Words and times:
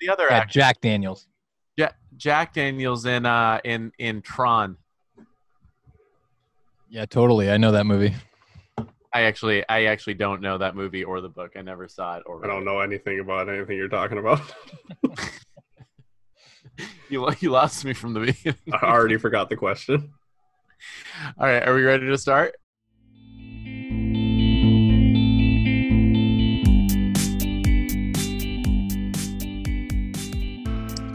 the 0.00 0.08
other 0.08 0.26
Yeah, 0.30 0.38
actor? 0.38 0.52
Jack 0.58 0.80
Daniels. 0.80 1.26
Ja- 1.76 1.88
Jack 2.16 2.54
Daniels 2.54 3.06
in 3.06 3.26
uh 3.26 3.60
in 3.64 3.92
in 3.98 4.22
Tron. 4.22 4.76
Yeah, 6.88 7.06
totally. 7.06 7.50
I 7.50 7.56
know 7.56 7.72
that 7.72 7.86
movie. 7.86 8.14
I 9.12 9.22
actually 9.22 9.64
I 9.68 9.84
actually 9.84 10.14
don't 10.14 10.40
know 10.40 10.58
that 10.58 10.74
movie 10.76 11.04
or 11.04 11.20
the 11.20 11.28
book. 11.28 11.52
I 11.56 11.62
never 11.62 11.88
saw 11.88 12.16
it 12.16 12.22
or 12.26 12.44
I 12.44 12.48
don't 12.48 12.58
read 12.58 12.64
know 12.64 12.80
anything 12.80 13.20
about 13.20 13.48
anything 13.48 13.76
you're 13.76 13.88
talking 13.88 14.18
about. 14.18 14.40
You 17.08 17.28
you 17.40 17.50
lost 17.50 17.84
me 17.84 17.92
from 17.92 18.14
the 18.14 18.20
beginning. 18.20 18.58
I 18.72 18.86
already 18.86 19.16
forgot 19.16 19.48
the 19.48 19.56
question. 19.56 20.12
All 21.38 21.46
right, 21.46 21.66
are 21.66 21.74
we 21.74 21.82
ready 21.82 22.06
to 22.06 22.16
start? 22.16 22.54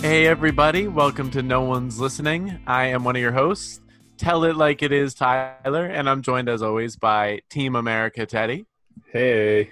Hey, 0.07 0.27
everybody, 0.27 0.87
welcome 0.87 1.31
to 1.31 1.41
No 1.41 1.61
One's 1.61 1.99
Listening. 1.99 2.59
I 2.67 2.89
am 2.89 3.03
one 3.03 3.15
of 3.15 3.21
your 3.23 3.31
hosts, 3.31 3.81
Tell 4.17 4.43
It 4.43 4.55
Like 4.55 4.83
It 4.83 4.91
Is 4.91 5.15
Tyler, 5.15 5.87
and 5.87 6.07
I'm 6.07 6.21
joined 6.21 6.47
as 6.47 6.61
always 6.61 6.95
by 6.95 7.41
Team 7.49 7.75
America 7.75 8.27
Teddy 8.27 8.67
Hey, 9.11 9.71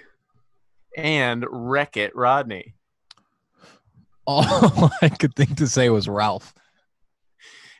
and 0.96 1.46
Wreck 1.48 1.96
It 1.96 2.16
Rodney. 2.16 2.74
All 4.26 4.90
I 5.02 5.08
could 5.08 5.36
think 5.36 5.56
to 5.58 5.68
say 5.68 5.88
was 5.88 6.08
Ralph. 6.08 6.52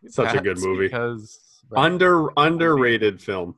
Such 0.06 0.36
a 0.36 0.40
good 0.40 0.60
movie. 0.60 0.86
Because 0.86 1.36
under 1.74 2.28
underrated 2.36 3.20
film. 3.20 3.56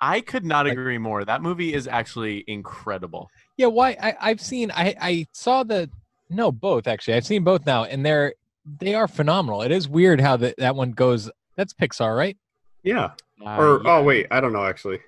I 0.00 0.20
could 0.20 0.44
not 0.44 0.68
agree 0.68 0.98
more. 0.98 1.24
That 1.24 1.42
movie 1.42 1.74
is 1.74 1.88
actually 1.88 2.44
incredible. 2.46 3.30
Yeah, 3.56 3.66
why? 3.66 3.96
I, 4.00 4.14
I've 4.20 4.40
seen. 4.40 4.70
I 4.70 4.94
I 5.00 5.26
saw 5.32 5.64
the. 5.64 5.90
No, 6.34 6.50
both 6.52 6.86
actually. 6.86 7.14
I've 7.14 7.26
seen 7.26 7.44
both 7.44 7.64
now, 7.66 7.84
and 7.84 8.04
they're 8.04 8.34
they 8.80 8.94
are 8.94 9.06
phenomenal. 9.08 9.62
It 9.62 9.70
is 9.72 9.88
weird 9.88 10.20
how 10.20 10.36
that 10.38 10.56
that 10.58 10.74
one 10.76 10.90
goes. 10.92 11.30
That's 11.56 11.72
Pixar, 11.72 12.16
right? 12.16 12.36
Yeah. 12.82 13.12
Uh, 13.44 13.56
Or 13.56 13.82
yeah. 13.84 13.90
oh 13.98 14.02
wait, 14.02 14.26
I 14.30 14.40
don't 14.40 14.52
know 14.52 14.64
actually. 14.64 15.00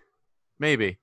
maybe 0.58 0.98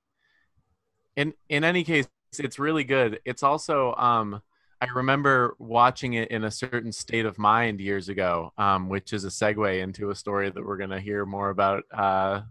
in 1.16 1.34
in 1.50 1.64
any 1.64 1.84
case 1.84 2.08
it's 2.40 2.58
really 2.58 2.84
good 2.84 3.20
it's 3.24 3.44
also 3.44 3.94
um 3.96 4.42
i 4.82 4.88
remember 4.96 5.56
watching 5.60 6.14
it 6.14 6.30
in 6.32 6.44
a 6.46 6.50
certain 6.50 6.92
state 6.92 7.26
of 7.28 7.38
mind 7.38 7.80
years 7.80 8.10
ago 8.10 8.52
um 8.58 8.90
which 8.90 9.14
is 9.14 9.24
a 9.24 9.28
segue 9.28 9.80
into 9.84 10.10
a 10.10 10.16
story 10.16 10.50
that 10.50 10.66
we're 10.66 10.78
going 10.78 10.90
to 10.90 11.00
hear 11.00 11.24
more 11.26 11.52
about 11.52 11.84
uh 11.96 12.42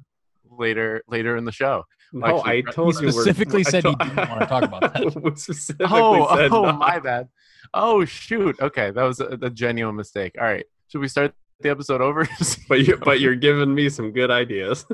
later 0.58 1.03
later 1.08 1.36
in 1.36 1.45
the 1.45 1.53
show 1.53 1.84
No, 2.12 2.27
Actually, 2.27 2.50
I 2.53 2.56
he 2.56 2.62
told 2.62 2.95
you. 2.97 3.00
we're- 3.08 3.12
specifically 3.12 3.64
said 3.72 3.84
he 3.84 3.95
didn't 3.95 4.28
wanna 4.28 4.47
talk 4.47 4.64
about 4.64 4.81
that. 4.94 5.34
Specifically 5.39 5.86
oh 5.98 6.36
said 6.36 6.53
oh 6.53 6.62
not. 6.64 6.78
my 6.78 6.98
bad 6.98 7.28
oh 7.75 8.05
shoot 8.05 8.55
okay 8.61 8.91
that 8.91 9.03
was 9.03 9.20
a, 9.20 9.39
a 9.42 9.50
genuine 9.50 9.97
mistake 9.97 10.34
all 10.39 10.44
right 10.47 10.67
should 10.89 11.00
we 11.00 11.09
start 11.09 11.33
the 11.61 11.70
episode 11.70 12.00
over 12.00 12.28
But 12.69 12.81
you 12.86 12.97
but 12.97 13.20
you're 13.20 13.36
giving 13.36 13.72
me 13.75 13.89
some 13.89 14.11
good 14.12 14.31
ideas. 14.31 14.84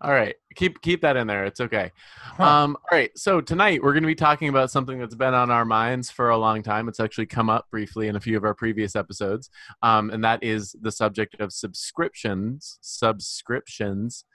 All 0.00 0.12
right 0.12 0.36
keep 0.54 0.80
keep 0.80 1.00
that 1.02 1.16
in 1.16 1.26
there 1.26 1.44
it's 1.44 1.60
okay 1.60 1.90
Huh. 2.36 2.44
Um, 2.44 2.76
all 2.76 2.98
right, 2.98 3.16
so 3.16 3.40
tonight 3.40 3.82
we're 3.82 3.94
going 3.94 4.02
to 4.02 4.08
be 4.08 4.14
talking 4.14 4.50
about 4.50 4.70
something 4.70 4.98
that's 4.98 5.14
been 5.14 5.32
on 5.32 5.50
our 5.50 5.64
minds 5.64 6.10
for 6.10 6.28
a 6.28 6.36
long 6.36 6.62
time. 6.62 6.86
It's 6.86 7.00
actually 7.00 7.24
come 7.24 7.48
up 7.48 7.66
briefly 7.70 8.08
in 8.08 8.16
a 8.16 8.20
few 8.20 8.36
of 8.36 8.44
our 8.44 8.52
previous 8.52 8.94
episodes, 8.94 9.48
um, 9.82 10.10
and 10.10 10.22
that 10.22 10.44
is 10.44 10.76
the 10.82 10.92
subject 10.92 11.40
of 11.40 11.50
subscriptions. 11.50 12.78
Subscriptions. 12.82 14.26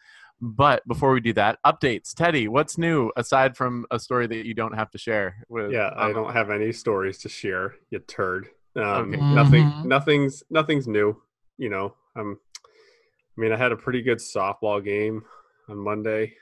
But 0.42 0.88
before 0.88 1.12
we 1.12 1.20
do 1.20 1.34
that, 1.34 1.60
updates. 1.64 2.16
Teddy, 2.16 2.48
what's 2.48 2.80
new 2.80 3.12
aside 3.18 3.56
from 3.56 3.86
a 3.92 4.00
story 4.00 4.26
that 4.26 4.48
you 4.48 4.56
don't 4.56 4.74
have 4.74 4.90
to 4.92 4.98
share? 4.98 5.46
With, 5.48 5.72
yeah, 5.72 5.90
I 5.96 6.08
um, 6.08 6.14
don't 6.14 6.34
have 6.34 6.50
any 6.50 6.72
stories 6.72 7.20
to 7.20 7.30
share. 7.30 7.76
You 7.92 8.00
turd. 8.00 8.50
Um, 8.76 9.14
Okay. 9.14 9.22
Nothing. 9.22 9.66
Mhm. 9.66 9.86
Nothing's 9.86 10.44
nothing's 10.50 10.88
new. 10.88 11.22
You 11.60 11.70
know. 11.70 11.94
Um. 12.16 12.40
I 13.38 13.42
mean, 13.42 13.52
I 13.52 13.58
had 13.58 13.72
a 13.72 13.78
pretty 13.78 14.02
good 14.02 14.18
softball 14.18 14.84
game 14.84 15.24
on 15.70 15.78
Monday, 15.78 16.34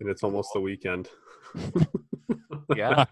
and 0.00 0.08
it's 0.10 0.22
almost 0.22 0.50
the 0.54 0.60
weekend. 0.60 1.08
Yeah. 2.74 3.04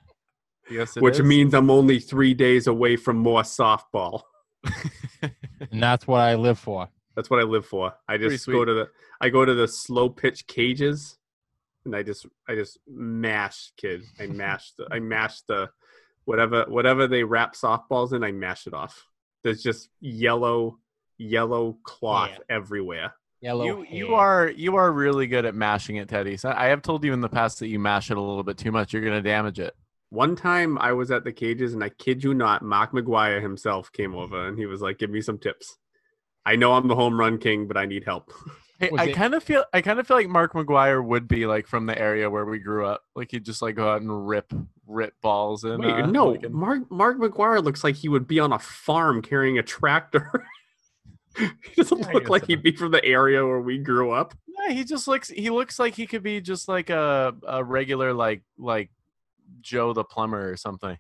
yes, 0.70 0.96
it 0.96 1.02
Which 1.02 1.20
is. 1.20 1.26
means 1.26 1.52
I'm 1.54 1.70
only 1.70 2.00
three 2.00 2.32
days 2.32 2.66
away 2.66 2.96
from 2.96 3.18
more 3.18 3.42
softball. 3.42 4.22
and 5.22 5.82
that's 5.82 6.06
what 6.06 6.20
I 6.20 6.34
live 6.36 6.58
for. 6.58 6.88
That's 7.14 7.28
what 7.28 7.38
I 7.38 7.42
live 7.42 7.66
for. 7.66 7.92
I 8.08 8.16
just 8.16 8.46
go 8.46 8.64
to 8.64 8.72
the 8.72 8.88
I 9.20 9.28
go 9.28 9.44
to 9.44 9.54
the 9.54 9.68
slow 9.68 10.08
pitch 10.08 10.46
cages 10.46 11.18
and 11.84 11.94
I 11.94 12.02
just 12.02 12.26
I 12.48 12.54
just 12.54 12.78
mash 12.88 13.72
kid. 13.76 14.02
I 14.18 14.26
mash 14.26 14.72
the 14.78 14.88
I 14.90 14.98
mash 15.00 15.42
the 15.42 15.68
whatever 16.24 16.64
whatever 16.66 17.06
they 17.06 17.22
wrap 17.24 17.54
softballs 17.54 18.14
in, 18.14 18.24
I 18.24 18.32
mash 18.32 18.66
it 18.66 18.72
off. 18.74 19.06
There's 19.44 19.62
just 19.62 19.90
yellow 20.00 20.78
yellow 21.18 21.76
cloth 21.84 22.30
Yeah. 22.32 22.56
everywhere. 22.56 23.12
Yellow. 23.42 23.64
you 23.64 23.86
you 23.90 24.14
are 24.14 24.48
you 24.48 24.76
are 24.76 24.92
really 24.92 25.26
good 25.26 25.44
at 25.44 25.54
mashing 25.54 25.96
it, 25.96 26.08
Teddy. 26.08 26.36
So 26.36 26.54
I 26.56 26.66
have 26.66 26.80
told 26.80 27.02
you 27.04 27.12
in 27.12 27.20
the 27.20 27.28
past 27.28 27.58
that 27.58 27.66
you 27.68 27.78
mash 27.80 28.10
it 28.10 28.16
a 28.16 28.20
little 28.20 28.44
bit 28.44 28.56
too 28.56 28.70
much. 28.70 28.92
You're 28.92 29.02
going 29.02 29.20
to 29.20 29.28
damage 29.28 29.58
it. 29.58 29.74
One 30.10 30.36
time 30.36 30.78
I 30.78 30.92
was 30.92 31.10
at 31.10 31.24
the 31.24 31.32
cages 31.32 31.74
and 31.74 31.82
I 31.82 31.88
kid 31.88 32.22
you 32.22 32.34
not, 32.34 32.62
Mark 32.62 32.92
McGwire 32.92 33.42
himself 33.42 33.90
came 33.92 34.14
over 34.14 34.46
and 34.46 34.56
he 34.58 34.66
was 34.66 34.80
like, 34.80 34.98
Give 34.98 35.10
me 35.10 35.20
some 35.20 35.38
tips. 35.38 35.76
I 36.46 36.54
know 36.56 36.72
I'm 36.74 36.86
the 36.86 36.94
home 36.94 37.18
run 37.18 37.38
king, 37.38 37.66
but 37.66 37.76
I 37.76 37.84
need 37.86 38.04
help. 38.04 38.32
Hey, 38.80 38.90
I 38.98 39.04
it- 39.10 39.14
kind 39.14 39.32
of 39.32 39.44
feel 39.44 39.64
I 39.72 39.80
kind 39.80 40.00
of 40.00 40.08
feel 40.08 40.16
like 40.16 40.28
Mark 40.28 40.54
McGwire 40.54 41.04
would 41.04 41.28
be 41.28 41.46
like 41.46 41.68
from 41.68 41.86
the 41.86 41.96
area 41.96 42.28
where 42.28 42.44
we 42.44 42.58
grew 42.58 42.84
up. 42.84 43.02
Like 43.14 43.30
he'd 43.30 43.44
just 43.44 43.62
like 43.62 43.76
go 43.76 43.88
out 43.88 44.02
and 44.02 44.26
rip 44.26 44.52
rip 44.88 45.14
balls 45.22 45.62
and 45.62 45.84
Wait, 45.84 45.92
uh, 45.92 46.06
no, 46.06 46.30
like, 46.30 46.42
and- 46.42 46.52
Mark 46.52 46.90
Mark 46.90 47.16
McGwire 47.18 47.62
looks 47.62 47.84
like 47.84 47.94
he 47.94 48.08
would 48.08 48.26
be 48.26 48.40
on 48.40 48.52
a 48.52 48.58
farm 48.58 49.22
carrying 49.22 49.56
a 49.58 49.62
tractor. 49.62 50.44
he 51.38 51.48
doesn't 51.76 51.98
Yeah, 52.00 52.12
look 52.12 52.28
like 52.28 52.42
so. 52.42 52.46
he'd 52.48 52.62
be 52.62 52.72
from 52.72 52.90
the 52.92 53.04
area 53.04 53.44
where 53.46 53.60
we 53.60 53.78
grew 53.78 54.10
up. 54.12 54.34
yeah, 54.46 54.72
he 54.72 54.84
just 54.84 55.08
looks 55.08 55.28
he 55.28 55.50
looks 55.50 55.78
like 55.78 55.94
he 55.94 56.06
could 56.06 56.22
be 56.22 56.40
just 56.40 56.68
like 56.68 56.90
a 56.90 57.34
a 57.46 57.62
regular 57.64 58.12
like 58.12 58.42
like 58.58 58.90
Joe 59.60 59.92
the 59.92 60.04
plumber 60.04 60.50
or 60.50 60.56
something 60.56 60.98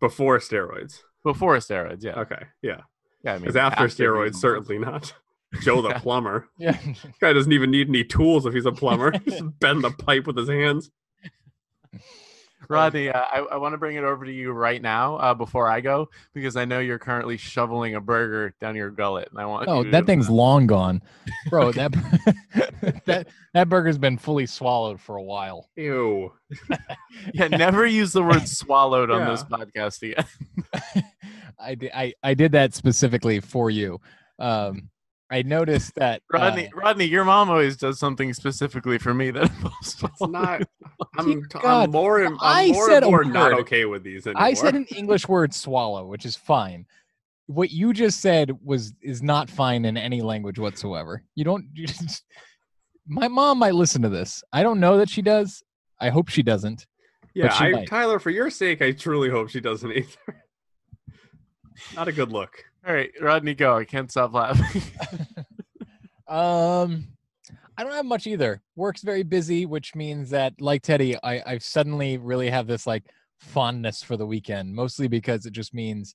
Before 0.00 0.38
steroids. 0.38 1.00
before 1.24 1.56
steroids. 1.58 2.02
Yeah, 2.02 2.20
Okay, 2.20 2.42
yeah. 2.62 2.80
yeah. 3.24 3.32
I 3.32 3.34
mean, 3.34 3.42
Because 3.42 3.56
after, 3.56 3.84
steroids, 3.84 4.36
certainly 4.36 4.78
not. 4.78 5.14
Joe 5.62 5.82
the 5.82 5.90
Yeah. 5.90 5.98
plumber. 6.00 6.48
Yeah. 6.58 6.78
Guy 7.20 7.32
doesn't 7.34 7.52
even 7.52 7.70
need 7.70 7.88
any 7.88 8.02
tools 8.04 8.46
if 8.46 8.54
he's 8.54 8.66
a 8.66 8.72
plumber. 8.72 9.10
Just 9.28 9.44
bend 9.60 9.84
the 9.84 9.90
pipe 9.90 10.26
with 10.26 10.36
his 10.36 10.48
hands. 10.48 10.90
Rodney, 12.68 13.08
uh, 13.08 13.20
I, 13.20 13.38
I 13.40 13.56
want 13.56 13.72
to 13.72 13.78
bring 13.78 13.96
it 13.96 14.04
over 14.04 14.24
to 14.24 14.32
you 14.32 14.52
right 14.52 14.80
now 14.80 15.16
uh, 15.16 15.34
before 15.34 15.68
I 15.68 15.80
go 15.80 16.08
because 16.34 16.56
I 16.56 16.64
know 16.64 16.78
you're 16.78 16.98
currently 16.98 17.36
shoveling 17.36 17.94
a 17.94 18.00
burger 18.00 18.54
down 18.60 18.76
your 18.76 18.90
gullet, 18.90 19.28
and 19.30 19.38
I 19.38 19.46
want. 19.46 19.68
Oh, 19.68 19.84
that 19.84 20.06
thing's 20.06 20.30
long 20.30 20.66
gone, 20.66 21.02
bro. 21.48 21.72
That 21.82 21.92
that 23.06 23.28
that 23.54 23.68
burger's 23.68 23.98
been 23.98 24.18
fully 24.18 24.46
swallowed 24.46 25.00
for 25.00 25.16
a 25.16 25.22
while. 25.22 25.68
Ew. 25.76 26.32
Yeah, 27.34 27.48
never 27.48 27.86
use 27.86 28.12
the 28.12 28.22
word 28.22 28.48
swallowed 28.48 29.10
on 29.10 29.26
this 29.26 29.44
podcast 29.44 30.02
again. 30.02 31.04
I 31.58 31.74
did 31.74 31.90
I, 31.94 32.14
I 32.22 32.34
did 32.34 32.52
that 32.52 32.74
specifically 32.74 33.38
for 33.40 33.70
you. 33.70 34.00
Um, 34.38 34.88
I 35.32 35.40
noticed 35.40 35.94
that 35.94 36.20
uh, 36.34 36.38
Rodney, 36.38 36.70
Rodney, 36.74 37.06
your 37.06 37.24
mom 37.24 37.48
always 37.48 37.78
does 37.78 37.98
something 37.98 38.34
specifically 38.34 38.98
for 38.98 39.14
me 39.14 39.30
that 39.30 39.44
involves 39.50 39.96
It's 40.02 40.20
not. 40.28 40.62
I'm, 41.16 41.40
God, 41.48 41.64
I'm 41.64 41.90
more. 41.90 42.22
I'm 42.22 42.36
I 42.40 42.70
more 42.70 42.86
said 42.86 43.02
and 43.02 43.10
more 43.10 43.24
not 43.24 43.52
word. 43.52 43.60
okay 43.60 43.86
with 43.86 44.02
these 44.02 44.26
anymore. 44.26 44.42
I 44.42 44.52
said 44.52 44.74
an 44.74 44.84
English 44.94 45.26
word 45.26 45.54
swallow, 45.54 46.06
which 46.06 46.26
is 46.26 46.36
fine. 46.36 46.84
What 47.46 47.70
you 47.70 47.94
just 47.94 48.20
said 48.20 48.52
was 48.62 48.92
is 49.00 49.22
not 49.22 49.48
fine 49.48 49.86
in 49.86 49.96
any 49.96 50.20
language 50.20 50.58
whatsoever. 50.58 51.22
You 51.34 51.44
don't. 51.44 51.64
You 51.74 51.86
just, 51.86 52.24
my 53.08 53.26
mom 53.26 53.58
might 53.58 53.74
listen 53.74 54.02
to 54.02 54.10
this. 54.10 54.44
I 54.52 54.62
don't 54.62 54.80
know 54.80 54.98
that 54.98 55.08
she 55.08 55.22
does. 55.22 55.62
I 55.98 56.10
hope 56.10 56.28
she 56.28 56.42
doesn't. 56.42 56.86
yeah, 57.34 57.48
she 57.48 57.64
I. 57.64 57.84
Tyler, 57.86 58.18
for 58.18 58.30
your 58.30 58.50
sake, 58.50 58.82
I 58.82 58.92
truly 58.92 59.30
hope 59.30 59.48
she 59.48 59.60
doesn't 59.60 59.90
either. 59.90 60.44
not 61.96 62.08
a 62.08 62.12
good 62.12 62.30
look. 62.30 62.64
All 62.86 62.92
right, 62.92 63.10
Rodney, 63.20 63.54
go. 63.54 63.76
I 63.76 63.84
can't 63.84 64.10
stop 64.10 64.32
laughing. 64.32 64.82
Um, 66.28 67.08
I 67.76 67.82
don't 67.82 67.92
have 67.92 68.06
much 68.06 68.26
either. 68.26 68.62
Work's 68.74 69.02
very 69.02 69.22
busy, 69.22 69.66
which 69.66 69.94
means 69.94 70.30
that, 70.30 70.58
like 70.62 70.80
Teddy, 70.80 71.14
I 71.22 71.42
I 71.44 71.58
suddenly 71.58 72.16
really 72.16 72.48
have 72.48 72.66
this 72.66 72.86
like 72.86 73.04
fondness 73.38 74.02
for 74.02 74.16
the 74.16 74.26
weekend, 74.26 74.74
mostly 74.74 75.08
because 75.08 75.44
it 75.44 75.52
just 75.52 75.74
means 75.74 76.14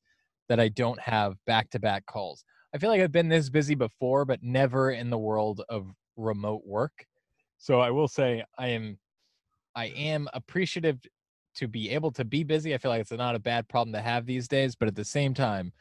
that 0.49 0.59
I 0.59 0.69
don't 0.69 0.99
have 0.99 1.35
back 1.45 1.69
to 1.71 1.79
back 1.79 2.07
calls. 2.07 2.43
I 2.73 2.79
feel 2.79 2.89
like 2.89 2.99
I've 2.99 3.11
been 3.11 3.29
this 3.29 3.51
busy 3.51 3.75
before, 3.75 4.25
but 4.25 4.41
never 4.41 4.89
in 4.89 5.11
the 5.11 5.19
world 5.19 5.61
of 5.69 5.91
remote 6.15 6.63
work. 6.65 7.05
So 7.59 7.79
I 7.79 7.91
will 7.91 8.07
say 8.07 8.43
I 8.57 8.69
am 8.69 8.97
I 9.75 9.85
am 9.87 10.27
appreciative 10.33 10.99
to 11.55 11.67
be 11.67 11.91
able 11.91 12.11
to 12.13 12.25
be 12.25 12.43
busy. 12.43 12.73
I 12.73 12.79
feel 12.79 12.89
like 12.89 13.01
it's 13.01 13.11
not 13.11 13.35
a 13.35 13.39
bad 13.39 13.67
problem 13.67 13.93
to 13.93 14.01
have 14.01 14.25
these 14.25 14.47
days, 14.47 14.75
but 14.75 14.87
at 14.87 14.95
the 14.95 15.05
same 15.05 15.35
time, 15.35 15.73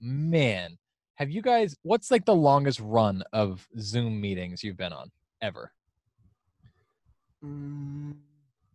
man, 0.00 0.78
have 1.16 1.30
you 1.30 1.42
guys 1.42 1.76
what's 1.82 2.10
like 2.10 2.24
the 2.24 2.34
longest 2.34 2.80
run 2.80 3.22
of 3.32 3.66
Zoom 3.78 4.20
meetings 4.20 4.62
you've 4.62 4.76
been 4.76 4.92
on 4.92 5.10
ever? 5.42 5.72
Mm, 7.44 8.14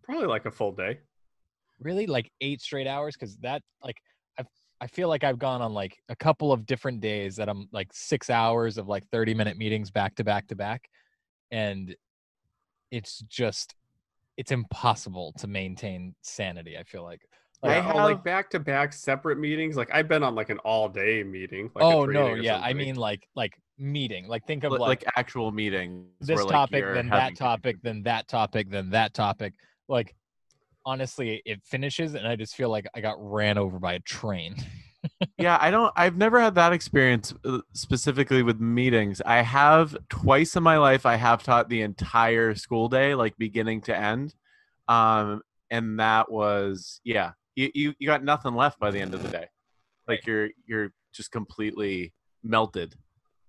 probably 0.03 0.27
like 0.27 0.45
a 0.45 0.51
full 0.51 0.71
day. 0.71 0.99
Really, 1.79 2.05
like 2.05 2.31
eight 2.41 2.61
straight 2.61 2.87
hours? 2.87 3.15
Because 3.15 3.35
that, 3.37 3.61
like, 3.83 3.97
I 4.37 4.43
I 4.79 4.87
feel 4.87 5.09
like 5.09 5.23
I've 5.23 5.39
gone 5.39 5.61
on 5.61 5.73
like 5.73 5.97
a 6.09 6.15
couple 6.15 6.51
of 6.51 6.65
different 6.65 7.01
days 7.01 7.35
that 7.37 7.49
I'm 7.49 7.67
like 7.71 7.89
six 7.91 8.29
hours 8.29 8.77
of 8.77 8.87
like 8.87 9.05
thirty 9.09 9.33
minute 9.33 9.57
meetings 9.57 9.91
back 9.91 10.15
to 10.15 10.23
back 10.23 10.47
to 10.47 10.55
back, 10.55 10.89
and 11.51 11.95
it's 12.91 13.19
just 13.27 13.75
it's 14.37 14.51
impossible 14.51 15.33
to 15.39 15.47
maintain 15.47 16.15
sanity. 16.21 16.77
I 16.77 16.83
feel 16.83 17.03
like. 17.03 17.21
Like, 17.63 17.83
I 17.85 17.93
oh, 17.93 17.97
like 17.97 18.23
back 18.25 18.49
to 18.49 18.59
back 18.59 18.91
separate 18.91 19.39
meetings. 19.39 19.77
Like 19.77 19.89
I've 19.93 20.09
been 20.09 20.21
on 20.21 20.35
like 20.35 20.49
an 20.49 20.57
all 20.59 20.89
day 20.89 21.23
meeting. 21.23 21.71
Like 21.73 21.83
oh 21.83 22.05
no, 22.05 22.25
training 22.25 22.39
or 22.39 22.43
yeah. 22.43 22.59
I 22.59 22.73
mean, 22.73 22.95
like 22.95 23.25
like 23.35 23.53
meeting. 23.77 24.27
Like 24.27 24.45
think 24.45 24.65
of 24.65 24.73
Li- 24.73 24.79
like, 24.79 25.05
like, 25.05 25.05
actual 25.15 25.51
meetings. 25.51 26.05
this 26.19 26.37
where, 26.37 26.45
topic, 26.45 26.81
you're 26.81 26.93
then 26.93 27.07
that 27.09 27.37
topic, 27.37 27.77
then 27.81 28.03
that 28.03 28.27
topic, 28.27 28.69
then 28.69 28.89
that 28.89 29.13
topic. 29.13 29.53
Like 29.87 30.13
honestly, 30.85 31.41
it 31.45 31.61
finishes, 31.63 32.15
and 32.15 32.27
I 32.27 32.35
just 32.35 32.53
feel 32.53 32.69
like 32.69 32.85
I 32.93 32.99
got 32.99 33.15
ran 33.17 33.57
over 33.57 33.79
by 33.79 33.93
a 33.93 33.99
train. 33.99 34.55
yeah 35.37 35.57
i 35.59 35.69
don't 35.69 35.91
i've 35.97 36.15
never 36.15 36.39
had 36.39 36.55
that 36.55 36.71
experience 36.71 37.33
uh, 37.43 37.59
specifically 37.73 38.41
with 38.41 38.61
meetings 38.61 39.21
i 39.25 39.41
have 39.41 39.97
twice 40.09 40.55
in 40.55 40.63
my 40.63 40.77
life 40.77 41.05
i 41.05 41.17
have 41.17 41.43
taught 41.43 41.67
the 41.67 41.81
entire 41.81 42.55
school 42.55 42.87
day 42.87 43.13
like 43.13 43.37
beginning 43.37 43.81
to 43.81 43.93
end 43.93 44.33
um 44.87 45.41
and 45.69 45.99
that 45.99 46.31
was 46.31 47.01
yeah 47.03 47.31
you 47.55 47.69
you, 47.73 47.93
you 47.99 48.07
got 48.07 48.23
nothing 48.23 48.55
left 48.55 48.79
by 48.79 48.91
the 48.91 48.99
end 48.99 49.13
of 49.13 49.21
the 49.23 49.29
day 49.29 49.47
like 50.07 50.25
you're 50.25 50.49
you're 50.65 50.91
just 51.13 51.31
completely 51.31 52.13
melted 52.43 52.95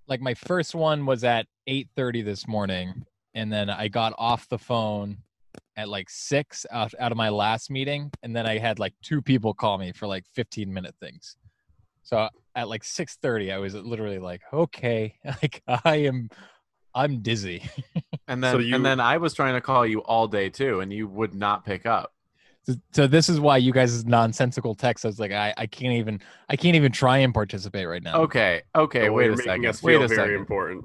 like 0.06 0.20
my 0.20 0.34
first 0.34 0.74
one 0.74 1.06
was 1.06 1.24
at 1.24 1.46
8:30 1.68 2.24
this 2.24 2.46
morning 2.46 3.06
and 3.34 3.52
then 3.52 3.70
I 3.70 3.88
got 3.88 4.12
off 4.18 4.48
the 4.48 4.58
phone 4.58 5.18
at 5.76 5.88
like 5.88 6.08
6 6.10 6.66
out, 6.70 6.92
out 7.00 7.10
of 7.10 7.16
my 7.18 7.30
last 7.30 7.70
meeting 7.70 8.10
and 8.22 8.36
then 8.36 8.46
I 8.46 8.58
had 8.58 8.78
like 8.78 8.94
two 9.02 9.22
people 9.22 9.54
call 9.54 9.78
me 9.78 9.92
for 9.92 10.06
like 10.06 10.24
15 10.34 10.72
minute 10.72 10.94
things. 11.00 11.36
So 12.02 12.28
at 12.54 12.68
like 12.68 12.82
6:30 12.84 13.52
I 13.52 13.58
was 13.58 13.74
literally 13.74 14.18
like 14.18 14.42
okay 14.52 15.14
like 15.24 15.62
I 15.66 15.96
am 15.96 16.28
I'm 16.94 17.22
dizzy. 17.22 17.62
and 18.28 18.44
then 18.44 18.52
So 18.52 18.58
you- 18.58 18.74
and 18.74 18.84
then 18.84 19.00
i 19.00 19.16
was 19.18 19.34
trying 19.34 19.54
to 19.54 19.60
call 19.60 19.84
you 19.86 20.00
all 20.02 20.28
day 20.28 20.48
too 20.48 20.80
and 20.80 20.92
you 20.92 21.08
would 21.08 21.34
not 21.34 21.64
pick 21.64 21.86
up 21.86 22.12
So, 22.66 22.74
so 22.92 23.06
this 23.06 23.28
is 23.28 23.38
why 23.40 23.58
you 23.58 23.72
guys' 23.72 24.04
nonsensical 24.06 24.74
text 24.74 25.04
I 25.04 25.08
was 25.08 25.20
like 25.20 25.32
I, 25.32 25.52
I 25.56 25.66
can't 25.66 25.94
even 25.94 26.20
I 26.48 26.56
can't 26.56 26.76
even 26.76 26.92
try 26.92 27.18
and 27.18 27.32
participate 27.34 27.86
right 27.86 28.02
now. 28.02 28.22
okay 28.22 28.62
okay 28.74 29.06
So 29.06 29.12
wait 29.12 29.30
a 29.30 29.36
second 29.36 29.66
us 29.66 29.82
wait 29.82 29.92
feel 29.94 30.02
a 30.04 30.08
very 30.08 30.16
second 30.16 30.34
important. 30.36 30.84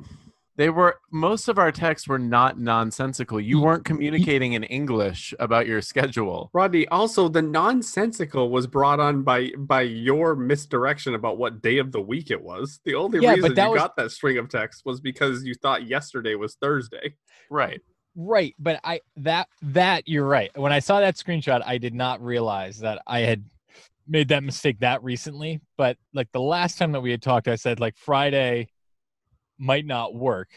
They 0.58 0.70
were 0.70 1.00
most 1.10 1.48
of 1.48 1.58
our 1.58 1.72
texts 1.72 2.06
were 2.10 2.20
not 2.20 2.60
nonsensical. 2.60 3.40
You 3.40 3.62
weren't 3.62 3.86
communicating 3.86 4.54
in 4.54 4.66
English 4.66 5.34
about 5.40 5.68
your 5.68 5.80
schedule. 5.80 6.50
Rodney, 6.52 6.86
also 6.90 7.30
the 7.30 7.42
nonsensical 7.42 8.50
was 8.50 8.68
brought 8.68 9.00
on 9.00 9.24
by 9.24 9.52
by 9.58 9.84
your 9.84 10.36
misdirection 10.36 11.16
about 11.16 11.38
what 11.38 11.62
day 11.62 11.78
of 11.78 11.94
the 11.94 12.02
week 12.02 12.30
it 12.30 12.42
was. 12.42 12.82
The 12.84 12.96
only 12.96 13.20
Yeah, 13.22 13.36
reason 13.36 13.56
you 13.56 13.70
was- 13.70 13.80
got 13.80 13.96
that 13.96 14.12
string 14.12 14.38
of 14.38 14.50
text 14.50 14.82
was 14.86 15.00
because 15.00 15.46
you 15.46 15.54
thought 15.54 15.88
yesterday 15.88 16.36
was 16.36 16.56
Thursday. 16.56 17.16
Right. 17.50 17.80
Right, 18.22 18.54
but 18.60 18.82
I 18.84 19.00
that 19.16 19.48
that 19.62 20.10
you're 20.10 20.28
right. 20.28 20.52
When 20.58 20.74
I 20.74 20.80
saw 20.80 21.00
that 21.00 21.16
screenshot, 21.16 21.62
I 21.66 21.78
did 21.78 21.94
not 21.94 22.22
realize 22.22 22.80
that 22.80 23.02
I 23.08 23.22
had 23.22 23.46
made 24.10 24.28
that 24.28 24.44
mistake 24.44 24.80
that 24.82 25.02
recently. 25.04 25.62
But 25.78 25.96
like 26.14 26.30
the 26.34 26.42
last 26.42 26.78
time 26.78 26.92
that 26.92 27.00
we 27.00 27.12
had 27.12 27.22
talked, 27.22 27.48
I 27.48 27.56
said 27.56 27.80
like 27.80 27.96
Friday 27.96 28.68
might 29.58 29.86
not 29.86 30.14
work. 30.14 30.50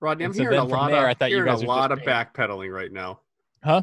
Rodney, 0.00 0.24
I'm 0.24 0.32
so 0.32 0.40
hearing 0.40 0.58
a 0.58 0.64
lot 0.64 0.90
there, 0.90 1.06
of 1.10 1.16
I 1.20 1.26
you 1.26 1.36
hearing 1.36 1.52
guys 1.52 1.60
a 1.60 1.66
lot 1.66 1.92
of 1.92 1.98
backpedaling 1.98 2.72
right 2.72 2.90
now. 2.90 3.20
Huh? 3.62 3.82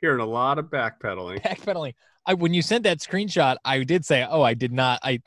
Hearing 0.00 0.20
a 0.20 0.26
lot 0.26 0.58
of 0.58 0.66
backpedaling. 0.70 1.42
Backpedaling. 1.42 1.92
I 2.24 2.32
when 2.32 2.54
you 2.54 2.62
sent 2.62 2.84
that 2.84 3.00
screenshot, 3.00 3.56
I 3.66 3.84
did 3.84 4.06
say, 4.06 4.26
"Oh, 4.26 4.40
I 4.40 4.54
did 4.54 4.72
not. 4.72 5.00
I 5.02 5.20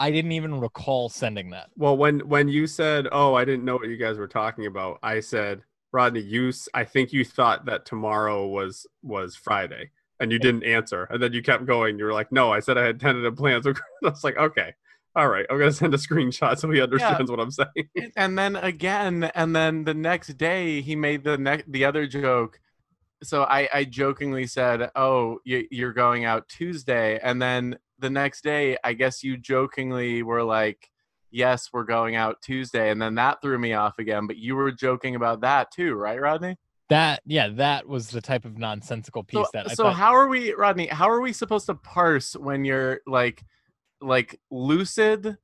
I 0.00 0.10
didn't 0.10 0.32
even 0.32 0.58
recall 0.58 1.08
sending 1.08 1.50
that." 1.50 1.70
Well, 1.76 1.96
when 1.96 2.20
when 2.20 2.48
you 2.48 2.66
said, 2.66 3.06
"Oh, 3.12 3.34
I 3.34 3.44
didn't 3.44 3.64
know 3.64 3.76
what 3.76 3.88
you 3.88 3.96
guys 3.96 4.18
were 4.18 4.26
talking 4.26 4.66
about," 4.66 4.98
I 5.02 5.20
said, 5.20 5.62
"Rodney, 5.92 6.20
you 6.20 6.52
I 6.74 6.84
think 6.84 7.12
you 7.12 7.24
thought 7.24 7.66
that 7.66 7.86
tomorrow 7.86 8.46
was 8.48 8.86
was 9.02 9.36
Friday." 9.36 9.90
And 10.18 10.30
you 10.30 10.38
didn't 10.38 10.64
answer. 10.64 11.04
And 11.04 11.22
then 11.22 11.32
you 11.32 11.42
kept 11.42 11.64
going. 11.64 11.98
You 11.98 12.04
were 12.04 12.12
like, 12.12 12.30
"No, 12.30 12.52
I 12.52 12.60
said 12.60 12.76
I 12.76 12.84
had 12.84 13.00
tentative 13.00 13.36
plans." 13.36 13.66
I 13.66 13.72
was 14.02 14.24
like, 14.24 14.36
"Okay. 14.36 14.74
All 15.16 15.28
right. 15.28 15.46
I'm 15.50 15.58
going 15.58 15.70
to 15.70 15.76
send 15.76 15.94
a 15.94 15.96
screenshot 15.96 16.58
so 16.58 16.70
he 16.70 16.80
understands 16.80 17.30
what 17.30 17.40
I'm 17.40 17.50
saying." 17.50 17.88
And 18.16 18.38
then 18.38 18.56
again, 18.56 19.24
and 19.34 19.56
then 19.56 19.84
the 19.84 19.94
next 19.94 20.36
day 20.36 20.82
he 20.82 20.94
made 20.94 21.24
the 21.24 21.38
next 21.38 21.70
the 21.72 21.84
other 21.84 22.06
joke. 22.06 22.60
So 23.22 23.42
I, 23.42 23.68
I 23.72 23.84
jokingly 23.84 24.46
said, 24.46 24.90
"Oh, 24.94 25.40
you, 25.44 25.66
you're 25.70 25.92
going 25.92 26.24
out 26.24 26.48
Tuesday," 26.48 27.18
and 27.22 27.40
then 27.40 27.78
the 28.00 28.10
next 28.10 28.42
day, 28.42 28.76
I 28.82 28.92
guess 28.92 29.22
you 29.22 29.36
jokingly 29.36 30.22
were 30.22 30.42
like, 30.42 30.90
"Yes, 31.30 31.70
we're 31.72 31.84
going 31.84 32.16
out 32.16 32.42
Tuesday," 32.42 32.90
and 32.90 33.00
then 33.00 33.14
that 33.16 33.40
threw 33.42 33.58
me 33.58 33.74
off 33.74 33.98
again. 33.98 34.26
But 34.26 34.36
you 34.36 34.56
were 34.56 34.72
joking 34.72 35.14
about 35.14 35.42
that 35.42 35.70
too, 35.70 35.94
right, 35.94 36.20
Rodney? 36.20 36.56
That 36.88 37.22
yeah, 37.24 37.48
that 37.48 37.88
was 37.88 38.10
the 38.10 38.20
type 38.20 38.44
of 38.44 38.58
nonsensical 38.58 39.22
piece 39.22 39.38
so, 39.38 39.50
that 39.54 39.70
I 39.70 39.74
so 39.74 39.84
thought. 39.84 39.94
how 39.94 40.12
are 40.12 40.26
we 40.26 40.54
rodney 40.54 40.88
how 40.88 41.08
are 41.08 41.20
we 41.20 41.32
supposed 41.32 41.66
to 41.66 41.76
parse 41.76 42.34
when 42.34 42.64
you're 42.64 43.00
like 43.06 43.44
like 44.00 44.40
lucid 44.50 45.36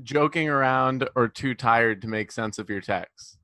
joking 0.00 0.48
around 0.48 1.08
or 1.16 1.26
too 1.26 1.54
tired 1.54 2.02
to 2.02 2.08
make 2.08 2.30
sense 2.30 2.60
of 2.60 2.70
your 2.70 2.80
text 2.80 3.38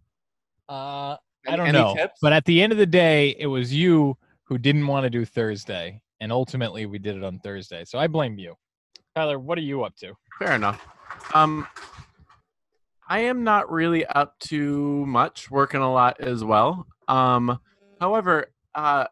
uh, 0.69 1.17
I 1.47 1.57
don't 1.57 1.67
any 1.67 1.79
know. 1.79 1.95
tips? 1.95 2.19
But 2.23 2.33
at 2.33 2.45
the 2.45 2.63
end 2.63 2.73
of 2.73 2.79
the 2.79 2.87
day, 2.87 3.37
it 3.39 3.47
was 3.47 3.75
you 3.75 4.17
who 4.45 4.59
didn't 4.59 4.87
want 4.87 5.05
to 5.05 5.11
do 5.11 5.25
Thursday, 5.25 6.01
and 6.23 6.33
ultimately 6.33 6.87
we 6.87 6.99
did 6.99 7.17
it 7.17 7.25
on 7.25 7.39
Thursday. 7.41 7.85
So 7.85 7.99
I 7.99 8.07
blame 8.07 8.39
you. 8.39 8.55
Tyler, 9.15 9.39
what 9.39 9.59
are 9.59 9.63
you 9.63 9.85
up 9.85 9.95
to? 9.97 10.15
fair 10.43 10.55
enough 10.55 10.85
um 11.35 11.67
i 13.09 13.21
am 13.21 13.45
not 13.45 13.71
really 13.71 14.05
up 14.07 14.39
to 14.41 15.07
much 15.07 15.51
working 15.51 15.81
a 15.81 15.93
lot 15.93 16.21
as 16.21 16.43
well 16.43 16.87
um 17.09 17.59
however 18.01 18.47
uh 18.75 19.05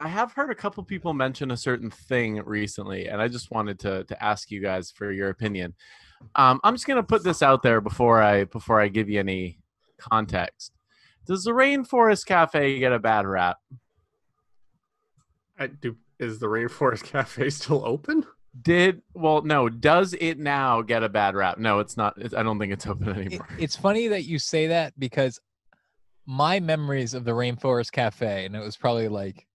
I 0.00 0.08
have 0.08 0.32
heard 0.32 0.50
a 0.50 0.54
couple 0.56 0.82
people 0.82 1.14
mention 1.14 1.52
a 1.52 1.56
certain 1.56 1.88
thing 1.88 2.42
recently, 2.44 3.06
and 3.06 3.22
I 3.22 3.28
just 3.28 3.52
wanted 3.52 3.78
to 3.80 4.02
to 4.02 4.24
ask 4.24 4.50
you 4.50 4.60
guys 4.60 4.90
for 4.90 5.12
your 5.12 5.28
opinion. 5.28 5.74
Um, 6.34 6.58
I'm 6.64 6.74
just 6.74 6.88
gonna 6.88 7.04
put 7.04 7.22
this 7.22 7.40
out 7.40 7.62
there 7.62 7.80
before 7.80 8.20
I 8.20 8.44
before 8.44 8.80
I 8.80 8.88
give 8.88 9.08
you 9.08 9.20
any 9.20 9.60
context. 9.98 10.72
Does 11.24 11.44
the 11.44 11.52
Rainforest 11.52 12.26
Cafe 12.26 12.80
get 12.80 12.92
a 12.92 12.98
bad 12.98 13.26
rap? 13.26 13.58
I 15.56 15.68
do. 15.68 15.94
Is 16.22 16.38
the 16.38 16.46
Rainforest 16.46 17.02
Cafe 17.12 17.50
still 17.50 17.84
open? 17.84 18.24
Did 18.60 19.02
well? 19.14 19.42
No. 19.42 19.68
Does 19.68 20.14
it 20.14 20.38
now 20.38 20.82
get 20.82 21.02
a 21.02 21.08
bad 21.08 21.34
rap? 21.34 21.58
No, 21.58 21.80
it's 21.80 21.96
not. 21.96 22.14
It's, 22.16 22.32
I 22.32 22.42
don't 22.42 22.58
think 22.58 22.72
it's 22.72 22.86
open 22.86 23.08
It- 23.08 23.16
anymore. 23.16 23.48
it's 23.58 23.76
funny 23.76 24.08
that 24.08 24.24
you 24.24 24.38
say 24.38 24.68
that 24.68 24.98
because 24.98 25.40
my 26.26 26.60
memories 26.60 27.14
of 27.14 27.24
the 27.24 27.32
Rainforest 27.32 27.90
Cafe, 27.90 28.44
and 28.44 28.54
it 28.54 28.60
was 28.60 28.76
probably 28.76 29.08
like 29.08 29.46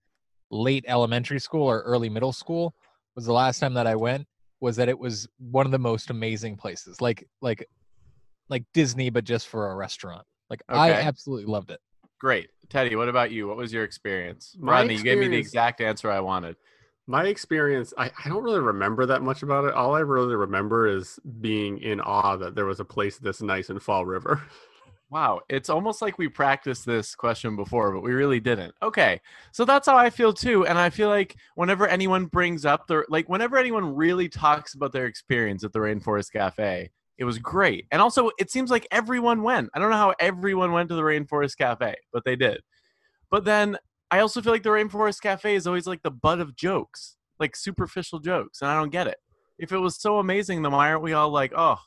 late 0.52 0.84
elementary 0.88 1.40
school 1.40 1.66
or 1.66 1.82
early 1.82 2.10
middle 2.10 2.34
school, 2.34 2.74
was 3.16 3.26
the 3.26 3.34
last 3.34 3.60
time 3.60 3.74
that 3.76 3.88
I 3.88 3.96
went. 3.96 4.28
Was 4.60 4.76
that 4.78 4.90
it 4.90 4.98
was 4.98 5.28
one 5.38 5.66
of 5.66 5.72
the 5.72 5.80
most 5.80 6.10
amazing 6.10 6.58
places, 6.58 7.00
like 7.00 7.28
like 7.42 7.66
like 8.50 8.64
Disney, 8.74 9.10
but 9.10 9.24
just 9.24 9.48
for 9.48 9.72
a 9.72 9.76
restaurant. 9.76 10.26
Like 10.50 10.64
I 10.68 10.92
absolutely 10.92 11.46
loved 11.46 11.72
it. 11.72 11.80
Great, 12.20 12.50
Teddy. 12.70 12.96
What 12.96 13.10
about 13.10 13.32
you? 13.32 13.48
What 13.48 13.58
was 13.58 13.72
your 13.72 13.84
experience? 13.84 14.56
My 14.60 14.74
Rodney, 14.74 14.96
you 14.96 15.04
gave 15.04 15.20
me 15.20 15.28
the 15.28 15.38
exact 15.38 15.82
answer 15.82 16.10
I 16.10 16.20
wanted. 16.20 16.56
My 17.06 17.26
experience, 17.26 17.94
I, 17.98 18.12
I 18.24 18.28
don't 18.28 18.44
really 18.44 18.60
remember 18.60 19.06
that 19.06 19.22
much 19.22 19.44
about 19.44 19.66
it. 19.66 19.74
All 19.74 19.96
I 19.96 20.00
really 20.00 20.36
remember 20.36 20.88
is 20.88 21.20
being 21.40 21.78
in 21.80 22.02
awe 22.02 22.36
that 22.36 22.56
there 22.56 22.66
was 22.66 22.80
a 22.80 22.86
place 22.86 23.18
this 23.18 23.42
nice 23.42 23.70
in 23.70 23.80
Fall 23.80 24.06
River. 24.06 24.42
Wow, 25.10 25.40
it's 25.48 25.70
almost 25.70 26.02
like 26.02 26.18
we 26.18 26.28
practiced 26.28 26.86
this 26.86 27.16
question 27.16 27.56
before, 27.56 27.94
but 27.94 28.02
we 28.02 28.12
really 28.12 28.42
didn't. 28.42 28.76
Okay, 28.82 29.22
so 29.54 29.64
that's 29.64 29.88
how 29.88 29.96
I 29.96 30.10
feel 30.10 30.34
too, 30.34 30.66
and 30.66 30.78
I 30.78 30.90
feel 30.90 31.08
like 31.08 31.38
whenever 31.56 31.88
anyone 31.88 32.26
brings 32.26 32.66
up 32.66 32.88
their 32.88 33.06
like, 33.08 33.30
whenever 33.30 33.58
anyone 33.58 33.96
really 33.96 34.28
talks 34.28 34.74
about 34.74 34.92
their 34.92 35.06
experience 35.06 35.64
at 35.64 35.72
the 35.72 35.80
Rainforest 35.80 36.34
Cafe, 36.34 36.90
it 37.18 37.26
was 37.26 37.40
great, 37.40 37.86
and 37.92 38.02
also 38.02 38.32
it 38.38 38.52
seems 38.52 38.70
like 38.70 38.88
everyone 38.92 39.44
went. 39.44 39.70
I 39.74 39.80
don't 39.80 39.90
know 39.90 39.98
how 39.98 40.14
everyone 40.20 40.72
went 40.72 40.90
to 40.90 40.96
the 40.96 41.02
Rainforest 41.02 41.58
Cafe, 41.58 41.96
but 42.14 42.24
they 42.26 42.36
did. 42.36 42.62
But 43.30 43.46
then 43.46 43.78
I 44.12 44.20
also 44.20 44.42
feel 44.42 44.54
like 44.54 44.64
the 44.64 44.70
Rainforest 44.70 45.22
Cafe 45.22 45.56
is 45.56 45.68
always 45.68 45.88
like 45.88 46.04
the 46.04 46.12
butt 46.12 46.40
of 46.40 46.56
jokes, 46.56 47.18
like 47.40 47.56
superficial 47.56 48.20
jokes, 48.20 48.62
and 48.62 48.70
I 48.70 48.76
don't 48.76 48.92
get 48.92 49.08
it. 49.08 49.18
If 49.60 49.72
it 49.72 49.80
was 49.80 50.00
so 50.00 50.20
amazing, 50.20 50.62
then 50.62 50.72
why 50.72 50.90
aren't 50.90 51.02
we 51.02 51.14
all 51.14 51.30
like, 51.30 51.52
oh, 51.56 51.80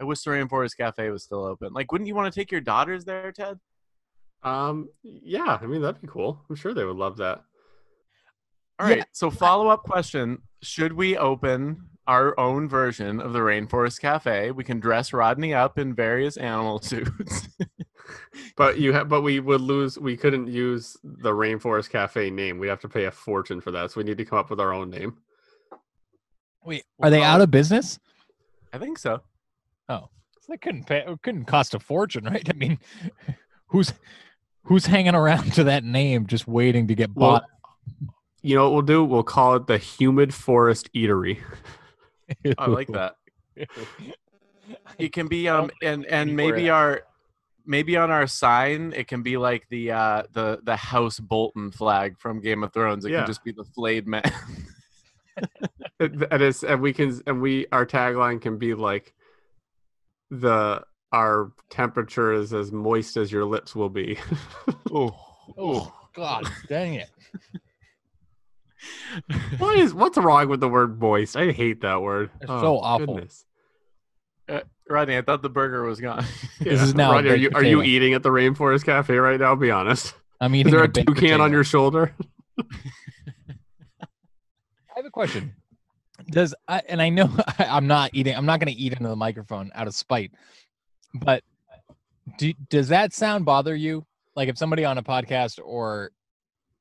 I 0.00 0.04
wish 0.04 0.22
the 0.22 0.30
Rainforest 0.30 0.76
Cafe 0.76 1.10
was 1.10 1.24
still 1.24 1.44
open. 1.44 1.72
Like, 1.72 1.90
wouldn't 1.90 2.06
you 2.06 2.14
want 2.14 2.32
to 2.32 2.40
take 2.40 2.52
your 2.52 2.60
daughters 2.60 3.04
there, 3.04 3.32
Ted? 3.32 3.58
Um, 4.42 4.88
yeah, 5.02 5.58
I 5.60 5.66
mean 5.66 5.82
that'd 5.82 6.00
be 6.00 6.06
cool. 6.06 6.40
I'm 6.48 6.56
sure 6.56 6.72
they 6.72 6.84
would 6.84 6.96
love 6.96 7.16
that. 7.16 7.42
All 8.78 8.86
right. 8.86 8.98
Yeah. 8.98 9.04
So, 9.12 9.30
follow 9.30 9.68
up 9.68 9.82
question 9.82 10.38
Should 10.62 10.92
we 10.92 11.16
open 11.16 11.88
our 12.08 12.38
own 12.40 12.68
version 12.68 13.20
of 13.20 13.32
the 13.32 13.38
Rainforest 13.38 14.00
Cafe? 14.00 14.50
We 14.50 14.64
can 14.64 14.80
dress 14.80 15.12
Rodney 15.12 15.54
up 15.54 15.78
in 15.78 15.94
various 15.94 16.36
animal 16.36 16.80
suits. 16.82 17.48
but 18.56 18.78
you 18.78 18.92
have, 18.92 19.08
but 19.08 19.22
we 19.22 19.38
would 19.38 19.60
lose. 19.60 19.98
We 19.98 20.16
couldn't 20.16 20.48
use 20.48 20.96
the 21.04 21.30
Rainforest 21.30 21.90
Cafe 21.90 22.30
name. 22.30 22.58
We'd 22.58 22.68
have 22.68 22.80
to 22.80 22.88
pay 22.88 23.04
a 23.04 23.10
fortune 23.12 23.60
for 23.60 23.70
that. 23.70 23.92
So 23.92 24.00
we 24.00 24.04
need 24.04 24.18
to 24.18 24.24
come 24.24 24.38
up 24.38 24.50
with 24.50 24.58
our 24.58 24.72
own 24.72 24.90
name. 24.90 25.18
Wait, 26.64 26.84
are 27.00 27.10
they 27.10 27.22
out 27.22 27.40
of 27.40 27.50
business? 27.50 27.98
I 28.72 28.78
think 28.78 28.98
so. 28.98 29.20
Oh, 29.88 30.08
so 30.40 30.46
they 30.52 30.58
couldn't 30.58 30.84
pay. 30.84 31.04
It 31.06 31.22
couldn't 31.22 31.44
cost 31.44 31.74
a 31.74 31.78
fortune, 31.78 32.24
right? 32.24 32.46
I 32.48 32.52
mean, 32.54 32.78
who's 33.68 33.92
who's 34.64 34.86
hanging 34.86 35.14
around 35.14 35.52
to 35.54 35.64
that 35.64 35.84
name 35.84 36.26
just 36.26 36.46
waiting 36.48 36.88
to 36.88 36.94
get 36.94 37.10
Well, 37.14 37.30
bought? 37.30 37.44
you 38.42 38.54
know 38.54 38.64
what 38.64 38.72
we'll 38.72 38.82
do? 38.82 39.04
We'll 39.04 39.22
call 39.22 39.54
it 39.56 39.66
the 39.66 39.78
Humid 39.78 40.34
Forest 40.34 40.90
Eatery. 40.94 41.38
I 42.58 42.66
like 42.66 42.88
that. 42.92 43.16
It 44.98 45.12
can 45.12 45.28
be 45.28 45.48
um 45.48 45.70
and 45.82 46.04
and 46.06 46.34
maybe 46.36 46.70
our 46.70 47.02
maybe 47.66 47.96
on 47.96 48.10
our 48.10 48.26
sign 48.26 48.92
it 48.96 49.08
can 49.08 49.22
be 49.22 49.36
like 49.36 49.66
the 49.70 49.92
uh 49.92 50.22
the 50.32 50.60
the 50.62 50.76
House 50.76 51.18
Bolton 51.20 51.70
flag 51.70 52.18
from 52.18 52.40
Game 52.40 52.62
of 52.64 52.72
Thrones. 52.72 53.04
It 53.04 53.12
Yeah. 53.12 53.18
can 53.20 53.26
just 53.26 53.44
be 53.44 53.52
the 53.52 53.64
flayed 53.64 54.06
man. 54.06 54.22
It- 56.00 56.12
and 56.32 56.42
it's 56.42 56.64
and 56.64 56.80
we 56.80 56.92
can 56.92 57.20
and 57.26 57.40
we 57.40 57.66
our 57.72 57.86
tagline 57.86 58.40
can 58.40 58.58
be 58.58 58.74
like 58.74 59.14
the 60.30 60.82
our 61.12 61.52
temperature 61.70 62.32
is 62.32 62.52
as 62.52 62.70
moist 62.72 63.16
as 63.16 63.30
your 63.32 63.44
lips 63.44 63.74
will 63.74 63.88
be. 63.88 64.18
oh, 64.92 65.16
Oh 65.56 65.92
God, 66.14 66.44
dang 66.68 66.94
it! 66.94 67.08
What 69.58 69.78
is 69.78 69.92
what's 69.94 70.18
wrong 70.18 70.48
with 70.48 70.60
the 70.60 70.68
word 70.68 71.00
moist? 71.00 71.36
I 71.36 71.52
hate 71.52 71.80
that 71.82 72.02
word. 72.02 72.30
It's 72.40 72.48
so 72.48 72.78
awful. 72.78 73.14
goodness. 73.14 73.44
Uh, 74.48 74.60
Rodney, 74.88 75.16
I 75.16 75.22
thought 75.22 75.42
the 75.42 75.50
burger 75.50 75.82
was 75.82 76.00
gone. 76.00 76.24
This 76.60 76.82
is 76.82 76.94
now 76.94 77.12
Rodney, 77.12 77.30
are 77.30 77.36
you 77.36 77.50
are 77.54 77.62
you 77.62 77.82
eating 77.82 78.14
at 78.14 78.22
the 78.22 78.30
Rainforest 78.30 78.84
Cafe 78.84 79.14
right 79.14 79.38
now? 79.38 79.54
Be 79.54 79.70
honest. 79.70 80.14
I'm 80.40 80.54
Is 80.54 80.70
there 80.70 80.84
a 80.84 80.88
baked 80.88 81.06
toucan 81.06 81.40
on 81.40 81.52
your 81.52 81.64
shoulder? 81.64 82.14
I 82.58 82.64
have 84.96 85.04
a 85.04 85.10
question. 85.10 85.54
Does 86.30 86.54
I, 86.66 86.82
and 86.88 87.00
I 87.00 87.08
know 87.08 87.30
I'm 87.58 87.86
not 87.86 88.10
eating. 88.12 88.34
I'm 88.34 88.46
not 88.46 88.60
going 88.60 88.72
to 88.72 88.80
eat 88.80 88.92
into 88.92 89.08
the 89.08 89.16
microphone 89.16 89.70
out 89.74 89.86
of 89.86 89.94
spite, 89.94 90.32
but 91.14 91.42
do, 92.38 92.52
does 92.68 92.88
that 92.88 93.12
sound 93.12 93.44
bother 93.44 93.74
you? 93.74 94.04
Like 94.36 94.48
if 94.48 94.58
somebody 94.58 94.84
on 94.84 94.98
a 94.98 95.02
podcast 95.02 95.58
or 95.64 96.10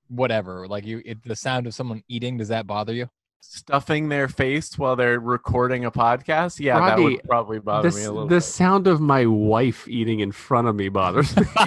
whatever, 0.09 0.67
like 0.67 0.85
you, 0.85 1.01
it, 1.05 1.23
the 1.23 1.35
sound 1.35 1.67
of 1.67 1.73
someone 1.73 2.03
eating, 2.07 2.37
does 2.37 2.47
that 2.49 2.67
bother 2.67 2.93
you? 2.93 3.09
Stuffing 3.39 4.09
their 4.09 4.27
face 4.27 4.77
while 4.77 4.95
they're 4.95 5.19
recording 5.19 5.85
a 5.85 5.91
podcast. 5.91 6.59
Yeah, 6.59 6.79
that 6.79 6.99
would 6.99 7.23
probably 7.23 7.59
bother 7.59 7.87
This- 7.89 7.97
me 7.97 8.03
a 8.03 8.11
little 8.11 8.27
the 8.27 8.37
bit. 8.37 8.41
sound 8.41 8.87
of 8.87 8.99
my 8.99 9.25
wife 9.25 9.87
eating 9.87 10.19
in 10.19 10.31
front 10.31 10.67
of 10.67 10.75
me 10.75 10.89
bothers 10.89 11.35
me. 11.35 11.43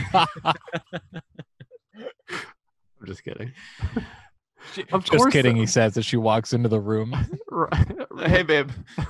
I'm 3.00 3.06
just 3.06 3.24
kidding. 3.24 3.52
Of 4.92 5.04
Just 5.04 5.10
course, 5.10 5.32
kidding. 5.32 5.56
He 5.56 5.62
uh, 5.62 5.66
says 5.66 5.96
as 5.96 6.04
she 6.04 6.16
walks 6.18 6.52
into 6.52 6.68
the 6.68 6.78
room. 6.80 7.14
hey 8.18 8.42
babe. 8.42 8.70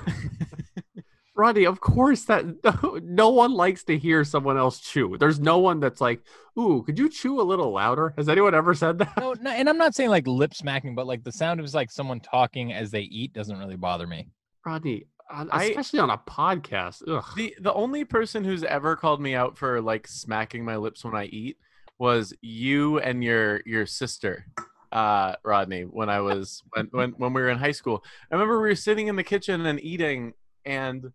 Rodney, 1.41 1.65
of 1.65 1.81
course 1.81 2.25
that 2.25 2.45
no 3.03 3.29
one 3.29 3.51
likes 3.53 3.83
to 3.85 3.97
hear 3.97 4.23
someone 4.23 4.57
else 4.57 4.79
chew. 4.79 5.17
There's 5.17 5.39
no 5.39 5.57
one 5.57 5.79
that's 5.79 5.99
like, 5.99 6.21
"Ooh, 6.57 6.83
could 6.83 6.99
you 6.99 7.09
chew 7.09 7.41
a 7.41 7.43
little 7.43 7.71
louder?" 7.71 8.13
Has 8.15 8.29
anyone 8.29 8.53
ever 8.53 8.75
said 8.75 8.99
that? 8.99 9.17
No, 9.17 9.33
no, 9.41 9.49
and 9.49 9.67
I'm 9.67 9.77
not 9.79 9.95
saying 9.95 10.11
like 10.11 10.27
lip 10.27 10.53
smacking, 10.53 10.93
but 10.93 11.07
like 11.07 11.23
the 11.23 11.31
sound 11.31 11.59
of 11.59 11.73
like 11.73 11.89
someone 11.89 12.19
talking 12.19 12.73
as 12.73 12.91
they 12.91 13.01
eat 13.01 13.33
doesn't 13.33 13.57
really 13.57 13.75
bother 13.75 14.05
me. 14.05 14.29
Rodney, 14.63 15.05
on, 15.31 15.49
I- 15.51 15.63
especially 15.65 15.99
on 15.99 16.11
a 16.11 16.17
podcast. 16.19 17.01
Ugh. 17.07 17.25
The 17.35 17.55
the 17.59 17.73
only 17.73 18.05
person 18.05 18.43
who's 18.43 18.63
ever 18.63 18.95
called 18.95 19.19
me 19.19 19.33
out 19.33 19.57
for 19.57 19.81
like 19.81 20.07
smacking 20.07 20.63
my 20.63 20.75
lips 20.77 21.03
when 21.03 21.15
I 21.15 21.25
eat 21.25 21.57
was 21.97 22.33
you 22.41 22.99
and 22.99 23.23
your 23.23 23.61
your 23.65 23.87
sister, 23.87 24.45
uh, 24.91 25.33
Rodney. 25.43 25.83
When 25.83 26.09
I 26.09 26.19
was 26.19 26.61
when 26.73 26.87
when 26.91 27.09
when 27.17 27.33
we 27.33 27.41
were 27.41 27.49
in 27.49 27.57
high 27.57 27.71
school, 27.71 28.03
I 28.31 28.35
remember 28.35 28.61
we 28.61 28.69
were 28.69 28.75
sitting 28.75 29.07
in 29.07 29.15
the 29.15 29.23
kitchen 29.23 29.65
and 29.65 29.83
eating, 29.83 30.33
and 30.65 31.11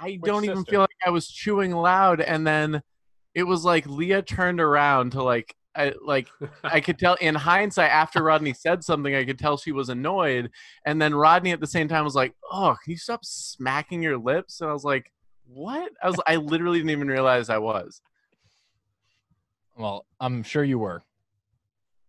I 0.00 0.18
don't 0.22 0.44
even 0.44 0.64
feel 0.64 0.80
like 0.80 0.90
I 1.06 1.10
was 1.10 1.28
chewing 1.28 1.72
loud, 1.72 2.20
and 2.20 2.46
then 2.46 2.82
it 3.34 3.44
was 3.44 3.64
like 3.64 3.86
Leah 3.86 4.22
turned 4.22 4.60
around 4.60 5.12
to 5.12 5.22
like. 5.22 5.54
I 5.74 5.94
like 6.04 6.28
I 6.62 6.80
could 6.82 6.98
tell 6.98 7.14
in 7.14 7.34
hindsight 7.34 7.90
after 7.90 8.22
Rodney 8.22 8.52
said 8.52 8.84
something, 8.84 9.14
I 9.14 9.24
could 9.24 9.38
tell 9.38 9.56
she 9.56 9.72
was 9.72 9.88
annoyed. 9.88 10.50
And 10.84 11.00
then 11.00 11.14
Rodney 11.14 11.50
at 11.52 11.60
the 11.60 11.66
same 11.66 11.88
time 11.88 12.04
was 12.04 12.14
like, 12.14 12.34
"Oh, 12.52 12.76
can 12.84 12.90
you 12.90 12.98
stop 12.98 13.24
smacking 13.24 14.02
your 14.02 14.18
lips?" 14.18 14.60
And 14.60 14.68
I 14.68 14.74
was 14.74 14.84
like, 14.84 15.10
"What?" 15.46 15.90
I 16.02 16.08
was 16.08 16.20
I 16.26 16.36
literally 16.36 16.78
didn't 16.78 16.90
even 16.90 17.08
realize 17.08 17.48
I 17.48 17.56
was. 17.56 18.02
Well, 19.78 20.04
I'm 20.20 20.42
sure 20.42 20.62
you 20.62 20.78
were. 20.78 21.02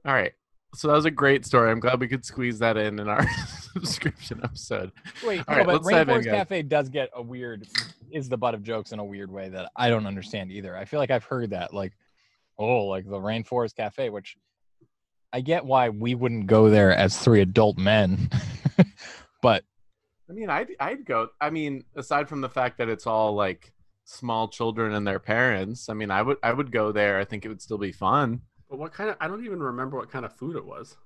All 0.06 0.14
right. 0.14 0.34
So 0.76 0.88
that 0.90 0.96
was 0.96 1.06
a 1.06 1.12
great 1.12 1.46
story. 1.46 1.72
I'm 1.72 1.80
glad 1.80 2.00
we 2.02 2.08
could 2.08 2.26
squeeze 2.26 2.60
that 2.60 2.78
in 2.78 3.00
in 3.00 3.08
our 3.08 3.26
subscription 3.82 4.42
episode. 4.44 4.92
Wait, 5.26 5.44
All 5.48 5.56
no, 5.56 5.58
right, 5.58 5.66
but 5.66 5.74
let's 5.74 5.90
dive 5.90 6.10
in, 6.10 6.22
Rainforest. 6.22 6.26
Cafe 6.26 6.62
does 6.64 6.90
get 6.90 7.10
a 7.16 7.22
weird, 7.22 7.68
is 8.12 8.30
the 8.30 8.38
butt 8.38 8.54
of 8.54 8.64
jokes 8.64 8.92
in 8.92 9.00
a 9.00 9.06
weird 9.06 9.32
way 9.32 9.50
that 9.50 9.72
I 9.76 9.90
don't 9.90 10.06
understand 10.06 10.52
either. 10.52 10.78
I 10.78 10.86
feel 10.86 11.00
like 11.00 11.12
I've 11.12 11.24
heard 11.24 11.50
that, 11.52 11.74
like, 11.74 11.94
oh, 12.58 12.86
like 12.86 13.06
the 13.06 13.18
Rainforest 13.18 13.76
Cafe, 13.76 14.10
which 14.10 14.38
I 15.32 15.42
get 15.42 15.66
why 15.66 15.90
we 15.90 16.14
wouldn't 16.14 16.46
go 16.46 16.70
there 16.70 16.96
as 16.96 17.18
three 17.18 17.42
adult 17.42 17.78
men, 17.78 18.30
but 19.42 19.64
I 20.30 20.34
mean, 20.34 20.50
I'd 20.50 20.76
I'd 20.80 21.06
go. 21.06 21.30
I 21.42 21.50
mean, 21.50 21.84
aside 21.96 22.30
from 22.30 22.42
the 22.42 22.50
fact 22.50 22.78
that 22.78 22.90
it's 22.90 23.08
all 23.08 23.34
like 23.34 23.74
small 24.06 24.48
children 24.48 24.94
and 24.94 25.08
their 25.08 25.20
parents, 25.20 25.90
I 25.90 25.94
mean, 25.94 26.12
I 26.12 26.22
would 26.22 26.38
I 26.44 26.54
would 26.54 26.72
go 26.72 26.92
there. 26.92 27.20
I 27.20 27.26
think 27.26 27.46
it 27.46 27.50
would 27.50 27.62
still 27.62 27.78
be 27.78 27.92
fun. 27.92 28.42
But 28.70 28.80
what 28.80 28.94
kind 28.94 29.10
of? 29.10 29.18
I 29.20 29.28
don't 29.28 29.44
even 29.46 29.62
remember 29.62 29.98
what 29.98 30.12
kind 30.12 30.26
of 30.26 30.34
food 30.34 30.56
it 30.56 30.66
was. 30.66 30.98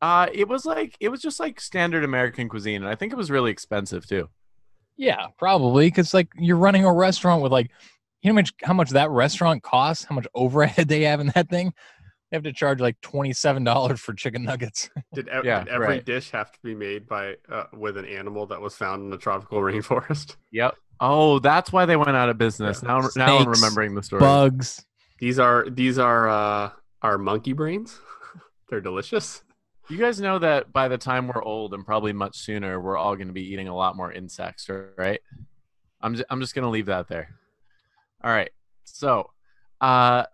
Uh, 0.00 0.28
it 0.32 0.48
was 0.48 0.64
like 0.64 0.96
it 1.00 1.08
was 1.08 1.20
just 1.20 1.40
like 1.40 1.60
standard 1.60 2.04
American 2.04 2.48
cuisine, 2.48 2.82
and 2.82 2.88
I 2.88 2.94
think 2.94 3.12
it 3.12 3.16
was 3.16 3.30
really 3.30 3.50
expensive 3.50 4.06
too. 4.06 4.28
yeah, 4.96 5.26
probably 5.38 5.86
because 5.88 6.14
like 6.14 6.28
you're 6.36 6.56
running 6.56 6.84
a 6.84 6.92
restaurant 6.92 7.42
with 7.42 7.50
like, 7.52 7.70
you 8.22 8.30
know 8.30 8.32
how 8.32 8.34
much 8.34 8.52
how 8.62 8.72
much 8.74 8.90
that 8.90 9.10
restaurant 9.10 9.62
costs, 9.62 10.04
how 10.04 10.14
much 10.14 10.26
overhead 10.34 10.88
they 10.88 11.02
have 11.02 11.20
in 11.20 11.32
that 11.34 11.48
thing. 11.48 11.72
They 12.30 12.36
have 12.36 12.44
to 12.44 12.52
charge 12.52 12.78
like 12.80 13.00
twenty 13.00 13.32
seven 13.32 13.64
dollars 13.64 14.00
for 14.00 14.12
chicken 14.12 14.42
nuggets. 14.44 14.90
Did, 15.14 15.28
ev- 15.28 15.44
Yeah, 15.44 15.64
did 15.64 15.72
every 15.72 15.86
right. 15.86 16.04
dish 16.04 16.30
have 16.32 16.52
to 16.52 16.58
be 16.62 16.74
made 16.74 17.08
by 17.08 17.36
uh, 17.50 17.64
with 17.72 17.96
an 17.96 18.04
animal 18.04 18.46
that 18.46 18.60
was 18.60 18.76
found 18.76 19.02
in 19.02 19.10
the 19.10 19.16
tropical 19.18 19.58
rainforest? 19.62 20.36
Yep. 20.52 20.74
Oh, 21.00 21.38
that's 21.38 21.72
why 21.72 21.86
they 21.86 21.96
went 21.96 22.16
out 22.16 22.28
of 22.28 22.36
business. 22.38 22.82
Yeah. 22.82 22.88
Now, 23.00 23.08
now 23.16 23.38
I'm 23.38 23.48
remembering 23.48 23.94
the 23.94 24.02
story. 24.02 24.20
Bugs. 24.20 24.84
These 25.20 25.38
are 25.38 25.68
these 25.70 25.98
are 25.98 26.28
uh, 26.28 26.70
our 27.02 27.18
monkey 27.18 27.52
brains. 27.52 27.98
They're 28.68 28.80
delicious. 28.80 29.42
You 29.90 29.96
guys 29.96 30.20
know 30.20 30.38
that 30.38 30.70
by 30.70 30.88
the 30.88 30.98
time 30.98 31.28
we're 31.28 31.42
old, 31.42 31.72
and 31.72 31.84
probably 31.84 32.12
much 32.12 32.36
sooner, 32.36 32.78
we're 32.78 32.98
all 32.98 33.16
going 33.16 33.28
to 33.28 33.32
be 33.32 33.52
eating 33.52 33.68
a 33.68 33.74
lot 33.74 33.96
more 33.96 34.12
insects, 34.12 34.68
right? 34.98 35.20
I'm 36.02 36.14
just, 36.14 36.26
I'm 36.28 36.40
just 36.40 36.54
going 36.54 36.64
to 36.64 36.68
leave 36.68 36.86
that 36.86 37.08
there. 37.08 37.30
All 38.22 38.30
right. 38.30 38.50
So, 38.84 39.30
uh, 39.80 40.24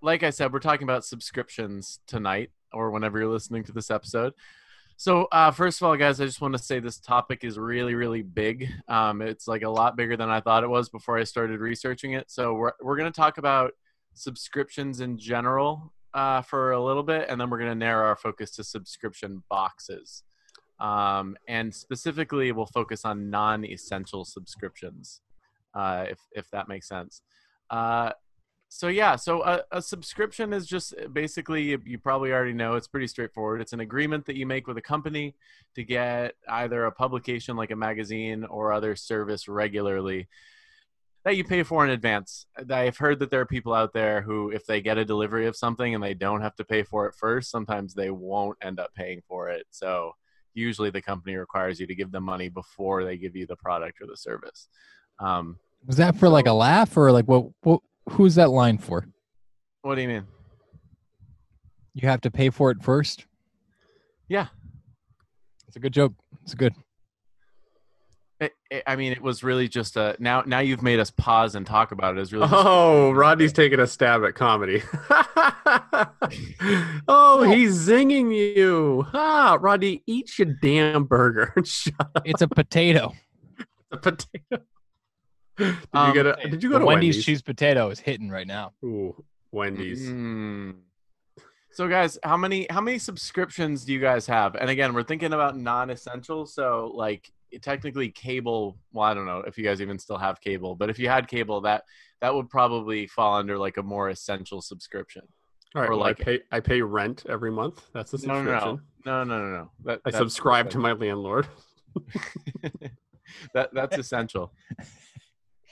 like 0.00 0.22
I 0.22 0.30
said, 0.30 0.52
we're 0.52 0.60
talking 0.60 0.84
about 0.84 1.04
subscriptions 1.04 1.98
tonight, 2.06 2.50
or 2.72 2.92
whenever 2.92 3.18
you're 3.18 3.28
listening 3.28 3.64
to 3.64 3.72
this 3.72 3.90
episode. 3.90 4.32
So, 4.96 5.24
uh, 5.32 5.50
first 5.50 5.82
of 5.82 5.88
all, 5.88 5.96
guys, 5.96 6.20
I 6.20 6.26
just 6.26 6.40
want 6.40 6.56
to 6.56 6.62
say 6.62 6.78
this 6.78 7.00
topic 7.00 7.42
is 7.42 7.58
really, 7.58 7.96
really 7.96 8.22
big. 8.22 8.68
Um, 8.86 9.22
it's 9.22 9.48
like 9.48 9.62
a 9.62 9.68
lot 9.68 9.96
bigger 9.96 10.16
than 10.16 10.30
I 10.30 10.40
thought 10.40 10.62
it 10.62 10.70
was 10.70 10.88
before 10.88 11.18
I 11.18 11.24
started 11.24 11.58
researching 11.58 12.12
it. 12.12 12.30
So, 12.30 12.54
we're, 12.54 12.72
we're 12.80 12.96
going 12.96 13.12
to 13.12 13.16
talk 13.16 13.38
about 13.38 13.72
subscriptions 14.12 15.00
in 15.00 15.18
general 15.18 15.92
uh, 16.14 16.42
for 16.42 16.72
a 16.72 16.82
little 16.82 17.02
bit, 17.02 17.26
and 17.28 17.40
then 17.40 17.50
we're 17.50 17.58
going 17.58 17.70
to 17.70 17.74
narrow 17.74 18.06
our 18.06 18.16
focus 18.16 18.52
to 18.52 18.64
subscription 18.64 19.42
boxes. 19.50 20.22
Um, 20.80 21.36
and 21.48 21.74
specifically, 21.74 22.52
we'll 22.52 22.66
focus 22.66 23.04
on 23.04 23.30
non 23.30 23.64
essential 23.64 24.24
subscriptions, 24.24 25.20
uh, 25.74 26.06
if, 26.08 26.20
if 26.32 26.50
that 26.50 26.68
makes 26.68 26.88
sense. 26.88 27.22
Uh, 27.70 28.12
so 28.68 28.88
yeah, 28.88 29.14
so 29.14 29.42
a, 29.44 29.62
a 29.70 29.80
subscription 29.80 30.52
is 30.52 30.66
just 30.66 30.94
basically 31.12 31.62
you, 31.62 31.80
you 31.84 31.96
probably 31.96 32.32
already 32.32 32.52
know 32.52 32.74
it's 32.74 32.88
pretty 32.88 33.06
straightforward. 33.06 33.60
It's 33.60 33.72
an 33.72 33.80
agreement 33.80 34.26
that 34.26 34.36
you 34.36 34.46
make 34.46 34.66
with 34.66 34.76
a 34.78 34.82
company 34.82 35.36
to 35.76 35.84
get 35.84 36.34
either 36.48 36.84
a 36.84 36.92
publication 36.92 37.56
like 37.56 37.70
a 37.70 37.76
magazine 37.76 38.44
or 38.44 38.72
other 38.72 38.96
service 38.96 39.46
regularly 39.46 40.28
that 41.24 41.36
you 41.36 41.44
pay 41.44 41.62
for 41.62 41.84
in 41.84 41.90
advance. 41.90 42.46
I've 42.70 42.98
heard 42.98 43.18
that 43.20 43.30
there 43.30 43.40
are 43.40 43.46
people 43.46 43.72
out 43.72 43.92
there 43.92 44.20
who, 44.20 44.50
if 44.50 44.66
they 44.66 44.80
get 44.80 44.98
a 44.98 45.04
delivery 45.04 45.46
of 45.46 45.56
something 45.56 45.94
and 45.94 46.02
they 46.04 46.14
don't 46.14 46.42
have 46.42 46.54
to 46.56 46.64
pay 46.64 46.82
for 46.82 47.06
it 47.06 47.14
first, 47.14 47.50
sometimes 47.50 47.94
they 47.94 48.10
won't 48.10 48.58
end 48.62 48.78
up 48.78 48.92
paying 48.94 49.22
for 49.26 49.48
it. 49.48 49.66
So 49.70 50.12
usually 50.52 50.90
the 50.90 51.00
company 51.00 51.36
requires 51.36 51.80
you 51.80 51.86
to 51.86 51.94
give 51.94 52.12
them 52.12 52.24
money 52.24 52.50
before 52.50 53.04
they 53.04 53.16
give 53.16 53.34
you 53.34 53.46
the 53.46 53.56
product 53.56 54.00
or 54.02 54.06
the 54.06 54.16
service. 54.16 54.68
Um, 55.18 55.58
Was 55.86 55.96
that 55.96 56.16
for 56.16 56.28
like 56.28 56.46
a 56.46 56.52
laugh 56.52 56.96
or 56.96 57.10
like 57.10 57.24
what? 57.26 57.46
What? 57.62 57.80
Who's 58.10 58.34
that 58.34 58.50
line 58.50 58.76
for? 58.78 59.06
what 59.80 59.94
do 59.94 60.02
you 60.02 60.08
mean? 60.08 60.26
You 61.94 62.08
have 62.08 62.20
to 62.22 62.30
pay 62.30 62.50
for 62.50 62.70
it 62.70 62.82
first. 62.82 63.26
Yeah. 64.28 64.48
It's 65.68 65.76
a 65.76 65.80
good 65.80 65.92
joke. 65.92 66.12
It's 66.42 66.54
good. 66.54 66.74
I- 68.44 68.50
I- 68.72 68.82
I 68.88 68.96
mean, 68.96 69.12
it 69.12 69.20
was 69.22 69.42
really 69.42 69.68
just 69.68 69.96
a 69.96 70.16
now. 70.18 70.42
Now 70.46 70.60
you've 70.60 70.82
made 70.82 71.00
us 71.00 71.10
pause 71.10 71.54
and 71.54 71.66
talk 71.66 71.92
about. 71.92 72.16
It's 72.18 72.32
really. 72.32 72.46
just- 72.48 72.54
Oh, 72.66 73.10
Rodney's 73.14 73.52
taking 73.52 73.80
a 73.80 73.86
stab 73.86 74.24
at 74.24 74.34
comedy. 74.34 74.82
oh, 77.08 77.42
he's 77.42 77.88
zinging 77.88 78.34
you. 78.34 79.06
Ah, 79.12 79.58
Rodney, 79.60 80.02
eat 80.06 80.38
your 80.38 80.48
damn 80.62 81.04
burger. 81.04 81.52
Shut 81.64 81.94
up. 82.00 82.22
It's 82.24 82.42
a 82.42 82.48
potato. 82.48 83.12
The 83.90 83.96
potato. 83.98 84.64
Did 85.56 85.76
Um, 85.92 86.08
you 86.08 86.14
get 86.14 86.26
a? 86.26 86.48
Did 86.48 86.62
you 86.62 86.70
go 86.70 86.78
to 86.80 86.84
Wendy's, 86.84 87.14
Wendy's? 87.14 87.24
cheese 87.24 87.42
potato 87.42 87.90
is 87.90 88.00
hitting 88.00 88.28
right 88.28 88.46
now. 88.46 88.72
Ooh, 88.84 89.22
Wendy's. 89.52 90.02
Mm. 90.08 90.74
So, 91.70 91.88
guys, 91.88 92.18
how 92.22 92.36
many 92.36 92.66
how 92.70 92.80
many 92.80 92.98
subscriptions 92.98 93.84
do 93.84 93.92
you 93.92 94.00
guys 94.00 94.26
have? 94.26 94.54
And 94.56 94.68
again, 94.70 94.94
we're 94.94 95.02
thinking 95.04 95.32
about 95.32 95.56
non-essential. 95.56 96.46
So, 96.46 96.92
like, 96.94 97.30
technically, 97.58 98.10
cable. 98.10 98.78
Well, 98.92 99.04
I 99.04 99.14
don't 99.14 99.26
know 99.26 99.40
if 99.46 99.56
you 99.58 99.64
guys 99.64 99.80
even 99.80 99.98
still 99.98 100.18
have 100.18 100.40
cable, 100.40 100.74
but 100.74 100.90
if 100.90 100.98
you 100.98 101.08
had 101.08 101.28
cable, 101.28 101.60
that 101.62 101.84
that 102.20 102.34
would 102.34 102.48
probably 102.48 103.06
fall 103.06 103.34
under 103.36 103.58
like 103.58 103.76
a 103.76 103.82
more 103.82 104.08
essential 104.10 104.60
subscription. 104.62 105.22
All 105.74 105.82
right, 105.82 105.88
or 105.88 105.92
well, 105.92 106.00
like- 106.00 106.20
I 106.20 106.24
pay. 106.24 106.40
I 106.52 106.60
pay 106.60 106.82
rent 106.82 107.24
every 107.28 107.50
month. 107.50 107.88
That's 107.92 108.12
a 108.12 108.26
No, 108.26 108.34
subscription. 108.34 108.80
no, 109.04 109.24
no, 109.24 109.38
no, 109.38 109.44
no, 109.50 109.56
no. 109.56 109.70
That, 109.84 110.00
I 110.04 110.10
subscribe 110.10 110.70
to 110.70 110.78
my 110.78 110.92
landlord. 110.92 111.48
that 113.54 113.70
that's 113.72 113.98
essential. 113.98 114.52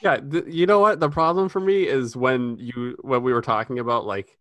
Yeah, 0.03 0.17
th- 0.19 0.47
you 0.49 0.67
know 0.67 0.81
what? 0.81 1.01
The 1.01 1.09
problem 1.09 1.49
for 1.49 1.61
me 1.61 1.87
is 1.87 2.17
when 2.17 2.57
you 2.59 2.97
when 3.03 3.23
we 3.23 3.33
were 3.33 3.43
talking 3.43 3.79
about 3.79 4.05
like 4.07 4.37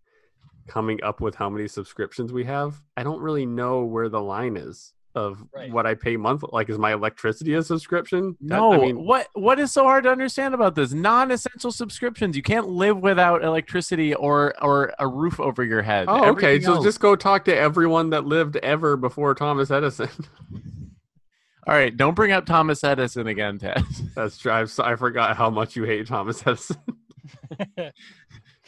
coming 0.67 1.03
up 1.03 1.21
with 1.21 1.35
how 1.35 1.49
many 1.49 1.67
subscriptions 1.67 2.31
we 2.31 2.45
have. 2.45 2.81
I 2.97 3.03
don't 3.03 3.21
really 3.21 3.45
know 3.45 3.83
where 3.83 4.09
the 4.09 4.21
line 4.21 4.57
is 4.57 4.93
of 5.15 5.43
Right. 5.53 5.71
what 5.71 5.85
I 5.85 5.93
pay 5.95 6.15
monthly. 6.17 6.49
Like, 6.53 6.69
is 6.69 6.77
my 6.77 6.93
electricity 6.93 7.53
a 7.55 7.63
subscription? 7.63 8.37
That- 8.41 8.55
No, 8.55 8.73
I 8.73 8.77
mean, 8.77 9.03
what 9.05 9.27
what 9.33 9.59
is 9.59 9.71
so 9.71 9.83
hard 9.83 10.05
to 10.05 10.09
understand 10.09 10.53
about 10.53 10.75
this? 10.75 10.93
Non-essential 10.93 11.71
subscriptions. 11.71 12.35
You 12.37 12.43
can't 12.43 12.67
live 12.69 12.97
without 12.97 13.43
electricity 13.43 14.13
or 14.15 14.53
or 14.63 14.93
a 14.99 15.07
roof 15.07 15.39
over 15.39 15.63
your 15.63 15.81
head. 15.81 16.05
oh, 16.07 16.29
okay. 16.31 16.55
Everything 16.55 16.61
So 16.65 16.73
else- 16.75 16.85
just 16.85 16.99
go 16.99 17.15
talk 17.15 17.45
to 17.45 17.55
everyone 17.55 18.09
that 18.11 18.25
lived 18.25 18.55
ever 18.57 18.95
before 18.97 19.35
Thomas 19.35 19.69
Edison. 19.71 20.09
all 21.67 21.75
right. 21.75 21.95
Don't 21.95 22.15
bring 22.15 22.31
up 22.31 22.45
Thomas 22.45 22.83
Edison 22.83 23.27
again, 23.27 23.57
Ted. 23.59 23.83
That's 24.15 24.37
true. 24.37 24.51
I've, 24.51 24.73
I 24.79 24.95
forgot 24.95 25.35
how 25.35 25.49
much 25.49 25.75
you 25.75 25.83
hate 25.83 26.07
Thomas 26.07 26.45
Edison. 26.47 26.77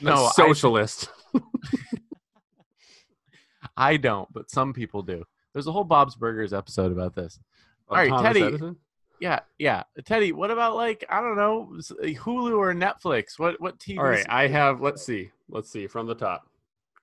No, 0.01 0.25
I- 0.25 0.31
socialist. 0.31 1.09
I 3.77 3.97
don't, 3.97 4.31
but 4.33 4.49
some 4.51 4.73
people 4.73 5.01
do. 5.01 5.23
There's 5.53 5.67
a 5.67 5.71
whole 5.71 5.83
Bob's 5.83 6.15
Burgers 6.15 6.53
episode 6.53 6.91
about 6.91 7.15
this. 7.15 7.39
All 7.89 7.97
right, 7.97 8.09
Thomas 8.09 8.23
Teddy. 8.23 8.43
Edison? 8.43 8.75
Yeah, 9.19 9.39
yeah. 9.57 9.83
Teddy, 10.03 10.31
what 10.31 10.51
about 10.51 10.75
like 10.75 11.05
I 11.09 11.21
don't 11.21 11.37
know, 11.37 11.69
Hulu 12.03 12.57
or 12.57 12.73
Netflix? 12.73 13.37
What 13.39 13.61
what 13.61 13.79
TV? 13.79 13.97
All 13.99 14.05
right, 14.05 14.25
I 14.27 14.47
have. 14.47 14.81
Let's 14.81 15.05
see. 15.05 15.31
Let's 15.49 15.69
see 15.69 15.87
from 15.87 16.07
the 16.07 16.15
top 16.15 16.47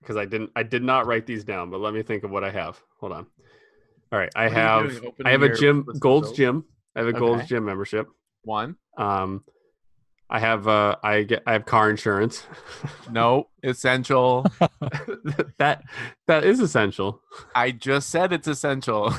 because 0.00 0.16
I 0.16 0.25
didn't. 0.26 0.50
I 0.57 0.62
did 0.62 0.83
not 0.83 1.07
write 1.07 1.26
these 1.26 1.45
down, 1.45 1.71
but 1.71 1.80
let 1.80 1.95
me 1.95 2.02
think 2.02 2.25
of 2.25 2.30
what 2.30 2.45
I 2.45 2.50
have. 2.50 2.80
Hold 2.99 3.12
on. 3.12 3.26
All 4.12 4.19
right, 4.19 4.30
I 4.35 4.45
What 4.45 4.52
have. 4.52 5.07
I 5.25 5.30
have 5.30 5.42
a 5.42 5.54
gym, 5.54 5.87
Gold's? 5.99 6.33
Gym. 6.33 6.64
I 6.97 7.00
have 7.00 7.09
a 7.09 7.12
Gold's 7.12 7.47
Gym 7.47 7.64
membership. 7.64 8.09
one. 8.42 8.76
Um, 8.99 9.45
I 10.30 10.38
have. 10.38 10.68
Uh, 10.68 10.96
I 11.02 11.25
get. 11.25 11.42
I 11.46 11.52
have 11.52 11.66
car 11.66 11.90
insurance. 11.90 12.46
No, 13.10 13.49
essential. 13.64 14.46
that 15.58 15.82
that 16.28 16.44
is 16.44 16.60
essential. 16.60 17.20
I 17.56 17.72
just 17.72 18.08
said 18.08 18.32
it's 18.32 18.46
essential. 18.46 19.12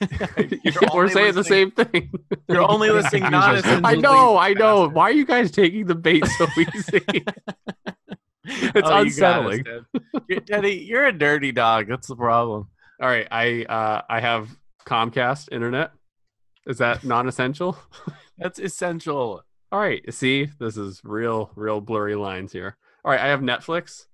You're 0.64 0.74
We're 0.92 1.08
saying 1.08 1.34
the 1.34 1.44
same 1.44 1.70
thing. 1.70 2.10
You're 2.48 2.68
only 2.68 2.90
listening 2.90 3.22
Confuse 3.22 3.40
non 3.40 3.54
essential. 3.54 3.86
I 3.86 3.94
know. 3.94 4.36
I 4.36 4.52
know. 4.52 4.88
Why 4.88 5.04
are 5.04 5.12
you 5.12 5.24
guys 5.24 5.52
taking 5.52 5.86
the 5.86 5.94
bait 5.94 6.26
so 6.26 6.46
easy? 6.58 7.00
It's 8.44 8.72
Oh, 8.74 8.74
you 8.74 8.82
got 8.82 8.84
us, 8.84 9.04
unsettling. 9.06 9.64
Ted. 9.64 9.84
You're- 10.28 10.40
Teddy, 10.44 10.74
you're 10.74 11.06
a 11.06 11.12
dirty 11.16 11.52
dog. 11.52 11.86
That's 11.88 12.08
the 12.08 12.16
problem. 12.16 12.68
All 13.00 13.08
right, 13.08 13.28
I 13.30 13.64
uh, 13.64 14.02
I 14.10 14.20
have 14.20 14.48
Comcast 14.84 15.48
internet. 15.52 15.92
Is 16.66 16.78
that 16.78 17.04
non-essential? 17.04 17.78
That's 18.38 18.58
essential. 18.58 19.44
All 19.72 19.80
right, 19.80 20.02
see, 20.12 20.48
this 20.58 20.76
is 20.76 21.00
real, 21.04 21.50
real 21.56 21.80
blurry 21.80 22.14
lines 22.14 22.52
here. 22.52 22.76
All 23.04 23.10
right, 23.10 23.20
I 23.20 23.26
have 23.26 23.40
Netflix. 23.40 24.06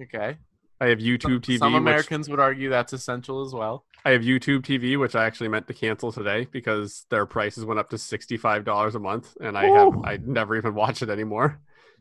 Okay. 0.00 0.38
I 0.80 0.86
have 0.86 0.98
YouTube 0.98 1.40
TV. 1.42 1.58
Some 1.58 1.74
which- 1.74 1.80
Americans 1.80 2.28
would 2.28 2.40
argue 2.40 2.70
that's 2.70 2.92
essential 2.92 3.44
as 3.44 3.52
well. 3.52 3.84
I 4.04 4.10
have 4.10 4.22
YouTube 4.22 4.62
TV, 4.62 4.98
which 4.98 5.14
I 5.14 5.24
actually 5.26 5.48
meant 5.48 5.68
to 5.68 5.74
cancel 5.74 6.10
today 6.10 6.48
because 6.50 7.06
their 7.08 7.24
prices 7.24 7.64
went 7.64 7.78
up 7.78 7.90
to 7.90 7.98
sixty-five 7.98 8.64
dollars 8.64 8.96
a 8.96 8.98
month, 8.98 9.36
and 9.40 9.56
I 9.56 9.66
have 9.66 9.94
I 10.04 10.18
never 10.24 10.56
even 10.56 10.74
watch 10.74 11.02
it 11.02 11.08
anymore. 11.10 11.60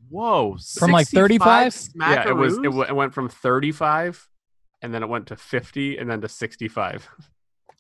Whoa. 0.10 0.58
From, 0.80 0.92
like, 0.92 1.08
35? 1.08 1.78
Yeah, 1.94 2.28
it 2.30 2.34
was 2.36 2.58
it, 2.58 2.64
w- 2.64 2.82
it 2.84 2.96
went 2.96 3.14
from 3.14 3.30
thirty-five, 3.30 4.28
and 4.82 4.92
then 4.92 5.04
it 5.04 5.10
went 5.10 5.28
to 5.28 5.36
fifty, 5.36 5.98
and 5.98 6.10
then 6.10 6.22
to 6.22 6.28
sixty-five. 6.28 7.08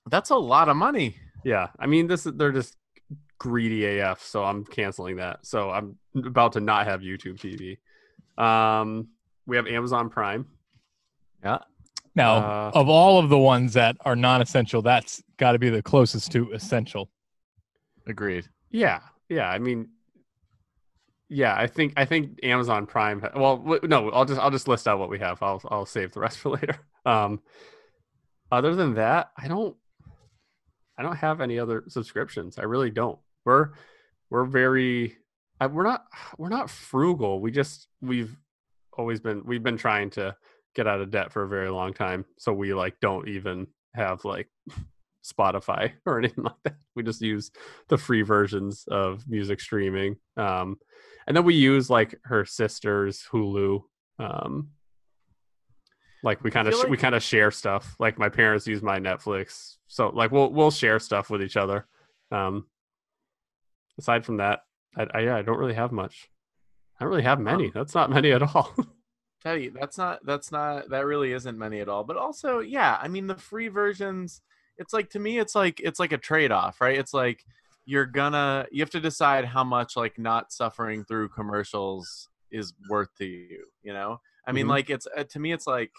That's 0.07 0.29
a 0.29 0.35
lot 0.35 0.69
of 0.69 0.75
money. 0.77 1.15
Yeah, 1.43 1.69
I 1.79 1.87
mean 1.87 2.05
this. 2.05 2.23
They're 2.23 2.51
just 2.51 2.75
greedy 3.41 3.97
AF, 3.97 4.21
so 4.21 4.43
I'm 4.43 4.63
canceling 4.63 5.15
that. 5.15 5.43
So 5.47 5.71
I'm 5.71 5.97
about 6.15 6.53
to 6.53 6.59
not 6.61 6.85
have 6.85 7.01
YouTube 7.01 7.39
TV. 7.39 7.79
Um, 8.41 9.07
we 9.47 9.55
have 9.55 9.65
Amazon 9.65 10.11
Prime. 10.11 10.45
Yeah. 11.43 11.57
Now, 12.13 12.35
Uh, 12.35 12.71
of 12.75 12.87
all 12.87 13.17
of 13.17 13.29
the 13.29 13.39
ones 13.39 13.73
that 13.73 13.97
are 14.01 14.15
non-essential, 14.15 14.83
that's 14.83 15.23
got 15.37 15.53
to 15.53 15.59
be 15.59 15.71
the 15.71 15.81
closest 15.81 16.31
to 16.33 16.51
essential. 16.51 17.09
Agreed. 18.05 18.47
Yeah, 18.69 18.99
yeah. 19.27 19.49
I 19.49 19.57
mean, 19.57 19.89
yeah. 21.27 21.55
I 21.57 21.65
think 21.65 21.93
I 21.97 22.05
think 22.05 22.41
Amazon 22.43 22.85
Prime. 22.85 23.27
Well, 23.35 23.79
no. 23.81 24.11
I'll 24.11 24.25
just 24.25 24.39
I'll 24.39 24.51
just 24.51 24.67
list 24.67 24.87
out 24.87 24.99
what 24.99 25.09
we 25.09 25.17
have. 25.17 25.41
I'll 25.41 25.63
I'll 25.71 25.87
save 25.87 26.11
the 26.11 26.19
rest 26.19 26.37
for 26.41 26.49
later. 26.49 26.77
Um, 27.07 27.41
other 28.51 28.75
than 28.75 28.93
that, 28.95 29.31
I 29.35 29.47
don't 29.47 29.75
I 30.95 31.01
don't 31.01 31.15
have 31.15 31.41
any 31.41 31.57
other 31.57 31.85
subscriptions. 31.87 32.59
I 32.59 32.65
really 32.65 32.91
don't. 32.91 33.17
We're 33.45 33.69
we're 34.29 34.45
very 34.45 35.17
we're 35.69 35.83
not 35.83 36.05
we're 36.37 36.49
not 36.49 36.69
frugal. 36.69 37.39
We 37.39 37.51
just 37.51 37.87
we've 38.01 38.35
always 38.93 39.19
been 39.19 39.43
we've 39.45 39.63
been 39.63 39.77
trying 39.77 40.09
to 40.11 40.35
get 40.75 40.87
out 40.87 41.01
of 41.01 41.11
debt 41.11 41.31
for 41.31 41.43
a 41.43 41.47
very 41.47 41.69
long 41.69 41.93
time. 41.93 42.25
So 42.37 42.53
we 42.53 42.73
like 42.73 42.99
don't 43.01 43.27
even 43.27 43.67
have 43.93 44.23
like 44.25 44.49
Spotify 45.25 45.91
or 46.05 46.17
anything 46.17 46.43
like 46.43 46.55
that. 46.63 46.75
We 46.95 47.03
just 47.03 47.21
use 47.21 47.51
the 47.89 47.97
free 47.97 48.21
versions 48.21 48.85
of 48.89 49.27
music 49.27 49.59
streaming. 49.61 50.15
Um, 50.37 50.77
and 51.27 51.35
then 51.37 51.43
we 51.43 51.55
use 51.55 51.89
like 51.89 52.19
her 52.23 52.45
sister's 52.45 53.23
Hulu. 53.31 53.81
Um, 54.19 54.69
like 56.23 56.43
we 56.43 56.51
kind 56.51 56.67
of 56.67 56.75
sh- 56.75 56.89
we 56.89 56.97
kind 56.97 57.15
of 57.15 57.23
share 57.23 57.51
stuff. 57.51 57.95
Like 57.99 58.19
my 58.19 58.29
parents 58.29 58.67
use 58.67 58.83
my 58.83 58.99
Netflix, 58.99 59.77
so 59.87 60.09
like 60.09 60.31
we'll 60.31 60.51
we'll 60.51 60.69
share 60.69 60.99
stuff 60.99 61.29
with 61.31 61.41
each 61.41 61.57
other. 61.57 61.87
Um, 62.31 62.65
aside 64.01 64.25
from 64.25 64.37
that, 64.37 64.61
I, 64.97 65.07
I 65.13 65.19
yeah 65.21 65.35
I 65.37 65.41
don't 65.41 65.57
really 65.59 65.73
have 65.75 65.91
much. 65.91 66.29
I 66.99 67.03
don't 67.03 67.11
really 67.11 67.23
have 67.23 67.39
many. 67.39 67.65
Um, 67.67 67.71
That's 67.73 67.95
not 67.95 68.09
many 68.09 68.31
at 68.31 68.41
all. 68.43 68.73
Teddy, 69.43 69.69
that's 69.69 69.97
not 69.97 70.23
that's 70.25 70.51
not 70.51 70.89
that 70.89 71.05
really 71.05 71.31
isn't 71.33 71.57
many 71.57 71.79
at 71.79 71.89
all. 71.89 72.03
But 72.03 72.17
also, 72.17 72.59
yeah, 72.59 72.99
I 73.01 73.07
mean 73.07 73.25
the 73.27 73.35
free 73.35 73.69
versions, 73.69 74.41
it's 74.77 74.93
like 74.93 75.09
to 75.11 75.19
me 75.19 75.39
it's 75.39 75.55
like 75.55 75.79
it's 75.79 75.99
like 75.99 76.11
a 76.11 76.17
trade-off, 76.17 76.79
right? 76.79 76.97
It's 76.97 77.13
like 77.13 77.43
you're 77.85 78.05
gonna 78.05 78.67
you 78.71 78.81
have 78.81 78.91
to 78.91 78.99
decide 78.99 79.45
how 79.45 79.63
much 79.63 79.95
like 79.97 80.19
not 80.19 80.51
suffering 80.51 81.03
through 81.05 81.29
commercials 81.29 82.29
is 82.51 82.73
worth 82.89 83.09
to 83.17 83.25
you, 83.25 83.65
you 83.81 83.93
know? 83.93 84.19
I 84.45 84.51
mean 84.51 84.67
Mhm. 84.67 84.69
like 84.69 84.89
it's 84.91 85.07
uh, 85.17 85.23
to 85.23 85.39
me 85.39 85.53
it's 85.53 85.65
like 85.65 85.91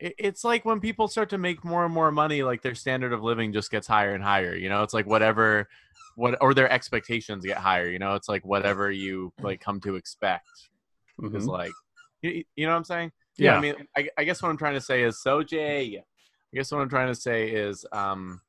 it's 0.00 0.44
like 0.44 0.64
when 0.64 0.80
people 0.80 1.08
start 1.08 1.28
to 1.30 1.38
make 1.38 1.64
more 1.64 1.84
and 1.84 1.92
more 1.94 2.10
money 2.10 2.42
like 2.42 2.62
their 2.62 2.74
standard 2.74 3.12
of 3.12 3.22
living 3.22 3.52
just 3.52 3.70
gets 3.70 3.86
higher 3.86 4.14
and 4.14 4.24
higher, 4.24 4.54
you 4.56 4.68
know? 4.68 4.82
It's 4.82 4.94
like 4.94 5.06
whatever 5.06 5.68
what 6.16 6.36
or 6.40 6.54
their 6.54 6.70
expectations 6.70 7.44
get 7.44 7.58
higher, 7.58 7.88
you 7.88 7.98
know? 7.98 8.14
It's 8.14 8.28
like 8.28 8.44
whatever 8.44 8.90
you 8.90 9.32
like 9.40 9.60
come 9.60 9.80
to 9.80 9.96
expect 9.96 10.48
is 11.22 11.44
Mhm. 11.44 11.48
like 11.48 11.72
you, 12.22 12.44
you 12.56 12.66
know 12.66 12.72
what 12.72 12.78
i'm 12.78 12.84
saying 12.84 13.12
Yeah. 13.36 13.56
i 13.56 13.60
mean 13.60 13.74
I, 13.96 14.08
I 14.16 14.24
guess 14.24 14.42
what 14.42 14.48
i'm 14.48 14.56
trying 14.56 14.74
to 14.74 14.80
say 14.80 15.02
is 15.02 15.22
so 15.22 15.42
jay 15.42 15.98
i 15.98 16.56
guess 16.56 16.72
what 16.72 16.80
i'm 16.80 16.88
trying 16.88 17.08
to 17.08 17.14
say 17.14 17.50
is 17.50 17.84
um 17.92 18.40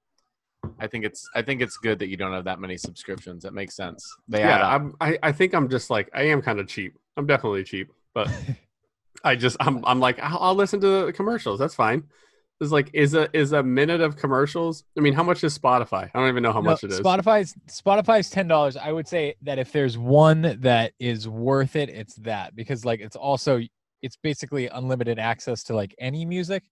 i 0.80 0.88
think 0.88 1.04
it's 1.04 1.30
i 1.36 1.42
think 1.42 1.62
it's 1.62 1.76
good 1.78 2.00
that 2.00 2.08
you 2.08 2.16
don't 2.16 2.32
have 2.32 2.46
that 2.46 2.60
many 2.60 2.78
subscriptions 2.78 3.44
that 3.44 3.54
makes 3.54 3.76
sense 3.76 4.10
they 4.30 4.42
add 4.42 4.62
yeah, 4.62 4.68
up. 4.68 4.74
I'm, 4.74 4.96
I 5.02 5.20
I 5.22 5.32
think 5.34 5.54
I'm 5.54 5.68
just 5.70 5.90
like 5.90 6.10
I 6.14 6.24
am 6.24 6.42
kind 6.42 6.60
of 6.62 6.68
cheap. 6.68 6.98
I'm 7.18 7.26
definitely 7.28 7.66
cheap, 7.66 7.90
but 8.14 8.30
I 9.24 9.36
just 9.36 9.58
I'm 9.60 9.84
I'm 9.86 10.00
like 10.00 10.20
I'll, 10.20 10.40
I'll 10.40 10.56
listen 10.56 10.80
to 10.82 11.06
the 11.06 11.14
commercials. 11.14 11.60
That's 11.60 11.76
fine. 11.76 12.04
It's 12.60 12.72
like 12.72 12.92
is 12.94 13.16
a 13.16 13.28
is 13.36 13.54
a 13.54 13.64
minute 13.64 14.02
of 14.02 14.18
commercials. 14.18 14.84
I 14.98 15.02
mean, 15.02 15.14
how 15.14 15.24
much 15.24 15.44
is 15.44 15.58
Spotify? 15.58 16.12
I 16.14 16.20
don't 16.20 16.30
even 16.30 16.44
know 16.44 16.54
how 16.54 16.62
No, 16.62 16.72
much 16.72 16.84
it 16.84 16.92
is. 16.92 17.00
Spotify's 17.00 17.56
Spotify's 17.68 18.30
ten 18.30 18.48
dollars. 18.48 18.78
I 18.78 18.92
would 18.92 19.08
say 19.08 19.36
that 19.42 19.58
if 19.58 19.72
there's 19.72 19.98
one 19.98 20.58
that 20.62 20.94
is 21.00 21.28
worth 21.28 21.76
it, 21.76 21.90
it's 21.90 22.16
that 22.18 22.56
because 22.56 22.86
like 22.86 23.00
it's 23.00 23.16
also 23.16 23.62
it's 24.04 24.16
basically 24.18 24.68
unlimited 24.68 25.18
access 25.18 25.64
to 25.66 25.76
like 25.76 25.96
any 26.00 26.24
music, 26.24 26.64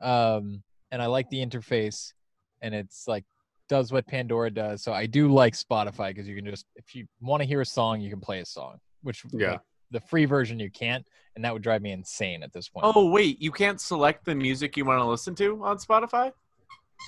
um, 0.00 0.62
and 0.90 1.02
I 1.02 1.06
like 1.06 1.28
the 1.30 1.44
interface, 1.44 2.12
and 2.60 2.74
it's 2.74 3.08
like 3.08 3.24
does 3.68 3.90
what 3.90 4.06
Pandora 4.06 4.50
does. 4.50 4.82
So 4.82 4.92
I 4.92 5.06
do 5.06 5.32
like 5.32 5.54
Spotify 5.54 6.10
because 6.10 6.28
you 6.28 6.36
can 6.36 6.44
just 6.46 6.66
if 6.76 6.94
you 6.94 7.06
want 7.20 7.40
to 7.42 7.48
hear 7.48 7.60
a 7.60 7.66
song, 7.66 8.00
you 8.00 8.10
can 8.10 8.20
play 8.20 8.40
a 8.40 8.46
song. 8.46 8.78
Which 9.02 9.24
Yeah. 9.32 9.52
like, 9.52 9.60
the 9.92 10.00
free 10.00 10.24
version 10.24 10.58
you 10.58 10.70
can't, 10.70 11.06
and 11.36 11.44
that 11.44 11.52
would 11.52 11.62
drive 11.62 11.82
me 11.82 11.92
insane 11.92 12.42
at 12.42 12.52
this 12.52 12.68
point. 12.68 12.84
Oh 12.88 13.08
wait, 13.10 13.40
you 13.40 13.52
can't 13.52 13.80
select 13.80 14.24
the 14.24 14.34
music 14.34 14.76
you 14.76 14.84
want 14.84 14.98
to 15.00 15.04
listen 15.04 15.34
to 15.36 15.62
on 15.64 15.78
Spotify? 15.78 16.32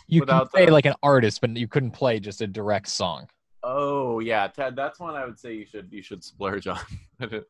you 0.08 0.22
can 0.22 0.46
play 0.48 0.66
the- 0.66 0.72
like 0.72 0.86
an 0.86 0.94
artist, 1.02 1.40
but 1.40 1.56
you 1.56 1.68
couldn't 1.68 1.92
play 1.92 2.18
just 2.20 2.40
a 2.40 2.46
direct 2.46 2.88
song. 2.88 3.26
Oh 3.62 4.20
yeah, 4.20 4.46
Ted. 4.48 4.76
That's 4.76 5.00
one 5.00 5.14
I 5.14 5.24
would 5.24 5.38
say 5.38 5.54
you 5.54 5.66
should 5.66 5.88
you 5.90 6.02
should 6.02 6.22
splurge 6.22 6.66
on. 6.66 6.78
that, 7.18 7.44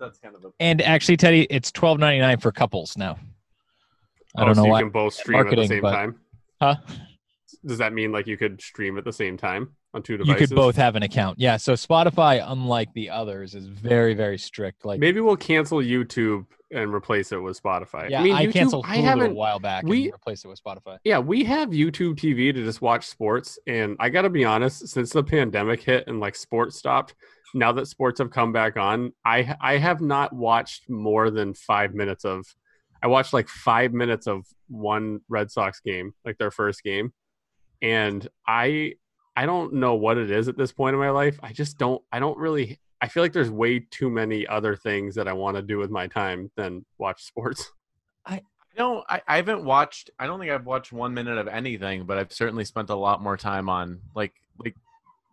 that's 0.00 0.18
kind 0.18 0.34
of 0.34 0.44
a 0.44 0.50
And 0.60 0.80
actually, 0.82 1.16
Teddy, 1.16 1.46
it's 1.50 1.70
twelve 1.70 1.98
ninety 1.98 2.20
nine 2.20 2.38
for 2.38 2.50
couples 2.52 2.96
now. 2.96 3.16
I 4.36 4.42
Oh, 4.42 4.46
don't 4.46 4.54
so 4.56 4.60
know 4.62 4.66
you 4.66 4.72
why. 4.72 4.80
can 4.82 4.90
both 4.90 5.14
stream 5.14 5.38
at 5.38 5.42
the 5.42 5.56
marketing, 5.56 5.68
same 5.68 5.82
but- 5.82 5.92
time. 5.92 6.20
Huh? 6.60 6.76
Does 7.66 7.78
that 7.78 7.92
mean 7.92 8.10
like 8.12 8.26
you 8.26 8.36
could 8.36 8.60
stream 8.60 8.98
at 8.98 9.04
the 9.04 9.12
same 9.12 9.36
time 9.36 9.74
on 9.94 10.02
two 10.02 10.18
You 10.24 10.34
could 10.34 10.50
both 10.50 10.76
have 10.76 10.96
an 10.96 11.02
account. 11.02 11.38
Yeah. 11.38 11.56
So 11.56 11.74
Spotify, 11.74 12.44
unlike 12.46 12.92
the 12.92 13.10
others, 13.10 13.54
is 13.54 13.66
very 13.66 14.14
very 14.14 14.38
strict. 14.38 14.84
Like 14.84 15.00
Maybe 15.00 15.20
we'll 15.20 15.36
cancel 15.36 15.78
YouTube 15.78 16.46
and 16.70 16.92
replace 16.92 17.30
it 17.30 17.36
with 17.38 17.62
Spotify. 17.62 18.10
yeah, 18.10 18.20
I 18.20 18.24
mean, 18.24 18.34
I 18.34 18.46
YouTube, 18.46 18.52
canceled 18.52 18.84
I 18.88 18.98
Hulu 18.98 19.30
a 19.30 19.34
while 19.34 19.60
back 19.60 19.84
we- 19.84 20.04
and 20.04 20.12
replaced 20.12 20.44
it 20.44 20.48
with 20.48 20.62
Spotify. 20.62 20.98
Yeah, 21.04 21.20
we 21.20 21.44
have 21.44 21.70
YouTube 21.70 22.16
TV 22.16 22.52
to 22.52 22.64
just 22.64 22.82
watch 22.82 23.06
sports, 23.06 23.58
and 23.66 23.96
I 24.00 24.08
gotta 24.10 24.30
be 24.30 24.44
honest. 24.44 24.88
Since 24.88 25.12
the 25.12 25.22
pandemic 25.22 25.82
hit 25.82 26.04
and 26.08 26.18
like 26.20 26.34
sports 26.34 26.76
stopped, 26.76 27.14
now 27.54 27.70
that 27.72 27.86
sports 27.86 28.18
have 28.18 28.30
come 28.30 28.52
back 28.52 28.76
on, 28.76 29.12
I 29.24 29.54
I 29.60 29.78
have 29.78 30.00
not 30.00 30.32
watched 30.32 30.90
more 30.90 31.30
than 31.30 31.54
five 31.54 31.94
minutes 31.94 32.24
of. 32.24 32.44
I 33.02 33.06
watched 33.06 33.32
like 33.34 33.48
five 33.48 33.92
minutes 33.92 34.26
of 34.26 34.44
one 34.68 35.20
Red 35.28 35.50
Sox 35.52 35.78
game, 35.80 36.14
like 36.24 36.38
their 36.38 36.50
first 36.50 36.82
game, 36.82 37.12
and 37.82 38.26
I 38.48 38.94
I 39.36 39.46
don't 39.46 39.74
know 39.74 39.94
what 39.94 40.18
it 40.18 40.30
is 40.30 40.48
at 40.48 40.56
this 40.56 40.72
point 40.72 40.94
in 40.94 41.00
my 41.00 41.10
life. 41.10 41.38
I 41.42 41.52
just 41.52 41.78
don't. 41.78 42.02
I 42.12 42.18
don't 42.20 42.38
really. 42.38 42.78
I 43.00 43.08
feel 43.08 43.22
like 43.22 43.32
there's 43.32 43.50
way 43.50 43.80
too 43.80 44.08
many 44.08 44.46
other 44.46 44.76
things 44.76 45.14
that 45.16 45.28
I 45.28 45.32
want 45.32 45.56
to 45.56 45.62
do 45.62 45.78
with 45.78 45.90
my 45.90 46.06
time 46.06 46.50
than 46.56 46.84
watch 46.98 47.24
sports. 47.24 47.70
I 48.26 48.42
don't. 48.76 49.04
I, 49.08 49.20
I 49.26 49.36
haven't 49.36 49.64
watched. 49.64 50.10
I 50.18 50.26
don't 50.26 50.38
think 50.38 50.52
I've 50.52 50.66
watched 50.66 50.92
one 50.92 51.14
minute 51.14 51.38
of 51.38 51.48
anything, 51.48 52.04
but 52.04 52.18
I've 52.18 52.32
certainly 52.32 52.64
spent 52.64 52.90
a 52.90 52.94
lot 52.94 53.22
more 53.22 53.36
time 53.36 53.68
on 53.68 54.00
like 54.14 54.34
like 54.58 54.76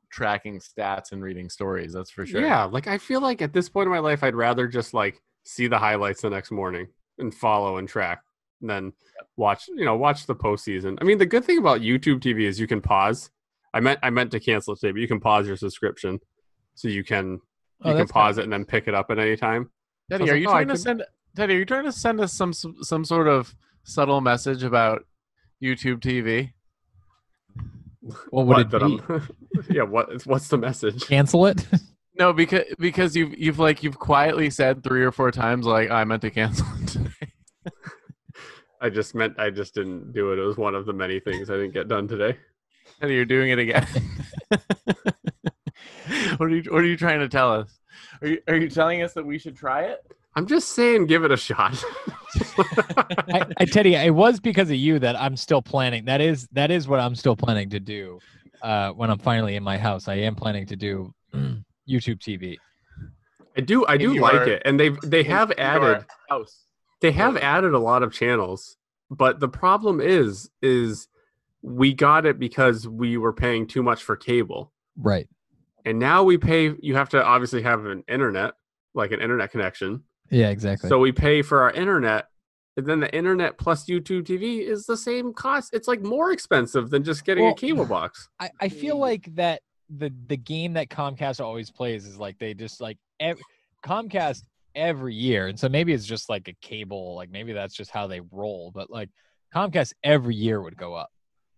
tracking 0.10 0.60
stats 0.60 1.12
and 1.12 1.24
reading 1.24 1.50
stories. 1.50 1.94
That's 1.94 2.10
for 2.10 2.26
sure. 2.26 2.42
Yeah, 2.42 2.64
like 2.64 2.88
I 2.88 2.98
feel 2.98 3.22
like 3.22 3.42
at 3.42 3.54
this 3.54 3.70
point 3.70 3.88
in 3.88 3.92
my 3.92 4.00
life, 4.00 4.24
I'd 4.24 4.36
rather 4.36 4.68
just 4.68 4.94
like 4.94 5.22
see 5.44 5.68
the 5.68 5.78
highlights 5.78 6.22
the 6.22 6.30
next 6.30 6.52
morning 6.52 6.88
and 7.20 7.34
follow 7.34 7.78
and 7.78 7.88
track 7.88 8.22
and 8.62 8.70
than 8.70 8.94
watch. 9.38 9.68
You 9.68 9.86
know, 9.86 9.96
watch 9.96 10.26
the 10.26 10.36
postseason. 10.36 10.98
I 11.02 11.04
mean, 11.04 11.20
the 11.20 11.26
good 11.26 11.46
thing 11.46 11.60
about 11.60 11.82
YouTube 11.82 12.20
TV 12.20 12.42
is 12.42 12.60
you 12.60 12.68
can 12.68 12.82
pause. 12.82 13.30
I 13.74 13.80
meant 13.80 14.00
I 14.04 14.10
meant 14.10 14.32
to 14.32 14.40
cancel 14.40 14.74
it 14.74 14.80
today, 14.80 14.92
but 14.92 15.02
you 15.02 15.08
can 15.08 15.20
pause 15.20 15.48
your 15.48 15.56
subscription, 15.58 16.20
so 16.76 16.88
you 16.88 17.04
can 17.04 17.40
Oh, 17.84 17.92
you 17.92 17.98
can 17.98 18.08
pause 18.08 18.36
kinda 18.36 18.42
it 18.42 18.44
and 18.46 18.54
then 18.54 18.66
pick 18.66 18.88
it 18.88 18.94
up 18.94 19.10
at 19.10 19.18
any 19.18 19.36
time. 19.36 19.70
Teddy, 20.10 20.26
I 20.26 20.28
are 20.28 20.32
like, 20.34 20.42
you 20.42 20.48
oh, 20.48 20.52
I 20.52 20.54
trying 20.54 20.68
to 20.68 20.74
could- 20.74 20.82
send 20.82 21.04
Teddy? 21.36 21.56
Are 21.56 21.58
you 21.58 21.66
trying 21.66 21.86
to 21.86 21.92
send 21.92 22.20
us 22.22 22.34
some 22.34 22.54
some 22.54 23.06
sort 23.06 23.28
of 23.28 23.56
subtle 23.84 24.22
message 24.22 24.64
about 24.64 25.06
YouTube 25.64 26.00
TV? 26.00 26.52
What 28.30 28.48
would 28.48 28.60
it 28.60 28.70
be? 28.72 28.78
I'm- 28.78 29.28
yeah, 29.70 29.84
what 29.84 30.26
what's 30.26 30.48
the 30.48 30.58
message? 30.58 31.06
Cancel 31.08 31.46
it? 31.48 31.66
No, 32.20 32.34
because 32.34 32.66
because 32.78 33.16
you've 33.16 33.36
you've 33.36 33.58
like 33.58 33.82
you've 33.84 33.98
quietly 33.98 34.50
said 34.52 34.84
three 34.84 35.02
or 35.02 35.12
four 35.12 35.32
times 35.32 35.66
like 35.66 35.90
I 35.90 36.04
meant 36.04 36.22
to 36.24 36.30
cancel 36.30 36.68
it 36.82 36.88
today. 36.88 37.32
I 38.82 38.90
just 38.90 39.16
meant 39.16 39.40
I 39.40 39.50
just 39.50 39.74
didn't 39.74 40.12
do 40.12 40.32
it. 40.34 40.38
It 40.38 40.44
was 40.44 40.58
one 40.58 40.76
of 40.76 40.86
the 40.86 40.94
many 40.94 41.20
things 41.22 41.50
I 41.50 41.54
didn't 41.54 41.74
get 41.74 41.88
done 41.88 42.08
today. 42.10 42.38
Teddy, 43.02 43.16
you're 43.16 43.26
doing 43.26 43.50
it 43.50 43.58
again. 43.58 43.88
what 46.38 46.42
are 46.42 46.50
you 46.50 46.64
What 46.72 46.84
are 46.84 46.88
you 46.88 46.98
trying 46.98 47.20
to 47.20 47.28
tell 47.28 47.52
us? 47.52 47.80
Are 48.22 48.28
you 48.28 48.42
Are 48.48 48.56
you 48.56 48.70
telling 48.70 49.02
us 49.02 49.14
that 49.14 49.26
we 49.26 49.40
should 49.40 49.56
try 49.56 49.86
it? 49.86 50.06
I'm 50.36 50.46
just 50.46 50.70
saying, 50.70 51.08
give 51.08 51.26
it 51.26 51.32
a 51.32 51.38
shot. 51.38 51.84
I, 52.58 53.46
I 53.58 53.66
Teddy, 53.66 53.96
it 53.96 54.14
was 54.14 54.40
because 54.40 54.70
of 54.70 54.78
you 54.78 55.00
that 55.00 55.20
I'm 55.20 55.36
still 55.36 55.64
planning. 55.64 56.06
That 56.06 56.22
is 56.22 56.48
that 56.52 56.70
is 56.70 56.88
what 56.88 57.00
I'm 57.00 57.16
still 57.16 57.36
planning 57.36 57.72
to 57.72 57.80
do. 57.80 58.20
Uh, 58.62 58.92
when 58.92 59.10
I'm 59.10 59.18
finally 59.18 59.56
in 59.56 59.64
my 59.64 59.80
house, 59.80 60.08
I 60.08 60.16
am 60.16 60.36
planning 60.36 60.68
to 60.68 60.76
do 60.76 61.12
YouTube 61.34 62.20
TV. 62.20 62.58
I 63.58 63.62
do 63.62 63.84
I 63.88 63.98
do 63.98 64.14
your- 64.14 64.22
like 64.22 64.48
it, 64.48 64.62
and 64.64 64.80
they've 64.80 65.00
they 65.02 65.24
have 65.24 65.52
added 65.58 66.06
house. 66.30 66.66
they 67.02 67.12
have 67.14 67.36
added 67.38 67.74
a 67.74 67.80
lot 67.80 68.04
of 68.04 68.14
channels, 68.14 68.78
but 69.10 69.40
the 69.40 69.50
problem 69.50 70.00
is 70.00 70.52
is 70.62 71.08
we 71.62 71.94
got 71.94 72.26
it 72.26 72.40
because 72.40 72.88
we 72.88 73.18
were 73.18 73.34
paying 73.34 73.68
too 73.68 73.84
much 73.84 74.04
for 74.04 74.16
cable, 74.16 74.72
Right. 74.98 75.28
and 75.86 76.00
now 76.00 76.24
we 76.24 76.38
pay. 76.38 76.74
You 76.82 76.96
have 76.96 77.10
to 77.10 77.24
obviously 77.24 77.62
have 77.62 77.86
an 77.86 78.04
internet, 78.08 78.54
like 78.94 79.12
an 79.12 79.22
internet 79.22 79.52
connection. 79.52 80.04
Yeah. 80.30 80.50
Exactly. 80.50 80.90
So 80.90 80.98
we 81.00 81.12
pay 81.12 81.42
for 81.42 81.62
our 81.62 81.72
internet, 81.72 82.28
and 82.78 82.86
then 82.88 83.00
the 83.00 83.14
internet 83.16 83.58
plus 83.58 83.86
YouTube 83.86 84.24
TV 84.24 84.62
is 84.68 84.86
the 84.86 84.98
same 84.98 85.34
cost. 85.34 85.72
It's 85.74 85.88
like 85.88 86.02
more 86.02 86.32
expensive 86.32 86.90
than 86.90 87.04
just 87.04 87.26
getting 87.26 87.44
Well, 87.44 87.54
a 87.54 87.58
cable 87.58 87.86
box. 87.86 88.30
I, 88.40 88.50
I 88.60 88.70
feel 88.70 88.98
like 88.98 89.34
that 89.36 89.62
the 89.90 90.12
the 90.28 90.38
game 90.38 90.74
that 90.74 90.90
Comcast 90.90 91.42
always 91.44 91.70
plays 91.70 92.06
is 92.08 92.18
like 92.18 92.40
they 92.40 92.54
just 92.54 92.80
like 92.82 92.98
Comcast 93.86 94.44
every 94.76 95.14
year, 95.14 95.48
and 95.48 95.60
so 95.60 95.68
maybe 95.68 95.94
it's 95.94 96.06
just 96.06 96.30
like 96.30 96.48
a 96.48 96.54
cable, 96.62 97.16
like 97.16 97.30
maybe 97.30 97.52
that's 97.54 97.76
just 97.76 97.92
how 97.92 98.08
they 98.08 98.22
roll. 98.32 98.72
But 98.74 98.90
like 98.90 99.10
Comcast 99.54 99.94
every 100.04 100.36
year 100.36 100.62
would 100.62 100.78
go 100.78 100.94
up, 100.94 101.10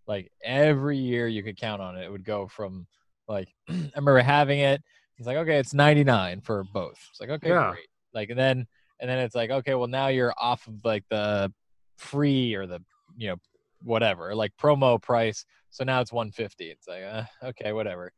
like 0.07 0.31
every 0.43 0.97
year 0.97 1.27
you 1.27 1.43
could 1.43 1.57
count 1.57 1.81
on 1.81 1.97
it. 1.97 2.03
It 2.03 2.11
would 2.11 2.25
go 2.25 2.47
from 2.47 2.87
like 3.27 3.49
I 3.69 3.73
remember 3.95 4.19
having 4.19 4.59
it. 4.59 4.81
It's 5.17 5.27
like 5.27 5.37
okay, 5.37 5.57
it's 5.57 5.73
ninety 5.73 6.03
nine 6.03 6.41
for 6.41 6.63
both. 6.73 6.99
It's 7.11 7.19
like 7.21 7.29
okay, 7.29 7.49
Yeah. 7.49 7.71
great. 7.71 7.87
Like 8.13 8.29
and 8.29 8.39
then 8.39 8.67
and 8.99 9.09
then 9.09 9.19
it's 9.19 9.35
like 9.35 9.49
okay, 9.49 9.75
well 9.75 9.87
now 9.87 10.07
you're 10.07 10.33
off 10.37 10.67
of 10.67 10.83
like 10.83 11.03
the 11.09 11.51
free 11.97 12.53
or 12.55 12.65
the 12.67 12.79
you 13.15 13.29
know 13.29 13.35
whatever 13.83 14.33
like 14.33 14.51
promo 14.57 14.99
price 15.01 15.45
so 15.69 15.83
now 15.83 15.99
it's 16.01 16.11
150 16.11 16.71
it's 16.71 16.87
like 16.87 17.03
uh, 17.03 17.23
okay 17.43 17.71
whatever 17.73 18.11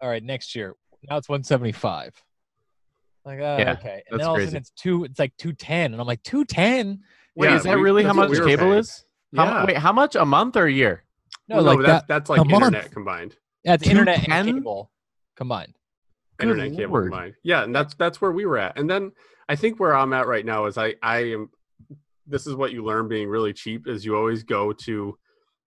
all 0.00 0.08
right 0.08 0.22
next 0.22 0.54
year 0.54 0.74
now 1.08 1.16
it's 1.18 1.28
175 1.28 2.12
like 3.24 3.38
uh, 3.38 3.42
Yeah, 3.58 3.72
okay 3.72 4.02
and 4.10 4.18
then 4.18 4.26
all 4.26 4.34
of 4.34 4.40
a 4.42 4.44
sudden 4.46 4.56
it's 4.58 4.70
two 4.70 5.04
it's 5.04 5.18
like 5.18 5.32
210 5.36 5.92
and 5.92 6.00
i'm 6.00 6.06
like 6.06 6.22
210 6.22 7.00
Wait, 7.36 7.46
Yeah, 7.50 7.56
is 7.56 7.62
that 7.64 7.76
we- 7.76 7.82
really 7.82 8.02
how 8.04 8.12
much 8.14 8.30
cable 8.32 8.56
paying. 8.56 8.72
is? 8.78 9.04
How, 9.36 9.44
Yeah. 9.44 9.64
Wait, 9.66 9.76
how 9.76 9.92
much 9.92 10.16
a 10.16 10.24
month 10.24 10.56
or 10.56 10.66
a 10.66 10.72
year? 10.72 11.03
No 11.48 11.56
Well, 11.56 11.64
like 11.64 11.78
that's 11.86 12.02
that 12.02 12.08
that's 12.08 12.30
like 12.30 12.40
a 12.40 12.44
month. 12.44 12.64
internet 12.64 12.90
combined. 12.92 13.36
that's 13.64 13.86
internet 13.86 14.28
and 14.28 14.46
cable 14.48 14.90
combined 15.36 15.74
Good 16.38 16.48
internet 16.50 16.76
cable 16.76 16.92
lord. 16.92 17.10
combined. 17.10 17.34
Yeah, 17.44 17.62
and 17.64 17.74
that's 17.74 17.94
that's 17.94 18.20
where 18.20 18.32
we 18.32 18.44
were 18.46 18.58
at. 18.58 18.76
And 18.78 18.88
then 18.90 19.12
I 19.48 19.54
think 19.56 19.78
where 19.78 19.94
I'm 19.94 20.12
at 20.12 20.26
right 20.26 20.44
now 20.44 20.66
is 20.66 20.76
I 20.78 20.94
I 21.02 21.18
am. 21.32 21.50
This 22.26 22.46
is 22.46 22.54
what 22.54 22.72
you 22.72 22.82
learn 22.84 23.06
being 23.08 23.28
really 23.28 23.52
cheap 23.52 23.86
is 23.86 24.04
you 24.04 24.16
always 24.16 24.42
go 24.42 24.72
to, 24.72 25.16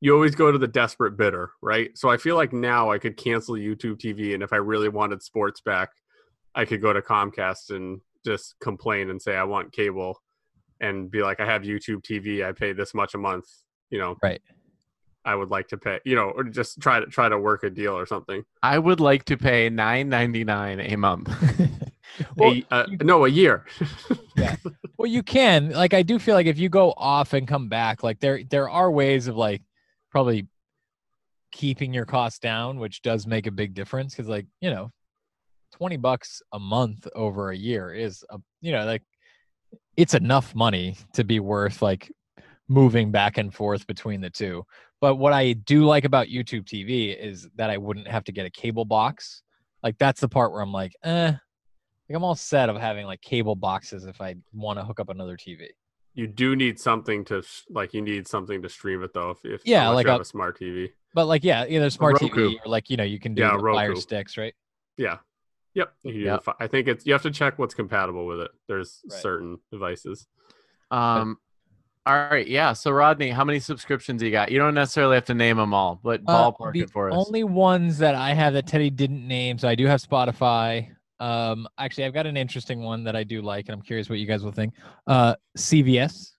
you 0.02 0.14
always 0.14 0.34
go 0.36 0.52
to 0.52 0.58
the 0.58 0.68
desperate 0.68 1.16
bidder, 1.16 1.52
right? 1.62 1.96
So 1.96 2.10
I 2.10 2.18
feel 2.18 2.36
like 2.36 2.52
now 2.52 2.90
I 2.92 2.98
could 2.98 3.16
cancel 3.16 3.56
YouTube 3.56 3.98
TV, 4.00 4.34
and 4.34 4.42
if 4.44 4.52
I 4.52 4.56
really 4.58 4.90
wanted 4.90 5.22
sports 5.22 5.62
back, 5.62 5.90
I 6.56 6.66
could 6.66 6.82
go 6.82 6.92
to 6.92 7.02
Comcast 7.02 7.70
and 7.70 8.02
just 8.26 8.56
complain 8.60 9.10
and 9.12 9.22
say 9.22 9.36
I 9.38 9.44
want 9.44 9.72
cable, 9.72 10.20
and 10.82 11.10
be 11.12 11.22
like 11.22 11.40
I 11.40 11.46
have 11.46 11.62
YouTube 11.62 12.02
TV, 12.02 12.44
I 12.46 12.52
pay 12.54 12.74
this 12.74 12.94
much 12.96 13.14
a 13.14 13.18
month, 13.20 13.46
you 13.92 14.00
know. 14.00 14.18
Right. 14.24 14.42
I 15.28 15.36
would 15.36 15.50
like 15.52 15.68
to 15.70 15.78
pay, 15.78 16.00
you 16.06 16.16
know, 16.16 16.30
or 16.36 16.44
just 16.46 16.80
try 16.80 17.00
to 17.02 17.06
try 17.06 17.28
to 17.30 17.38
work 17.38 17.64
a 17.64 17.70
deal 17.70 17.94
or 17.98 18.06
something. 18.06 18.44
I 18.64 18.80
would 18.80 19.00
like 19.00 19.26
to 19.26 19.38
pay 19.38 19.70
nine 19.70 20.10
ninety 20.10 20.44
nine 20.44 20.80
a 20.80 20.96
month. 20.96 21.30
Well, 22.36 22.54
a, 22.54 22.66
uh, 22.74 22.86
you- 22.90 22.98
no, 23.04 23.26
a 23.26 23.30
year. 23.30 23.66
yeah. 24.36 24.56
well 24.98 25.06
you 25.06 25.22
can 25.22 25.70
like 25.72 25.94
i 25.94 26.02
do 26.02 26.18
feel 26.18 26.34
like 26.34 26.48
if 26.48 26.58
you 26.58 26.68
go 26.68 26.92
off 26.98 27.34
and 27.34 27.48
come 27.48 27.68
back 27.70 28.02
like 28.02 28.20
there 28.20 28.42
there 28.50 28.68
are 28.70 28.90
ways 28.90 29.28
of 29.28 29.36
like 29.38 29.62
probably 30.10 30.48
keeping 31.52 31.94
your 31.94 32.06
costs 32.06 32.40
down 32.40 32.80
which 32.80 33.04
does 33.04 33.28
make 33.28 33.46
a 33.46 33.52
big 33.52 33.76
difference 33.76 34.16
because 34.16 34.28
like 34.28 34.48
you 34.62 34.72
know 34.72 34.92
20 35.74 35.98
bucks 35.98 36.42
a 36.54 36.60
month 36.60 37.08
over 37.14 37.52
a 37.52 37.58
year 37.58 37.94
is 37.94 38.26
a 38.32 38.40
you 38.62 38.72
know 38.72 38.86
like 38.86 39.04
it's 39.96 40.16
enough 40.16 40.56
money 40.56 40.96
to 41.14 41.24
be 41.24 41.40
worth 41.40 41.82
like 41.84 42.12
moving 42.70 43.12
back 43.12 43.38
and 43.38 43.54
forth 43.54 43.88
between 43.88 44.20
the 44.22 44.30
two 44.30 44.64
but 45.00 45.16
what 45.16 45.32
i 45.34 45.54
do 45.54 45.86
like 45.86 46.04
about 46.06 46.28
youtube 46.28 46.64
tv 46.66 47.16
is 47.18 47.48
that 47.56 47.70
i 47.70 47.78
wouldn't 47.78 48.08
have 48.08 48.24
to 48.24 48.32
get 48.32 48.46
a 48.46 48.50
cable 48.50 48.84
box 48.86 49.42
like 49.84 49.98
that's 49.98 50.20
the 50.22 50.28
part 50.28 50.52
where 50.52 50.62
i'm 50.62 50.72
like 50.74 50.94
eh 51.04 51.28
like 51.28 52.16
i'm 52.16 52.24
all 52.24 52.36
set 52.36 52.68
of 52.70 52.76
having 52.78 53.06
like 53.06 53.22
cable 53.22 53.56
boxes 53.56 54.06
if 54.06 54.20
i 54.22 54.36
want 54.54 54.78
to 54.78 54.84
hook 54.86 55.00
up 55.00 55.10
another 55.10 55.38
tv 55.38 55.68
You 56.14 56.28
do 56.28 56.56
need 56.56 56.80
something 56.80 57.24
to 57.26 57.44
like. 57.70 57.94
You 57.94 58.02
need 58.02 58.28
something 58.28 58.64
to 58.64 58.70
stream 58.70 59.04
it 59.04 59.14
though. 59.14 59.30
If, 59.36 59.46
if 59.46 59.62
Yeah, 59.66 59.90
like 59.90 60.06
you 60.08 60.12
have 60.12 60.20
a- 60.20 60.24
a 60.24 60.26
smart 60.26 60.58
TV. 60.60 60.90
but 61.14 61.26
like 61.28 61.44
yeah 61.44 61.66
either 61.70 61.90
smart 61.92 62.16
tv 62.16 62.56
or 62.66 62.68
like 62.72 62.90
you 62.90 62.98
know 62.98 63.04
you 63.04 63.20
can 63.20 63.36
do 63.36 63.42
Yeah, 63.44 63.52
the 63.58 63.62
fire 63.62 63.90
Roku. 63.90 64.02
sticks 64.02 64.36
right 64.36 64.56
Yeah. 64.98 65.18
Yep. 65.76 65.94
You 66.04 66.12
can 66.14 66.22
do 66.22 66.26
the 66.26 66.42
Yep. 66.48 66.56
I 66.60 66.66
think 66.68 66.88
it's 66.88 67.06
you 67.06 67.14
have 67.14 67.22
to 67.22 67.30
check 67.32 67.60
what's 67.60 67.76
compatible 67.76 68.26
with 68.26 68.40
it. 68.40 68.52
There's 68.68 69.02
Right. 69.12 69.22
certain 69.22 69.60
devices. 69.72 70.26
Um, 70.90 71.38
All 72.08 72.14
right, 72.32 72.48
yeah. 72.48 72.72
So 72.72 72.92
Rodney, 72.92 73.32
how 73.32 73.44
many 73.44 73.60
subscriptions 73.60 74.24
you 74.24 74.32
got? 74.32 74.50
You 74.50 74.60
don't 74.60 74.74
necessarily 74.74 75.16
have 75.16 75.26
to 75.26 75.34
name 75.34 75.58
them 75.58 75.74
all, 75.74 76.00
but 76.02 76.22
Uh, 76.26 76.52
ballpark 76.52 76.72
the 76.72 76.80
it 76.82 76.90
for 76.90 77.10
us. 77.12 77.26
only 77.28 77.44
ones 77.44 77.98
that 77.98 78.16
I 78.16 78.34
have 78.34 78.54
that 78.54 78.66
Teddy 78.66 78.90
didn't 78.90 79.28
name, 79.28 79.58
so 79.58 79.68
I 79.68 79.76
do 79.76 79.86
have 79.88 80.02
Spotify. 80.02 80.90
Um, 81.20 81.68
actually, 81.78 82.06
I've 82.06 82.14
got 82.14 82.26
an 82.26 82.38
interesting 82.38 82.82
one 82.82 83.04
that 83.04 83.18
I 83.18 83.26
do 83.26 83.42
like, 83.42 83.66
and 83.68 83.74
I'm 83.74 83.82
curious 83.82 84.10
what 84.10 84.20
you 84.20 84.26
guys 84.26 84.42
will 84.42 84.54
think. 84.54 84.74
Uh, 85.06 85.36
CVS. 85.58 86.32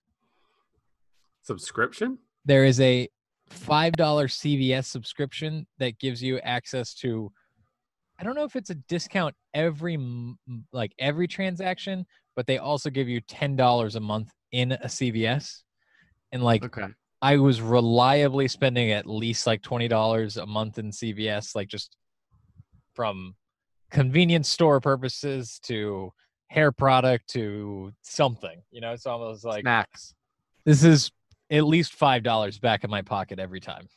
Subscription? 1.43 2.17
There 2.45 2.65
is 2.65 2.79
a 2.81 3.07
five 3.51 3.93
dollar 3.93 4.27
CVS 4.27 4.85
subscription 4.87 5.67
that 5.77 5.99
gives 5.99 6.23
you 6.23 6.39
access 6.39 6.95
to. 6.95 7.31
I 8.19 8.23
don't 8.23 8.33
know 8.33 8.43
if 8.43 8.55
it's 8.55 8.71
a 8.71 8.75
discount 8.75 9.35
every 9.53 9.93
m- 9.93 10.39
m- 10.47 10.65
like 10.73 10.93
every 10.97 11.27
transaction, 11.27 12.07
but 12.35 12.47
they 12.47 12.57
also 12.57 12.89
give 12.89 13.07
you 13.07 13.21
ten 13.21 13.55
dollars 13.55 13.95
a 13.95 13.99
month 13.99 14.31
in 14.51 14.71
a 14.71 14.85
CVS, 14.85 15.61
and 16.31 16.43
like 16.43 16.63
okay. 16.63 16.87
I 17.21 17.37
was 17.37 17.61
reliably 17.61 18.47
spending 18.47 18.91
at 18.91 19.05
least 19.05 19.47
like 19.47 19.61
twenty 19.61 19.87
dollars 19.87 20.37
a 20.37 20.45
month 20.45 20.77
in 20.77 20.91
CVS, 20.91 21.55
like 21.55 21.67
just 21.67 21.95
from 22.93 23.35
convenience 23.89 24.49
store 24.49 24.79
purposes 24.79 25.59
to 25.63 26.11
hair 26.47 26.71
product 26.71 27.29
to 27.29 27.93
something, 28.01 28.61
you 28.71 28.81
know. 28.81 28.95
So 28.95 29.11
I 29.11 29.15
was 29.15 29.43
like, 29.43 29.61
Snacks. 29.61 30.13
this 30.65 30.83
is 30.83 31.11
at 31.51 31.63
least 31.63 31.93
five 31.93 32.23
dollars 32.23 32.59
back 32.59 32.83
in 32.83 32.89
my 32.89 33.01
pocket 33.01 33.39
every 33.39 33.59
time. 33.59 33.87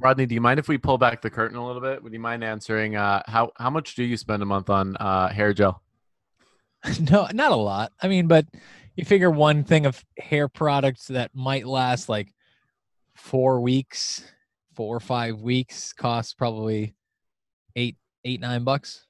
Rodney, 0.00 0.26
do 0.26 0.34
you 0.34 0.42
mind 0.42 0.58
if 0.58 0.68
we 0.68 0.76
pull 0.76 0.98
back 0.98 1.22
the 1.22 1.30
curtain 1.30 1.56
a 1.56 1.66
little 1.66 1.80
bit? 1.80 2.02
Would 2.02 2.12
you 2.12 2.18
mind 2.18 2.44
answering 2.44 2.96
uh, 2.96 3.22
how 3.26 3.52
how 3.56 3.70
much 3.70 3.94
do 3.94 4.04
you 4.04 4.16
spend 4.16 4.42
a 4.42 4.46
month 4.46 4.68
on 4.68 4.96
uh, 4.96 5.28
hair 5.28 5.54
gel? 5.54 5.82
no, 7.10 7.28
not 7.32 7.52
a 7.52 7.56
lot. 7.56 7.92
I 8.02 8.08
mean, 8.08 8.26
but 8.26 8.46
you 8.96 9.04
figure 9.04 9.30
one 9.30 9.64
thing 9.64 9.86
of 9.86 10.04
hair 10.18 10.48
products 10.48 11.08
that 11.08 11.30
might 11.34 11.66
last 11.66 12.08
like 12.08 12.32
four 13.14 13.60
weeks, 13.60 14.22
four 14.74 14.96
or 14.96 15.00
five 15.00 15.40
weeks, 15.40 15.92
costs 15.92 16.34
probably 16.34 16.94
eight, 17.74 17.96
eight, 18.24 18.40
nine 18.40 18.64
bucks. 18.64 19.06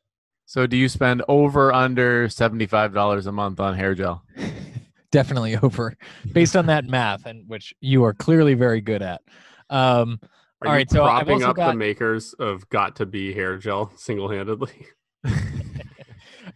So 0.47 0.67
do 0.67 0.77
you 0.77 0.89
spend 0.89 1.23
over 1.29 1.73
under 1.73 2.29
seventy 2.29 2.67
five 2.67 2.95
dollars 2.95 3.27
a 3.27 3.33
month 3.33 3.59
on 3.61 3.75
hair 3.75 3.95
gel? 3.95 4.23
Definitely 5.13 5.57
over, 5.57 5.97
based 6.33 6.57
on 6.57 6.67
that 6.67 6.85
math, 6.85 7.27
and 7.27 7.49
which 7.49 7.73
you 7.81 8.05
are 8.05 8.13
clearly 8.13 8.55
very 8.55 8.81
good 8.81 9.03
at. 9.03 9.23
Um, 9.71 10.21
Are 10.63 10.69
All 10.69 10.73
you 10.73 10.79
right, 10.79 10.91
so 10.91 11.05
I've 11.05 11.27
propping 11.27 11.43
up 11.43 11.57
got- 11.57 11.71
the 11.73 11.77
makers 11.77 12.33
of 12.35 12.69
Got 12.69 12.97
to 12.97 13.07
Be 13.07 13.33
hair 13.33 13.57
gel 13.57 13.93
single 13.97 14.29
handedly? 14.29 14.87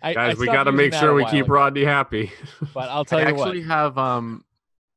I, 0.03 0.11
I 0.11 0.15
Guys, 0.15 0.39
we 0.39 0.47
got 0.47 0.65
to 0.65 0.73
make 0.73 0.95
sure 0.95 1.15
we 1.15 1.25
keep 1.27 1.45
ago, 1.47 1.55
Rodney 1.55 1.85
happy. 1.85 2.33
But 2.75 2.89
I'll 2.89 3.05
tell 3.05 3.19
I 3.19 3.29
you 3.29 3.35
what. 3.35 3.49
actually 3.49 3.63
have 3.63 3.99
um 3.99 4.45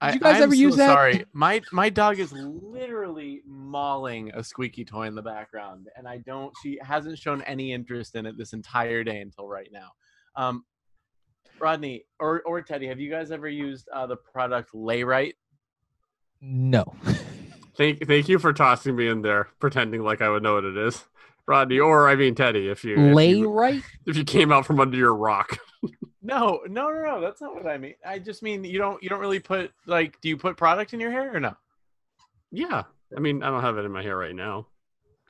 Did 0.01 0.07
I, 0.07 0.13
you 0.13 0.19
guys 0.19 0.35
I'm 0.37 0.43
ever 0.43 0.55
use 0.55 0.73
so 0.73 0.77
that? 0.77 0.93
Sorry, 0.93 1.25
my 1.33 1.61
my 1.71 1.89
dog 1.89 2.19
is 2.19 2.31
literally 2.31 3.41
mauling 3.45 4.31
a 4.33 4.43
squeaky 4.43 4.85
toy 4.85 5.07
in 5.07 5.15
the 5.15 5.21
background, 5.21 5.87
and 5.95 6.07
I 6.07 6.17
don't. 6.17 6.53
She 6.61 6.79
hasn't 6.81 7.17
shown 7.17 7.41
any 7.43 7.73
interest 7.73 8.15
in 8.15 8.25
it 8.25 8.37
this 8.37 8.53
entire 8.53 9.03
day 9.03 9.19
until 9.19 9.47
right 9.47 9.69
now. 9.71 9.91
Um, 10.35 10.65
Rodney 11.59 12.05
or 12.19 12.41
or 12.45 12.61
Teddy, 12.61 12.87
have 12.87 12.99
you 12.99 13.09
guys 13.09 13.31
ever 13.31 13.47
used 13.47 13.87
uh, 13.93 14.05
the 14.05 14.17
product 14.17 14.73
Layrite? 14.73 15.33
No. 16.41 16.93
thank, 17.77 18.05
thank 18.05 18.27
you 18.27 18.37
for 18.37 18.51
tossing 18.53 18.95
me 18.95 19.07
in 19.07 19.21
there, 19.21 19.47
pretending 19.59 20.03
like 20.03 20.21
I 20.21 20.29
would 20.29 20.43
know 20.43 20.55
what 20.55 20.65
it 20.65 20.77
is, 20.77 21.05
Rodney, 21.47 21.79
or 21.79 22.07
I 22.07 22.15
mean 22.15 22.35
Teddy, 22.35 22.69
if 22.69 22.83
you 22.83 22.95
if 22.97 23.15
Lay 23.15 23.31
you, 23.31 23.49
right? 23.51 23.81
if 24.05 24.15
you 24.15 24.23
came 24.23 24.51
out 24.51 24.65
from 24.65 24.79
under 24.79 24.97
your 24.97 25.15
rock. 25.15 25.57
No, 26.25 26.61
no, 26.69 26.89
no, 26.89 27.03
no. 27.03 27.19
That's 27.19 27.41
not 27.41 27.53
what 27.53 27.67
I 27.67 27.77
mean. 27.77 27.95
I 28.07 28.17
just 28.17 28.41
mean 28.43 28.63
you 28.63 28.77
don't 28.77 29.03
you 29.03 29.09
don't 29.09 29.19
really 29.19 29.41
put 29.41 29.71
like. 29.85 30.21
Do 30.21 30.29
you 30.29 30.37
put 30.37 30.55
product 30.55 30.93
in 30.93 31.01
your 31.01 31.11
hair 31.11 31.35
or 31.35 31.39
no? 31.41 31.53
Yeah, 32.49 32.83
I 33.15 33.19
mean 33.19 33.43
I 33.43 33.49
don't 33.49 33.61
have 33.61 33.77
it 33.77 33.83
in 33.83 33.91
my 33.91 34.01
hair 34.01 34.15
right 34.15 34.33
now. 34.33 34.67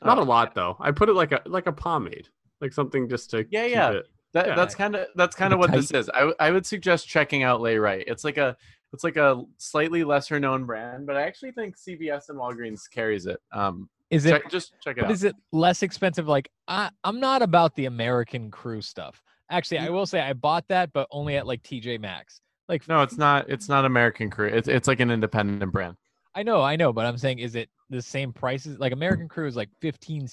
Not 0.03 0.19
Oh, 0.19 0.21
a 0.21 0.23
lot 0.23 0.53
though. 0.53 0.77
I 0.79 0.91
put 0.91 1.09
it 1.09 1.13
like 1.13 1.31
a 1.31 1.41
like 1.47 1.65
a 1.65 1.71
pomade, 1.71 2.27
like 2.61 2.73
something 2.73 3.09
just 3.09 3.31
to 3.31 3.37
Yeah, 3.49 3.63
keep 3.63 3.71
yeah. 3.71 3.91
it- 3.93 4.05
That, 4.33 4.47
Yeah. 4.49 4.55
that's 4.55 4.75
kind 4.75 4.95
of 4.95 5.07
that's 5.15 5.35
kind 5.35 5.51
of 5.51 5.57
what 5.57 5.73
a 5.73 5.77
this 5.77 5.89
is. 5.89 6.11
I 6.13 6.31
I 6.39 6.51
would 6.51 6.67
suggest 6.67 7.07
checking 7.07 7.41
out 7.41 7.59
Layrite. 7.61 8.03
It's 8.05 8.23
like 8.23 8.37
a 8.37 8.55
it's 8.93 9.03
like 9.03 9.17
a 9.17 9.41
slightly 9.57 10.03
lesser 10.03 10.39
known 10.39 10.65
brand, 10.65 11.07
but 11.07 11.17
I 11.17 11.23
actually 11.23 11.53
think 11.53 11.75
CVS 11.75 12.29
and 12.29 12.37
Walgreens 12.37 12.81
carries 12.91 13.25
it. 13.25 13.39
Um, 13.51 13.89
Is 14.13 14.25
it 14.25 14.31
check, 14.31 14.49
just 14.49 14.73
check 14.81 14.97
it 14.97 15.05
out. 15.05 15.11
is 15.11 15.23
it 15.23 15.35
less 15.51 15.83
expensive? 15.83 16.27
Like 16.27 16.49
I, 16.67 16.89
I'm 17.03 17.19
not 17.19 17.41
about 17.41 17.75
the 17.75 17.85
American 17.85 18.51
Crew 18.51 18.81
stuff. 18.81 19.21
Actually, 19.49 19.79
I 19.79 19.89
will 19.89 20.05
say 20.05 20.19
I 20.19 20.33
bought 20.33 20.67
that, 20.69 20.93
but 20.93 21.07
only 21.11 21.35
at 21.35 21.45
like 21.45 21.61
TJ 21.63 21.99
Maxx. 21.99 22.41
Like 22.69 22.87
no, 22.87 23.01
it's 23.01 23.17
not. 23.17 23.49
It's 23.49 23.67
not 23.67 23.85
American 23.85 24.29
Crew. 24.29 24.47
It's 24.47 24.67
it's 24.67 24.87
like 24.87 24.99
an 24.99 25.11
independent 25.11 25.71
brand. 25.71 25.95
I 26.35 26.43
know, 26.43 26.61
I 26.61 26.75
know, 26.75 26.91
but 26.91 27.05
I'm 27.05 27.17
saying, 27.17 27.39
is 27.39 27.55
it 27.55 27.69
the 27.89 28.01
same 28.01 28.33
prices? 28.33 28.79
Like 28.79 28.91
American 28.91 29.27
Crew 29.27 29.47
is 29.47 29.55
like 29.55 29.69
15 29.81 30.27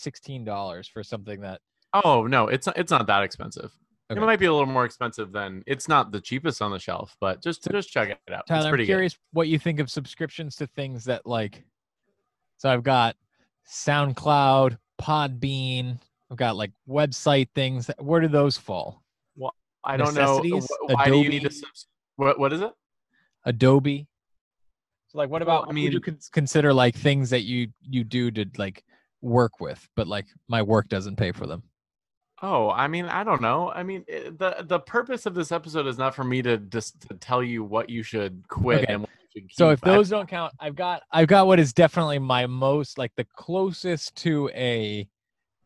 dollars 0.45 0.89
for 0.89 1.03
something 1.03 1.41
that. 1.41 1.61
Oh 1.93 2.27
no, 2.27 2.49
it's 2.49 2.67
not, 2.67 2.79
it's 2.79 2.91
not 2.91 3.07
that 3.07 3.23
expensive. 3.23 3.71
Okay. 4.11 4.21
It 4.21 4.25
might 4.25 4.39
be 4.39 4.47
a 4.47 4.53
little 4.53 4.67
more 4.67 4.85
expensive 4.85 5.33
than. 5.33 5.63
It's 5.67 5.89
not 5.89 6.13
the 6.13 6.21
cheapest 6.21 6.63
on 6.63 6.71
the 6.71 6.79
shelf, 6.79 7.17
but 7.21 7.43
just 7.43 7.69
just 7.71 7.91
check 7.91 8.09
it 8.09 8.33
out. 8.33 8.47
Tyler, 8.47 8.67
I'm 8.67 8.71
pretty 8.71 8.85
good. 8.85 8.93
curious 8.93 9.19
what 9.33 9.49
you 9.49 9.59
think 9.59 9.81
of 9.81 9.91
subscriptions 9.91 10.57
to 10.57 10.67
things 10.67 11.05
that 11.05 11.27
like. 11.27 11.65
So 12.57 12.71
I've 12.71 12.83
got 12.83 13.17
SoundCloud, 13.71 14.77
Podbean. 15.01 15.99
I've 16.31 16.37
got 16.37 16.57
like 16.57 16.73
website 16.89 17.49
things. 17.55 17.91
Where 17.99 18.21
do 18.21 18.29
those 18.29 18.57
fall? 18.57 19.03
I 19.83 19.97
don't 19.97 20.15
know. 20.15 20.43
necessities, 20.43 20.69
wh- 20.89 20.93
Why 20.93 21.05
do 21.07 21.17
you 21.17 21.31
need 21.31 21.45
a 21.45 21.47
Adobe. 21.47 21.55
subs- 21.55 21.87
what 22.17 22.39
what 22.39 22.53
is 22.53 22.61
it? 22.61 22.71
Adobe. 23.47 24.07
So 25.09 25.17
like, 25.17 25.31
what 25.31 25.41
about? 25.41 25.69
I 25.69 25.71
I 25.71 25.73
mean, 25.73 25.85
you 25.85 25.91
mean- 25.93 26.01
cons- 26.03 26.29
consider 26.31 26.75
like 26.75 26.95
things 26.95 27.31
that 27.31 27.45
you 27.45 27.69
you 27.81 28.05
do 28.05 28.31
to 28.31 28.45
like 28.59 28.85
work 29.23 29.59
with, 29.59 29.89
but 29.97 30.07
like 30.07 30.27
my 30.49 30.61
work 30.61 30.89
doesn't 30.89 31.17
pay 31.17 31.33
for 31.33 31.47
them. 31.47 31.63
Oh, 32.43 32.69
I 32.71 32.89
mean, 32.89 33.07
I 33.07 33.25
don't 33.25 33.41
know. 33.41 33.71
I 33.71 33.83
mean, 33.83 34.05
eh, 34.09 34.31
the 34.37 34.65
the 34.69 34.81
purpose 34.81 35.25
of 35.25 35.35
this 35.35 35.51
episode 35.51 35.87
is 35.87 35.97
not 35.97 36.15
for 36.15 36.25
me 36.25 36.43
to 36.43 36.59
just 36.59 37.01
to 37.09 37.15
tell 37.15 37.43
you 37.43 37.65
what 37.65 37.89
you 37.89 38.03
should 38.03 38.47
quit 38.49 38.83
Okay. 38.83 38.93
and 38.93 39.01
what 39.03 39.09
you 39.11 39.17
should 39.20 39.20
So 39.53 39.71
if 39.71 39.81
those 39.81 40.09
don't 40.09 40.29
count, 40.29 40.53
I've 40.59 40.75
got 40.75 41.03
I've 41.13 41.29
got 41.29 41.47
what 41.47 41.59
is 41.61 41.73
definitely 41.73 42.19
my 42.19 42.47
most 42.47 42.99
like 42.99 43.13
the 43.17 43.27
closest 43.37 44.15
to 44.17 44.51
a 44.55 45.09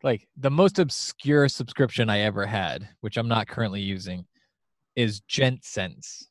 like 0.03 0.27
the 0.37 0.51
most 0.51 0.77
obscure 0.77 1.47
subscription 1.49 2.09
I 2.09 2.19
ever 2.21 2.45
had, 2.45 2.87
which 3.01 3.17
I'm 3.17 3.27
not 3.27 3.47
currently 3.47 3.81
using, 3.81 4.25
is 4.95 5.21
Gent 5.21 5.63
Sense. 5.65 6.29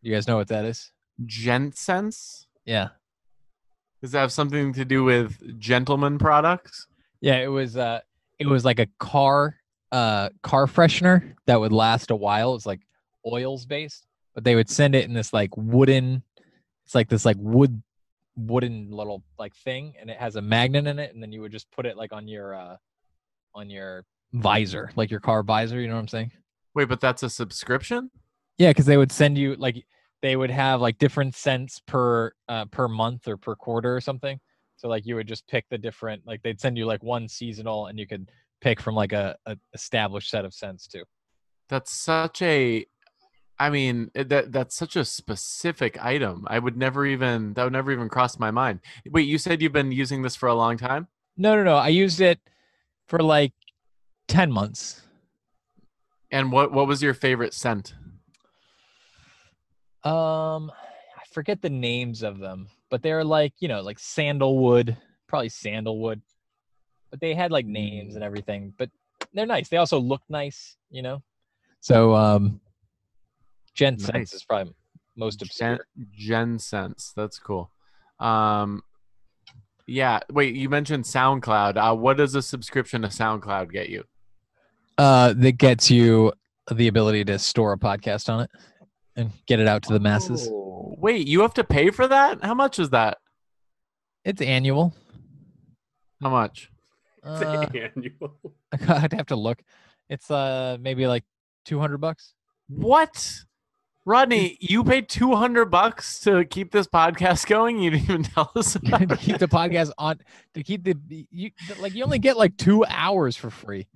You 0.00 0.12
guys 0.14 0.26
know 0.26 0.36
what 0.36 0.48
that 0.48 0.64
is? 0.64 0.90
Gentsense 1.26 2.46
Yeah. 2.64 2.88
does 4.00 4.12
that 4.12 4.20
have 4.20 4.32
something 4.32 4.72
to 4.72 4.84
do 4.84 5.04
with 5.04 5.58
gentleman 5.60 6.18
products? 6.18 6.86
Yeah, 7.20 7.36
it 7.36 7.48
was 7.48 7.76
uh 7.76 8.00
it 8.38 8.46
was 8.46 8.64
like 8.64 8.78
a 8.78 8.88
car 8.98 9.56
uh 9.92 10.30
car 10.42 10.66
freshener 10.66 11.34
that 11.46 11.60
would 11.60 11.72
last 11.72 12.10
a 12.10 12.16
while. 12.16 12.54
It's 12.54 12.66
like 12.66 12.80
oils 13.30 13.66
based, 13.66 14.06
but 14.34 14.42
they 14.42 14.54
would 14.54 14.70
send 14.70 14.94
it 14.94 15.04
in 15.04 15.12
this 15.12 15.32
like 15.32 15.50
wooden 15.56 16.22
it's 16.92 16.94
like 16.94 17.08
this 17.08 17.24
like 17.24 17.38
wood 17.38 17.82
wooden 18.36 18.90
little 18.90 19.22
like 19.38 19.54
thing 19.56 19.94
and 19.98 20.10
it 20.10 20.18
has 20.18 20.36
a 20.36 20.42
magnet 20.42 20.86
in 20.86 20.98
it 20.98 21.14
and 21.14 21.22
then 21.22 21.32
you 21.32 21.40
would 21.40 21.50
just 21.50 21.70
put 21.70 21.86
it 21.86 21.96
like 21.96 22.12
on 22.12 22.28
your 22.28 22.54
uh 22.54 22.76
on 23.54 23.70
your 23.70 24.04
visor, 24.34 24.90
like 24.94 25.10
your 25.10 25.20
car 25.20 25.42
visor, 25.42 25.80
you 25.80 25.88
know 25.88 25.94
what 25.94 26.00
I'm 26.00 26.08
saying? 26.08 26.32
Wait, 26.74 26.90
but 26.90 27.00
that's 27.00 27.22
a 27.22 27.30
subscription? 27.30 28.10
Yeah, 28.58 28.70
because 28.70 28.84
they 28.84 28.98
would 28.98 29.10
send 29.10 29.38
you 29.38 29.54
like 29.56 29.86
they 30.20 30.36
would 30.36 30.50
have 30.50 30.82
like 30.82 30.98
different 30.98 31.34
cents 31.34 31.80
per 31.86 32.32
uh 32.46 32.66
per 32.66 32.88
month 32.88 33.26
or 33.26 33.38
per 33.38 33.56
quarter 33.56 33.96
or 33.96 34.02
something. 34.02 34.38
So 34.76 34.88
like 34.88 35.06
you 35.06 35.14
would 35.14 35.28
just 35.28 35.48
pick 35.48 35.64
the 35.70 35.78
different 35.78 36.26
like 36.26 36.42
they'd 36.42 36.60
send 36.60 36.76
you 36.76 36.84
like 36.84 37.02
one 37.02 37.26
seasonal 37.26 37.86
and 37.86 37.98
you 37.98 38.06
could 38.06 38.30
pick 38.60 38.82
from 38.82 38.94
like 38.94 39.14
a, 39.14 39.34
a 39.46 39.56
established 39.72 40.28
set 40.28 40.44
of 40.44 40.52
scents 40.52 40.86
too. 40.86 41.04
That's 41.70 42.04
such 42.04 42.42
a 42.42 42.84
I 43.62 43.70
mean, 43.70 44.10
that 44.16 44.50
that's 44.50 44.74
such 44.74 44.96
a 44.96 45.04
specific 45.04 45.96
item. 46.04 46.44
I 46.48 46.58
would 46.58 46.76
never 46.76 47.06
even 47.06 47.54
that 47.54 47.62
would 47.62 47.72
never 47.72 47.92
even 47.92 48.08
cross 48.08 48.36
my 48.36 48.50
mind. 48.50 48.80
Wait, 49.08 49.28
you 49.28 49.38
said 49.38 49.62
you've 49.62 49.72
been 49.72 49.92
using 49.92 50.22
this 50.22 50.34
for 50.34 50.48
a 50.48 50.54
long 50.54 50.76
time? 50.76 51.06
No, 51.36 51.54
no, 51.54 51.62
no. 51.62 51.76
I 51.76 51.86
used 51.86 52.20
it 52.20 52.40
for 53.06 53.20
like 53.20 53.52
ten 54.26 54.50
months. 54.50 55.02
And 56.32 56.50
what 56.50 56.72
what 56.72 56.88
was 56.88 57.04
your 57.04 57.14
favorite 57.14 57.54
scent? 57.54 57.94
Um 60.02 60.72
I 61.16 61.24
forget 61.30 61.62
the 61.62 61.70
names 61.70 62.24
of 62.24 62.40
them, 62.40 62.66
but 62.90 63.00
they're 63.00 63.22
like, 63.22 63.52
you 63.60 63.68
know, 63.68 63.80
like 63.80 64.00
sandalwood, 64.00 64.96
probably 65.28 65.50
sandalwood. 65.50 66.20
But 67.12 67.20
they 67.20 67.32
had 67.32 67.52
like 67.52 67.66
names 67.66 68.16
and 68.16 68.24
everything, 68.24 68.74
but 68.76 68.90
they're 69.32 69.46
nice. 69.46 69.68
They 69.68 69.76
also 69.76 70.00
look 70.00 70.22
nice, 70.28 70.76
you 70.90 71.02
know. 71.02 71.22
So 71.78 72.16
um 72.16 72.60
Gent 73.74 74.00
Nice. 74.00 74.06
Sense 74.08 74.34
is 74.34 74.44
probably 74.44 74.74
most 75.16 75.40
Gen, 75.40 75.46
obscure. 75.74 75.86
Gen 76.12 76.58
Sense. 76.58 77.12
That's 77.16 77.38
cool. 77.38 77.70
Um, 78.20 78.82
yeah. 79.86 80.20
Wait, 80.30 80.54
you 80.54 80.68
mentioned 80.68 81.04
SoundCloud. 81.04 81.76
Uh, 81.76 81.94
what 81.96 82.16
does 82.16 82.34
a 82.34 82.42
subscription 82.42 83.02
to 83.02 83.08
SoundCloud 83.08 83.72
get 83.72 83.88
you? 83.88 84.04
Uh 84.98 85.32
that 85.34 85.52
gets 85.52 85.90
you 85.90 86.32
the 86.70 86.86
ability 86.88 87.24
to 87.24 87.38
store 87.38 87.72
a 87.72 87.78
podcast 87.78 88.28
on 88.32 88.42
it. 88.42 88.50
and 89.16 89.30
get 89.46 89.58
it 89.58 89.66
out 89.66 89.82
to 89.84 89.92
the 89.92 90.00
masses. 90.00 90.48
Oh, 90.50 90.94
wait, 90.98 91.26
you 91.26 91.40
have 91.40 91.54
to 91.54 91.64
pay 91.64 91.90
for 91.90 92.06
that? 92.08 92.44
How 92.44 92.54
much 92.54 92.78
is 92.78 92.90
that? 92.90 93.18
It's 94.24 94.40
annual. 94.42 94.94
How 96.22 96.30
much? 96.30 96.70
It's 97.24 97.42
Uh, 97.42 97.66
annual. 97.74 98.36
I'd 98.88 99.12
have 99.14 99.26
to 99.26 99.36
look. 99.36 99.62
It's 100.08 100.30
uh 100.30 100.76
maybe 100.80 101.06
like 101.06 101.24
two 101.64 101.80
hundred 101.80 101.98
bucks. 101.98 102.34
What? 102.68 103.34
Rodney, 104.04 104.56
you 104.60 104.82
paid 104.82 105.08
200 105.08 105.66
bucks 105.66 106.18
to 106.20 106.44
keep 106.44 106.72
this 106.72 106.88
podcast 106.88 107.46
going. 107.46 107.78
You 107.78 107.90
didn't 107.90 108.10
even 108.10 108.22
tell 108.24 108.50
us 108.56 108.74
about 108.76 109.08
to 109.08 109.16
keep 109.16 109.38
the 109.38 109.46
podcast 109.46 109.92
on 109.96 110.18
to 110.54 110.62
keep 110.62 110.82
the 110.82 110.96
you 111.30 111.50
like 111.78 111.94
you 111.94 112.02
only 112.02 112.18
get 112.18 112.36
like 112.36 112.56
two 112.56 112.84
hours 112.86 113.36
for 113.36 113.50
free. 113.50 113.86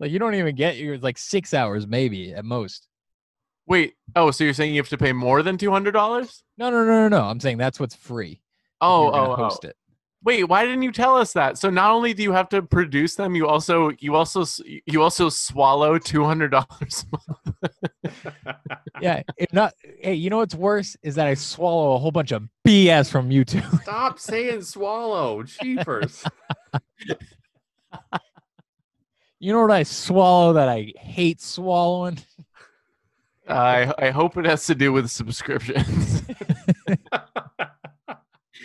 Like 0.00 0.10
you 0.10 0.18
don't 0.18 0.34
even 0.34 0.56
get 0.56 0.78
you're 0.78 0.98
like 0.98 1.16
six 1.16 1.54
hours 1.54 1.86
maybe 1.86 2.34
at 2.34 2.44
most. 2.44 2.88
Wait, 3.66 3.94
oh, 4.16 4.32
so 4.32 4.42
you're 4.42 4.52
saying 4.52 4.74
you 4.74 4.80
have 4.80 4.88
to 4.88 4.98
pay 4.98 5.12
more 5.12 5.42
than 5.42 5.56
$200? 5.56 5.92
No, 6.58 6.70
no, 6.70 6.84
no, 6.84 6.84
no, 6.84 7.08
no. 7.08 7.22
I'm 7.22 7.38
saying 7.38 7.58
that's 7.58 7.78
what's 7.78 7.94
free. 7.94 8.42
Oh, 8.80 9.06
oh, 9.12 9.32
oh. 9.32 9.36
host 9.36 9.64
it. 9.64 9.76
Wait, 10.24 10.44
why 10.44 10.64
didn't 10.64 10.82
you 10.82 10.92
tell 10.92 11.16
us 11.16 11.32
that? 11.32 11.58
So 11.58 11.68
not 11.68 11.90
only 11.90 12.14
do 12.14 12.22
you 12.22 12.32
have 12.32 12.48
to 12.50 12.62
produce 12.62 13.16
them, 13.16 13.34
you 13.34 13.48
also 13.48 13.90
you 13.98 14.14
also 14.14 14.44
you 14.86 15.02
also 15.02 15.28
swallow 15.28 15.98
$200. 15.98 17.04
Yeah, 19.00 19.22
if 19.36 19.52
not, 19.52 19.74
hey, 20.00 20.14
you 20.14 20.30
know 20.30 20.36
what's 20.36 20.54
worse 20.54 20.96
is 21.02 21.16
that 21.16 21.26
I 21.26 21.34
swallow 21.34 21.94
a 21.94 21.98
whole 21.98 22.12
bunch 22.12 22.30
of 22.30 22.44
BS 22.66 23.10
from 23.10 23.30
YouTube. 23.30 23.68
Stop 23.82 24.20
saying 24.20 24.62
swallow. 24.62 25.42
Jeepers. 25.42 26.22
You 29.40 29.52
know 29.52 29.62
what 29.62 29.72
I 29.72 29.82
swallow 29.82 30.52
that 30.52 30.68
I 30.68 30.92
hate 30.96 31.40
swallowing? 31.40 32.18
I 33.48 33.92
I 33.98 34.10
hope 34.10 34.36
it 34.36 34.44
has 34.44 34.66
to 34.66 34.76
do 34.76 34.92
with 34.92 35.10
subscriptions. 35.10 36.22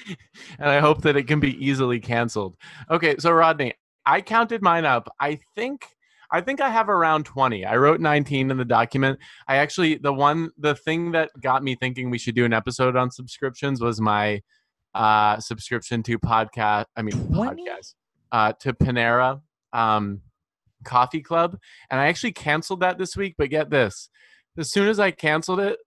and 0.60 0.70
I 0.70 0.80
hope 0.80 1.02
that 1.04 1.18
it 1.18 1.24
can 1.24 1.40
be 1.40 1.54
easily 1.64 2.00
canceled. 2.00 2.56
Okay, 2.90 3.16
so 3.18 3.32
Rodney, 3.32 3.74
I 4.06 4.22
counted 4.22 4.62
mine 4.62 4.86
up. 4.86 5.10
I 5.20 5.40
think 5.56 5.86
I 6.30 6.42
think 6.42 6.60
I 6.60 6.70
have 6.70 6.90
around 6.90 7.26
20. 7.26 7.66
I 7.66 7.78
wrote 7.78 8.02
19 8.02 8.52
in 8.52 8.58
the 8.58 8.66
document. 8.66 9.20
I 9.48 9.58
actually 9.58 9.96
the 9.96 10.14
one 10.14 10.52
the 10.58 10.76
thing 10.76 11.12
that 11.12 11.30
got 11.42 11.64
me 11.64 11.76
thinking 11.76 12.10
we 12.10 12.18
should 12.18 12.36
do 12.36 12.46
an 12.46 12.54
episode 12.54 12.96
on 12.96 13.12
subscriptions 13.12 13.82
was 13.82 14.02
my 14.02 14.42
uh 14.94 15.40
subscription 15.40 16.04
to 16.04 16.18
podcast 16.18 16.86
I 16.96 17.02
mean 17.02 17.34
20? 17.34 17.64
podcast 17.64 17.94
uh 18.32 18.54
to 18.62 18.74
Panera 18.74 19.42
um 19.74 20.22
coffee 20.84 21.22
club 21.22 21.58
and 21.92 22.00
I 22.00 22.08
actually 22.08 22.32
canceled 22.32 22.80
that 22.80 22.98
this 22.98 23.16
week 23.18 23.36
but 23.38 23.50
get 23.50 23.70
this 23.70 24.10
as 24.58 24.72
soon 24.72 24.88
as 24.88 25.00
I 25.00 25.12
canceled 25.12 25.60
it 25.60 25.78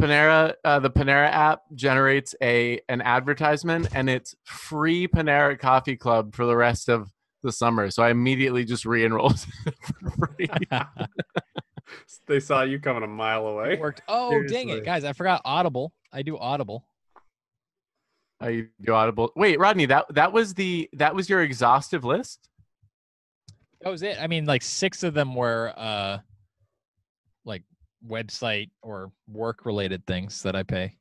Panera, 0.00 0.54
uh, 0.64 0.80
the 0.80 0.90
Panera 0.90 1.28
app 1.28 1.62
generates 1.74 2.34
a 2.42 2.80
an 2.88 3.02
advertisement, 3.02 3.88
and 3.94 4.08
it's 4.10 4.34
free 4.44 5.06
Panera 5.06 5.58
Coffee 5.58 5.96
Club 5.96 6.34
for 6.34 6.46
the 6.46 6.56
rest 6.56 6.88
of 6.88 7.10
the 7.42 7.52
summer. 7.52 7.90
So 7.90 8.02
I 8.02 8.10
immediately 8.10 8.64
just 8.64 8.84
re-enrolled 8.84 9.40
for 10.00 10.10
free. 10.26 10.48
they 12.26 12.40
saw 12.40 12.62
you 12.62 12.80
coming 12.80 13.02
a 13.02 13.08
mile 13.08 13.46
away. 13.46 13.74
It 13.74 13.80
worked. 13.80 14.02
Oh, 14.08 14.42
dang 14.42 14.70
it, 14.70 14.84
guys! 14.84 15.04
I 15.04 15.12
forgot 15.12 15.42
Audible. 15.44 15.92
I 16.12 16.22
do 16.22 16.38
Audible. 16.38 16.84
I 18.40 18.66
do 18.80 18.92
Audible. 18.92 19.32
Wait, 19.36 19.58
Rodney, 19.58 19.86
that 19.86 20.06
that 20.14 20.32
was 20.32 20.54
the 20.54 20.88
that 20.94 21.14
was 21.14 21.28
your 21.28 21.42
exhaustive 21.42 22.04
list. 22.04 22.48
That 23.82 23.90
was 23.90 24.02
it. 24.02 24.16
I 24.20 24.26
mean, 24.26 24.46
like 24.46 24.62
six 24.62 25.02
of 25.02 25.14
them 25.14 25.34
were 25.34 25.72
uh, 25.76 26.10
like 26.12 26.22
website 28.08 28.70
or 28.82 29.12
work 29.28 29.64
related 29.64 30.06
things 30.06 30.42
that 30.42 30.56
I 30.56 30.62
pay. 30.62 30.96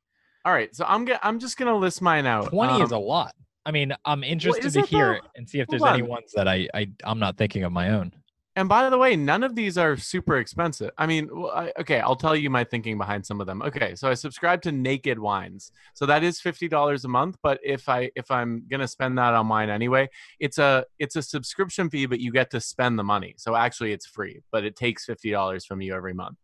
All 0.45 0.53
right, 0.53 0.73
so 0.75 0.85
I'm 0.87 1.05
gonna 1.05 1.19
I'm 1.21 1.39
just 1.39 1.57
gonna 1.57 1.75
list 1.77 2.01
mine 2.01 2.25
out. 2.25 2.49
Twenty 2.49 2.81
is 2.81 2.91
Um, 2.91 2.97
a 2.97 3.01
lot. 3.01 3.33
I 3.65 3.71
mean, 3.71 3.93
I'm 4.05 4.23
interested 4.23 4.65
is 4.65 4.73
to 4.73 4.81
hear 4.81 5.19
though? 5.21 5.27
and 5.35 5.47
see 5.47 5.59
if 5.59 5.67
Hold 5.69 5.81
there's 5.81 5.93
any 5.93 6.01
on. 6.01 6.09
ones 6.09 6.31
that 6.35 6.47
I, 6.47 6.67
I 6.73 6.89
I'm 7.03 7.19
not 7.19 7.37
thinking 7.37 7.63
of 7.63 7.71
my 7.71 7.89
own. 7.91 8.11
And 8.57 8.67
by 8.67 8.89
the 8.89 8.97
way, 8.97 9.15
none 9.15 9.43
of 9.43 9.55
these 9.55 9.77
are 9.77 9.95
super 9.95 10.37
expensive. 10.37 10.91
I 10.97 11.05
mean, 11.05 11.29
well, 11.31 11.51
I, 11.51 11.71
okay, 11.79 12.01
I'll 12.01 12.17
tell 12.17 12.35
you 12.35 12.49
my 12.49 12.65
thinking 12.65 12.97
behind 12.97 13.25
some 13.25 13.39
of 13.39 13.47
them. 13.47 13.61
Okay, 13.61 13.95
so 13.95 14.09
I 14.09 14.13
subscribe 14.13 14.61
to 14.63 14.73
Naked 14.73 15.17
Wines, 15.17 15.71
so 15.93 16.05
that 16.07 16.21
is 16.21 16.41
fifty 16.41 16.67
dollars 16.67 17.05
a 17.05 17.07
month. 17.07 17.37
But 17.43 17.59
if 17.63 17.87
I 17.87 18.11
if 18.15 18.29
I'm 18.31 18.65
gonna 18.69 18.87
spend 18.89 19.17
that 19.19 19.33
on 19.35 19.47
wine 19.47 19.69
anyway, 19.69 20.09
it's 20.39 20.57
a 20.57 20.83
it's 20.99 21.15
a 21.15 21.21
subscription 21.21 21.89
fee, 21.89 22.07
but 22.07 22.19
you 22.19 22.31
get 22.31 22.49
to 22.51 22.59
spend 22.59 22.97
the 22.99 23.03
money. 23.03 23.35
So 23.37 23.55
actually, 23.55 23.93
it's 23.93 24.05
free, 24.07 24.41
but 24.51 24.65
it 24.65 24.75
takes 24.75 25.05
fifty 25.05 25.31
dollars 25.31 25.65
from 25.65 25.81
you 25.81 25.93
every 25.95 26.13
month. 26.13 26.37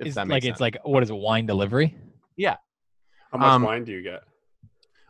If 0.00 0.06
Is 0.06 0.14
that 0.14 0.22
like 0.22 0.42
makes 0.42 0.46
it's 0.46 0.60
like 0.60 0.78
what 0.82 1.02
is 1.02 1.10
it? 1.10 1.16
Wine 1.16 1.44
delivery? 1.44 1.94
Yeah. 2.36 2.56
How 3.30 3.38
much 3.38 3.52
um, 3.52 3.62
wine 3.62 3.84
do 3.84 3.92
you 3.92 4.02
get? 4.02 4.22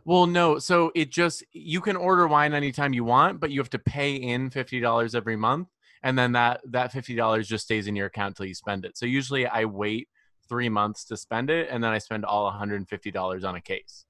Well, 0.05 0.27
no. 0.27 0.59
So 0.59 0.91
it 0.97 1.11
just 1.11 1.45
you 1.53 1.81
can 1.81 1.95
order 1.95 2.27
wine 2.27 2.55
anytime 2.55 2.93
you 2.93 3.05
want, 3.05 3.39
but 3.39 3.51
you 3.51 3.61
have 3.61 3.71
to 3.71 3.79
pay 3.79 4.17
in 4.17 4.51
fifty 4.51 4.81
dollars 4.81 5.15
every 5.15 5.37
month, 5.37 5.69
and 6.03 6.19
then 6.19 6.33
that 6.33 6.61
that 6.71 6.91
fifty 6.91 7.15
dollars 7.15 7.47
just 7.47 7.65
stays 7.65 7.87
in 7.87 7.95
your 7.95 8.07
account 8.07 8.37
till 8.37 8.47
you 8.47 8.55
spend 8.55 8.85
it. 8.85 8.99
So 8.99 9.07
usually 9.07 9.47
I 9.47 9.65
wait 9.65 10.09
three 10.49 10.69
months 10.69 11.05
to 11.05 11.17
spend 11.17 11.51
it, 11.51 11.69
and 11.71 11.83
then 11.85 11.93
I 11.93 11.99
spend 11.99 12.25
all 12.25 12.45
one 12.45 12.55
hundred 12.55 12.77
and 12.77 12.89
fifty 12.89 13.13
dollars 13.13 13.45
on 13.45 13.55
a 13.55 13.61
case. 13.61 14.05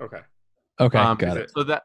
Okay. 0.00 0.20
Okay, 0.78 0.98
Um, 0.98 1.16
got 1.16 1.36
is 1.38 1.44
it. 1.44 1.50
So 1.56 1.64
that 1.64 1.82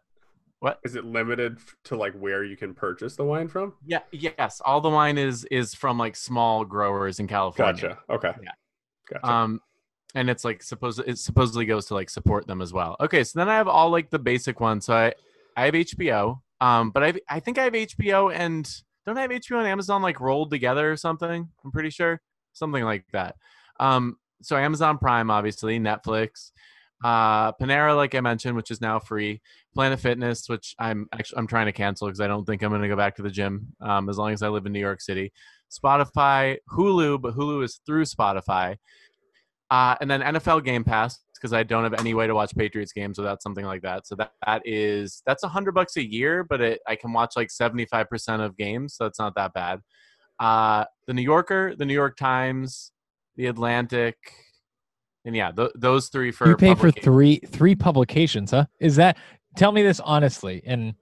Is 0.84 0.96
it 0.96 1.06
limited 1.06 1.58
to 1.86 1.96
like 1.96 2.14
where 2.14 2.44
you 2.44 2.56
can 2.56 2.74
purchase 2.74 3.16
the 3.16 3.24
wine 3.24 3.48
from? 3.48 3.74
yeah 3.86 4.02
yes, 4.12 4.62
all 4.64 4.82
the 4.82 4.90
wine 4.90 5.18
is 5.18 5.46
is 5.46 5.74
from 5.74 5.98
like 5.98 6.16
small 6.16 6.64
growers 6.64 7.20
in 7.20 7.28
California. 7.28 7.74
Gotcha. 7.74 8.00
Okay. 8.10 8.34
Yeah. 8.44 8.52
Gotcha. 9.10 9.28
Um, 9.28 9.62
and 10.14 10.30
it's 10.30 10.46
like 10.46 10.62
supposed 10.62 11.02
it 11.06 11.18
supposedly 11.18 11.66
goes 11.66 11.86
to 11.88 11.94
like 11.94 12.10
support 12.10 12.48
them 12.48 12.62
as 12.62 12.74
well. 12.74 12.96
Okay, 13.00 13.24
so 13.24 13.40
then 13.40 13.50
I 13.50 13.56
have 13.56 13.68
all 13.68 13.90
like 13.90 14.10
the 14.10 14.20
basic 14.20 14.60
ones. 14.60 14.86
So 14.86 14.94
I 14.94 15.14
I 15.56 15.66
have 15.66 15.74
HBO. 15.74 16.42
Um, 16.60 16.92
but 16.92 17.04
I 17.04 17.14
I 17.30 17.40
think 17.40 17.58
I 17.58 17.64
have 17.64 17.74
HBO 17.74 18.34
and 18.34 18.70
don't 19.06 19.18
I 19.18 19.22
have 19.22 19.32
HBO 19.32 19.58
and 19.58 19.68
Amazon 19.68 20.02
like 20.02 20.20
rolled 20.20 20.52
together 20.52 20.92
or 20.92 20.98
something? 20.98 21.50
I'm 21.64 21.72
pretty 21.72 21.90
sure 21.90 22.22
something 22.54 22.84
like 22.84 23.06
that. 23.14 23.36
Um, 23.80 24.18
so 24.42 24.58
Amazon 24.58 24.98
Prime, 24.98 25.32
obviously, 25.32 25.80
Netflix, 25.80 26.52
uh, 27.04 27.52
Panera, 27.54 27.96
like 27.96 28.14
I 28.16 28.22
mentioned, 28.22 28.56
which 28.56 28.72
is 28.72 28.82
now 28.82 29.00
free. 29.00 29.42
Planet 29.74 30.00
Fitness, 30.00 30.48
which 30.50 30.76
I'm 30.78 31.08
actually 31.14 31.40
I'm 31.40 31.48
trying 31.48 31.66
to 31.68 31.72
cancel 31.72 32.08
because 32.08 32.22
I 32.22 32.28
don't 32.28 32.46
think 32.46 32.62
I'm 32.62 32.70
going 32.70 32.82
to 32.82 32.88
go 32.88 32.96
back 32.96 33.16
to 33.16 33.22
the 33.22 33.30
gym 33.30 33.68
um, 33.82 34.10
as 34.10 34.18
long 34.18 34.32
as 34.34 34.44
I 34.44 34.50
live 34.50 34.66
in 34.66 34.74
New 34.74 34.80
York 34.80 35.02
City. 35.02 35.32
Spotify, 35.72 36.58
Hulu, 36.70 37.22
but 37.22 37.36
Hulu 37.36 37.64
is 37.64 37.80
through 37.86 38.06
Spotify. 38.06 38.78
Uh, 39.70 39.96
and 40.02 40.12
then 40.12 40.22
NFL 40.22 40.66
Game 40.66 40.84
Pass 40.84 41.20
because 41.34 41.54
I 41.54 41.64
don't 41.64 41.84
have 41.84 42.00
any 42.00 42.14
way 42.14 42.28
to 42.28 42.36
watch 42.36 42.56
Patriots 42.56 42.92
games 42.92 43.18
without 43.18 43.42
something 43.42 43.66
like 43.66 43.82
that. 43.82 44.06
So 44.06 44.16
that, 44.16 44.34
that 44.46 44.62
is 44.66 45.24
that's 45.26 45.44
a 45.44 45.48
hundred 45.48 45.72
bucks 45.72 45.98
a 45.98 46.06
year, 46.06 46.44
but 46.44 46.62
it, 46.62 46.82
I 46.88 46.96
can 46.96 47.14
watch 47.14 47.34
like 47.36 47.50
seventy 47.50 47.86
five 47.86 48.10
percent 48.10 48.42
of 48.42 48.58
games, 48.58 48.96
so 48.96 49.06
it's 49.06 49.18
not 49.18 49.34
that 49.36 49.54
bad. 49.54 49.80
Uh, 50.40 50.86
the 51.08 51.14
New 51.14 51.22
Yorker, 51.22 51.76
the 51.76 51.86
New 51.86 51.94
York 51.94 52.18
Times, 52.18 52.92
the 53.38 53.48
Atlantic, 53.48 54.18
and 55.26 55.36
yeah, 55.36 55.52
th- 55.52 55.72
those 55.76 56.10
three 56.10 56.32
for 56.32 56.48
you 56.48 56.56
pay 56.56 56.76
for 56.76 56.92
three 56.92 57.40
three 57.46 57.76
publications, 57.76 58.52
huh? 58.52 58.66
Is 58.80 58.96
that? 58.96 59.18
Tell 59.56 59.72
me 59.72 59.84
this 59.84 60.00
honestly. 60.00 60.62
And 60.66 60.96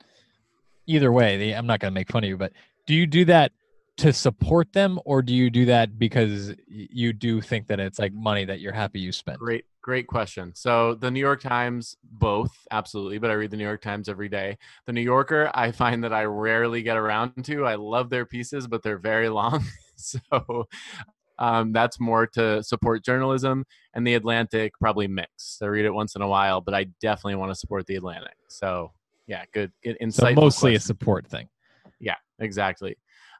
either 0.87 1.11
way, 1.11 1.37
the, 1.37 1.55
I'm 1.55 1.67
not 1.67 1.79
going 1.79 1.91
to 1.91 1.95
make 1.95 2.11
fun 2.11 2.23
of 2.23 2.29
you, 2.29 2.37
but 2.37 2.51
do 2.87 2.95
you 2.95 3.05
do 3.05 3.25
that 3.25 3.51
to 3.97 4.13
support 4.13 4.71
them, 4.71 4.99
or 5.05 5.21
do 5.21 5.33
you 5.33 5.49
do 5.49 5.65
that 5.65 5.99
because 5.99 6.53
you 6.67 7.11
do 7.11 7.41
think 7.41 7.67
that 7.67 7.79
it's 7.81 7.99
like 7.99 8.13
money 8.13 8.45
that 8.45 8.61
you're 8.61 8.73
happy 8.73 8.99
you 8.99 9.11
spent? 9.11 9.39
Great, 9.39 9.65
great 9.81 10.07
question. 10.07 10.53
So 10.55 10.95
the 10.95 11.11
New 11.11 11.19
York 11.19 11.41
Times, 11.41 11.97
both 12.03 12.51
absolutely, 12.71 13.17
but 13.17 13.29
I 13.29 13.33
read 13.33 13.51
the 13.51 13.57
New 13.57 13.65
York 13.65 13.81
Times 13.81 14.07
every 14.07 14.29
day. 14.29 14.57
The 14.85 14.93
New 14.93 15.01
Yorker, 15.01 15.51
I 15.53 15.71
find 15.71 16.03
that 16.05 16.13
I 16.13 16.23
rarely 16.23 16.81
get 16.81 16.95
around 16.95 17.43
to. 17.45 17.65
I 17.65 17.75
love 17.75 18.09
their 18.09 18.25
pieces, 18.25 18.67
but 18.67 18.83
they're 18.83 18.97
very 18.97 19.27
long, 19.27 19.65
so 19.97 20.65
um, 21.39 21.71
that's 21.71 21.99
more 21.99 22.27
to 22.27 22.61
support 22.63 23.03
journalism. 23.03 23.65
And 23.93 24.05
the 24.05 24.13
Atlantic, 24.13 24.73
probably 24.79 25.07
mixed. 25.07 25.63
I 25.63 25.65
read 25.65 25.85
it 25.85 25.91
once 25.91 26.15
in 26.15 26.21
a 26.21 26.27
while, 26.27 26.61
but 26.61 26.75
I 26.75 26.85
definitely 27.01 27.35
want 27.35 27.51
to 27.51 27.55
support 27.55 27.87
the 27.87 27.95
Atlantic. 27.95 28.35
So 28.47 28.91
yeah, 29.25 29.43
good, 29.53 29.71
good 29.83 29.95
So 29.99 30.03
insight. 30.03 30.35
mostly 30.35 30.75
a 30.75 30.79
support 30.79 31.25
thing. 31.27 31.49
Yeah, 31.99 32.15
exactly. 32.39 32.97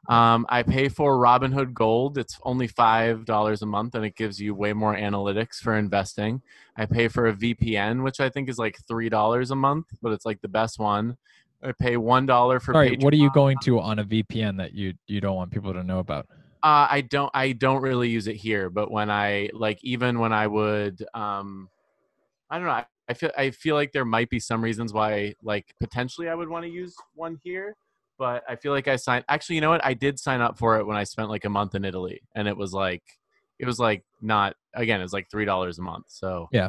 Um, 0.08 0.46
I 0.48 0.62
pay 0.62 0.88
for 0.88 1.18
Robinhood 1.18 1.74
Gold. 1.74 2.16
It's 2.16 2.38
only 2.42 2.66
five 2.66 3.26
dollars 3.26 3.60
a 3.60 3.66
month, 3.66 3.94
and 3.94 4.04
it 4.04 4.16
gives 4.16 4.40
you 4.40 4.54
way 4.54 4.72
more 4.72 4.96
analytics 4.96 5.56
for 5.56 5.76
investing. 5.76 6.40
I 6.76 6.86
pay 6.86 7.08
for 7.08 7.26
a 7.26 7.34
VPN, 7.34 8.02
which 8.02 8.18
I 8.18 8.30
think 8.30 8.48
is 8.48 8.58
like 8.58 8.78
three 8.88 9.10
dollars 9.10 9.50
a 9.50 9.56
month, 9.56 9.86
but 10.00 10.12
it's 10.12 10.24
like 10.24 10.40
the 10.40 10.48
best 10.48 10.78
one. 10.78 11.18
I 11.62 11.72
pay 11.72 11.98
one 11.98 12.24
dollar 12.24 12.60
for. 12.60 12.74
All 12.74 12.80
right, 12.80 12.98
what 13.02 13.12
are 13.12 13.18
you 13.18 13.30
going 13.32 13.58
to 13.64 13.78
on 13.78 13.98
a 13.98 14.04
VPN 14.04 14.56
that 14.56 14.72
you 14.72 14.94
you 15.06 15.20
don't 15.20 15.36
want 15.36 15.50
people 15.50 15.74
to 15.74 15.84
know 15.84 15.98
about? 15.98 16.26
Uh, 16.62 16.86
I 16.90 17.00
don't. 17.02 17.30
I 17.34 17.52
don't 17.52 17.82
really 17.82 18.08
use 18.08 18.26
it 18.26 18.36
here, 18.36 18.70
but 18.70 18.90
when 18.90 19.10
I 19.10 19.50
like, 19.52 19.78
even 19.82 20.18
when 20.18 20.32
I 20.32 20.46
would, 20.46 21.04
um, 21.14 21.68
I 22.50 22.58
don't 22.58 22.66
know. 22.66 22.72
I, 22.72 22.86
I 23.08 23.14
feel. 23.14 23.30
I 23.36 23.50
feel 23.50 23.74
like 23.76 23.92
there 23.92 24.04
might 24.04 24.28
be 24.28 24.40
some 24.40 24.62
reasons 24.62 24.92
why, 24.92 25.34
like, 25.42 25.74
potentially 25.80 26.28
I 26.28 26.34
would 26.34 26.48
want 26.48 26.64
to 26.64 26.70
use 26.70 26.94
one 27.14 27.38
here. 27.42 27.76
But 28.18 28.44
I 28.46 28.56
feel 28.56 28.72
like 28.72 28.88
I 28.88 28.96
signed. 28.96 29.24
Actually, 29.28 29.54
you 29.54 29.60
know 29.62 29.70
what? 29.70 29.84
I 29.84 29.94
did 29.94 30.18
sign 30.18 30.42
up 30.42 30.58
for 30.58 30.78
it 30.78 30.86
when 30.86 30.96
I 30.96 31.04
spent 31.04 31.30
like 31.30 31.46
a 31.46 31.48
month 31.48 31.74
in 31.74 31.86
Italy, 31.86 32.20
and 32.34 32.46
it 32.46 32.56
was 32.56 32.74
like, 32.74 33.02
it 33.58 33.64
was 33.64 33.78
like 33.78 34.04
not 34.20 34.54
again, 34.74 35.00
it's 35.00 35.12
like 35.12 35.30
three 35.30 35.44
dollars 35.44 35.78
a 35.78 35.82
month. 35.82 36.06
So 36.08 36.48
Yeah. 36.52 36.68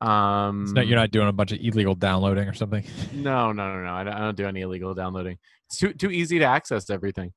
Um, 0.00 0.64
not, 0.74 0.86
you're 0.86 0.98
not 0.98 1.10
doing 1.10 1.28
a 1.28 1.32
bunch 1.32 1.52
of 1.52 1.58
illegal 1.60 1.94
downloading 1.94 2.48
or 2.48 2.52
something. 2.52 2.84
No, 3.12 3.52
no, 3.52 3.72
no, 3.72 3.82
no. 3.82 3.92
I 3.92 4.04
don't, 4.04 4.12
I 4.14 4.18
don't 4.18 4.36
do 4.36 4.46
any 4.46 4.60
illegal 4.60 4.94
downloading. 4.94 5.38
It's 5.66 5.78
too 5.78 5.92
too 5.92 6.10
easy 6.10 6.38
to 6.38 6.44
access 6.44 6.90
everything. 6.90 7.32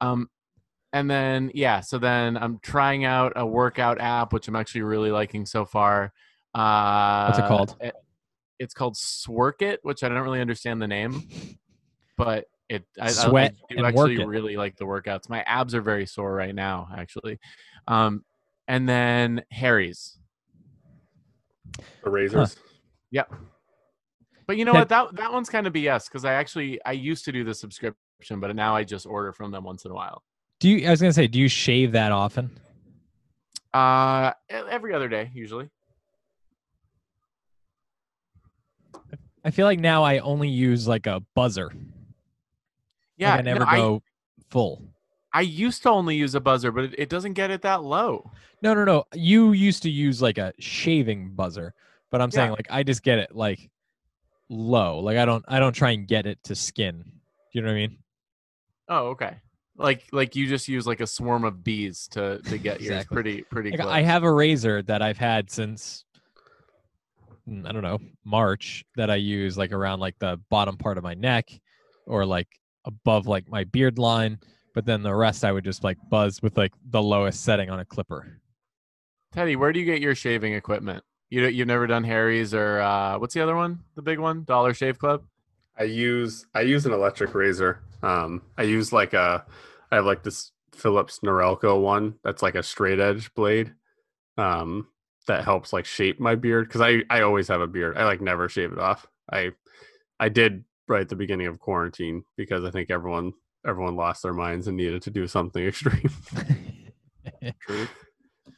Um, 0.00 0.28
and 0.96 1.10
then 1.10 1.50
yeah, 1.54 1.80
so 1.80 1.98
then 1.98 2.36
I'm 2.36 2.58
trying 2.62 3.04
out 3.04 3.32
a 3.36 3.46
workout 3.46 4.00
app, 4.00 4.32
which 4.32 4.48
I'm 4.48 4.56
actually 4.56 4.82
really 4.82 5.10
liking 5.10 5.44
so 5.46 5.64
far. 5.66 6.12
Uh, 6.54 7.26
What's 7.26 7.38
it 7.38 7.48
called? 7.48 7.76
it- 7.80 7.94
it's 8.58 8.72
called 8.72 8.94
Sworkit, 8.94 9.76
which 9.82 10.02
I 10.02 10.08
don't 10.08 10.22
really 10.22 10.40
understand 10.40 10.80
the 10.80 10.86
name, 10.88 11.28
but 12.16 12.46
it 12.70 12.86
I, 12.98 13.08
I- 13.08 13.08
I 13.08 13.48
do 13.68 13.76
and 13.76 13.86
actually 13.86 14.16
work 14.16 14.20
it. 14.22 14.26
really 14.26 14.56
like 14.56 14.76
the 14.76 14.86
workouts. 14.86 15.28
My 15.28 15.42
abs 15.42 15.74
are 15.74 15.82
very 15.82 16.06
sore 16.06 16.32
right 16.34 16.54
now, 16.54 16.88
actually. 16.96 17.38
Um, 17.86 18.24
and 18.66 18.88
then 18.88 19.44
Harry's. 19.50 20.18
The 22.02 22.08
razors. 22.10 22.56
But 24.46 24.56
you 24.56 24.64
know 24.64 24.72
what? 24.72 24.88
That 24.88 25.14
that 25.16 25.32
one's 25.32 25.50
kind 25.50 25.66
of 25.66 25.72
BS 25.74 26.08
because 26.08 26.24
I 26.24 26.32
actually 26.34 26.80
I 26.86 26.92
used 26.92 27.24
to 27.26 27.32
do 27.32 27.44
the 27.44 27.52
subscription, 27.54 28.40
but 28.40 28.54
now 28.56 28.74
I 28.76 28.84
just 28.84 29.04
order 29.04 29.32
from 29.32 29.50
them 29.50 29.64
once 29.64 29.84
in 29.84 29.90
a 29.90 29.94
while. 29.94 30.22
Do 30.66 30.72
you? 30.72 30.88
I 30.88 30.90
was 30.90 31.00
gonna 31.00 31.12
say, 31.12 31.28
do 31.28 31.38
you 31.38 31.46
shave 31.46 31.92
that 31.92 32.10
often? 32.10 32.50
Uh, 33.72 34.32
every 34.50 34.94
other 34.94 35.06
day 35.08 35.30
usually. 35.32 35.70
I 39.44 39.52
feel 39.52 39.64
like 39.64 39.78
now 39.78 40.02
I 40.02 40.18
only 40.18 40.48
use 40.48 40.88
like 40.88 41.06
a 41.06 41.22
buzzer. 41.36 41.70
Yeah, 43.16 43.30
like 43.30 43.38
I 43.38 43.42
never 43.42 43.60
no, 43.60 43.66
I, 43.66 43.76
go 43.76 44.02
full. 44.50 44.82
I 45.32 45.42
used 45.42 45.84
to 45.84 45.90
only 45.90 46.16
use 46.16 46.34
a 46.34 46.40
buzzer, 46.40 46.72
but 46.72 46.86
it, 46.86 46.94
it 46.98 47.08
doesn't 47.10 47.34
get 47.34 47.52
it 47.52 47.62
that 47.62 47.84
low. 47.84 48.28
No, 48.60 48.74
no, 48.74 48.84
no. 48.84 49.04
You 49.14 49.52
used 49.52 49.84
to 49.84 49.88
use 49.88 50.20
like 50.20 50.36
a 50.36 50.52
shaving 50.58 51.30
buzzer, 51.36 51.74
but 52.10 52.20
I'm 52.20 52.32
saying 52.32 52.50
like 52.50 52.66
I 52.70 52.82
just 52.82 53.04
get 53.04 53.20
it 53.20 53.36
like 53.36 53.70
low. 54.48 54.98
Like 54.98 55.16
I 55.16 55.26
don't 55.26 55.44
I 55.46 55.60
don't 55.60 55.74
try 55.74 55.92
and 55.92 56.08
get 56.08 56.26
it 56.26 56.42
to 56.42 56.56
skin. 56.56 57.04
Do 57.04 57.10
You 57.52 57.62
know 57.62 57.68
what 57.68 57.74
I 57.74 57.76
mean? 57.76 57.98
Oh, 58.88 59.06
okay. 59.10 59.36
Like 59.78 60.04
like 60.12 60.34
you 60.36 60.46
just 60.46 60.68
use 60.68 60.86
like 60.86 61.00
a 61.00 61.06
swarm 61.06 61.44
of 61.44 61.62
bees 61.62 62.08
to 62.12 62.38
to 62.42 62.58
get 62.58 62.80
yours 62.80 63.02
Exactly. 63.02 63.14
pretty 63.14 63.42
pretty 63.42 63.70
Like. 63.72 63.86
I 63.86 64.02
have 64.02 64.22
a 64.22 64.32
razor 64.32 64.82
that 64.82 65.02
I've 65.02 65.18
had 65.18 65.50
since 65.50 66.04
mm, 67.48 67.66
I 67.68 67.72
don't 67.72 67.82
know, 67.82 67.98
March 68.24 68.84
that 68.96 69.10
I 69.10 69.16
use 69.16 69.58
like 69.58 69.72
around 69.72 70.00
like 70.00 70.18
the 70.18 70.40
bottom 70.50 70.76
part 70.76 70.98
of 70.98 71.04
my 71.04 71.14
neck 71.14 71.50
or 72.06 72.24
like 72.24 72.48
above 72.84 73.26
like 73.26 73.50
my 73.50 73.64
beard 73.64 73.98
line, 73.98 74.38
but 74.74 74.86
then 74.86 75.02
the 75.02 75.14
rest 75.14 75.44
I 75.44 75.52
would 75.52 75.64
just 75.64 75.84
like 75.84 75.98
buzz 76.08 76.40
with 76.42 76.56
like 76.56 76.72
the 76.90 77.02
lowest 77.02 77.44
setting 77.44 77.68
on 77.68 77.80
a 77.80 77.84
clipper. 77.84 78.40
Teddy, 79.32 79.56
where 79.56 79.72
do 79.72 79.80
you 79.80 79.84
get 79.84 80.00
your 80.00 80.14
shaving 80.14 80.54
equipment? 80.54 81.04
You 81.28 81.46
you've 81.46 81.66
never 81.66 81.86
done 81.86 82.04
Harry's 82.04 82.54
or 82.54 82.80
uh, 82.80 83.18
what's 83.18 83.34
the 83.34 83.40
other 83.40 83.56
one? 83.56 83.80
The 83.96 84.02
big 84.02 84.18
one, 84.18 84.44
Dollar 84.44 84.72
Shave 84.72 84.98
Club. 84.98 85.24
I 85.78 85.84
use 85.84 86.46
I 86.54 86.62
use 86.62 86.86
an 86.86 86.92
electric 86.92 87.34
razor. 87.34 87.80
Um, 88.02 88.42
I 88.56 88.62
use 88.62 88.92
like 88.92 89.14
a 89.14 89.44
I 89.90 89.96
have 89.96 90.06
like 90.06 90.22
this 90.22 90.52
Philips 90.74 91.20
Norelco 91.24 91.80
one 91.80 92.14
that's 92.24 92.42
like 92.42 92.54
a 92.54 92.62
straight 92.62 93.00
edge 93.00 93.32
blade. 93.34 93.74
Um, 94.38 94.88
that 95.26 95.44
helps 95.44 95.72
like 95.72 95.86
shape 95.86 96.20
my 96.20 96.34
beard 96.34 96.68
because 96.68 96.80
I 96.80 97.02
I 97.10 97.22
always 97.22 97.48
have 97.48 97.60
a 97.60 97.66
beard. 97.66 97.96
I 97.96 98.04
like 98.04 98.20
never 98.20 98.48
shave 98.48 98.72
it 98.72 98.78
off. 98.78 99.06
I 99.30 99.52
I 100.18 100.28
did 100.28 100.64
right 100.88 101.02
at 101.02 101.08
the 101.08 101.16
beginning 101.16 101.46
of 101.48 101.58
quarantine 101.58 102.24
because 102.36 102.64
I 102.64 102.70
think 102.70 102.90
everyone 102.90 103.32
everyone 103.66 103.96
lost 103.96 104.22
their 104.22 104.32
minds 104.32 104.68
and 104.68 104.76
needed 104.76 105.02
to 105.02 105.10
do 105.10 105.26
something 105.26 105.64
extreme. 105.66 106.10
True. 107.60 107.88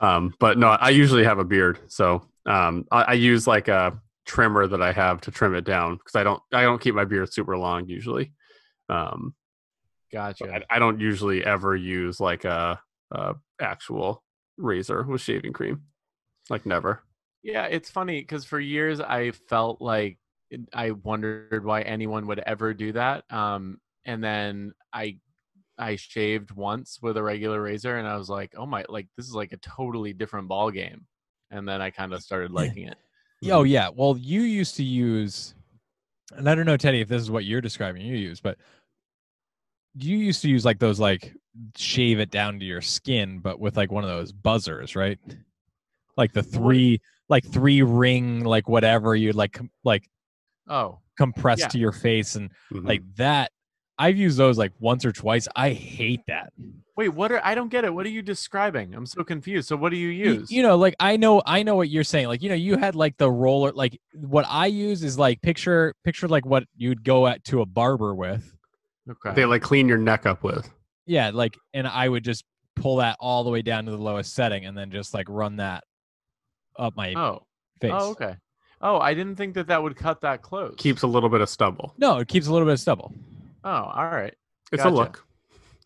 Um, 0.01 0.35
but 0.39 0.59
no, 0.59 0.69
I 0.69 0.91
usually 0.91 1.25
have 1.25 1.39
a 1.39 1.45
beard, 1.45 1.81
so 1.89 2.29
um, 2.47 2.87
I, 2.93 3.03
I 3.03 3.13
use 3.15 3.47
like 3.47 3.69
a 3.69 3.99
trimmer 4.29 4.67
that 4.67 4.83
I 4.83 4.93
have 4.93 5.23
to 5.23 5.31
trim 5.33 5.55
it 5.55 5.65
down 5.65 5.97
because 5.97 6.15
I 6.15 6.23
don't 6.23 6.41
I 6.53 6.63
don't 6.63 6.81
keep 6.81 6.95
my 6.95 7.05
beard 7.05 7.33
super 7.33 7.57
long 7.57 7.89
usually. 7.89 8.33
Um, 8.89 9.35
Gotcha. 10.13 10.63
I, 10.71 10.77
I 10.77 10.79
don't 10.79 11.01
usually 11.01 11.45
ever 11.45 11.75
use 11.75 12.21
like 12.21 12.45
a, 12.45 12.81
a 13.11 13.35
actual 13.61 14.23
razor 14.57 15.03
with 15.03 15.21
shaving 15.21 15.53
cream, 15.53 15.83
like 16.49 16.65
never. 16.65 17.03
Yeah, 17.43 17.65
it's 17.65 17.91
funny 17.91 18.21
because 18.21 18.45
for 18.45 18.61
years 18.61 19.01
I 19.01 19.33
felt 19.49 19.81
like 19.81 20.19
I 20.73 20.93
wondered 20.93 21.65
why 21.65 21.83
anyone 21.83 22.27
would 22.27 22.39
ever 22.41 22.73
do 22.75 22.93
that. 22.93 23.25
Um, 23.31 23.81
and 24.05 24.23
then 24.23 24.73
I 24.93 25.19
I 25.79 25.97
shaved 25.97 26.51
once 26.51 26.99
with 27.01 27.17
a 27.17 27.23
regular 27.23 27.63
razor, 27.63 27.97
and 27.97 28.07
I 28.07 28.17
was 28.17 28.29
like, 28.29 28.53
oh 28.57 28.67
my, 28.67 28.85
like 28.89 29.09
this 29.17 29.27
is 29.27 29.35
like 29.35 29.53
a 29.53 29.59
totally 29.59 30.13
different 30.13 30.49
ball 30.49 30.71
game. 30.71 31.07
And 31.51 31.67
then 31.67 31.81
I 31.81 31.91
kind 31.91 32.13
of 32.13 32.23
started 32.23 32.51
liking 32.51 32.89
it. 32.89 32.99
Oh 33.47 33.63
yeah. 33.63 33.89
Well, 33.95 34.17
you 34.19 34.43
used 34.43 34.77
to 34.77 34.85
use, 34.85 35.55
and 36.37 36.49
I 36.49 36.55
don't 36.55 36.67
know, 36.67 36.77
Teddy, 36.77 37.01
if 37.01 37.09
this 37.09 37.23
is 37.23 37.31
what 37.31 37.45
you're 37.45 37.61
describing. 37.61 38.03
You 38.03 38.17
use, 38.17 38.41
but 38.41 38.59
you 39.95 40.17
used 40.19 40.43
to 40.43 40.49
use 40.49 40.65
like 40.65 40.79
those 40.79 41.01
like 41.01 41.35
shave 41.77 42.21
it 42.21 42.31
down 42.31 42.59
to 42.61 42.65
your 42.65 42.81
skin, 42.81 43.39
but 43.41 43.59
with 43.61 43.77
like 43.77 43.91
one 43.93 44.05
of 44.05 44.11
those 44.11 44.33
buzzers, 44.33 44.97
right? 44.97 45.19
Like 46.17 46.33
the 46.33 46.43
three, 46.43 47.01
like 47.29 47.45
three 47.45 47.83
ring, 47.83 48.45
like 48.45 48.69
whatever 48.69 49.15
you 49.15 49.33
like, 49.33 49.59
like 49.85 50.09
Oh, 50.71 50.99
compress 51.17 51.61
Yeah. 51.61 51.69
to 51.69 51.79
your 51.79 51.93
face, 51.93 52.35
and 52.35 52.51
Mhm. 52.73 52.87
like 52.87 53.03
that. 53.17 53.51
I've 53.99 54.17
used 54.17 54.39
those 54.39 54.57
like 54.59 54.73
once 54.79 55.05
or 55.05 55.13
twice. 55.13 55.49
I 55.57 55.71
hate 55.71 56.21
that. 56.29 56.53
wait, 56.97 57.09
what 57.11 57.33
are 57.33 57.41
I 57.45 57.55
don't 57.55 57.69
get 57.69 57.85
it. 57.85 57.93
What 57.93 58.07
are 58.07 58.11
you 58.11 58.23
describing? 58.23 58.95
I'm 58.95 59.07
so 59.07 59.25
confused. 59.25 59.69
So 59.69 59.77
what 59.77 59.91
do 59.91 59.97
you 59.97 60.09
Y- 60.09 60.35
use? 60.39 60.51
You, 60.51 60.63
know, 60.63 60.77
like 60.77 60.95
I 61.01 61.17
know, 61.17 61.43
I 61.45 61.63
know 61.63 61.75
what 61.77 61.89
you're 61.89 62.05
saying. 62.05 62.29
Like 62.29 62.43
you 62.43 62.49
know, 62.49 62.55
you 62.55 62.77
had 62.77 62.95
like 62.95 63.17
the 63.17 63.31
roller. 63.31 63.73
Like 63.73 64.01
what 64.15 64.47
I 64.49 64.67
use 64.67 65.03
is 65.03 65.19
like 65.19 65.43
picture, 65.43 65.95
picture 66.05 66.29
like 66.29 66.47
what 66.47 66.65
you'd 66.77 67.05
go 67.05 67.27
at 67.27 67.45
to 67.45 67.61
a 67.61 67.67
barber 67.67 68.15
with. 68.15 68.55
okay. 69.11 69.35
they 69.35 69.45
like 69.45 69.63
clean 69.63 69.89
your 69.89 69.99
neck 69.99 70.27
up 70.27 70.43
with. 70.43 70.71
Yeah, 71.07 71.31
like, 71.33 71.57
and 71.73 71.87
I 71.89 72.09
would 72.09 72.23
just 72.23 72.45
pull 72.77 72.97
that 72.97 73.17
all 73.19 73.43
the 73.43 73.51
way 73.51 73.63
down 73.63 73.87
to 73.87 73.91
the 73.91 73.97
lowest 73.97 74.35
setting, 74.35 74.67
and 74.67 74.77
then 74.77 74.91
just 74.91 75.15
like 75.15 75.27
run 75.29 75.57
that 75.57 75.83
up 76.79 76.95
my 76.97 77.15
oh, 77.15 77.47
face. 77.81 77.93
oh, 77.95 78.11
okay. 78.11 78.37
Oh, 78.81 78.99
I 78.99 79.15
didn't 79.15 79.37
think 79.37 79.55
that 79.55 79.67
that 79.69 79.83
would 79.83 79.97
cut 79.97 80.21
that 80.21 80.43
close. 80.43 80.75
Keeps 80.77 81.03
a 81.03 81.07
little 81.09 81.29
bit 81.29 81.41
of 81.41 81.49
stubble. 81.49 81.95
No, 81.99 82.19
it 82.19 82.29
keeps 82.29 82.47
a 82.47 82.53
little 82.53 82.67
bit 82.67 82.75
of 82.75 82.81
stubble. 82.81 83.13
Oh, 83.69 83.91
all 83.95 84.07
right. 84.09 84.35
It's 84.73 84.83
Gotcha. 84.83 84.95
a 84.95 84.97
look. 84.97 85.25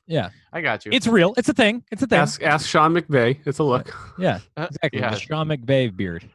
Yeah, 0.06 0.30
I 0.52 0.60
got 0.60 0.84
you. 0.84 0.92
it's 0.92 1.06
real. 1.06 1.32
It's 1.36 1.48
a 1.48 1.52
thing. 1.54 1.84
It's 1.90 2.02
a 2.02 2.06
thing. 2.06 2.18
Ask 2.18 2.42
ask 2.42 2.68
Sean 2.68 2.92
McVay. 2.94 3.38
It's 3.46 3.58
a 3.60 3.64
look. 3.64 3.92
yeah, 4.18 4.38
Uh, 4.56 4.66
exactly. 4.70 5.00
yeah. 5.00 5.10
The 5.10 5.18
Sean 5.18 5.48
McVay 5.48 5.96
beard. 5.96 6.28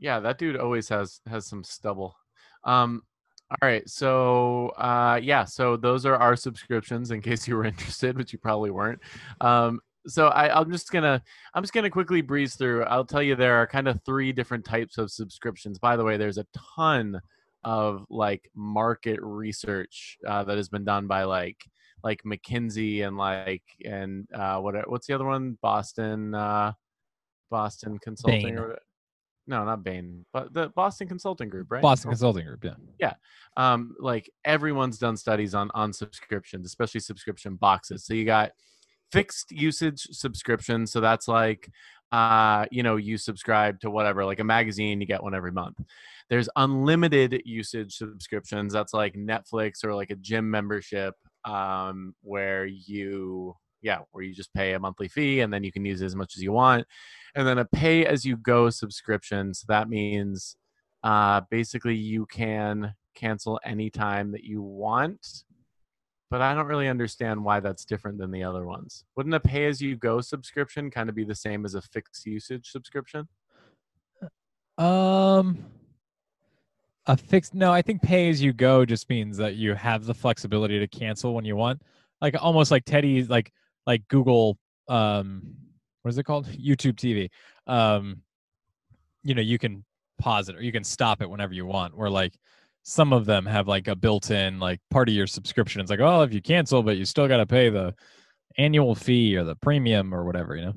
Yeah, 0.00 0.20
that 0.20 0.38
dude 0.38 0.56
always 0.56 0.88
has 0.88 1.20
has 1.28 1.46
some 1.46 1.62
stubble. 1.64 2.16
Um 2.64 3.02
all 3.50 3.68
right, 3.68 3.88
so 3.88 4.68
uh 4.76 5.18
yeah, 5.22 5.44
so 5.44 5.76
those 5.76 6.04
are 6.06 6.16
our 6.16 6.36
subscriptions 6.36 7.10
in 7.10 7.20
case 7.20 7.46
you 7.48 7.56
were 7.56 7.64
interested, 7.72 8.16
which 8.16 8.32
you 8.32 8.38
probably 8.38 8.70
weren't. 8.70 9.00
Um 9.40 9.80
so 10.06 10.28
I, 10.28 10.58
I'm 10.58 10.70
just 10.70 10.90
gonna 10.90 11.20
I'm 11.54 11.62
just 11.62 11.74
gonna 11.74 11.90
quickly 11.90 12.22
breeze 12.22 12.54
through. 12.54 12.84
I'll 12.84 13.04
tell 13.04 13.22
you 13.22 13.34
there 13.34 13.56
are 13.56 13.66
kind 13.66 13.88
of 13.88 14.00
three 14.06 14.32
different 14.32 14.64
types 14.64 14.96
of 14.96 15.10
subscriptions. 15.10 15.78
By 15.78 15.96
the 15.96 16.04
way, 16.04 16.16
there's 16.16 16.38
a 16.38 16.46
ton 16.76 17.20
of 17.64 18.04
like 18.10 18.50
market 18.54 19.18
research 19.22 20.18
uh, 20.26 20.44
that 20.44 20.56
has 20.56 20.68
been 20.68 20.84
done 20.84 21.06
by 21.06 21.24
like 21.24 21.58
like 22.04 22.22
McKinsey 22.24 23.06
and 23.06 23.16
like 23.16 23.64
and 23.84 24.26
uh, 24.34 24.58
what 24.58 24.88
what's 24.88 25.06
the 25.06 25.14
other 25.14 25.26
one? 25.26 25.58
Boston 25.62 26.34
uh, 26.34 26.72
Boston 27.50 27.98
Consulting 27.98 28.42
Bain. 28.42 28.58
or 28.58 28.78
no, 29.46 29.64
not 29.64 29.82
Bain, 29.82 30.26
but 30.32 30.52
the 30.52 30.68
Boston 30.76 31.08
Consulting 31.08 31.48
Group, 31.48 31.70
right? 31.70 31.82
Boston 31.82 32.10
Consulting 32.10 32.44
Group. 32.44 32.64
Yeah. 32.64 32.74
Yeah, 32.98 33.14
um 33.58 33.94
like 33.98 34.30
everyone's 34.44 34.98
done 34.98 35.16
studies 35.16 35.54
on 35.54 35.70
on 35.74 35.92
subscriptions 35.92 36.64
especially 36.64 37.00
subscription 37.00 37.56
boxes 37.56 38.06
so 38.06 38.14
you 38.14 38.24
got 38.24 38.52
fixed 39.12 39.50
usage 39.50 40.06
subscriptions 40.12 40.92
so 40.92 41.00
that's 41.00 41.28
like 41.28 41.68
uh 42.12 42.64
you 42.70 42.82
know 42.82 42.96
you 42.96 43.18
subscribe 43.18 43.80
to 43.80 43.90
whatever 43.90 44.24
like 44.24 44.40
a 44.40 44.44
magazine 44.44 45.00
you 45.00 45.06
get 45.06 45.22
one 45.22 45.34
every 45.34 45.52
month. 45.52 45.80
There's 46.30 46.48
unlimited 46.56 47.42
usage 47.44 47.96
subscriptions 47.96 48.72
that's 48.72 48.94
like 48.94 49.14
netflix 49.14 49.84
or 49.84 49.94
like 49.94 50.10
a 50.10 50.16
gym 50.16 50.50
membership 50.50 51.14
um 51.44 52.14
where 52.22 52.66
you 52.66 53.54
yeah 53.82 53.98
where 54.10 54.24
you 54.24 54.34
just 54.34 54.52
pay 54.54 54.72
a 54.74 54.80
monthly 54.80 55.08
fee 55.08 55.40
and 55.40 55.52
then 55.52 55.62
you 55.64 55.72
can 55.72 55.84
use 55.84 56.02
it 56.02 56.06
as 56.06 56.16
much 56.16 56.36
as 56.36 56.42
you 56.42 56.52
want. 56.52 56.86
And 57.34 57.46
then 57.46 57.58
a 57.58 57.64
pay 57.64 58.06
as 58.06 58.24
you 58.24 58.36
go 58.36 58.70
subscription 58.70 59.54
so 59.54 59.64
that 59.68 59.88
means 59.88 60.56
uh, 61.04 61.42
basically 61.50 61.94
you 61.94 62.26
can 62.26 62.94
cancel 63.14 63.60
anytime 63.64 64.32
that 64.32 64.44
you 64.44 64.62
want 64.62 65.44
but 66.30 66.40
i 66.40 66.54
don't 66.54 66.66
really 66.66 66.88
understand 66.88 67.42
why 67.42 67.60
that's 67.60 67.84
different 67.84 68.18
than 68.18 68.30
the 68.30 68.42
other 68.42 68.66
ones 68.66 69.04
wouldn't 69.16 69.34
a 69.34 69.40
pay 69.40 69.66
as 69.66 69.80
you 69.80 69.96
go 69.96 70.20
subscription 70.20 70.90
kind 70.90 71.08
of 71.08 71.14
be 71.14 71.24
the 71.24 71.34
same 71.34 71.64
as 71.64 71.74
a 71.74 71.82
fixed 71.82 72.26
usage 72.26 72.70
subscription 72.70 73.28
Um, 74.78 75.64
a 77.06 77.16
fixed. 77.16 77.54
No, 77.54 77.72
I 77.72 77.82
think 77.82 78.00
pay 78.00 78.28
as 78.30 78.40
you 78.40 78.52
go 78.52 78.84
just 78.84 79.08
means 79.08 79.36
that 79.38 79.56
you 79.56 79.74
have 79.74 80.04
the 80.04 80.14
flexibility 80.14 80.78
to 80.78 80.86
cancel 80.86 81.34
when 81.34 81.44
you 81.44 81.56
want. 81.56 81.82
Like 82.20 82.36
almost 82.40 82.70
like 82.70 82.84
Teddy, 82.84 83.24
like 83.24 83.52
like 83.86 84.06
Google. 84.08 84.58
Um, 84.88 85.42
what 86.02 86.08
what 86.08 86.10
is 86.10 86.18
it 86.18 86.24
called? 86.24 86.46
YouTube 86.48 86.94
TV. 86.94 87.28
Um, 87.66 88.22
you 89.24 89.34
know, 89.34 89.42
you 89.42 89.58
can 89.58 89.84
pause 90.18 90.48
it 90.48 90.56
or 90.56 90.62
you 90.62 90.72
can 90.72 90.84
stop 90.84 91.22
it 91.22 91.28
whenever 91.28 91.54
you 91.54 91.66
want. 91.66 91.96
Where 91.96 92.10
like 92.10 92.34
some 92.88 93.12
of 93.12 93.26
them 93.26 93.44
have 93.44 93.68
like 93.68 93.86
a 93.86 93.94
built-in 93.94 94.58
like 94.58 94.80
part 94.88 95.10
of 95.10 95.14
your 95.14 95.26
subscription. 95.26 95.82
It's 95.82 95.90
like, 95.90 96.00
oh, 96.00 96.22
if 96.22 96.32
you 96.32 96.40
cancel, 96.40 96.82
but 96.82 96.96
you 96.96 97.04
still 97.04 97.28
got 97.28 97.36
to 97.36 97.44
pay 97.44 97.68
the 97.68 97.94
annual 98.56 98.94
fee 98.94 99.36
or 99.36 99.44
the 99.44 99.56
premium 99.56 100.14
or 100.14 100.24
whatever. 100.24 100.56
You 100.56 100.64
know. 100.64 100.74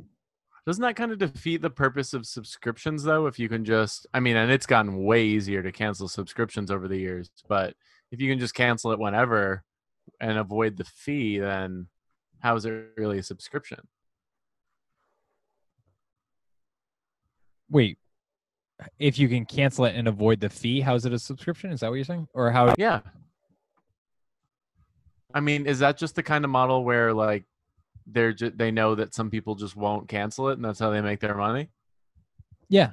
Doesn't 0.68 0.82
that 0.82 0.98
kind 0.98 1.14
of 1.14 1.20
defeat 1.20 1.62
the 1.62 1.70
purpose 1.70 2.14
of 2.14 2.28
subscriptions 2.28 3.04
though? 3.04 3.28
If 3.28 3.40
you 3.40 3.48
can 3.48 3.64
just, 3.64 4.08
I 4.14 4.20
mean, 4.20 4.36
and 4.36 4.52
it's 4.52 4.66
gotten 4.66 5.06
way 5.06 5.24
easier 5.24 5.64
to 5.64 5.72
cancel 5.72 6.10
subscriptions 6.10 6.70
over 6.70 6.90
the 6.90 6.98
years, 6.98 7.32
but 7.48 7.76
if 8.12 8.20
you 8.20 8.30
can 8.30 8.40
just 8.40 8.56
cancel 8.56 8.92
it 8.92 9.00
whenever 9.00 9.64
and 10.20 10.38
avoid 10.38 10.76
the 10.76 10.84
fee, 10.84 11.40
then 11.40 11.88
how 12.42 12.58
is 12.58 12.66
it 12.66 12.90
really 12.98 13.20
a 13.20 13.24
subscription? 13.24 13.88
Wait, 17.70 17.98
if 19.00 19.20
you 19.20 19.28
can 19.30 19.46
cancel 19.46 19.86
it 19.86 19.96
and 19.96 20.08
avoid 20.08 20.40
the 20.40 20.50
fee, 20.50 20.82
how 20.82 20.96
is 20.96 21.06
it 21.06 21.14
a 21.14 21.20
subscription? 21.20 21.72
Is 21.72 21.82
that 21.82 21.90
what 21.90 21.96
you're 21.96 22.06
saying? 22.06 22.28
Or 22.34 22.52
how? 22.52 22.74
Yeah. 22.78 23.02
I 25.34 25.40
mean, 25.40 25.66
is 25.66 25.80
that 25.80 25.98
just 25.98 26.16
the 26.16 26.24
kind 26.24 26.44
of 26.44 26.52
model 26.52 26.84
where 26.84 27.14
like 27.14 27.46
they're 28.08 28.34
ju- 28.34 28.52
they 28.54 28.72
know 28.72 28.96
that 28.96 29.14
some 29.14 29.30
people 29.30 29.56
just 29.56 29.76
won't 29.76 30.10
cancel 30.10 30.50
it 30.50 30.54
and 30.54 30.66
that's 30.66 30.80
how 30.80 30.90
they 30.90 31.02
make 31.02 31.20
their 31.20 31.36
money? 31.36 31.70
Yeah. 32.70 32.92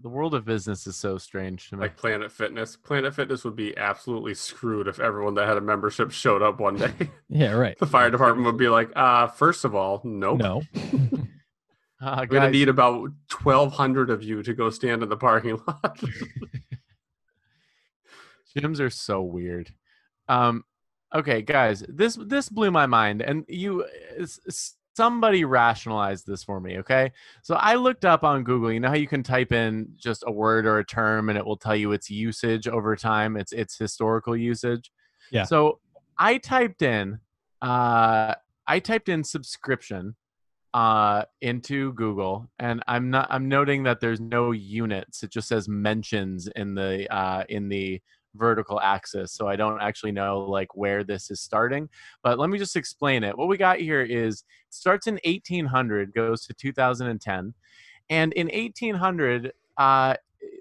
The 0.00 0.08
world 0.10 0.34
of 0.34 0.44
business 0.44 0.86
is 0.86 0.96
so 0.96 1.16
strange 1.16 1.70
to 1.70 1.76
me. 1.76 1.80
Like 1.82 1.96
Planet 1.96 2.30
Fitness. 2.30 2.76
Planet 2.76 3.14
Fitness 3.14 3.42
would 3.44 3.56
be 3.56 3.74
absolutely 3.78 4.34
screwed 4.34 4.86
if 4.86 5.00
everyone 5.00 5.34
that 5.36 5.48
had 5.48 5.56
a 5.56 5.62
membership 5.62 6.10
showed 6.10 6.42
up 6.42 6.60
one 6.60 6.76
day. 6.76 6.92
Yeah. 7.30 7.52
Right. 7.52 7.76
the 7.78 7.86
fire 7.86 8.10
department 8.10 8.46
would 8.46 8.58
be 8.58 8.68
like, 8.68 8.90
uh, 8.94 9.26
first 9.26 9.64
of 9.64 9.74
all, 9.74 10.00
nope. 10.04 10.38
No. 10.38 10.62
Uh, 12.00 12.16
We're 12.20 12.26
gonna 12.26 12.50
need 12.50 12.68
about 12.68 13.10
twelve 13.28 13.72
hundred 13.72 14.10
of 14.10 14.22
you 14.22 14.42
to 14.42 14.52
go 14.54 14.68
stand 14.70 15.02
in 15.02 15.08
the 15.08 15.16
parking 15.16 15.60
lot. 15.66 15.98
gyms 18.56 18.80
are 18.80 18.90
so 18.90 19.22
weird. 19.22 19.70
Um, 20.28 20.64
okay, 21.14 21.42
guys, 21.42 21.84
this 21.88 22.16
this 22.16 22.48
blew 22.48 22.70
my 22.70 22.86
mind, 22.86 23.22
and 23.22 23.44
you 23.48 23.84
s- 24.18 24.40
s- 24.46 24.74
somebody 24.96 25.44
rationalized 25.44 26.26
this 26.26 26.44
for 26.44 26.60
me. 26.60 26.78
Okay, 26.78 27.12
so 27.42 27.54
I 27.56 27.74
looked 27.74 28.04
up 28.04 28.24
on 28.24 28.44
Google. 28.44 28.72
You 28.72 28.80
know 28.80 28.88
how 28.88 28.94
you 28.94 29.08
can 29.08 29.22
type 29.22 29.52
in 29.52 29.88
just 29.96 30.24
a 30.26 30.32
word 30.32 30.66
or 30.66 30.78
a 30.78 30.84
term, 30.84 31.28
and 31.28 31.38
it 31.38 31.44
will 31.44 31.56
tell 31.56 31.76
you 31.76 31.92
its 31.92 32.10
usage 32.10 32.68
over 32.68 32.96
time. 32.96 33.36
It's 33.36 33.52
its 33.52 33.76
historical 33.76 34.36
usage. 34.36 34.90
Yeah. 35.30 35.44
So 35.44 35.80
I 36.18 36.38
typed 36.38 36.82
in, 36.82 37.18
uh, 37.62 38.34
I 38.66 38.78
typed 38.78 39.08
in 39.08 39.24
subscription 39.24 40.16
uh 40.74 41.22
into 41.40 41.92
google 41.94 42.48
and 42.58 42.82
i'm 42.88 43.08
not 43.08 43.28
i'm 43.30 43.48
noting 43.48 43.84
that 43.84 44.00
there's 44.00 44.20
no 44.20 44.50
units 44.50 45.22
it 45.22 45.30
just 45.30 45.48
says 45.48 45.68
mentions 45.68 46.48
in 46.56 46.74
the 46.74 47.10
uh 47.14 47.44
in 47.48 47.68
the 47.68 48.00
vertical 48.34 48.80
axis 48.80 49.32
so 49.32 49.46
i 49.46 49.54
don't 49.54 49.80
actually 49.80 50.10
know 50.10 50.40
like 50.40 50.74
where 50.74 51.04
this 51.04 51.30
is 51.30 51.40
starting 51.40 51.88
but 52.24 52.38
let 52.38 52.50
me 52.50 52.58
just 52.58 52.74
explain 52.74 53.22
it. 53.22 53.36
What 53.36 53.48
we 53.48 53.56
got 53.56 53.78
here 53.78 54.02
is 54.02 54.42
it 54.68 54.74
starts 54.74 55.06
in 55.06 55.20
1800 55.24 56.12
goes 56.12 56.44
to 56.46 56.54
2010 56.54 57.54
and 58.10 58.32
in 58.32 58.46
1800 58.48 59.52
uh 59.76 60.14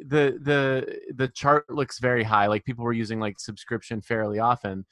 the 0.05 0.37
the 0.41 1.13
the 1.15 1.27
chart 1.29 1.69
looks 1.69 1.99
very 1.99 2.23
high 2.23 2.47
like 2.47 2.63
people 2.65 2.85
were 2.85 2.93
using 2.93 3.19
like 3.19 3.39
subscription 3.39 4.01
fairly 4.01 4.39
often 4.39 4.85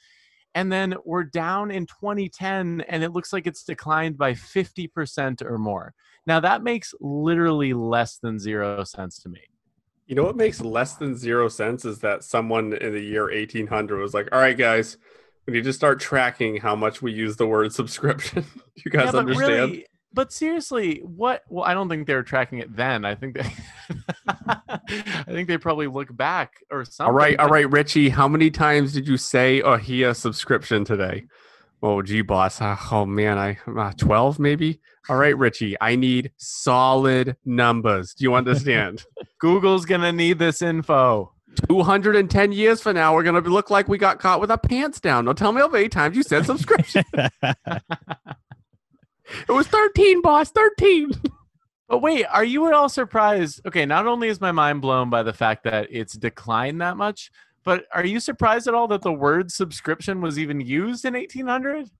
and 0.54 0.70
then 0.70 0.94
we're 1.04 1.24
down 1.24 1.70
in 1.70 1.86
2010 1.86 2.82
and 2.88 3.02
it 3.02 3.10
looks 3.10 3.32
like 3.32 3.46
it's 3.46 3.64
declined 3.64 4.18
by 4.18 4.32
50% 4.32 5.42
or 5.42 5.58
more 5.58 5.94
now 6.26 6.40
that 6.40 6.62
makes 6.62 6.94
literally 7.00 7.72
less 7.72 8.18
than 8.18 8.38
zero 8.38 8.84
cents 8.84 9.18
to 9.22 9.28
me 9.28 9.40
you 10.06 10.16
know 10.16 10.24
what 10.24 10.36
makes 10.36 10.60
less 10.60 10.96
than 10.96 11.16
zero 11.16 11.48
sense 11.48 11.86
is 11.86 12.00
that 12.00 12.22
someone 12.22 12.74
in 12.74 12.92
the 12.92 13.00
year 13.00 13.30
eighteen 13.30 13.66
hundred 13.66 13.98
was 13.98 14.12
like, 14.12 14.28
All 14.30 14.40
right, 14.40 14.56
guys, 14.58 14.98
we 15.46 15.54
need 15.54 15.64
to 15.64 15.72
start 15.72 16.00
tracking 16.00 16.56
how 16.56 16.76
much 16.76 17.00
we 17.00 17.12
use 17.12 17.36
the 17.36 17.46
word 17.46 17.72
subscription. 17.80 18.44
you 18.74 18.90
guys 18.90 19.14
yeah, 19.14 19.20
understand? 19.20 19.70
really 19.70 19.86
but 20.14 20.32
seriously 20.32 21.00
what 21.04 21.42
well 21.48 21.64
i 21.64 21.74
don't 21.74 21.88
think 21.88 22.06
they 22.06 22.14
were 22.14 22.22
tracking 22.22 22.58
it 22.58 22.74
then 22.74 23.04
i 23.04 23.14
think 23.14 23.34
they 23.34 23.52
i 24.28 25.24
think 25.26 25.48
they 25.48 25.58
probably 25.58 25.86
look 25.86 26.14
back 26.16 26.54
or 26.70 26.84
something 26.84 27.06
All 27.06 27.12
right, 27.12 27.38
all 27.38 27.48
right, 27.48 27.70
Richie. 27.70 28.08
How 28.08 28.28
many 28.28 28.50
times 28.50 28.92
did 28.92 29.08
you 29.08 29.16
say 29.16 29.62
he 29.80 30.02
a 30.02 30.14
subscription 30.14 30.84
today? 30.84 31.24
Oh 31.82 32.02
gee, 32.02 32.22
boss. 32.22 32.60
Uh, 32.60 32.76
oh 32.90 33.06
man, 33.06 33.38
I 33.38 33.58
uh, 33.66 33.92
twelve 33.96 34.38
maybe. 34.38 34.80
All 35.08 35.16
right, 35.16 35.36
Richie. 35.36 35.76
I 35.80 35.96
need 35.96 36.30
solid 36.36 37.36
numbers. 37.44 38.14
Do 38.14 38.24
you 38.24 38.34
understand? 38.34 39.04
google's 39.40 39.84
gonna 39.84 40.12
need 40.12 40.38
this 40.38 40.62
info 40.62 41.32
Two 41.68 41.82
hundred 41.82 42.16
and 42.16 42.30
ten 42.30 42.52
years 42.52 42.80
from 42.80 42.94
now, 42.94 43.14
we're 43.14 43.22
gonna 43.24 43.40
look 43.40 43.70
like 43.70 43.88
we 43.88 43.98
got 43.98 44.18
caught 44.18 44.40
with 44.40 44.50
our 44.50 44.58
pants 44.58 45.00
down. 45.00 45.26
Now 45.26 45.32
tell 45.32 45.52
me 45.52 45.60
how 45.60 45.68
many 45.68 45.88
times 45.88 46.16
you 46.16 46.22
said 46.22 46.46
subscription. 46.46 47.04
it 49.48 49.52
was 49.52 49.66
thirteen, 49.68 50.22
boss. 50.22 50.50
Thirteen. 50.50 51.12
But 51.88 52.00
wait, 52.00 52.24
are 52.24 52.44
you 52.44 52.68
at 52.68 52.72
all 52.72 52.88
surprised? 52.88 53.60
Okay, 53.66 53.84
not 53.84 54.06
only 54.06 54.28
is 54.28 54.40
my 54.40 54.50
mind 54.50 54.80
blown 54.80 55.10
by 55.10 55.22
the 55.22 55.34
fact 55.34 55.64
that 55.64 55.88
it's 55.90 56.14
declined 56.14 56.80
that 56.80 56.96
much, 56.96 57.30
but 57.64 57.84
are 57.92 58.06
you 58.06 58.18
surprised 58.18 58.66
at 58.66 58.72
all 58.72 58.88
that 58.88 59.02
the 59.02 59.12
word 59.12 59.52
subscription 59.52 60.22
was 60.22 60.38
even 60.38 60.58
used 60.62 61.04
in 61.04 61.12
1800? 61.12 61.90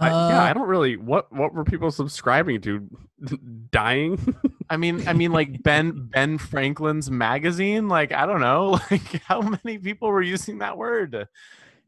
I, 0.00 0.08
yeah, 0.08 0.40
Uh, 0.40 0.42
I 0.42 0.52
don't 0.52 0.66
really. 0.66 0.96
What 0.96 1.32
what 1.32 1.54
were 1.54 1.64
people 1.64 1.92
subscribing 1.92 2.60
to? 2.62 2.88
Dying. 3.70 4.18
I 4.68 4.76
mean, 4.76 5.06
I 5.06 5.12
mean, 5.12 5.30
like 5.30 5.62
Ben 5.62 6.08
Ben 6.12 6.38
Franklin's 6.38 7.10
magazine. 7.12 7.88
Like, 7.88 8.10
I 8.12 8.26
don't 8.26 8.40
know, 8.40 8.80
like 8.90 9.22
how 9.22 9.40
many 9.40 9.78
people 9.78 10.08
were 10.08 10.22
using 10.22 10.58
that 10.58 10.76
word? 10.76 11.28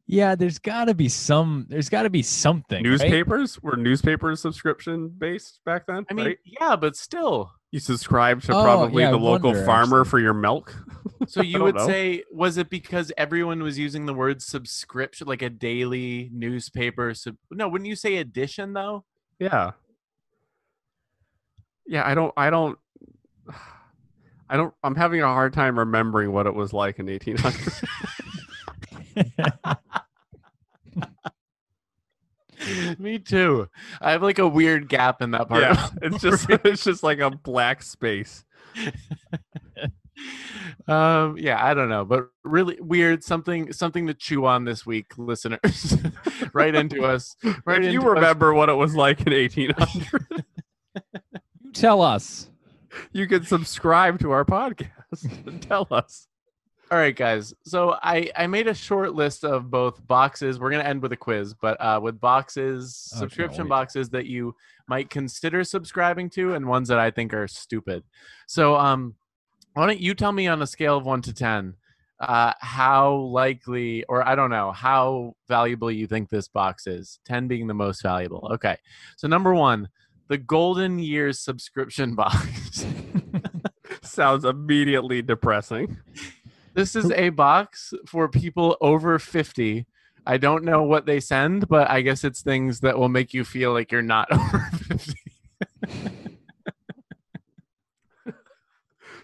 Yeah. 0.07 0.34
There's 0.34 0.59
got 0.59 0.86
to 0.86 0.94
be 0.94 1.09
some. 1.09 1.66
There's 1.68 1.88
got 1.88 2.02
to 2.04 2.11
be 2.11 2.22
something. 2.22 2.76
right? 2.76 2.90
Newspapers 2.90 3.62
were 3.62 3.76
newspapers 3.76 4.40
subscription 4.40 5.09
based 5.09 5.61
back 5.64 5.86
then. 5.86 6.07
I 6.11 6.14
mean, 6.14 6.26
right? 6.26 6.38
yeah, 6.44 6.76
but 6.76 6.96
still. 6.96 7.52
you 7.72 7.80
subscribe 7.80 8.42
to 8.42 8.54
Oh, 8.57 8.62
probably 8.62 9.02
yeah, 9.02 9.09
I 9.09 9.12
the 9.12 9.18
local 9.18 9.50
wonder, 9.50 9.64
farmer 9.66 10.00
actually. 10.00 10.11
for 10.11 10.18
your 10.20 10.34
milk. 10.34 10.74
So 11.28 11.40
you 11.42 11.62
would 11.62 11.76
know. 11.76 11.86
say, 11.86 12.24
was 12.30 12.57
it 12.59 12.68
because 12.68 13.11
everyone 13.16 13.62
was 13.62 13.78
using 13.78 14.07
the 14.07 14.12
word 14.14 14.42
subscription, 14.42 15.26
like 15.26 15.40
a 15.42 15.48
daily 15.48 16.30
newspaper? 16.32 17.14
Sub- 17.14 17.38
no, 17.50 17.68
wouldn't 17.68 17.88
you 17.88 17.96
say 17.96 18.16
edition 18.18 18.74
though? 18.74 19.04
Yeah. 19.38 19.72
Yeah, 21.86 22.07
I 22.07 22.14
don't 22.14 22.32
I 22.36 22.50
don't 22.50 22.78
I 24.50 24.57
don't 24.57 24.74
I'm 24.84 24.94
having 24.94 25.22
a 25.22 25.26
hard 25.26 25.52
time 25.52 25.78
remembering 25.78 26.32
what 26.32 26.46
it 26.46 26.54
was 26.54 26.72
like 26.72 26.98
in 26.98 27.07
1800. 27.07 27.72
Me 32.98 33.18
too. 33.18 33.68
I 34.00 34.12
have 34.12 34.22
like 34.22 34.38
a 34.38 34.48
weird 34.48 34.88
gap 34.88 35.20
in 35.22 35.32
that 35.32 35.48
part. 35.48 35.62
yeah, 35.62 35.88
it's 36.02 36.22
just 36.22 36.46
it's 36.50 36.84
just 36.84 37.02
like 37.02 37.18
a 37.18 37.30
black 37.30 37.82
space. 37.82 38.44
um 40.88 41.36
yeah 41.38 41.62
i 41.62 41.74
don't 41.74 41.90
know 41.90 42.04
but 42.04 42.28
really 42.44 42.78
weird 42.80 43.22
something 43.22 43.70
something 43.72 44.06
to 44.06 44.14
chew 44.14 44.46
on 44.46 44.64
this 44.64 44.86
week 44.86 45.12
listeners 45.18 45.94
right 46.54 46.74
into 46.74 47.04
us 47.04 47.36
right 47.66 47.84
if 47.84 47.92
you 47.92 47.98
into 48.00 48.10
us. 48.10 48.14
remember 48.16 48.54
what 48.54 48.70
it 48.70 48.74
was 48.74 48.94
like 48.94 49.20
in 49.26 49.32
1800, 49.34 50.44
You 51.62 51.72
tell 51.72 52.00
us. 52.00 52.48
you 53.12 53.26
can 53.26 53.44
subscribe 53.44 54.18
to 54.20 54.30
our 54.30 54.44
podcast 54.44 55.46
and 55.46 55.60
tell 55.60 55.86
us. 55.90 56.28
All 56.91 56.99
right 56.99 57.16
guys. 57.16 57.53
So 57.64 57.97
i 58.03 58.30
i 58.37 58.47
made 58.47 58.68
a 58.68 58.74
short 58.74 59.14
list 59.14 59.45
of 59.45 59.70
both 59.70 60.07
boxes. 60.07 60.61
We're 60.61 60.70
gonna 60.70 60.84
end 60.84 61.03
with 61.03 61.12
a 61.12 61.16
quiz 61.16 61.55
but 61.55 61.76
uh 61.80 61.99
with 62.01 62.20
boxes 62.20 63.11
Oh, 63.14 63.18
subscription 63.20 63.66
boxes 63.66 64.09
that 64.11 64.26
you 64.26 64.55
might 64.87 65.11
consider 65.11 65.64
subscribing 65.64 66.30
to 66.30 66.55
and 66.55 66.68
ones 66.68 66.89
that 66.89 66.99
i 66.99 67.11
think 67.11 67.34
are 67.34 67.49
stupid. 67.49 68.05
So 68.47 68.76
um 68.76 69.14
why 69.74 69.87
don't 69.87 70.01
you 70.01 70.14
tell 70.14 70.32
me 70.32 70.47
on 70.47 70.62
a 70.62 70.66
scale 70.66 70.97
of 70.97 71.05
one 71.05 71.22
to 71.22 71.32
ten 71.32 71.74
uh 72.20 72.53
how 72.61 73.14
likely 73.14 74.05
or 74.05 74.26
i 74.26 74.34
don't 74.34 74.51
know 74.51 74.70
how 74.72 75.34
valuable 75.49 75.91
you 75.91 76.07
think 76.07 76.30
this 76.30 76.49
box 76.49 76.87
is 76.87 77.18
10 77.26 77.49
being 77.49 77.66
the 77.66 77.74
most 77.74 78.03
valuable. 78.03 78.49
Okay. 78.55 78.76
So 79.16 79.26
number 79.26 79.55
one 79.55 79.89
the 80.28 80.39
golden 80.39 80.99
years 80.99 81.41
subscription 81.41 82.14
box. 82.16 82.87
Sounds 84.03 84.45
immediately 84.45 85.22
depressing. 85.22 85.99
This 86.76 86.94
is 86.94 87.10
a 87.12 87.30
box 87.30 87.94
for 88.06 88.28
people 88.28 88.76
over 88.82 89.18
50. 89.18 89.86
I 90.26 90.36
don't 90.36 90.62
know 90.62 90.82
what 90.82 91.06
they 91.06 91.20
send, 91.20 91.68
but 91.68 91.88
I 91.88 92.02
guess 92.02 92.22
it's 92.22 92.42
things 92.42 92.80
that 92.80 92.98
will 92.98 93.08
make 93.08 93.32
you 93.32 93.44
feel 93.44 93.72
like 93.72 93.90
you're 93.90 94.02
not 94.02 94.28
over 94.32 94.58
50. 94.86 95.14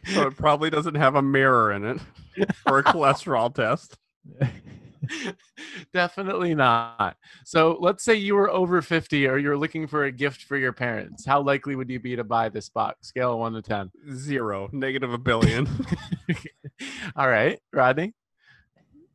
So 0.04 0.26
it 0.26 0.36
probably 0.36 0.70
doesn't 0.70 0.94
have 0.94 1.14
a 1.14 1.22
mirror 1.22 1.72
in 1.72 1.84
it 1.84 2.00
or 2.66 2.78
a 2.78 2.82
cholesterol 2.82 3.54
test. 3.54 3.98
Definitely 5.92 6.54
not. 6.54 7.16
So 7.44 7.76
let's 7.80 8.04
say 8.04 8.14
you 8.14 8.34
were 8.34 8.50
over 8.50 8.82
50 8.82 9.26
or 9.26 9.38
you're 9.38 9.56
looking 9.56 9.86
for 9.86 10.04
a 10.04 10.12
gift 10.12 10.42
for 10.42 10.56
your 10.56 10.72
parents. 10.72 11.24
How 11.26 11.40
likely 11.40 11.76
would 11.76 11.90
you 11.90 12.00
be 12.00 12.16
to 12.16 12.24
buy 12.24 12.48
this 12.48 12.68
box? 12.68 13.08
Scale 13.08 13.34
of 13.34 13.38
1 13.38 13.52
to 13.54 13.62
10. 13.62 13.90
Zero, 14.14 14.68
negative 14.72 15.12
a 15.12 15.18
billion. 15.18 15.68
All 17.16 17.28
right, 17.28 17.58
Rodney. 17.72 18.14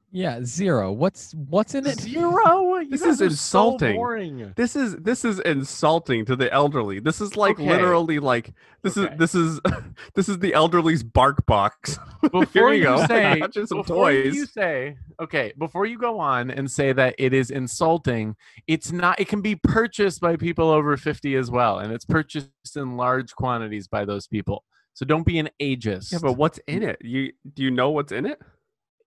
Yeah, 0.10 0.39
zero. 0.43 0.93
What's 0.93 1.34
what's 1.36 1.76
in 1.76 1.86
it? 1.86 1.99
Zero. 1.99 2.78
You 2.78 2.89
This 2.89 3.01
is 3.01 3.22
are 3.22 3.30
so 3.30 3.74
insulting. 3.74 4.53
this 4.55 4.76
is 4.78 4.95
this 4.97 5.26
is 5.26 5.39
insulting 5.39 6.24
to 6.26 6.36
the 6.38 6.51
elderly. 6.53 6.99
This 6.99 7.20
is 7.20 7.36
like 7.36 7.60
Okay. 7.60 7.68
literally 7.70 8.20
like 8.20 8.53
this 8.84 8.97
Okay. 8.97 9.14
is 9.14 9.20
this 9.20 9.36
is 9.36 9.60
this 10.16 10.30
is 10.30 10.39
the 10.39 10.53
elderly's 10.53 11.03
bark 11.03 11.45
box. 11.45 11.99
Before 12.32 12.72
you 12.74 12.80
you, 12.80 12.84
go. 12.84 13.05
say, 13.08 13.39
Got 13.41 13.53
some 13.53 13.66
before 13.80 13.84
toys. 14.12 14.34
you 14.34 14.45
say, 14.45 14.97
okay, 15.22 15.51
before 15.58 15.86
you 15.86 15.97
go 15.97 16.20
on 16.20 16.51
and 16.51 16.72
say 16.72 16.93
that 16.93 17.14
it 17.18 17.34
is 17.34 17.51
insulting, 17.51 18.36
it's 18.66 18.91
not. 18.93 19.20
It 19.20 19.28
can 19.28 19.41
be 19.41 19.55
purchased 19.55 20.22
by 20.22 20.38
people 20.38 20.70
over 20.70 20.95
50 20.95 21.36
as 21.36 21.51
well, 21.51 21.80
and 21.80 21.91
it's 21.91 22.05
purchased 22.05 22.49
in 22.76 22.95
large 22.95 23.36
quantities 23.36 23.88
by 23.89 24.05
those 24.05 24.26
people. 24.28 24.64
So 24.93 25.05
don't 25.05 25.26
be 25.26 25.38
an 25.38 25.49
ageist. 25.62 26.12
Yeah, 26.14 26.20
but 26.22 26.34
what's 26.34 26.60
in 26.68 26.82
it? 26.82 26.97
You 27.01 27.34
do 27.53 27.62
you 27.64 27.72
know 27.72 27.91
what's 27.91 28.12
in 28.14 28.26
it? 28.26 28.41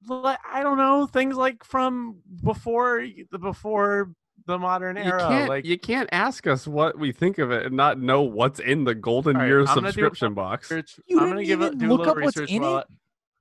Li- 0.09 0.37
I 0.51 0.63
don't 0.63 0.79
know 0.79 1.07
things 1.07 1.37
like 1.37 1.63
from 1.65 2.17
before 2.43 3.07
the 3.31 3.39
before 3.39 4.13
the 4.47 4.59
modern 4.59 4.97
You 4.97 5.03
era. 5.05 5.29
can't 5.29 5.49
like 5.49 5.65
you 5.67 5.79
can't 5.79 6.09
ask 6.13 6.47
us 6.47 6.67
what 6.67 6.99
we 6.99 7.13
think 7.13 7.39
of 7.39 7.51
it 7.51 7.67
and 7.67 7.77
not 7.77 8.01
know 8.01 8.23
what's 8.23 8.59
in 8.61 8.85
the 8.85 8.95
golden 8.95 9.37
All 9.37 9.43
right, 9.43 9.49
year 9.49 9.61
I'm 9.61 9.67
gonna 9.67 9.81
do 9.81 9.87
a 9.87 9.93
subscription 9.93 10.35
box. 10.35 10.71
research. 10.71 11.01
You 11.07 11.19
I'm 11.19 11.25
didn't 11.25 11.37
gonna 11.37 11.45
give 11.45 11.61
it 11.63 11.67
even 11.67 11.79
do 11.79 11.87
a 11.87 11.89
look 11.91 11.99
little 12.01 12.13
up 12.13 12.23
what's 12.23 12.37
research 12.37 12.51
in 12.51 12.63
it? 12.65 12.87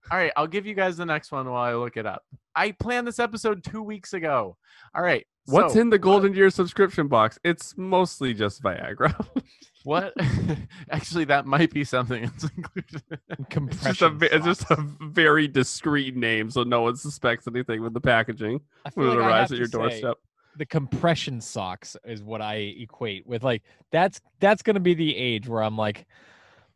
I- 0.09 0.13
all 0.15 0.21
right, 0.21 0.31
I'll 0.35 0.47
give 0.47 0.65
you 0.65 0.73
guys 0.73 0.97
the 0.97 1.05
next 1.05 1.31
one 1.31 1.49
while 1.49 1.61
I 1.61 1.73
look 1.73 1.97
it 1.97 2.05
up. 2.05 2.23
I 2.55 2.71
planned 2.71 3.07
this 3.07 3.19
episode 3.19 3.63
two 3.63 3.81
weeks 3.81 4.13
ago. 4.13 4.57
All 4.95 5.01
right, 5.01 5.25
What's 5.45 5.73
so 5.73 5.79
in 5.79 5.89
the 5.89 5.97
golden 5.97 6.33
year 6.33 6.49
subscription 6.49 7.07
box? 7.07 7.39
It's 7.43 7.75
mostly 7.77 8.33
just 8.33 8.61
Viagra. 8.61 9.13
What? 9.83 10.13
Actually, 10.91 11.25
that 11.25 11.45
might 11.45 11.71
be 11.73 11.83
something 11.83 12.23
that's 12.23 12.43
included. 12.55 13.01
it's 13.71 13.81
just 13.81 14.01
a 14.01 14.35
it's 14.35 14.45
just 14.45 14.69
a 14.71 14.75
very 15.01 15.47
discreet 15.47 16.15
name, 16.17 16.51
so 16.51 16.63
no 16.63 16.81
one 16.81 16.97
suspects 16.97 17.47
anything 17.47 17.81
with 17.81 17.93
the 17.93 18.01
packaging 18.01 18.59
when 18.93 19.07
it 19.07 19.09
like 19.11 19.19
I 19.19 19.27
arrives 19.27 19.51
at 19.51 19.57
your 19.57 19.67
to 19.67 19.71
say 19.71 19.77
doorstep. 19.77 20.17
The 20.57 20.65
compression 20.65 21.39
socks 21.39 21.95
is 22.03 22.21
what 22.21 22.41
I 22.41 22.55
equate 22.55 23.25
with. 23.25 23.41
Like 23.43 23.63
that's 23.91 24.19
that's 24.41 24.61
gonna 24.61 24.81
be 24.81 24.95
the 24.95 25.15
age 25.15 25.47
where 25.47 25.63
I'm 25.63 25.77
like, 25.77 26.05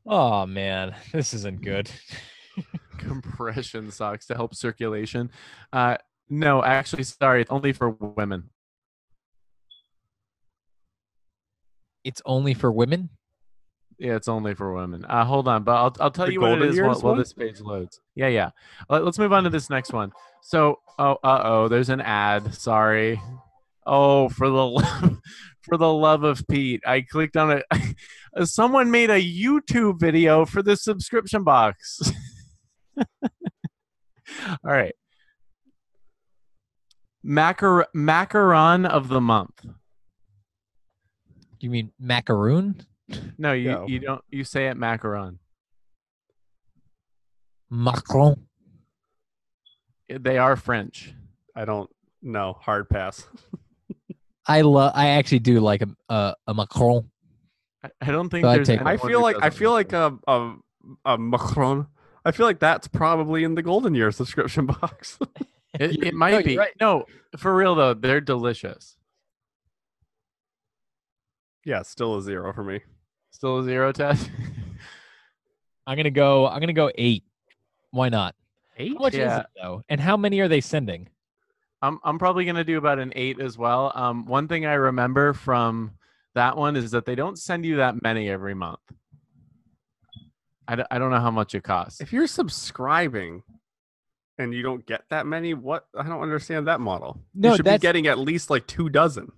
oh 0.06 0.46
man, 0.46 0.96
this 1.12 1.34
isn't 1.34 1.62
good. 1.62 1.92
Compression 2.98 3.92
socks 3.92 4.26
to 4.28 4.36
help 4.36 4.56
circulation. 4.56 5.32
Uh, 5.72 5.98
no, 6.30 6.64
actually, 6.64 7.04
sorry, 7.04 7.42
it's 7.42 7.52
only 7.52 7.74
for 7.74 7.90
women. 7.90 8.50
It's 12.04 12.22
only 12.26 12.54
for 12.54 12.72
women. 12.72 13.10
Yeah, 14.00 14.16
it's 14.16 14.28
only 14.28 14.54
for 14.56 14.74
women. 14.74 15.06
Uh, 15.06 15.24
hold 15.24 15.48
on, 15.48 15.64
but 15.64 15.76
I'll 15.76 15.96
I'll 16.00 16.12
tell 16.12 16.26
The 16.26 16.34
you 16.34 16.42
what 16.42 16.54
it 16.54 16.60
Golden 16.60 16.70
is 16.70 16.82
while, 16.82 17.00
while 17.00 17.16
this 17.16 17.34
page 17.34 17.62
loads. 17.62 18.02
Yeah, 18.16 18.28
yeah. 18.28 18.50
Let, 18.90 19.04
us 19.04 19.18
move 19.18 19.32
on 19.32 19.44
to 19.44 19.50
this 19.50 19.70
next 19.70 19.94
one. 19.94 20.12
So, 20.42 20.80
oh, 21.00 21.18
uh 21.24 21.42
oh, 21.44 21.68
there's 21.68 21.90
an 21.90 22.02
ad. 22.02 22.54
Sorry. 22.54 23.22
Oh, 23.86 24.30
for 24.30 24.50
the 24.50 24.66
love, 24.66 25.20
for 25.62 25.78
the 25.78 25.92
love 25.92 26.24
of 26.24 26.46
Pete, 26.50 26.82
I 26.86 27.02
clicked 27.02 27.38
on 27.38 27.52
it. 27.52 27.66
Someone 28.48 28.90
made 28.92 29.10
a 29.10 29.22
YouTube 29.22 30.00
video 30.00 30.46
for 30.46 30.64
the 30.64 30.76
subscription 30.76 31.44
box. 31.44 32.02
All 32.98 34.72
right. 34.72 34.96
Macar- 37.26 37.86
macaron 37.96 38.88
of 38.88 39.08
the 39.08 39.22
month. 39.22 39.66
You 41.60 41.70
mean 41.70 41.92
macaroon? 42.00 42.86
No, 43.38 43.54
you, 43.54 43.72
No. 43.72 43.88
you 43.88 44.00
don't. 44.00 44.22
You 44.30 44.44
say 44.44 44.68
it 44.68 44.78
macaron. 44.78 45.38
Macron. 47.70 48.48
They 50.10 50.38
are 50.38 50.56
French. 50.56 51.14
I 51.56 51.66
don't 51.66 51.90
know. 52.22 52.54
Hard 52.54 52.90
pass. 52.90 53.26
I 54.46 54.62
love. 54.62 54.92
I 54.96 55.10
actually 55.10 55.40
do 55.40 55.60
like 55.62 55.82
a 55.82 55.88
a, 56.10 56.36
a 56.48 56.54
Macron. 56.54 57.10
I- 57.84 57.90
I 58.02 58.12
don't 58.12 58.30
think 58.30 58.44
So 58.44 58.50
I 58.50 58.56
there's. 58.56 58.68
take- 58.68 58.82
I 58.82 58.98
feel 58.98 59.22
like 59.22 59.38
I 59.42 59.50
feel 59.50 59.72
like 59.72 59.94
like 59.94 60.18
a 60.28 60.32
a, 60.32 60.56
a 61.06 61.18
Macron. 61.18 61.88
I 62.26 62.32
feel 62.32 62.46
like 62.46 62.60
that's 62.60 62.88
probably 62.88 63.44
in 63.44 63.56
the 63.56 63.62
golden 63.62 63.94
year 63.96 64.12
subscription 64.12 64.66
box. 64.82 65.20
It, 65.80 66.04
it 66.04 66.14
might 66.14 66.32
no, 66.32 66.44
be. 66.44 66.58
right. 66.58 66.74
No, 66.80 67.06
for 67.38 67.56
real 67.56 67.76
though, 67.76 67.94
they're 67.94 68.22
delicious. 68.22 68.98
yeah, 71.66 71.82
still 71.82 72.16
a 72.18 72.22
zero 72.22 72.54
for 72.54 72.64
me. 72.64 72.82
Still 73.32 73.60
a 73.60 73.64
zero 73.64 73.92
test. 73.92 74.30
I'm 75.88 75.98
gonna 75.98 76.12
go. 76.12 76.48
I'm 76.48 76.60
gonna 76.60 76.74
go 76.74 76.92
eight. 76.96 77.24
Why 77.92 78.10
not? 78.10 78.36
Eight. 78.78 78.94
How 78.94 79.00
much 79.04 79.16
is 79.16 79.32
it 79.34 79.46
though? 79.62 79.84
And 79.90 80.00
how 80.00 80.16
many 80.18 80.40
are 80.40 80.48
they 80.48 80.62
sending? 80.62 81.10
I'm 81.82 82.00
I'm 82.04 82.20
probably 82.20 82.46
gonna 82.46 82.64
do 82.64 82.78
about 82.78 83.00
an 83.00 83.12
eight 83.16 83.40
as 83.42 83.58
well. 83.58 83.92
Um, 83.96 84.26
one 84.26 84.48
thing 84.48 84.66
I 84.66 84.74
remember 84.74 85.34
from 85.34 85.92
that 86.36 86.56
one 86.56 86.76
is 86.76 86.92
that 86.92 87.06
they 87.06 87.16
don't 87.16 87.38
send 87.38 87.66
you 87.66 87.78
that 87.78 88.02
many 88.02 88.30
every 88.30 88.54
month. 88.54 88.80
I, 90.68 90.76
d- 90.78 90.84
I 90.92 91.00
don't 91.00 91.12
know 91.12 91.20
how 91.20 91.32
much 91.32 91.56
it 91.56 91.64
costs. 91.64 92.02
If 92.02 92.14
you're 92.14 92.28
subscribing 92.28 93.44
and 94.38 94.54
you 94.54 94.64
don't 94.64 94.86
get 94.86 95.04
that 95.10 95.26
many, 95.28 95.54
what? 95.54 95.86
I 95.98 96.04
don't 96.04 96.22
understand 96.22 96.68
that 96.68 96.80
model. 96.80 97.20
No, 97.36 97.50
you 97.52 97.56
should 97.58 97.66
be 97.66 97.70
that's- 97.70 97.82
getting 97.82 98.08
at 98.08 98.20
least 98.20 98.50
like 98.50 98.66
two 98.68 98.90
dozen. 98.90 99.32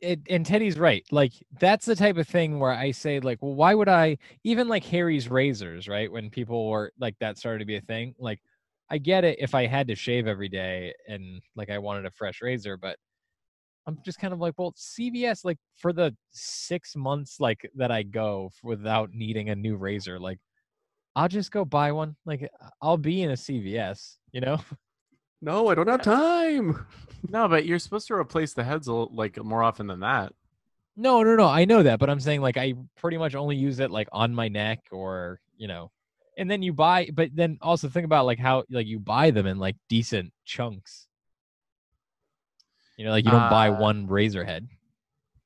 it, 0.00 0.20
and 0.28 0.46
Teddy's 0.46 0.78
right. 0.78 1.04
Like 1.10 1.32
that's 1.60 1.84
the 1.84 1.96
type 1.96 2.16
of 2.16 2.26
thing 2.28 2.58
where 2.60 2.70
I 2.72 2.92
say, 2.92 3.18
like, 3.20 3.42
well, 3.42 3.54
why 3.54 3.74
would 3.74 3.88
I 3.88 4.18
even 4.44 4.68
like 4.68 4.84
Harry's 4.84 5.28
razors, 5.28 5.88
right? 5.88 6.10
When 6.10 6.30
people 6.30 6.68
were 6.70 6.92
like 7.00 7.16
that 7.20 7.36
started 7.36 7.58
to 7.58 7.64
be 7.64 7.76
a 7.76 7.80
thing. 7.80 8.14
Like, 8.18 8.40
I 8.88 8.98
get 8.98 9.24
it 9.24 9.38
if 9.40 9.54
I 9.54 9.66
had 9.66 9.88
to 9.88 9.94
shave 9.94 10.26
every 10.26 10.48
day 10.48 10.94
and 11.08 11.42
like 11.56 11.68
I 11.68 11.78
wanted 11.78 12.06
a 12.06 12.10
fresh 12.12 12.40
razor, 12.42 12.76
but 12.76 12.96
I'm 13.86 13.98
just 14.04 14.18
kind 14.18 14.32
of 14.32 14.40
like, 14.40 14.54
well, 14.58 14.74
CVS, 14.76 15.44
like 15.44 15.58
for 15.76 15.92
the 15.92 16.14
six 16.32 16.94
months 16.94 17.40
like 17.40 17.68
that 17.76 17.90
I 17.90 18.02
go 18.02 18.50
without 18.62 19.10
needing 19.12 19.50
a 19.50 19.56
new 19.56 19.76
razor, 19.76 20.18
like 20.18 20.38
I'll 21.16 21.28
just 21.28 21.50
go 21.50 21.64
buy 21.64 21.92
one. 21.92 22.16
Like 22.24 22.48
I'll 22.80 22.96
be 22.96 23.22
in 23.22 23.30
a 23.30 23.34
CVS, 23.34 24.16
you 24.32 24.40
know? 24.40 24.58
No, 25.42 25.68
I 25.68 25.74
don't 25.74 25.88
have 25.88 26.02
time. 26.02 26.86
No, 27.28 27.48
but 27.48 27.66
you're 27.66 27.78
supposed 27.78 28.06
to 28.08 28.14
replace 28.14 28.54
the 28.54 28.64
heads 28.64 28.88
like 28.88 29.36
more 29.44 29.62
often 29.62 29.86
than 29.86 30.00
that. 30.00 30.32
No, 30.96 31.22
no, 31.22 31.36
no. 31.36 31.46
I 31.46 31.66
know 31.66 31.82
that, 31.82 31.98
but 31.98 32.08
I'm 32.08 32.18
saying 32.18 32.40
like 32.40 32.56
I 32.56 32.72
pretty 32.96 33.18
much 33.18 33.34
only 33.34 33.56
use 33.56 33.78
it 33.78 33.90
like 33.90 34.08
on 34.10 34.34
my 34.34 34.48
neck 34.48 34.80
or 34.90 35.38
you 35.58 35.68
know, 35.68 35.90
and 36.38 36.50
then 36.50 36.62
you 36.62 36.72
buy. 36.72 37.10
But 37.12 37.30
then 37.34 37.58
also 37.60 37.88
think 37.88 38.06
about 38.06 38.24
like 38.24 38.38
how 38.38 38.64
like 38.70 38.86
you 38.86 38.98
buy 38.98 39.30
them 39.30 39.46
in 39.46 39.58
like 39.58 39.76
decent 39.88 40.32
chunks. 40.46 41.08
You 43.00 43.06
know, 43.06 43.12
like 43.12 43.24
you 43.24 43.30
don't 43.30 43.48
buy 43.48 43.70
Uh, 43.70 43.80
one 43.80 44.06
razor 44.06 44.44
head. 44.44 44.68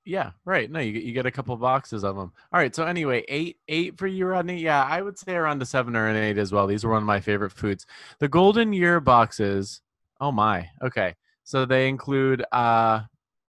Yeah, 0.05 0.33
right. 0.45 0.69
No, 0.69 0.81
you 0.81 0.91
get 0.91 1.05
you 1.05 1.13
get 1.13 1.25
a 1.25 1.31
couple 1.31 1.57
boxes 1.57 2.03
of 2.03 2.17
them. 2.17 2.33
All 2.53 2.59
right. 2.59 2.75
So 2.75 2.85
anyway, 2.85 3.25
eight 3.29 3.59
eight 3.69 3.97
for 3.97 4.09
you, 4.09 4.27
Rodney. 4.27 4.59
Yeah, 4.61 4.83
I 4.83 5.01
would 5.01 5.17
say 5.17 5.37
around 5.37 5.63
a 5.63 5.65
seven 5.65 5.95
or 5.95 6.09
an 6.09 6.17
eight 6.17 6.37
as 6.37 6.51
well. 6.51 6.67
These 6.67 6.85
are 6.85 6.89
one 6.89 7.03
of 7.03 7.07
my 7.07 7.21
favorite 7.21 7.53
foods. 7.53 7.87
The 8.19 8.27
Golden 8.27 8.73
Year 8.73 8.99
boxes. 8.99 9.83
Oh 10.21 10.33
my. 10.33 10.69
Okay. 10.83 11.15
So 11.45 11.65
they 11.65 11.89
include 11.89 12.45
uh, 12.51 13.03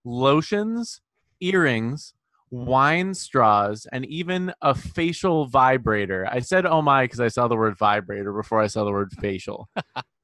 lotions, 0.05 1.01
earrings, 1.41 2.13
wine 2.51 3.15
straws, 3.15 3.87
and 3.93 4.05
even 4.05 4.53
a 4.61 4.75
facial 4.75 5.47
vibrator. 5.47 6.29
I 6.31 6.41
said 6.41 6.67
oh 6.67 6.83
my 6.83 7.05
because 7.05 7.21
I 7.21 7.29
saw 7.29 7.49
the 7.49 7.57
word 7.57 7.79
vibrator 7.79 8.35
before 8.35 8.61
I 8.61 8.67
saw 8.67 8.85
the 8.85 8.93
word 8.93 9.11
facial. 9.19 9.71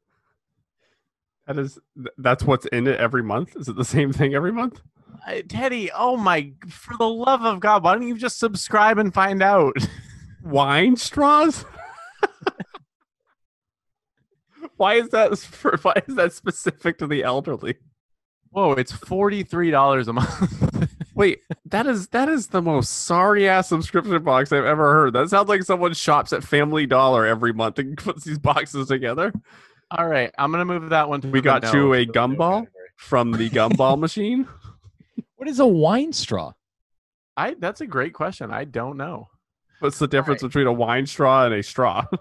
That 1.46 1.58
is, 1.58 1.78
that's 2.18 2.44
what's 2.44 2.66
in 2.66 2.86
it 2.86 3.00
every 3.00 3.22
month. 3.22 3.56
Is 3.56 3.68
it 3.68 3.76
the 3.76 3.84
same 3.84 4.12
thing 4.12 4.34
every 4.34 4.52
month? 4.52 4.80
Uh, 5.26 5.42
Teddy, 5.48 5.90
oh 5.92 6.16
my! 6.16 6.52
For 6.68 6.96
the 6.96 7.08
love 7.08 7.42
of 7.42 7.60
God, 7.60 7.84
why 7.84 7.94
don't 7.94 8.06
you 8.06 8.16
just 8.16 8.38
subscribe 8.38 8.98
and 8.98 9.14
find 9.14 9.42
out? 9.42 9.76
Wine 10.42 10.96
straws? 10.96 11.64
why 14.76 14.94
is 14.94 15.10
that? 15.10 15.36
For, 15.38 15.76
why 15.82 15.94
is 16.08 16.16
that 16.16 16.32
specific 16.32 16.98
to 16.98 17.06
the 17.06 17.22
elderly? 17.22 17.76
Whoa, 18.50 18.72
it's 18.72 18.92
forty 18.92 19.44
three 19.44 19.70
dollars 19.70 20.08
a 20.08 20.12
month. 20.12 20.92
Wait, 21.14 21.40
that 21.66 21.86
is 21.86 22.08
that 22.08 22.28
is 22.28 22.48
the 22.48 22.62
most 22.62 22.88
sorry 23.04 23.48
ass 23.48 23.68
subscription 23.68 24.20
box 24.24 24.50
I've 24.50 24.64
ever 24.64 24.92
heard. 24.92 25.12
That 25.12 25.28
sounds 25.28 25.48
like 25.48 25.62
someone 25.62 25.94
shops 25.94 26.32
at 26.32 26.42
Family 26.42 26.86
Dollar 26.86 27.26
every 27.26 27.52
month 27.52 27.78
and 27.78 27.96
puts 27.96 28.24
these 28.24 28.38
boxes 28.38 28.88
together 28.88 29.32
All 29.96 30.08
right, 30.08 30.32
I'm 30.38 30.50
gonna 30.50 30.64
move 30.64 30.88
that 30.90 31.08
one 31.08 31.20
to. 31.20 31.28
We 31.28 31.40
the 31.40 31.44
got 31.44 31.62
no, 31.64 31.72
you 31.72 31.92
a 31.92 32.06
to 32.06 32.12
the 32.12 32.18
no 32.18 32.28
gumball? 32.28 32.66
from 32.96 33.32
the 33.32 33.50
gumball 33.50 33.98
machine. 33.98 34.48
What 35.36 35.48
is 35.48 35.58
a 35.58 35.66
wine 35.66 36.12
straw? 36.12 36.52
I 37.36 37.54
that's 37.58 37.80
a 37.80 37.86
great 37.86 38.14
question. 38.14 38.52
I 38.52 38.62
don't 38.62 38.96
know. 38.96 39.28
What's 39.80 39.98
the 39.98 40.06
difference 40.06 40.40
between 40.40 40.68
a 40.68 40.72
wine 40.72 41.04
straw 41.04 41.46
and 41.46 41.54
a 41.54 41.64
straw? 41.64 42.06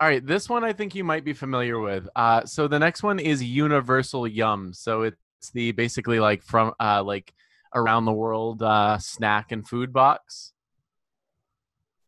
All 0.00 0.08
right, 0.08 0.26
this 0.26 0.48
one 0.48 0.64
I 0.64 0.72
think 0.72 0.94
you 0.94 1.04
might 1.04 1.22
be 1.22 1.34
familiar 1.34 1.78
with. 1.78 2.08
Uh, 2.16 2.46
so 2.46 2.66
the 2.66 2.78
next 2.78 3.02
one 3.02 3.18
is 3.18 3.42
Universal 3.42 4.28
Yum. 4.28 4.72
So 4.72 5.02
it's 5.02 5.18
the 5.52 5.72
basically 5.72 6.18
like 6.18 6.42
from 6.42 6.72
uh, 6.80 7.04
like 7.04 7.34
around 7.74 8.06
the 8.06 8.12
world 8.12 8.62
uh, 8.62 8.96
snack 8.96 9.52
and 9.52 9.68
food 9.68 9.92
box. 9.92 10.53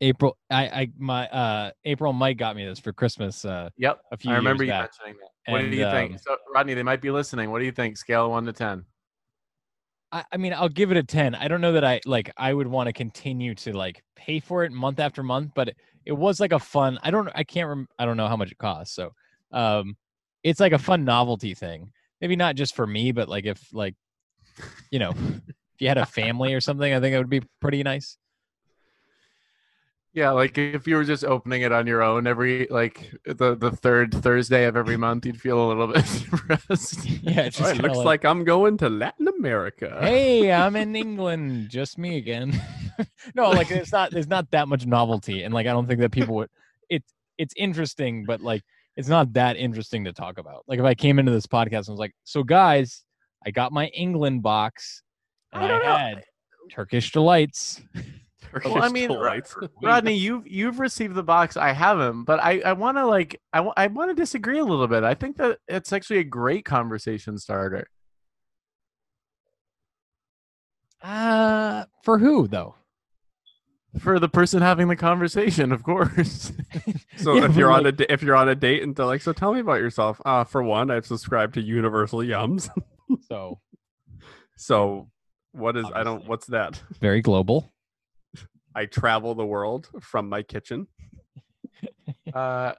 April, 0.01 0.37
I, 0.51 0.67
I, 0.67 0.89
my, 0.99 1.27
uh, 1.29 1.71
April 1.85 2.13
Mike 2.13 2.37
got 2.39 2.57
me 2.57 2.67
this 2.67 2.79
for 2.79 2.93
Christmas. 2.93 3.45
Uh, 3.45 3.71
Yep, 3.79 4.01
a 4.13 4.17
few 4.17 4.31
I 4.33 4.37
remember 4.37 4.65
you 4.65 4.71
back. 4.71 4.91
mentioning 5.01 5.21
that. 5.21 5.53
What 5.53 5.61
And, 5.63 5.71
do 5.71 5.77
you 5.77 5.91
think? 5.91 6.13
um, 6.13 6.19
So 6.19 6.37
Rodney, 6.53 6.75
they 6.75 6.83
might 6.83 7.01
be 7.01 7.11
listening. 7.11 7.51
What 7.51 7.61
do 7.61 7.65
you 7.65 7.73
think? 7.73 7.97
Scale 7.97 8.31
one 8.31 8.45
to 8.47 8.53
ten. 8.53 8.85
I, 10.13 10.25
I 10.33 10.37
mean, 10.37 10.53
I'll 10.53 10.69
give 10.69 10.91
it 10.91 10.97
a 10.97 11.03
10. 11.03 11.35
I 11.35 11.49
don't 11.49 11.61
know 11.61 11.73
that 11.73 11.85
I 11.85 12.01
like, 12.07 12.31
I 12.37 12.53
would 12.53 12.67
want 12.67 12.87
to 12.89 12.93
continue 12.93 13.55
to 13.57 13.77
like 13.77 14.03
pay 14.15 14.41
for 14.41 14.65
it 14.65 14.73
month 14.73 15.01
after 15.01 15.23
month, 15.23 15.53
but 15.55 15.69
it, 15.69 15.77
it 16.05 16.13
was 16.13 16.41
like 16.41 16.53
a 16.53 16.59
fun, 16.59 16.99
I 17.03 17.11
don't, 17.11 17.29
I 17.35 17.45
can't, 17.45 17.69
rem- 17.69 17.89
I 17.99 18.05
don't 18.07 18.17
know 18.17 18.29
how 18.29 18.37
much 18.37 18.53
it 18.53 18.59
costs. 18.59 18.95
So, 18.95 19.11
um, 19.53 19.97
it's 20.43 20.61
like 20.61 20.73
a 20.73 20.79
fun 20.79 21.05
novelty 21.05 21.55
thing. 21.55 21.91
Maybe 22.21 22.37
not 22.37 22.55
just 22.55 22.77
for 22.77 22.87
me, 22.87 23.13
but 23.13 23.29
like 23.29 23.47
if 23.47 23.61
like, 23.73 23.95
you 24.91 24.99
know, 25.01 25.11
if 25.11 25.81
you 25.81 25.89
had 25.89 25.99
a 25.99 26.07
family 26.07 26.55
or 26.55 26.61
something, 26.61 26.93
I 26.93 27.01
think 27.01 27.15
it 27.15 27.19
would 27.19 27.29
be 27.29 27.43
pretty 27.61 27.83
nice. 27.83 28.17
Yeah, 30.17 30.31
like 30.31 30.57
if 30.57 30.89
you 30.89 30.97
were 30.97 31.05
just 31.05 31.25
opening 31.25 31.61
it 31.61 31.73
on 31.73 31.87
your 31.87 32.03
own 32.03 32.27
every 32.27 32.67
like 32.71 33.13
the 33.27 33.55
the 33.55 33.71
third 33.71 34.15
Thursday 34.15 34.65
of 34.65 34.75
every 34.75 34.97
month, 34.97 35.27
you'd 35.27 35.39
feel 35.39 35.63
a 35.63 35.69
little 35.69 35.87
bit 35.93 36.07
depressed. 36.07 37.07
Yeah, 37.23 37.43
oh, 37.43 37.45
it 37.45 37.51
just 37.51 37.77
looks 37.83 37.99
like 37.99 38.25
I'm 38.25 38.43
going 38.43 38.79
to 38.79 38.89
Latin 38.89 39.29
America. 39.29 39.99
hey, 40.01 40.51
I'm 40.51 40.75
in 40.85 40.97
England, 40.97 41.69
just 41.69 41.99
me 41.99 42.17
again. 42.17 42.59
no, 43.35 43.51
like 43.51 43.71
it's 43.71 43.93
not 43.93 44.11
there's 44.11 44.27
not 44.27 44.51
that 44.53 44.69
much 44.69 44.87
novelty, 44.87 45.43
and 45.43 45.53
like 45.53 45.67
I 45.67 45.73
don't 45.73 45.87
think 45.87 46.01
that 46.01 46.13
people 46.13 46.37
would. 46.37 46.49
It's 46.89 47.13
it's 47.37 47.53
interesting, 47.55 48.25
but 48.25 48.41
like 48.41 48.63
it's 48.97 49.09
not 49.09 49.35
that 49.35 49.59
interesting 49.59 50.05
to 50.05 50.15
talk 50.15 50.39
about. 50.39 50.65
Like 50.67 50.79
if 50.79 50.87
I 50.87 50.95
came 50.95 51.19
into 51.19 51.31
this 51.33 51.47
podcast 51.47 51.89
and 51.89 51.91
was 51.91 51.99
like, 52.01 52.15
"So 52.25 52.43
guys, 52.43 53.05
I 53.45 53.51
got 53.51 53.71
my 53.71 53.89
England 53.89 54.43
box, 54.43 55.03
and 55.53 55.63
I 55.63 55.67
I, 55.67 55.69
don't 55.69 55.85
know. 55.85 55.95
had 55.95 56.25
Turkish 56.71 57.13
delights." 57.13 57.83
Well, 58.65 58.83
I 58.83 58.89
mean, 58.89 59.09
Delights. 59.09 59.57
Rodney, 59.83 60.15
you've 60.15 60.47
you've 60.47 60.81
received 60.81 61.15
the 61.15 61.23
box. 61.23 61.57
I 61.57 61.73
haven't, 61.73 62.25
but 62.25 62.41
I 62.41 62.61
I 62.61 62.73
want 62.73 62.97
to 62.99 63.07
like 63.07 63.41
I 63.53 63.61
I 63.77 63.87
want 63.89 64.11
to 64.11 64.15
disagree 64.15 64.59
a 64.59 64.65
little 64.65 64.89
bit. 64.89 65.05
I 65.05 65.15
think 65.15 65.37
that 65.37 65.59
it's 65.69 65.93
actually 65.93 66.19
a 66.19 66.25
great 66.25 66.65
conversation 66.65 67.39
starter. 67.39 67.89
Uh, 71.03 71.85
for 72.03 72.19
who 72.19 72.49
though? 72.49 72.75
for 73.99 74.19
the 74.19 74.29
person 74.29 74.63
having 74.63 74.89
the 74.89 74.97
conversation, 74.97 75.73
of 75.73 75.83
course. 75.83 76.53
So 77.17 77.35
Yeah, 77.35 77.47
if 77.47 77.57
you're 77.57 77.71
on 77.71 77.87
a 77.87 77.93
if 78.11 78.23
you're 78.23 78.37
on 78.37 78.51
a 78.51 78.55
date 78.55 78.83
and 78.83 78.95
they're 78.95 79.07
like, 79.07 79.23
so 79.23 79.33
tell 79.33 79.55
me 79.55 79.61
about 79.61 79.81
yourself. 79.81 80.21
Uh, 80.25 80.45
for 80.45 80.63
one, 80.63 80.91
I've 80.91 81.07
subscribed 81.07 81.55
to 81.55 81.63
Universal 81.63 82.21
Yums. 82.21 82.69
So 83.27 83.59
so 84.57 85.09
what 85.53 85.79
is 85.79 85.87
I 85.95 86.03
don't 86.03 86.27
what's 86.29 86.47
that? 86.49 86.83
very 87.01 87.23
global. 87.23 87.73
I 88.77 88.85
travel 88.85 89.35
the 89.35 89.47
world 89.47 89.89
from 90.01 90.29
my 90.29 90.43
kitchen. 90.43 90.87
uh, 92.35 92.75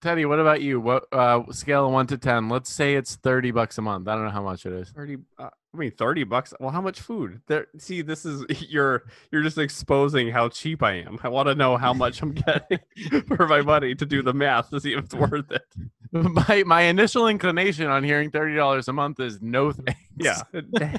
Teddy, 0.00 0.24
what 0.24 0.40
about 0.40 0.62
you? 0.62 0.80
What 0.80 1.04
uh, 1.12 1.42
scale 1.52 1.86
of 1.86 1.92
one 1.92 2.06
to 2.08 2.16
ten? 2.16 2.48
Let's 2.48 2.72
say 2.72 2.94
it's 2.94 3.16
thirty 3.16 3.50
bucks 3.50 3.76
a 3.76 3.82
month. 3.82 4.08
I 4.08 4.14
don't 4.14 4.24
know 4.24 4.30
how 4.30 4.42
much 4.42 4.64
it 4.64 4.72
is. 4.72 4.88
Thirty. 4.88 5.18
Uh, 5.38 5.50
I 5.74 5.76
mean, 5.76 5.90
thirty 5.92 6.24
bucks. 6.24 6.54
Well, 6.58 6.70
how 6.70 6.80
much 6.80 7.00
food? 7.00 7.42
There. 7.46 7.66
See, 7.78 8.00
this 8.00 8.24
is 8.24 8.44
you're 8.68 9.04
you're 9.30 9.42
just 9.42 9.58
exposing 9.58 10.30
how 10.30 10.48
cheap 10.48 10.82
I 10.82 10.94
am. 10.94 11.20
I 11.22 11.28
want 11.28 11.48
to 11.48 11.54
know 11.54 11.76
how 11.76 11.92
much 11.92 12.22
I'm 12.22 12.32
getting 12.32 12.80
for 13.28 13.46
my 13.46 13.60
money 13.60 13.94
to 13.94 14.06
do 14.06 14.22
the 14.22 14.32
math 14.32 14.70
to 14.70 14.80
see 14.80 14.94
if 14.94 15.04
it's 15.04 15.14
worth 15.14 15.52
it. 15.52 15.66
my 16.12 16.64
my 16.66 16.82
initial 16.82 17.28
inclination 17.28 17.88
on 17.88 18.02
hearing 18.02 18.30
thirty 18.30 18.56
dollars 18.56 18.88
a 18.88 18.92
month 18.94 19.20
is 19.20 19.42
no 19.42 19.70
thanks. 19.70 20.00
Yeah. 20.16 20.42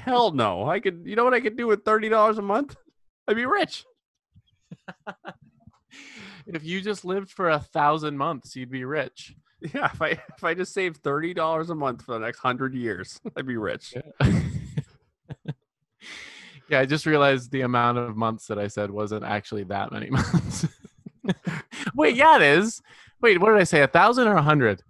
Hell 0.04 0.30
no. 0.30 0.66
I 0.66 0.78
could. 0.78 1.02
You 1.04 1.16
know 1.16 1.24
what 1.24 1.34
I 1.34 1.40
could 1.40 1.56
do 1.56 1.66
with 1.66 1.84
thirty 1.84 2.08
dollars 2.08 2.38
a 2.38 2.42
month? 2.42 2.76
I'd 3.26 3.36
be 3.36 3.46
rich. 3.46 3.84
If 6.46 6.64
you 6.64 6.80
just 6.80 7.04
lived 7.04 7.30
for 7.30 7.50
a 7.50 7.58
thousand 7.58 8.16
months, 8.16 8.54
you'd 8.56 8.70
be 8.70 8.84
rich. 8.84 9.34
Yeah. 9.60 9.86
If 9.92 10.02
I 10.02 10.08
if 10.08 10.44
I 10.44 10.54
just 10.54 10.74
saved 10.74 10.98
thirty 10.98 11.32
dollars 11.32 11.70
a 11.70 11.74
month 11.74 12.02
for 12.02 12.12
the 12.12 12.18
next 12.18 12.38
hundred 12.38 12.74
years, 12.74 13.20
I'd 13.36 13.46
be 13.46 13.56
rich. 13.56 13.94
yeah, 16.68 16.80
I 16.80 16.84
just 16.84 17.06
realized 17.06 17.50
the 17.50 17.62
amount 17.62 17.98
of 17.98 18.16
months 18.16 18.46
that 18.48 18.58
I 18.58 18.66
said 18.66 18.90
wasn't 18.90 19.24
actually 19.24 19.64
that 19.64 19.90
many 19.90 20.10
months. 20.10 20.66
Wait, 21.94 22.14
yeah, 22.16 22.36
it 22.36 22.42
is. 22.42 22.82
Wait, 23.22 23.40
what 23.40 23.52
did 23.52 23.60
I 23.60 23.64
say? 23.64 23.80
A 23.80 23.86
thousand 23.86 24.28
or 24.28 24.34
a 24.36 24.42
hundred? 24.42 24.82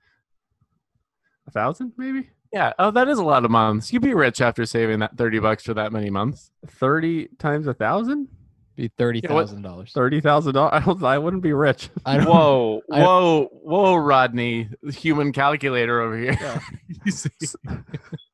A 1.46 1.52
thousand, 1.52 1.92
maybe. 1.96 2.30
Yeah. 2.52 2.72
Oh, 2.78 2.90
that 2.90 3.08
is 3.08 3.18
a 3.18 3.24
lot 3.24 3.44
of 3.44 3.50
months. 3.50 3.92
You'd 3.92 4.02
be 4.02 4.14
rich 4.14 4.40
after 4.40 4.66
saving 4.66 4.98
that 5.00 5.16
thirty 5.16 5.38
bucks 5.38 5.62
for 5.62 5.74
that 5.74 5.92
many 5.92 6.10
months. 6.10 6.50
Thirty 6.66 7.28
times 7.38 7.68
a 7.68 7.74
thousand. 7.74 8.28
Be 8.76 8.88
thirty 8.98 9.20
thousand 9.20 9.62
dollars. 9.62 9.92
Thirty 9.92 10.20
thousand 10.20 10.54
dollars. 10.54 11.02
I 11.02 11.18
wouldn't 11.18 11.42
be 11.42 11.52
rich. 11.52 11.90
I 12.06 12.16
don't. 12.16 12.26
Whoa, 12.26 12.82
I- 12.90 13.02
whoa, 13.02 13.48
whoa, 13.62 13.94
Rodney, 13.96 14.68
human 14.90 15.32
calculator 15.32 16.00
over 16.00 16.16
here. 16.18 16.36
Yeah. 16.40 16.60
You 17.04 17.12
see? 17.12 17.28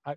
I, 0.06 0.14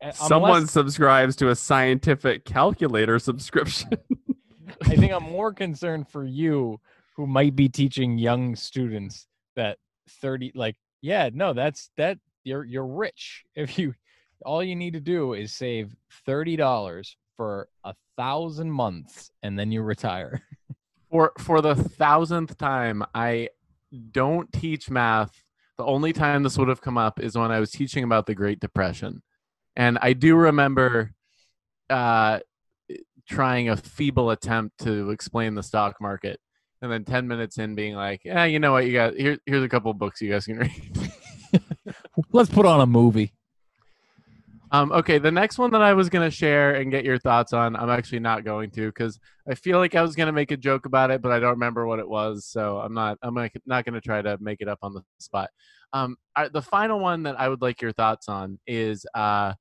I, 0.00 0.10
Someone 0.12 0.60
less- 0.62 0.70
subscribes 0.70 1.34
to 1.36 1.48
a 1.50 1.56
scientific 1.56 2.44
calculator 2.44 3.18
subscription. 3.18 3.90
I 4.82 4.94
think 4.96 5.12
I'm 5.12 5.24
more 5.24 5.52
concerned 5.52 6.08
for 6.08 6.24
you 6.24 6.80
who 7.16 7.26
might 7.26 7.56
be 7.56 7.68
teaching 7.68 8.16
young 8.18 8.54
students 8.56 9.26
that 9.56 9.78
30 10.20 10.52
like 10.54 10.76
yeah, 11.02 11.30
no, 11.32 11.52
that's 11.52 11.90
that 11.96 12.18
you're 12.44 12.64
you're 12.64 12.86
rich 12.86 13.44
if 13.54 13.78
you 13.78 13.94
all 14.44 14.62
you 14.62 14.76
need 14.76 14.92
to 14.92 15.00
do 15.00 15.32
is 15.32 15.52
save 15.52 15.94
$30 16.28 17.14
for 17.36 17.68
a 17.84 17.94
thousand 18.16 18.70
months 18.70 19.30
and 19.42 19.58
then 19.58 19.70
you 19.70 19.82
retire. 19.82 20.42
for 21.10 21.32
for 21.38 21.60
the 21.60 21.74
thousandth 21.74 22.58
time 22.58 23.00
i 23.14 23.48
don't 24.10 24.52
teach 24.52 24.90
math 24.90 25.44
the 25.78 25.84
only 25.84 26.12
time 26.12 26.42
this 26.42 26.58
would 26.58 26.66
have 26.66 26.80
come 26.80 26.98
up 26.98 27.20
is 27.20 27.38
when 27.38 27.52
i 27.52 27.60
was 27.60 27.70
teaching 27.70 28.02
about 28.02 28.26
the 28.26 28.34
great 28.34 28.58
depression 28.58 29.22
and 29.76 29.98
i 30.02 30.12
do 30.12 30.34
remember 30.34 31.12
uh 31.90 32.40
trying 33.28 33.68
a 33.68 33.76
feeble 33.76 34.30
attempt 34.30 34.78
to 34.78 35.10
explain 35.10 35.54
the 35.54 35.62
stock 35.62 35.94
market 36.00 36.40
and 36.82 36.90
then 36.90 37.04
10 37.04 37.28
minutes 37.28 37.58
in 37.58 37.76
being 37.76 37.94
like 37.94 38.22
yeah 38.24 38.44
you 38.44 38.58
know 38.58 38.72
what 38.72 38.84
you 38.84 38.92
got 38.92 39.14
here, 39.14 39.38
here's 39.46 39.62
a 39.62 39.68
couple 39.68 39.94
books 39.94 40.20
you 40.20 40.30
guys 40.30 40.44
can 40.44 40.58
read 40.58 41.12
Let's 42.32 42.50
put 42.50 42.66
on 42.66 42.80
a 42.80 42.86
movie. 42.86 43.32
Um, 44.72 44.90
okay, 44.90 45.18
the 45.18 45.30
next 45.30 45.58
one 45.58 45.70
that 45.72 45.82
I 45.82 45.94
was 45.94 46.08
gonna 46.08 46.30
share 46.30 46.74
and 46.74 46.90
get 46.90 47.04
your 47.04 47.18
thoughts 47.18 47.52
on, 47.52 47.76
I'm 47.76 47.90
actually 47.90 48.18
not 48.18 48.44
going 48.44 48.70
to 48.72 48.86
because 48.86 49.20
I 49.48 49.54
feel 49.54 49.78
like 49.78 49.94
I 49.94 50.02
was 50.02 50.16
gonna 50.16 50.32
make 50.32 50.50
a 50.50 50.56
joke 50.56 50.86
about 50.86 51.10
it, 51.10 51.22
but 51.22 51.30
I 51.30 51.38
don't 51.38 51.52
remember 51.52 51.86
what 51.86 52.00
it 52.00 52.08
was, 52.08 52.44
so 52.44 52.78
I'm 52.78 52.92
not. 52.92 53.18
I'm 53.22 53.34
not 53.66 53.84
gonna 53.84 54.00
try 54.00 54.22
to 54.22 54.36
make 54.40 54.60
it 54.60 54.68
up 54.68 54.80
on 54.82 54.92
the 54.92 55.02
spot. 55.18 55.50
Um, 55.92 56.16
I, 56.34 56.48
the 56.48 56.62
final 56.62 56.98
one 56.98 57.22
that 57.24 57.38
I 57.38 57.48
would 57.48 57.62
like 57.62 57.80
your 57.80 57.92
thoughts 57.92 58.28
on 58.28 58.58
is, 58.66 59.06
uh, 59.14 59.54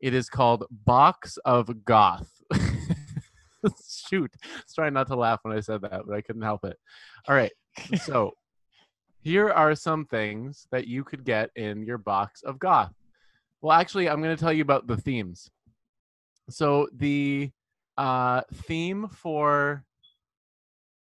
it 0.00 0.12
is 0.12 0.28
called 0.28 0.64
Box 0.70 1.38
of 1.44 1.84
Goth. 1.84 2.30
Shoot, 4.08 4.32
I 4.44 4.48
was 4.64 4.74
trying 4.74 4.94
not 4.94 5.06
to 5.08 5.16
laugh 5.16 5.40
when 5.42 5.56
I 5.56 5.60
said 5.60 5.82
that, 5.82 6.02
but 6.06 6.14
I 6.14 6.20
couldn't 6.20 6.42
help 6.42 6.64
it. 6.64 6.76
All 7.28 7.34
right, 7.34 7.52
so 8.02 8.32
here 9.22 9.50
are 9.50 9.76
some 9.76 10.04
things 10.06 10.66
that 10.72 10.88
you 10.88 11.04
could 11.04 11.24
get 11.24 11.50
in 11.54 11.86
your 11.86 11.98
box 11.98 12.42
of 12.42 12.58
goth. 12.58 12.92
Well, 13.60 13.72
actually, 13.72 14.08
I'm 14.08 14.22
going 14.22 14.36
to 14.36 14.40
tell 14.40 14.52
you 14.52 14.62
about 14.62 14.86
the 14.86 14.96
themes. 14.96 15.50
So 16.50 16.88
the 16.94 17.50
uh, 17.96 18.42
theme 18.52 19.08
for 19.08 19.84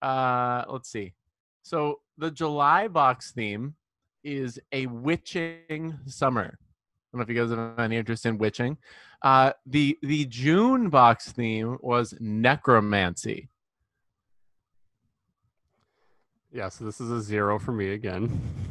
uh, 0.00 0.64
let's 0.68 0.90
see. 0.90 1.14
So 1.62 2.00
the 2.16 2.30
July 2.30 2.88
box 2.88 3.32
theme 3.32 3.74
is 4.22 4.58
a 4.72 4.86
witching 4.86 5.98
summer. 6.06 6.58
I 6.58 7.16
don't 7.16 7.18
know 7.18 7.22
if 7.22 7.28
you 7.28 7.34
guys 7.34 7.50
have 7.50 7.78
any 7.78 7.96
interest 7.96 8.26
in 8.26 8.38
witching. 8.38 8.78
Uh, 9.22 9.52
the 9.66 9.98
the 10.02 10.24
June 10.26 10.88
box 10.90 11.32
theme 11.32 11.78
was 11.80 12.14
necromancy. 12.20 13.48
yeah. 16.52 16.68
So 16.68 16.84
this 16.84 17.00
is 17.00 17.10
a 17.10 17.20
zero 17.20 17.58
for 17.58 17.72
me 17.72 17.92
again. 17.92 18.40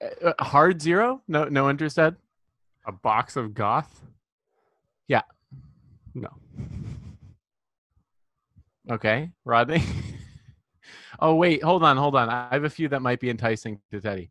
Uh, 0.00 0.32
hard 0.38 0.80
zero? 0.80 1.22
No, 1.28 1.44
no 1.44 1.68
interest, 1.68 1.98
Ed. 1.98 2.16
A 2.86 2.92
box 2.92 3.36
of 3.36 3.54
goth. 3.54 4.00
Yeah. 5.06 5.22
No. 6.14 6.28
Okay, 8.90 9.30
Rodney. 9.44 9.82
oh 11.20 11.34
wait, 11.34 11.62
hold 11.62 11.84
on, 11.84 11.96
hold 11.96 12.16
on. 12.16 12.28
I 12.28 12.48
have 12.50 12.64
a 12.64 12.70
few 12.70 12.88
that 12.88 13.02
might 13.02 13.20
be 13.20 13.30
enticing 13.30 13.80
to 13.92 14.00
Teddy. 14.00 14.30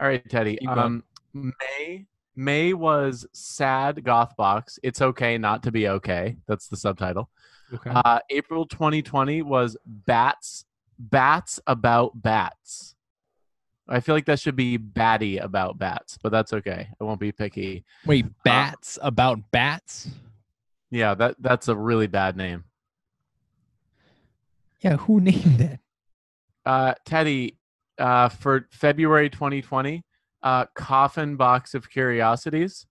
All 0.00 0.06
right, 0.06 0.26
Teddy. 0.28 0.58
Um, 0.66 1.04
May 1.34 2.06
May 2.36 2.72
was 2.72 3.26
sad 3.32 4.04
goth 4.04 4.36
box. 4.36 4.78
It's 4.82 5.02
okay 5.02 5.36
not 5.38 5.64
to 5.64 5.72
be 5.72 5.88
okay. 5.88 6.36
That's 6.46 6.68
the 6.68 6.76
subtitle. 6.76 7.28
Okay. 7.74 7.90
Uh, 7.92 8.20
April 8.30 8.64
2020 8.64 9.42
was 9.42 9.76
bats 9.84 10.64
bats 10.98 11.60
about 11.66 12.20
bats. 12.20 12.94
I 13.88 14.00
feel 14.00 14.14
like 14.14 14.26
that 14.26 14.38
should 14.38 14.56
be 14.56 14.76
batty 14.76 15.38
about 15.38 15.78
bats, 15.78 16.18
but 16.22 16.30
that's 16.30 16.52
okay. 16.52 16.88
I 17.00 17.04
won't 17.04 17.20
be 17.20 17.32
picky. 17.32 17.84
Wait, 18.04 18.26
bats 18.44 18.98
about 19.02 19.50
bats? 19.50 20.10
Yeah, 20.90 21.14
that 21.14 21.36
that's 21.40 21.68
a 21.68 21.76
really 21.76 22.06
bad 22.06 22.36
name. 22.36 22.64
Yeah, 24.80 24.96
who 24.96 25.20
named 25.22 25.60
it? 25.60 25.80
Uh, 26.66 26.94
Teddy, 27.04 27.56
uh, 27.98 28.28
for 28.28 28.68
February 28.70 29.30
2020, 29.30 30.04
uh, 30.42 30.66
coffin 30.74 31.36
box 31.36 31.74
of 31.74 31.88
curiosities. 31.90 32.86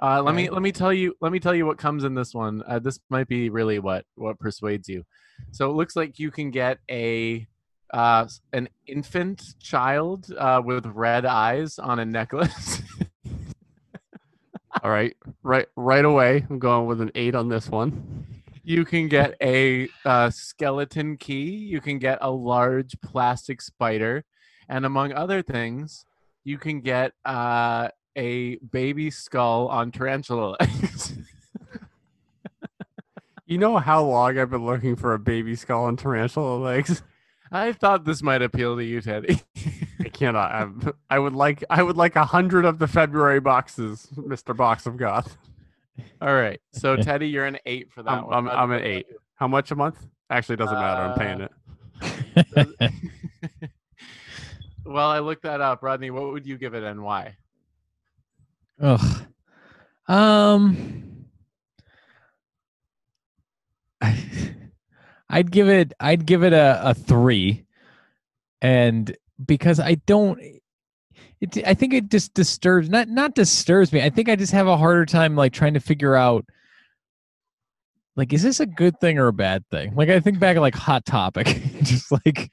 Uh, 0.00 0.22
let 0.22 0.34
me 0.34 0.48
let 0.48 0.62
me 0.62 0.70
tell 0.70 0.92
you 0.92 1.12
let 1.20 1.32
me 1.32 1.40
tell 1.40 1.54
you 1.54 1.66
what 1.66 1.76
comes 1.76 2.04
in 2.04 2.14
this 2.14 2.32
one. 2.32 2.62
Uh, 2.66 2.78
this 2.78 3.00
might 3.10 3.26
be 3.26 3.50
really 3.50 3.80
what 3.80 4.04
what 4.14 4.38
persuades 4.38 4.88
you. 4.88 5.04
So 5.50 5.68
it 5.70 5.74
looks 5.74 5.96
like 5.96 6.18
you 6.20 6.30
can 6.30 6.50
get 6.50 6.78
a 6.88 7.46
uh, 7.92 8.26
an 8.52 8.68
infant 8.86 9.54
child 9.60 10.32
uh, 10.36 10.60
with 10.64 10.86
red 10.86 11.24
eyes 11.24 11.78
on 11.78 11.98
a 11.98 12.04
necklace. 12.04 12.82
All 14.82 14.90
right, 14.90 15.16
right, 15.42 15.66
right 15.76 16.04
away. 16.04 16.46
I'm 16.48 16.58
going 16.58 16.86
with 16.86 17.00
an 17.00 17.10
eight 17.14 17.34
on 17.34 17.48
this 17.48 17.68
one. 17.68 18.26
you 18.62 18.84
can 18.84 19.08
get 19.08 19.34
a 19.42 19.88
uh, 20.04 20.30
skeleton 20.30 21.16
key. 21.16 21.50
You 21.50 21.80
can 21.80 21.98
get 21.98 22.18
a 22.20 22.30
large 22.30 23.00
plastic 23.00 23.60
spider, 23.62 24.24
and 24.68 24.84
among 24.84 25.12
other 25.12 25.42
things, 25.42 26.04
you 26.44 26.58
can 26.58 26.80
get 26.80 27.12
uh, 27.24 27.88
a 28.16 28.56
baby 28.56 29.10
skull 29.10 29.68
on 29.68 29.90
tarantula 29.90 30.56
legs. 30.60 31.14
You 33.48 33.56
know 33.56 33.78
how 33.78 34.04
long 34.04 34.38
I've 34.38 34.50
been 34.50 34.66
looking 34.66 34.94
for 34.94 35.14
a 35.14 35.18
baby 35.18 35.56
skull 35.56 35.84
on 35.84 35.96
tarantula 35.96 36.58
legs? 36.58 37.02
I 37.50 37.72
thought 37.72 38.04
this 38.04 38.22
might 38.22 38.42
appeal 38.42 38.76
to 38.76 38.84
you, 38.84 39.00
Teddy. 39.00 39.40
I 40.00 40.08
cannot. 40.10 40.52
I'm, 40.52 40.92
I 41.10 41.18
would 41.18 41.34
like. 41.34 41.64
I 41.70 41.82
would 41.82 41.96
like 41.96 42.16
a 42.16 42.24
hundred 42.24 42.64
of 42.64 42.78
the 42.78 42.86
February 42.86 43.40
boxes, 43.40 44.08
Mister 44.16 44.54
Box 44.54 44.86
of 44.86 44.96
Goth. 44.96 45.36
All 46.20 46.34
right, 46.34 46.60
so 46.72 46.96
Teddy, 46.96 47.28
you're 47.28 47.46
an 47.46 47.58
eight 47.66 47.90
for 47.92 48.02
that 48.02 48.10
I'm, 48.12 48.24
one. 48.26 48.34
I'm, 48.34 48.48
I'm 48.48 48.72
an 48.72 48.84
eight. 48.84 49.06
How 49.34 49.48
much 49.48 49.70
a 49.70 49.74
month? 49.76 50.04
Actually, 50.30 50.56
doesn't 50.56 50.74
matter. 50.78 51.02
I'm 51.02 51.18
paying 51.18 51.40
Uh, 51.40 52.64
it. 52.80 52.92
well, 54.84 55.08
I 55.08 55.18
looked 55.20 55.42
that 55.42 55.60
up, 55.60 55.82
Rodney. 55.82 56.10
What 56.10 56.32
would 56.32 56.46
you 56.46 56.58
give 56.58 56.74
it 56.74 56.82
and 56.84 57.02
why? 57.02 57.36
Ugh. 58.80 59.22
Um 60.06 61.07
I'd 65.30 65.50
give 65.50 65.68
it 65.68 65.92
I'd 66.00 66.26
give 66.26 66.42
it 66.42 66.52
a, 66.52 66.90
a 66.90 66.94
three. 66.94 67.64
And 68.60 69.16
because 69.44 69.78
I 69.78 69.96
don't 70.06 70.40
it 71.40 71.66
I 71.66 71.74
think 71.74 71.94
it 71.94 72.10
just 72.10 72.34
disturbs 72.34 72.88
not 72.88 73.08
not 73.08 73.34
disturbs 73.34 73.92
me. 73.92 74.02
I 74.02 74.10
think 74.10 74.28
I 74.28 74.36
just 74.36 74.52
have 74.52 74.66
a 74.66 74.76
harder 74.76 75.06
time 75.06 75.36
like 75.36 75.52
trying 75.52 75.74
to 75.74 75.80
figure 75.80 76.16
out 76.16 76.44
like 78.16 78.32
is 78.32 78.42
this 78.42 78.60
a 78.60 78.66
good 78.66 78.98
thing 79.00 79.18
or 79.18 79.28
a 79.28 79.32
bad 79.32 79.64
thing? 79.70 79.94
Like 79.94 80.08
I 80.08 80.20
think 80.20 80.38
back 80.38 80.56
at 80.56 80.60
like 80.62 80.74
hot 80.74 81.04
topic. 81.04 81.46
just 81.82 82.10
like 82.10 82.50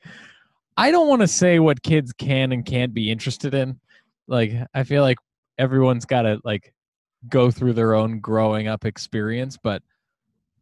I 0.78 0.92
don't 0.92 1.08
want 1.08 1.22
to 1.22 1.28
say 1.28 1.60
what 1.60 1.82
kids 1.84 2.12
can 2.14 2.52
and 2.52 2.66
can't 2.66 2.94
be 2.94 3.10
interested 3.10 3.54
in. 3.54 3.80
Like 4.28 4.54
I 4.74 4.84
feel 4.84 5.02
like 5.02 5.18
everyone's 5.58 6.06
got 6.06 6.24
to 6.24 6.40
like 6.44 6.74
go 7.30 7.50
through 7.50 7.74
their 7.74 7.96
own 7.96 8.20
growing 8.20 8.68
up 8.68 8.86
experience 8.86 9.58
but 9.58 9.82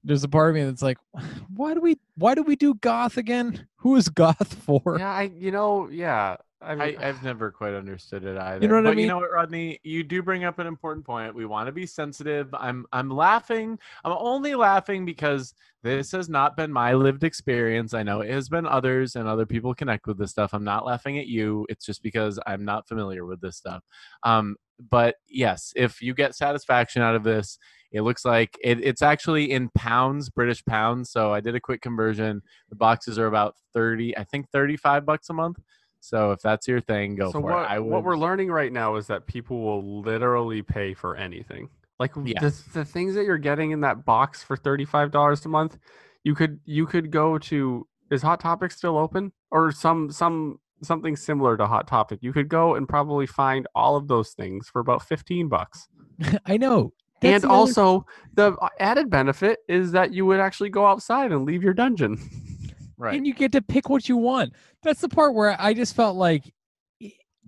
there's 0.03 0.23
a 0.23 0.29
part 0.29 0.49
of 0.49 0.55
me 0.55 0.63
that's 0.63 0.81
like 0.81 0.97
why 1.55 1.73
do 1.73 1.81
we 1.81 1.99
why 2.15 2.35
do 2.35 2.43
we 2.43 2.55
do 2.55 2.73
goth 2.75 3.17
again 3.17 3.67
who 3.77 3.95
is 3.95 4.09
goth 4.09 4.53
for 4.65 4.97
Yeah, 4.99 5.11
I. 5.11 5.31
You 5.35 5.51
know. 5.51 5.89
Yeah. 5.89 6.37
I 6.61 6.71
I, 6.71 6.75
mean, 6.75 6.97
I've 7.01 7.21
never 7.23 7.51
quite 7.51 7.73
understood 7.73 8.23
it 8.23 8.37
either. 8.37 8.61
You 8.61 8.69
know 8.69 8.75
what 8.75 8.87
I 8.87 8.91
mean? 8.91 8.99
you 8.99 9.07
know 9.07 9.17
what, 9.17 9.31
Rodney? 9.31 9.79
You 9.83 10.03
do 10.03 10.23
bring 10.23 10.45
up 10.45 10.59
an 10.59 10.67
important 10.67 11.05
point. 11.05 11.35
We 11.35 11.45
want 11.45 11.67
to 11.67 11.71
be 11.71 11.85
sensitive. 11.85 12.53
I'm 12.53 12.85
I'm 12.93 13.09
laughing. 13.09 13.77
I'm 14.03 14.13
only 14.17 14.55
laughing 14.55 15.05
because 15.05 15.53
this 15.83 16.13
has 16.13 16.29
not 16.29 16.55
been 16.55 16.71
my 16.71 16.93
lived 16.93 17.25
experience. 17.25 17.93
I 17.93 18.03
know 18.03 18.21
it 18.21 18.31
has 18.31 18.47
been 18.47 18.65
others 18.65 19.17
and 19.17 19.27
other 19.27 19.45
people 19.45 19.75
connect 19.75 20.07
with 20.07 20.17
this 20.17 20.31
stuff. 20.31 20.53
I'm 20.53 20.63
not 20.63 20.85
laughing 20.85 21.19
at 21.19 21.27
you. 21.27 21.65
It's 21.69 21.85
just 21.85 22.01
because 22.01 22.39
I'm 22.47 22.63
not 22.63 22.87
familiar 22.87 23.25
with 23.25 23.41
this 23.41 23.57
stuff. 23.57 23.83
Um, 24.23 24.55
but 24.89 25.15
yes, 25.27 25.73
if 25.75 26.01
you 26.01 26.13
get 26.13 26.35
satisfaction 26.35 27.01
out 27.01 27.15
of 27.15 27.23
this, 27.23 27.57
it 27.93 28.01
looks 28.01 28.25
like 28.25 28.57
it, 28.63 28.83
it's 28.83 29.01
actually 29.01 29.51
in 29.51 29.69
pounds, 29.69 30.29
British 30.29 30.65
pounds. 30.65 31.11
So 31.11 31.31
I 31.31 31.39
did 31.39 31.55
a 31.55 31.59
quick 31.59 31.81
conversion. 31.81 32.41
The 32.69 32.75
boxes 32.75 33.19
are 33.19 33.27
about 33.27 33.55
30, 33.73 34.17
I 34.17 34.23
think 34.23 34.49
35 34.49 35.05
bucks 35.05 35.29
a 35.29 35.33
month. 35.33 35.59
So 35.99 36.31
if 36.31 36.41
that's 36.41 36.67
your 36.67 36.81
thing, 36.81 37.15
go 37.15 37.27
so 37.27 37.33
for 37.33 37.41
what, 37.41 37.63
it. 37.63 37.71
I 37.71 37.79
would, 37.79 37.89
what 37.89 38.03
we're 38.03 38.17
learning 38.17 38.51
right 38.51 38.73
now 38.73 38.95
is 38.95 39.07
that 39.07 39.25
people 39.27 39.61
will 39.61 40.01
literally 40.01 40.61
pay 40.61 40.93
for 40.93 41.15
anything. 41.15 41.69
Like 41.99 42.11
Yeah. 42.25 42.41
the, 42.41 42.61
the 42.73 42.83
things 42.83 43.13
that 43.15 43.23
you're 43.25 43.37
getting 43.37 43.71
in 43.71 43.81
that 43.81 44.03
box 44.03 44.43
for 44.43 44.57
thirty 44.57 44.83
five 44.83 45.11
dollars 45.11 45.45
a 45.45 45.49
month, 45.49 45.77
you 46.23 46.35
could 46.35 46.59
you 46.65 46.85
could 46.87 47.11
go 47.11 47.37
to 47.37 47.87
is 48.11 48.21
Hot 48.21 48.39
Topic 48.39 48.71
still 48.71 48.97
open 48.97 49.31
or 49.51 49.71
some 49.71 50.11
some 50.11 50.59
something 50.81 51.15
similar 51.15 51.55
to 51.55 51.67
Hot 51.67 51.87
Topic. 51.87 52.19
You 52.21 52.33
could 52.33 52.49
go 52.49 52.75
and 52.75 52.89
probably 52.89 53.27
find 53.27 53.67
all 53.73 53.95
of 53.95 54.07
those 54.09 54.31
things 54.31 54.67
for 54.67 54.79
about 54.81 55.03
fifteen 55.03 55.47
bucks. 55.47 55.87
i 56.45 56.57
know 56.57 56.91
That's 57.23 57.35
and 57.35 57.43
the 57.43 57.47
other- 57.47 57.55
also 57.55 58.05
the 58.33 58.53
uh, 58.53 58.69
added 58.79 59.09
benefit 59.09 59.59
is 59.67 59.91
that 59.93 60.13
you 60.13 60.25
would 60.25 60.39
actually 60.39 60.69
go 60.69 60.85
outside 60.85 61.31
and 61.31 61.45
leave 61.45 61.63
your 61.63 61.73
dungeon. 61.73 62.19
right. 62.97 63.15
and 63.15 63.27
you 63.27 63.33
get 63.33 63.51
to 63.51 63.61
pick 63.61 63.89
what 63.89 64.07
you 64.07 64.17
want 64.17 64.53
that's 64.81 65.01
the 65.01 65.09
part 65.09 65.33
where 65.33 65.59
i 65.59 65.73
just 65.73 65.95
felt 65.95 66.15
like 66.15 66.53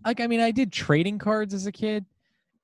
like 0.06 0.20
i 0.20 0.28
mean 0.28 0.40
i 0.40 0.52
did 0.52 0.72
trading 0.72 1.18
cards 1.18 1.54
as 1.54 1.66
a 1.66 1.72
kid 1.72 2.06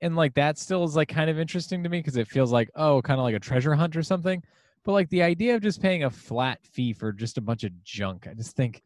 and 0.00 0.16
like 0.16 0.34
that 0.34 0.58
still 0.58 0.84
is 0.84 0.96
like 0.96 1.08
kind 1.08 1.30
of 1.30 1.38
interesting 1.38 1.82
to 1.82 1.88
me 1.88 1.98
because 1.98 2.16
it 2.16 2.28
feels 2.28 2.52
like 2.52 2.70
oh 2.74 3.00
kind 3.02 3.18
of 3.18 3.24
like 3.24 3.34
a 3.34 3.40
treasure 3.40 3.74
hunt 3.74 3.96
or 3.96 4.02
something 4.02 4.42
but 4.84 4.92
like 4.92 5.08
the 5.10 5.22
idea 5.22 5.54
of 5.54 5.62
just 5.62 5.80
paying 5.80 6.04
a 6.04 6.10
flat 6.10 6.58
fee 6.64 6.92
for 6.92 7.12
just 7.12 7.38
a 7.38 7.40
bunch 7.40 7.64
of 7.64 7.84
junk 7.84 8.26
i 8.28 8.34
just 8.34 8.56
think 8.56 8.82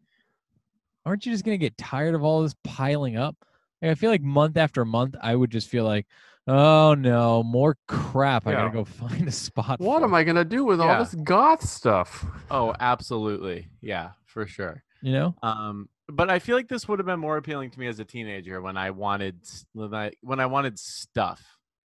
aren't 1.05 1.25
you 1.27 1.33
just 1.33 1.45
going 1.45 1.59
to 1.59 1.65
get 1.65 1.77
tired 1.79 2.15
of 2.15 2.23
all 2.23 2.43
this 2.43 2.55
piling 2.65 3.17
up 3.17 3.37
like, 3.83 3.91
i 3.91 3.95
feel 3.95 4.11
like 4.11 4.23
month 4.23 4.57
after 4.57 4.85
month 4.85 5.17
i 5.23 5.35
would 5.35 5.51
just 5.51 5.69
feel 5.69 5.85
like 5.85 6.07
oh 6.49 6.95
no 6.95 7.43
more 7.43 7.77
crap 7.89 8.47
i 8.47 8.53
gotta 8.53 8.71
go 8.71 8.85
find 9.03 9.27
a 9.29 9.33
spot 9.33 9.81
What 9.81 9.99
for. 10.01 10.05
am 10.05 10.15
I 10.15 10.23
gonna 10.25 10.45
do 10.45 10.65
with 10.65 10.79
Yeah. 10.81 10.99
all 10.99 11.05
this 11.05 11.15
goth 11.17 11.63
stuff? 11.63 12.25
oh, 12.51 12.75
absolutely. 12.79 13.69
Yeah, 13.81 14.11
for 14.25 14.47
sure. 14.47 14.83
you 15.03 15.13
know 15.13 15.35
Um, 15.43 15.89
but 16.09 16.31
I 16.31 16.39
feel 16.39 16.55
like 16.57 16.69
this 16.69 16.87
would 16.89 16.99
have 17.01 17.07
been 17.07 17.19
more 17.19 17.37
appealing 17.37 17.71
to 17.73 17.81
me 17.81 17.89
as 17.89 17.99
a 17.99 18.05
teenager 18.05 18.61
when 18.63 18.77
I 18.77 18.91
wanted 18.93 19.41
when 19.73 19.93
I 19.95 20.13
when 20.21 20.39
I 20.41 20.47
wanted 20.47 20.79
stuff. 20.79 21.43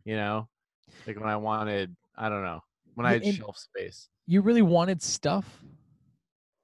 You 0.05 0.15
know, 0.15 0.47
like 1.07 1.19
when 1.19 1.27
I 1.29 1.35
wanted 1.35 1.95
I 2.15 2.29
don't 2.29 2.43
know 2.43 2.61
when 2.93 3.05
I 3.05 3.13
had 3.13 3.23
and- 3.23 3.35
shelf 3.35 3.57
space. 3.57 4.07
you 4.25 4.41
really 4.41 4.61
wanted 4.61 5.01
stuff 5.01 5.45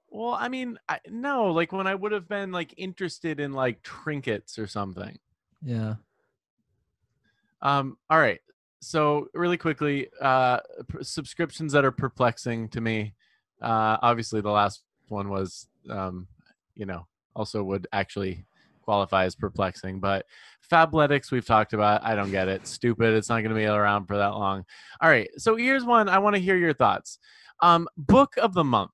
Well, 0.10 0.34
I 0.34 0.48
mean, 0.48 0.78
I, 0.88 1.00
no, 1.10 1.48
like 1.52 1.72
when 1.74 1.88
I 1.88 1.96
would 1.96 2.12
have 2.14 2.28
been 2.30 2.52
like 2.54 2.74
interested 2.78 3.39
in 3.42 3.52
like 3.52 3.82
trinkets 3.84 4.58
or 4.58 4.68
something. 4.68 5.18
yeah 5.62 5.96
Um, 7.62 7.97
all 8.09 8.20
right. 8.20 8.39
So 8.82 9.28
really 9.34 9.57
quickly, 9.57 10.07
uh, 10.22 10.59
p- 10.88 11.03
subscriptions 11.03 11.74
that 11.74 11.86
are 11.86 11.91
perplexing 11.91 12.70
to 12.70 12.82
me. 12.82 13.14
Uh, 13.62 13.97
obviously, 14.01 14.41
the 14.41 14.49
last 14.49 14.82
one 15.07 15.30
was, 15.30 15.68
um, 15.89 16.28
you 16.76 16.86
know, 16.86 17.05
also 17.36 17.64
would 17.64 17.88
actually 17.93 18.45
qualify 18.82 19.26
as 19.26 19.36
perplexing. 19.36 19.99
But 19.99 20.26
Fabletics, 20.70 21.32
we've 21.32 21.45
talked 21.45 21.74
about. 21.74 22.03
I 22.03 22.16
don't 22.16 22.32
get 22.32 22.47
it. 22.47 22.66
Stupid. 22.66 23.14
It's 23.14 23.30
not 23.30 23.41
going 23.41 23.49
to 23.49 23.55
be 23.55 23.66
around 23.66 24.07
for 24.07 24.18
that 24.18 24.30
long. 24.30 24.66
All 24.99 25.09
right. 25.09 25.30
So 25.38 25.55
here's 25.55 25.84
one. 25.84 26.09
I 26.09 26.18
want 26.18 26.36
to 26.36 26.41
hear 26.41 26.57
your 26.57 26.74
thoughts. 26.74 27.20
Um, 27.62 27.88
book 27.97 28.36
of 28.38 28.53
the 28.53 28.64
month. 28.64 28.91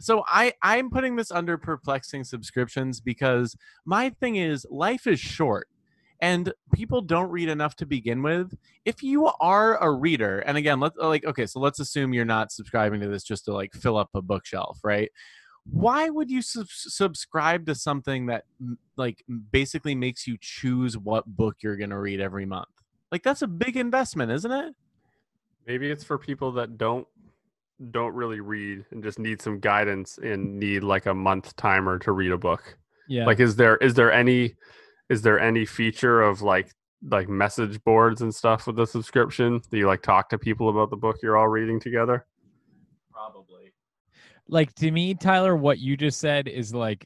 So 0.00 0.24
I 0.26 0.54
I'm 0.62 0.90
putting 0.90 1.14
this 1.14 1.30
under 1.30 1.58
perplexing 1.58 2.24
subscriptions 2.24 3.00
because 3.00 3.54
my 3.84 4.10
thing 4.10 4.36
is 4.36 4.66
life 4.70 5.06
is 5.06 5.20
short 5.20 5.68
and 6.20 6.52
people 6.74 7.00
don't 7.00 7.30
read 7.30 7.48
enough 7.48 7.76
to 7.76 7.86
begin 7.86 8.22
with. 8.22 8.54
If 8.84 9.02
you 9.02 9.30
are 9.40 9.82
a 9.82 9.90
reader 9.90 10.40
and 10.40 10.56
again 10.56 10.80
let's 10.80 10.98
uh, 10.98 11.08
like 11.08 11.24
okay 11.24 11.46
so 11.46 11.60
let's 11.60 11.80
assume 11.80 12.12
you're 12.12 12.24
not 12.24 12.52
subscribing 12.52 13.00
to 13.00 13.08
this 13.08 13.24
just 13.24 13.44
to 13.46 13.52
like 13.52 13.72
fill 13.72 13.96
up 13.96 14.10
a 14.14 14.22
bookshelf 14.22 14.78
right? 14.84 15.10
Why 15.64 16.08
would 16.08 16.30
you 16.30 16.40
sub- 16.42 16.66
subscribe 16.70 17.66
to 17.66 17.74
something 17.74 18.26
that 18.26 18.44
like 18.96 19.22
basically 19.52 19.94
makes 19.94 20.26
you 20.26 20.38
choose 20.40 20.96
what 20.96 21.26
book 21.26 21.56
you're 21.60 21.76
going 21.76 21.90
to 21.90 21.98
read 21.98 22.20
every 22.20 22.46
month? 22.46 22.68
Like 23.12 23.22
that's 23.22 23.42
a 23.42 23.46
big 23.46 23.76
investment 23.76 24.32
isn't 24.32 24.52
it? 24.52 24.74
Maybe 25.66 25.90
it's 25.90 26.04
for 26.04 26.18
people 26.18 26.52
that 26.52 26.78
don't 26.78 27.06
don't 27.92 28.14
really 28.14 28.40
read 28.40 28.84
and 28.90 29.02
just 29.02 29.18
need 29.18 29.40
some 29.40 29.58
guidance 29.58 30.18
and 30.18 30.58
need 30.58 30.82
like 30.82 31.06
a 31.06 31.14
month 31.14 31.56
timer 31.56 31.98
to 32.00 32.12
read 32.12 32.30
a 32.30 32.38
book. 32.38 32.76
yeah. 33.08 33.24
Like 33.24 33.40
is 33.40 33.56
there 33.56 33.76
is 33.78 33.94
there 33.94 34.12
any 34.12 34.54
is 35.10 35.20
there 35.20 35.38
any 35.38 35.66
feature 35.66 36.22
of 36.22 36.40
like 36.40 36.72
like 37.02 37.28
message 37.28 37.82
boards 37.84 38.22
and 38.22 38.34
stuff 38.34 38.66
with 38.66 38.76
the 38.76 38.86
subscription? 38.86 39.60
Do 39.70 39.76
you 39.76 39.86
like 39.86 40.02
talk 40.02 40.30
to 40.30 40.38
people 40.38 40.70
about 40.70 40.88
the 40.88 40.96
book 40.96 41.18
you're 41.22 41.36
all 41.36 41.48
reading 41.48 41.78
together? 41.78 42.26
probably 43.12 43.74
like 44.48 44.74
to 44.74 44.90
me 44.90 45.12
tyler 45.12 45.54
what 45.54 45.78
you 45.78 45.94
just 45.94 46.18
said 46.18 46.48
is 46.48 46.74
like 46.74 47.04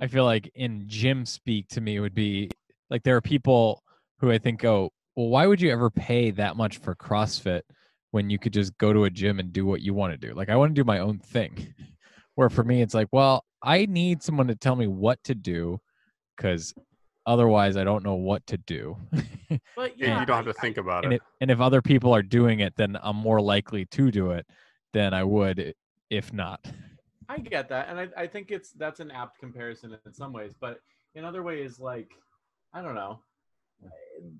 i 0.00 0.08
feel 0.08 0.24
like 0.24 0.50
in 0.56 0.82
gym 0.88 1.24
speak 1.24 1.68
to 1.68 1.80
me 1.80 2.00
would 2.00 2.16
be 2.16 2.50
like 2.92 3.02
there 3.04 3.16
are 3.16 3.22
people 3.22 3.82
who 4.18 4.30
I 4.30 4.38
think 4.38 4.60
go, 4.60 4.90
well, 5.16 5.28
why 5.28 5.46
would 5.46 5.60
you 5.60 5.72
ever 5.72 5.90
pay 5.90 6.30
that 6.30 6.56
much 6.56 6.76
for 6.78 6.94
CrossFit 6.94 7.62
when 8.10 8.28
you 8.28 8.38
could 8.38 8.52
just 8.52 8.76
go 8.76 8.92
to 8.92 9.04
a 9.04 9.10
gym 9.10 9.40
and 9.40 9.52
do 9.52 9.64
what 9.64 9.80
you 9.80 9.94
want 9.94 10.12
to 10.12 10.28
do? 10.28 10.34
Like 10.34 10.50
I 10.50 10.56
want 10.56 10.74
to 10.74 10.80
do 10.80 10.84
my 10.84 11.00
own 11.00 11.18
thing. 11.18 11.74
Where 12.34 12.50
for 12.50 12.64
me, 12.64 12.80
it's 12.80 12.94
like, 12.94 13.08
well, 13.12 13.44
I 13.62 13.86
need 13.86 14.22
someone 14.22 14.46
to 14.46 14.54
tell 14.54 14.76
me 14.76 14.86
what 14.86 15.22
to 15.24 15.34
do 15.34 15.80
because 16.36 16.72
otherwise 17.26 17.76
I 17.76 17.84
don't 17.84 18.04
know 18.04 18.14
what 18.14 18.46
to 18.48 18.58
do. 18.58 18.96
But 19.76 19.98
Yeah, 19.98 20.08
yeah, 20.08 20.20
you 20.20 20.26
don't 20.26 20.36
have 20.46 20.54
to 20.54 20.60
think 20.60 20.78
about 20.78 21.04
and 21.04 21.12
it. 21.12 21.16
if, 21.16 21.22
and 21.42 21.50
if 21.50 21.60
other 21.60 21.82
people 21.82 22.14
are 22.14 22.22
doing 22.22 22.60
it, 22.60 22.74
then 22.76 22.96
I'm 23.02 23.16
more 23.16 23.40
likely 23.40 23.84
to 23.86 24.10
do 24.10 24.30
it 24.30 24.46
than 24.94 25.12
I 25.12 25.24
would 25.24 25.74
if 26.08 26.32
not. 26.32 26.64
I 27.28 27.38
get 27.38 27.68
that, 27.70 27.88
and 27.88 27.98
I, 27.98 28.08
I 28.16 28.26
think 28.26 28.50
it's 28.50 28.72
that's 28.72 29.00
an 29.00 29.10
apt 29.10 29.38
comparison 29.38 29.96
in 30.06 30.12
some 30.12 30.32
ways, 30.32 30.54
but 30.58 30.80
in 31.14 31.24
other 31.24 31.42
ways, 31.42 31.78
like 31.78 32.12
I 32.74 32.82
don't 32.82 32.94
know, 32.94 33.20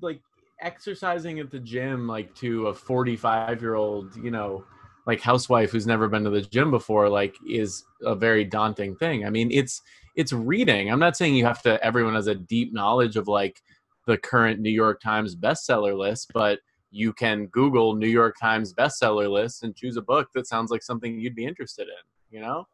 like 0.01 0.21
exercising 0.61 1.39
at 1.41 1.51
the 1.51 1.59
gym, 1.59 2.07
like 2.07 2.35
to 2.37 2.69
a 2.69 2.75
forty-five-year-old, 2.75 4.17
you 4.17 4.31
know, 4.31 4.65
like 5.07 5.21
housewife 5.21 5.71
who's 5.71 5.87
never 5.87 6.09
been 6.09 6.25
to 6.25 6.31
the 6.31 6.43
gym 6.43 6.71
before, 6.71 7.09
like 7.09 7.35
is 7.49 7.85
a 8.03 8.15
very 8.15 8.45
daunting 8.45 8.95
thing. 8.97 9.27
I 9.27 9.31
mean, 9.31 9.51
it's 9.51 9.81
it's 10.15 10.33
reading. 10.33 10.91
I'm 10.91 10.99
not 10.99 11.17
saying 11.17 11.35
you 11.35 11.45
have 11.45 11.63
to. 11.63 11.83
Everyone 11.85 12.15
has 12.15 12.27
a 12.27 12.35
deep 12.35 12.73
knowledge 12.73 13.17
of 13.17 13.29
like 13.29 13.61
the 14.07 14.19
current 14.19 14.61
New 14.61 14.71
York 14.71 15.01
Times 15.01 15.37
bestseller 15.37 15.97
list, 15.97 16.31
but 16.35 16.59
you 16.91 17.13
can 17.13 17.47
Google 17.47 17.95
New 17.95 18.09
York 18.09 18.37
Times 18.41 18.75
bestseller 18.75 19.31
list 19.31 19.63
and 19.63 19.75
choose 19.75 19.97
a 19.97 20.03
book 20.03 20.29
that 20.35 20.47
sounds 20.47 20.71
like 20.71 20.83
something 20.83 21.19
you'd 21.19 21.35
be 21.35 21.47
interested 21.47 21.89
in. 21.89 22.37
You 22.37 22.41
know. 22.43 22.67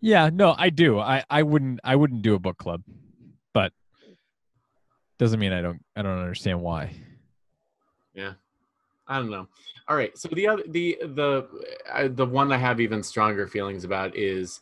Yeah, 0.00 0.30
no, 0.32 0.54
I 0.56 0.70
do. 0.70 0.98
I 0.98 1.24
I 1.30 1.42
wouldn't 1.42 1.80
I 1.84 1.96
wouldn't 1.96 2.22
do 2.22 2.34
a 2.34 2.38
book 2.38 2.58
club, 2.58 2.82
but 3.52 3.72
doesn't 5.18 5.40
mean 5.40 5.52
I 5.52 5.62
don't 5.62 5.80
I 5.94 6.02
don't 6.02 6.18
understand 6.18 6.60
why. 6.60 6.92
Yeah. 8.14 8.32
I 9.08 9.18
don't 9.18 9.30
know. 9.30 9.46
All 9.88 9.96
right. 9.96 10.16
So 10.18 10.28
the 10.32 10.48
other 10.48 10.64
the 10.68 10.98
the 11.00 11.46
uh, 11.92 12.08
the 12.10 12.26
one 12.26 12.50
I 12.50 12.56
have 12.56 12.80
even 12.80 13.02
stronger 13.02 13.46
feelings 13.46 13.84
about 13.84 14.16
is 14.16 14.60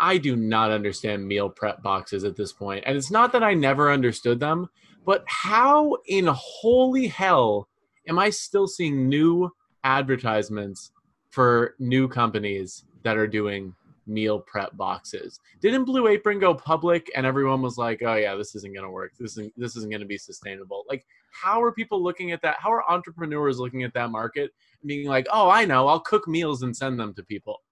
I 0.00 0.18
do 0.18 0.36
not 0.36 0.70
understand 0.70 1.26
meal 1.26 1.48
prep 1.48 1.82
boxes 1.82 2.24
at 2.24 2.36
this 2.36 2.52
point. 2.52 2.84
And 2.86 2.96
it's 2.96 3.10
not 3.10 3.32
that 3.32 3.42
I 3.42 3.54
never 3.54 3.90
understood 3.90 4.38
them, 4.38 4.68
but 5.04 5.24
how 5.26 5.96
in 6.06 6.26
holy 6.26 7.08
hell 7.08 7.68
am 8.06 8.18
I 8.18 8.30
still 8.30 8.66
seeing 8.66 9.08
new 9.08 9.50
advertisements 9.84 10.92
for 11.30 11.74
new 11.78 12.08
companies 12.08 12.84
that 13.02 13.16
are 13.16 13.26
doing 13.26 13.74
meal 14.06 14.38
prep 14.40 14.76
boxes? 14.76 15.40
Didn't 15.60 15.84
Blue 15.84 16.06
Apron 16.06 16.38
go 16.38 16.54
public 16.54 17.10
and 17.16 17.26
everyone 17.26 17.60
was 17.60 17.76
like, 17.76 18.00
"Oh 18.02 18.14
yeah, 18.14 18.34
this 18.36 18.54
isn't 18.54 18.74
going 18.74 18.86
to 18.86 18.90
work. 18.90 19.12
This 19.18 19.32
isn't 19.32 19.52
this 19.56 19.76
isn't 19.76 19.90
going 19.90 20.00
to 20.00 20.06
be 20.06 20.18
sustainable." 20.18 20.84
Like 20.88 21.04
how 21.32 21.60
are 21.62 21.72
people 21.72 22.02
looking 22.02 22.32
at 22.32 22.40
that? 22.42 22.56
How 22.58 22.72
are 22.72 22.88
entrepreneurs 22.90 23.58
looking 23.58 23.82
at 23.82 23.94
that 23.94 24.10
market 24.10 24.52
and 24.80 24.88
being 24.88 25.08
like, 25.08 25.26
"Oh, 25.32 25.50
I 25.50 25.64
know. 25.64 25.88
I'll 25.88 26.00
cook 26.00 26.28
meals 26.28 26.62
and 26.62 26.76
send 26.76 27.00
them 27.00 27.14
to 27.14 27.22
people." 27.22 27.62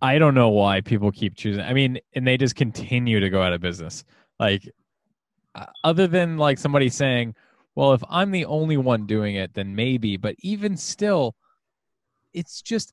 I 0.00 0.18
don't 0.18 0.34
know 0.34 0.50
why 0.50 0.80
people 0.80 1.10
keep 1.10 1.36
choosing. 1.36 1.62
I 1.62 1.72
mean, 1.72 1.98
and 2.14 2.26
they 2.26 2.36
just 2.36 2.54
continue 2.54 3.20
to 3.20 3.30
go 3.30 3.42
out 3.42 3.52
of 3.52 3.60
business. 3.60 4.04
Like, 4.38 4.68
uh, 5.54 5.66
other 5.82 6.06
than 6.06 6.38
like 6.38 6.58
somebody 6.58 6.88
saying, 6.88 7.34
"Well, 7.74 7.92
if 7.94 8.02
I'm 8.08 8.30
the 8.30 8.44
only 8.44 8.76
one 8.76 9.06
doing 9.06 9.34
it, 9.34 9.54
then 9.54 9.74
maybe." 9.74 10.16
But 10.16 10.36
even 10.40 10.76
still, 10.76 11.34
it's 12.32 12.62
just 12.62 12.92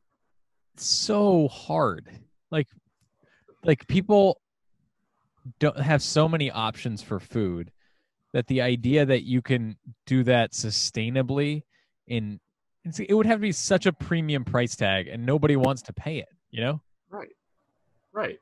so 0.77 1.47
hard. 1.47 2.09
Like, 2.49 2.67
like 3.63 3.87
people 3.87 4.41
don't 5.59 5.79
have 5.79 6.01
so 6.01 6.27
many 6.27 6.49
options 6.49 7.03
for 7.03 7.19
food 7.19 7.71
that 8.33 8.47
the 8.47 8.61
idea 8.61 9.05
that 9.05 9.23
you 9.23 9.41
can 9.41 9.77
do 10.07 10.23
that 10.23 10.53
sustainably 10.53 11.63
in 12.07 12.39
it 12.99 13.13
would 13.13 13.25
have 13.25 13.37
to 13.37 13.41
be 13.41 13.51
such 13.51 13.85
a 13.85 13.93
premium 13.93 14.43
price 14.43 14.75
tag, 14.75 15.07
and 15.07 15.25
nobody 15.25 15.55
wants 15.55 15.83
to 15.83 15.93
pay 15.93 16.17
it. 16.17 16.29
You 16.49 16.61
know 16.61 16.81
Right. 17.15 17.35
Right. 18.13 18.39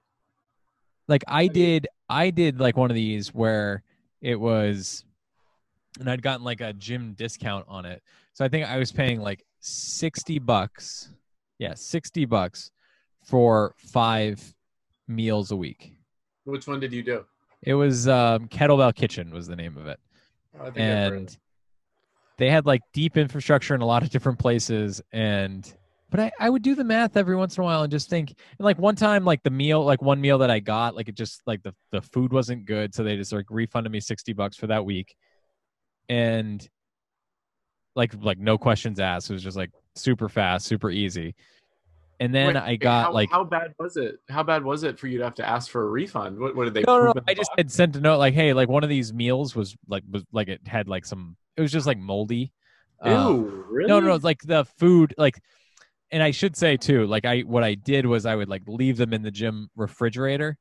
like 1.08 1.24
I 1.28 1.48
did 1.48 1.88
I 2.10 2.30
did 2.30 2.60
like 2.60 2.78
one 2.78 2.92
of 2.92 2.96
these 2.96 3.34
where 3.34 3.84
it 4.22 4.40
was 4.40 5.04
and 6.00 6.10
I'd 6.10 6.22
gotten 6.22 6.44
like 6.44 6.62
a 6.62 6.74
gym 6.74 7.14
discount 7.14 7.66
on 7.68 7.86
it. 7.86 8.02
So 8.34 8.44
I 8.46 8.48
think 8.50 8.68
I 8.68 8.78
was 8.78 8.92
paying 8.92 9.20
like 9.22 9.44
60 9.60 10.40
bucks. 10.40 11.10
Yeah, 11.60 11.74
60 11.76 12.26
bucks 12.26 12.72
for 13.26 13.76
5 13.78 14.54
meals 15.08 15.52
a 15.52 15.56
week. 15.56 15.96
Which 16.46 16.68
one 16.68 16.80
did 16.80 16.92
you 16.94 17.04
do? 17.04 17.26
It 17.62 17.76
was 17.76 18.08
um 18.08 18.48
Kettlebell 18.48 18.96
Kitchen 18.96 19.32
was 19.32 19.48
the 19.48 19.56
name 19.56 19.78
of 19.78 19.88
it. 19.88 20.00
I 20.56 20.66
think 20.66 20.78
I've 20.78 20.84
heard 20.84 21.08
of 21.08 21.18
And 21.20 21.38
they 22.38 22.50
had 22.50 22.66
like 22.66 22.82
deep 22.94 23.18
infrastructure 23.18 23.76
in 23.76 23.82
a 23.82 23.86
lot 23.86 24.04
of 24.04 24.10
different 24.10 24.40
places 24.40 25.02
and 25.12 25.72
but 26.14 26.20
I, 26.20 26.32
I 26.40 26.50
would 26.52 26.62
do 26.62 26.76
the 26.76 26.84
math 26.84 27.18
every 27.18 27.36
once 27.36 27.58
in 27.58 27.62
a 27.62 27.66
while 27.66 27.82
and 27.82 27.92
just 27.92 28.08
think 28.08 28.30
and 28.30 28.64
like 28.64 28.78
one 28.78 28.96
time 28.96 29.26
like 29.26 29.42
the 29.42 29.50
meal 29.50 29.84
like 29.84 30.00
one 30.00 30.22
meal 30.22 30.38
that 30.38 30.52
I 30.52 30.60
got 30.60 30.96
like 30.96 31.10
it 31.10 31.16
just 31.16 31.42
like 31.48 31.64
the 31.64 31.74
the 31.92 32.04
food 32.04 32.32
wasn't 32.32 32.66
good 32.66 32.94
so 32.94 33.04
they 33.04 33.16
just 33.16 33.34
like 33.34 33.48
refunded 33.50 33.92
me 33.92 34.00
60 34.00 34.32
bucks 34.34 34.56
for 34.56 34.68
that 34.68 34.86
week 34.86 35.16
and 36.10 36.66
like 37.96 38.14
like 38.22 38.38
no 38.38 38.60
questions 38.60 39.00
asked 39.00 39.32
it 39.32 39.34
was 39.34 39.44
just 39.44 39.58
like 39.58 39.72
super 39.96 40.30
fast 40.30 40.68
super 40.68 40.92
easy 40.92 41.34
and 42.20 42.34
then 42.34 42.54
Wait, 42.54 42.58
I 42.58 42.76
got 42.76 43.06
how, 43.06 43.12
like 43.12 43.32
how 43.32 43.44
bad 43.44 43.74
was 43.80 43.98
it? 43.98 44.20
How 44.30 44.44
bad 44.44 44.64
was 44.64 44.84
it 44.84 45.00
for 45.00 45.08
you 45.08 45.18
to 45.18 45.24
have 45.24 45.34
to 45.36 45.46
ask 45.46 45.70
for 45.70 45.82
a 45.82 45.90
refund? 45.90 46.40
What, 46.40 46.56
what 46.56 46.66
did 46.66 46.76
they? 46.76 46.84
no, 46.88 47.00
no, 47.00 47.06
no. 47.08 47.14
I 47.28 47.34
just 47.34 47.50
box? 47.50 47.58
had 47.58 47.72
sent 47.72 47.96
a 47.96 48.00
note 48.00 48.18
like, 48.20 48.36
hey, 48.36 48.54
like 48.54 48.70
one 48.70 48.84
of 48.84 48.90
these 48.90 49.12
meals 49.12 49.56
was 49.56 49.76
like 49.90 50.04
was 50.10 50.24
like 50.32 50.48
it 50.48 50.62
had 50.66 50.88
like 50.88 51.06
some 51.06 51.36
it 51.58 51.62
was 51.62 51.72
just 51.72 51.88
like 51.88 51.98
moldy. 51.98 52.54
Ew, 53.04 53.12
Um, 53.12 53.66
really? 53.70 53.90
No, 53.90 54.00
no, 54.00 54.08
no, 54.08 54.16
like 54.22 54.42
the 54.44 54.64
food, 54.78 55.14
like, 55.18 55.42
and 56.14 56.22
I 56.22 56.30
should 56.30 56.56
say 56.56 56.78
too, 56.78 57.08
like 57.08 57.26
I 57.26 57.40
what 57.42 57.64
I 57.64 57.74
did 57.74 58.06
was 58.06 58.28
I 58.28 58.36
would 58.36 58.48
like 58.48 58.62
leave 58.68 58.98
them 58.98 59.14
in 59.14 59.24
the 59.24 59.32
gym 59.32 59.70
refrigerator, 59.76 60.56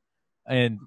and 0.49 0.79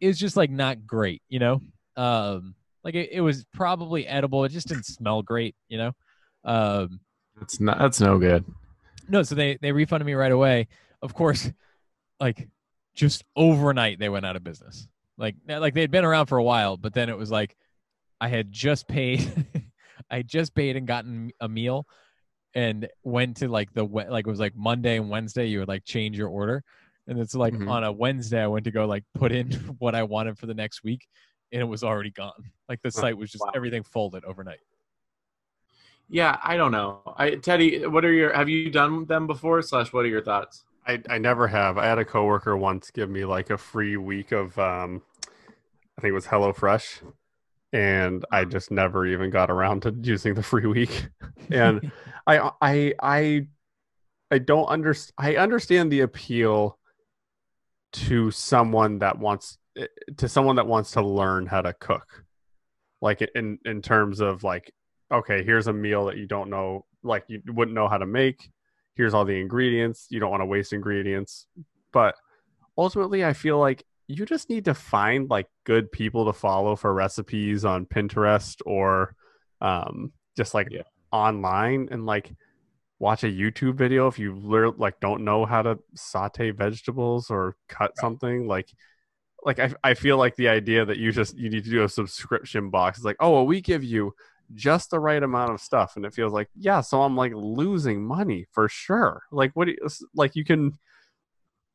it 0.00 0.08
was 0.08 0.18
just 0.18 0.36
like 0.36 0.50
not 0.50 0.84
great, 0.86 1.22
you 1.28 1.38
know. 1.38 1.62
Um, 1.96 2.56
like 2.82 2.96
it, 2.96 3.10
it 3.12 3.20
was 3.20 3.46
probably 3.54 4.08
edible. 4.08 4.44
It 4.44 4.50
just 4.50 4.66
didn't 4.66 4.86
smell 4.86 5.22
great, 5.22 5.54
you 5.68 5.78
know. 5.78 5.92
Um, 6.44 7.00
That's 7.38 7.60
not. 7.60 7.78
That's 7.78 8.00
no 8.00 8.18
good. 8.18 8.44
no, 9.08 9.22
so 9.22 9.36
they 9.36 9.56
they 9.62 9.70
refunded 9.70 10.04
me 10.04 10.14
right 10.14 10.32
away. 10.32 10.66
Of 11.00 11.14
course, 11.14 11.50
like 12.18 12.48
just 12.96 13.24
overnight 13.36 14.00
they 14.00 14.08
went 14.08 14.26
out 14.26 14.34
of 14.34 14.42
business. 14.42 14.88
Like 15.16 15.36
like 15.46 15.74
they 15.74 15.80
had 15.80 15.92
been 15.92 16.04
around 16.04 16.26
for 16.26 16.38
a 16.38 16.44
while, 16.44 16.76
but 16.76 16.92
then 16.92 17.08
it 17.08 17.16
was 17.16 17.30
like 17.30 17.56
I 18.20 18.26
had 18.26 18.50
just 18.50 18.88
paid, 18.88 19.30
I 20.10 20.16
had 20.16 20.28
just 20.28 20.56
paid 20.56 20.76
and 20.76 20.88
gotten 20.88 21.30
a 21.40 21.48
meal, 21.48 21.86
and 22.54 22.88
went 23.04 23.36
to 23.38 23.48
like 23.48 23.72
the 23.74 23.84
we- 23.84 24.06
like 24.06 24.26
it 24.26 24.30
was 24.30 24.40
like 24.40 24.56
Monday 24.56 24.96
and 24.96 25.10
Wednesday 25.10 25.46
you 25.46 25.58
would 25.60 25.68
like 25.68 25.84
change 25.84 26.16
your 26.16 26.28
order, 26.28 26.62
and 27.06 27.18
it's 27.18 27.34
like 27.34 27.54
Mhm. 27.54 27.70
on 27.70 27.84
a 27.84 27.92
Wednesday 27.92 28.42
I 28.42 28.46
went 28.46 28.64
to 28.64 28.70
go 28.70 28.86
like 28.86 29.04
put 29.14 29.32
in 29.32 29.50
what 29.78 29.94
I 29.94 30.02
wanted 30.02 30.38
for 30.38 30.46
the 30.46 30.54
next 30.54 30.82
week, 30.82 31.06
and 31.52 31.60
it 31.60 31.66
was 31.66 31.84
already 31.84 32.10
gone. 32.10 32.50
Like 32.68 32.80
the 32.82 32.90
site 32.90 33.16
was 33.16 33.30
just 33.30 33.44
Wow. 33.44 33.52
everything 33.54 33.82
folded 33.82 34.24
overnight. 34.24 34.60
Yeah, 36.08 36.38
I 36.42 36.56
don't 36.56 36.72
know. 36.72 37.02
I 37.18 37.32
Teddy, 37.36 37.86
what 37.86 38.04
are 38.04 38.12
your? 38.12 38.32
Have 38.32 38.48
you 38.48 38.70
done 38.70 39.04
them 39.04 39.26
before? 39.26 39.60
Slash, 39.62 39.92
what 39.92 40.04
are 40.06 40.08
your 40.08 40.22
thoughts? 40.22 40.64
I, 40.86 41.02
I 41.10 41.18
never 41.18 41.46
have. 41.48 41.76
I 41.76 41.84
had 41.84 41.98
a 41.98 42.04
coworker 42.04 42.56
once 42.56 42.90
give 42.90 43.10
me 43.10 43.26
like 43.26 43.50
a 43.50 43.58
free 43.58 43.98
week 43.98 44.32
of 44.32 44.58
um 44.58 45.02
I 45.98 46.00
think 46.00 46.10
it 46.12 46.14
was 46.14 46.26
HelloFresh 46.26 47.02
and 47.72 48.24
I 48.30 48.44
just 48.44 48.70
never 48.70 49.06
even 49.06 49.30
got 49.30 49.50
around 49.50 49.82
to 49.82 49.94
using 50.00 50.34
the 50.34 50.42
free 50.42 50.66
week. 50.66 51.08
And 51.50 51.90
I 52.26 52.50
I 52.60 52.94
I 53.00 53.46
I 54.30 54.38
don't 54.38 54.66
understand 54.66 55.14
I 55.16 55.36
understand 55.36 55.90
the 55.90 56.00
appeal 56.00 56.78
to 57.92 58.30
someone 58.30 58.98
that 58.98 59.18
wants 59.18 59.56
eh, 59.78 59.86
to 60.18 60.28
someone 60.28 60.56
that 60.56 60.66
wants 60.66 60.90
to 60.92 61.02
learn 61.02 61.46
how 61.46 61.62
to 61.62 61.72
cook. 61.72 62.24
Like 63.00 63.22
in 63.34 63.58
in 63.64 63.80
terms 63.80 64.20
of 64.20 64.44
like 64.44 64.70
okay, 65.10 65.42
here's 65.42 65.68
a 65.68 65.72
meal 65.72 66.04
that 66.06 66.18
you 66.18 66.26
don't 66.26 66.50
know 66.50 66.84
like 67.02 67.24
you 67.28 67.40
wouldn't 67.46 67.74
know 67.74 67.88
how 67.88 67.96
to 67.98 68.06
make 68.06 68.50
here's 68.98 69.14
all 69.14 69.24
the 69.24 69.40
ingredients 69.40 70.06
you 70.10 70.20
don't 70.20 70.30
want 70.30 70.42
to 70.42 70.46
waste 70.46 70.72
ingredients 70.72 71.46
but 71.92 72.14
ultimately 72.76 73.24
i 73.24 73.32
feel 73.32 73.58
like 73.58 73.84
you 74.08 74.24
just 74.24 74.48
need 74.48 74.64
to 74.64 74.74
find 74.74 75.28
like 75.28 75.46
good 75.64 75.92
people 75.92 76.24
to 76.26 76.32
follow 76.32 76.74
for 76.74 76.92
recipes 76.94 77.64
on 77.64 77.84
pinterest 77.86 78.62
or 78.66 79.14
um, 79.60 80.12
just 80.36 80.54
like 80.54 80.68
Yeah. 80.70 80.82
online 81.12 81.88
and 81.90 82.06
like 82.06 82.32
watch 83.00 83.22
a 83.22 83.28
youtube 83.28 83.74
video 83.74 84.08
if 84.08 84.18
you 84.18 84.34
learn 84.34 84.72
like 84.76 84.98
don't 84.98 85.22
know 85.24 85.44
how 85.46 85.62
to 85.62 85.78
saute 85.94 86.50
vegetables 86.50 87.30
or 87.30 87.54
cut 87.68 87.96
something. 87.98 88.48
Like 88.48 88.68
like 89.44 89.60
I, 89.60 89.72
I 89.84 89.94
feel 89.94 90.16
like 90.16 90.34
the 90.34 90.48
idea 90.48 90.84
that 90.84 90.98
you 90.98 91.12
just 91.12 91.36
you 91.38 91.48
need 91.48 91.64
to 91.64 91.70
do 91.70 91.84
a 91.84 91.88
subscription 91.88 92.70
box 92.70 92.98
is 92.98 93.04
like 93.04 93.16
oh 93.20 93.30
well 93.30 93.46
we 93.46 93.60
give 93.60 93.84
you 93.84 94.14
just 94.54 94.90
the 94.90 94.98
right 94.98 95.22
amount 95.22 95.52
of 95.52 95.60
stuff. 95.60 95.94
And 95.96 96.04
it 96.04 96.14
feels 96.14 96.32
like 96.32 96.48
yeah 96.56 96.80
so 96.80 97.02
i'm 97.02 97.14
like 97.16 97.32
losing 97.34 98.04
money 98.04 98.46
for 98.52 98.68
sure. 98.68 99.22
Like 99.30 99.52
what 99.54 99.66
do 99.66 99.72
you, 99.72 99.88
like 100.14 100.34
you 100.34 100.44
can 100.44 100.72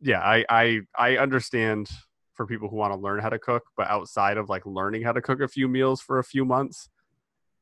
yeah 0.01 0.19
i 0.19 0.43
i 0.49 0.79
i 0.97 1.17
understand 1.17 1.89
for 2.33 2.45
people 2.45 2.69
who 2.69 2.75
want 2.75 2.93
to 2.93 2.99
learn 2.99 3.19
how 3.19 3.29
to 3.29 3.39
cook, 3.39 3.63
but 3.77 3.87
outside 3.87 4.37
of 4.37 4.49
like 4.49 4.65
learning 4.65 5.03
how 5.03 5.11
to 5.11 5.21
cook 5.21 5.41
a 5.41 5.47
few 5.47 5.67
meals 5.67 6.01
for 6.01 6.19
a 6.19 6.23
few 6.23 6.45
months 6.45 6.89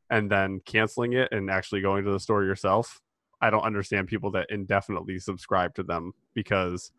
and 0.09 0.29
then 0.29 0.61
canceling 0.65 1.13
it 1.13 1.29
and 1.31 1.49
actually 1.49 1.81
going 1.81 2.03
to 2.05 2.11
the 2.11 2.19
store 2.19 2.43
yourself, 2.43 3.01
I 3.41 3.49
don't 3.49 3.63
understand 3.63 4.07
people 4.07 4.31
that 4.31 4.47
indefinitely 4.49 5.19
subscribe 5.19 5.75
to 5.75 5.83
them 5.83 6.13
because 6.33 6.91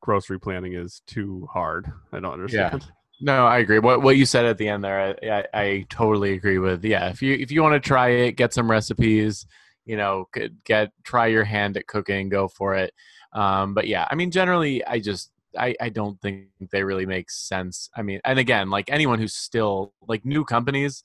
grocery 0.00 0.38
planning 0.38 0.74
is 0.74 1.02
too 1.06 1.48
hard. 1.52 1.90
I 2.12 2.20
don't 2.20 2.32
understand. 2.32 2.90
No, 3.20 3.46
I 3.46 3.58
agree. 3.58 3.80
What 3.80 4.02
what 4.02 4.16
you 4.16 4.24
said 4.24 4.44
at 4.44 4.58
the 4.58 4.68
end 4.68 4.84
there, 4.84 5.16
I, 5.22 5.28
I, 5.28 5.60
I 5.60 5.86
totally 5.88 6.34
agree 6.34 6.58
with. 6.58 6.84
Yeah, 6.84 7.08
if 7.08 7.20
you 7.20 7.34
if 7.34 7.50
you 7.50 7.62
want 7.62 7.74
to 7.82 7.86
try 7.86 8.10
it, 8.10 8.32
get 8.32 8.54
some 8.54 8.70
recipes. 8.70 9.46
You 9.86 9.96
know, 9.96 10.28
get 10.64 10.92
try 11.02 11.26
your 11.28 11.44
hand 11.44 11.76
at 11.76 11.86
cooking, 11.86 12.28
go 12.28 12.46
for 12.46 12.74
it. 12.74 12.92
Um, 13.32 13.74
but 13.74 13.88
yeah, 13.88 14.06
I 14.10 14.14
mean, 14.14 14.30
generally, 14.30 14.84
I 14.84 15.00
just 15.00 15.32
I, 15.58 15.74
I 15.80 15.88
don't 15.88 16.20
think 16.20 16.48
they 16.70 16.82
really 16.82 17.06
make 17.06 17.30
sense. 17.30 17.90
I 17.96 18.02
mean, 18.02 18.20
and 18.24 18.38
again, 18.38 18.70
like 18.70 18.90
anyone 18.90 19.18
who's 19.18 19.34
still 19.34 19.92
like 20.06 20.24
new 20.24 20.44
companies, 20.44 21.02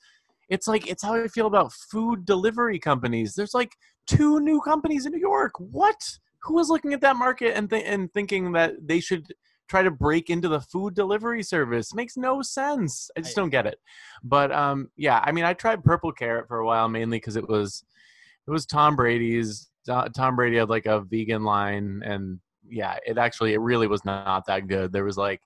it's 0.50 0.68
like 0.68 0.88
it's 0.88 1.04
how 1.04 1.16
I 1.16 1.28
feel 1.28 1.48
about 1.48 1.74
food 1.74 2.26
delivery 2.26 2.80
companies. 2.80 3.34
There's 3.36 3.54
like 3.54 3.74
two 4.08 4.40
new 4.40 4.62
companies 4.62 5.06
in 5.06 5.14
New 5.14 5.20
York. 5.20 5.54
What? 5.58 5.96
Who 6.44 6.60
is 6.60 6.70
looking 6.70 6.94
at 6.94 7.02
that 7.02 7.16
market 7.16 7.56
and 7.56 7.70
th- 7.70 7.86
and 7.86 8.12
thinking 8.14 8.52
that 8.52 8.74
they 8.86 9.00
should 9.00 9.26
try 9.70 9.82
to 9.82 9.92
break 9.92 10.30
into 10.30 10.50
the 10.50 10.60
food 10.60 10.94
delivery 10.94 11.42
service? 11.42 11.94
Makes 11.94 12.18
no 12.18 12.42
sense. 12.42 13.10
I 13.18 13.22
just 13.22 13.36
don't 13.36 13.50
get 13.50 13.66
it. 13.66 13.80
But 14.24 14.52
um, 14.52 14.90
yeah, 14.98 15.22
I 15.24 15.32
mean, 15.32 15.46
I 15.46 15.54
tried 15.54 15.84
Purple 15.84 16.12
Carrot 16.12 16.48
for 16.48 16.60
a 16.60 16.66
while 16.66 16.90
mainly 16.90 17.18
because 17.18 17.38
it 17.38 17.48
was 17.48 17.84
it 18.48 18.52
was 18.52 18.66
Tom 18.66 18.96
Brady's. 18.96 19.70
Uh, 19.90 20.08
Tom 20.10 20.36
Brady 20.36 20.58
had 20.58 20.70
like 20.70 20.86
a 20.86 21.02
vegan 21.02 21.44
line, 21.44 22.02
and 22.06 22.40
yeah, 22.70 22.98
it 23.06 23.18
actually 23.18 23.54
it 23.54 23.60
really 23.60 23.88
was 23.88 24.04
not 24.06 24.46
that 24.48 24.68
good. 24.68 24.92
There 24.92 25.06
was 25.06 25.18
like 25.18 25.42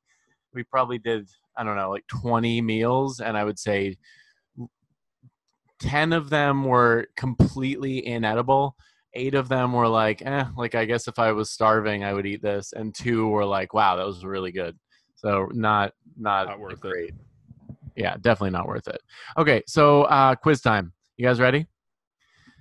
we 0.54 0.64
probably 0.64 0.98
did 0.98 1.30
I 1.58 1.64
don't 1.64 1.76
know 1.76 1.90
like 1.90 2.08
20 2.08 2.62
meals, 2.62 3.20
and 3.20 3.38
I 3.38 3.44
would 3.44 3.60
say 3.60 3.98
10 5.80 6.14
of 6.14 6.30
them 6.30 6.64
were 6.64 7.08
completely 7.16 8.06
inedible. 8.06 8.76
Eight 9.14 9.36
of 9.36 9.50
them 9.50 9.74
were 9.74 9.88
like, 9.88 10.22
eh, 10.26 10.46
like 10.56 10.76
I 10.76 10.86
guess 10.86 11.08
if 11.08 11.18
I 11.18 11.32
was 11.32 11.50
starving, 11.50 12.04
I 12.04 12.14
would 12.14 12.26
eat 12.26 12.42
this, 12.42 12.74
and 12.74 12.94
two 12.94 13.28
were 13.28 13.46
like, 13.46 13.74
wow, 13.74 13.96
that 13.96 14.06
was 14.06 14.24
really 14.24 14.52
good. 14.52 14.78
So 15.16 15.50
not 15.54 15.94
not, 16.18 16.48
Not 16.48 16.60
worth 16.60 16.84
it. 16.84 17.14
Yeah, 17.96 18.16
definitely 18.22 18.52
not 18.52 18.68
worth 18.68 18.88
it. 18.88 19.02
Okay, 19.38 19.64
so 19.68 20.04
uh, 20.04 20.36
quiz 20.36 20.62
time. 20.62 20.94
You 21.18 21.26
guys 21.26 21.40
ready? 21.40 21.66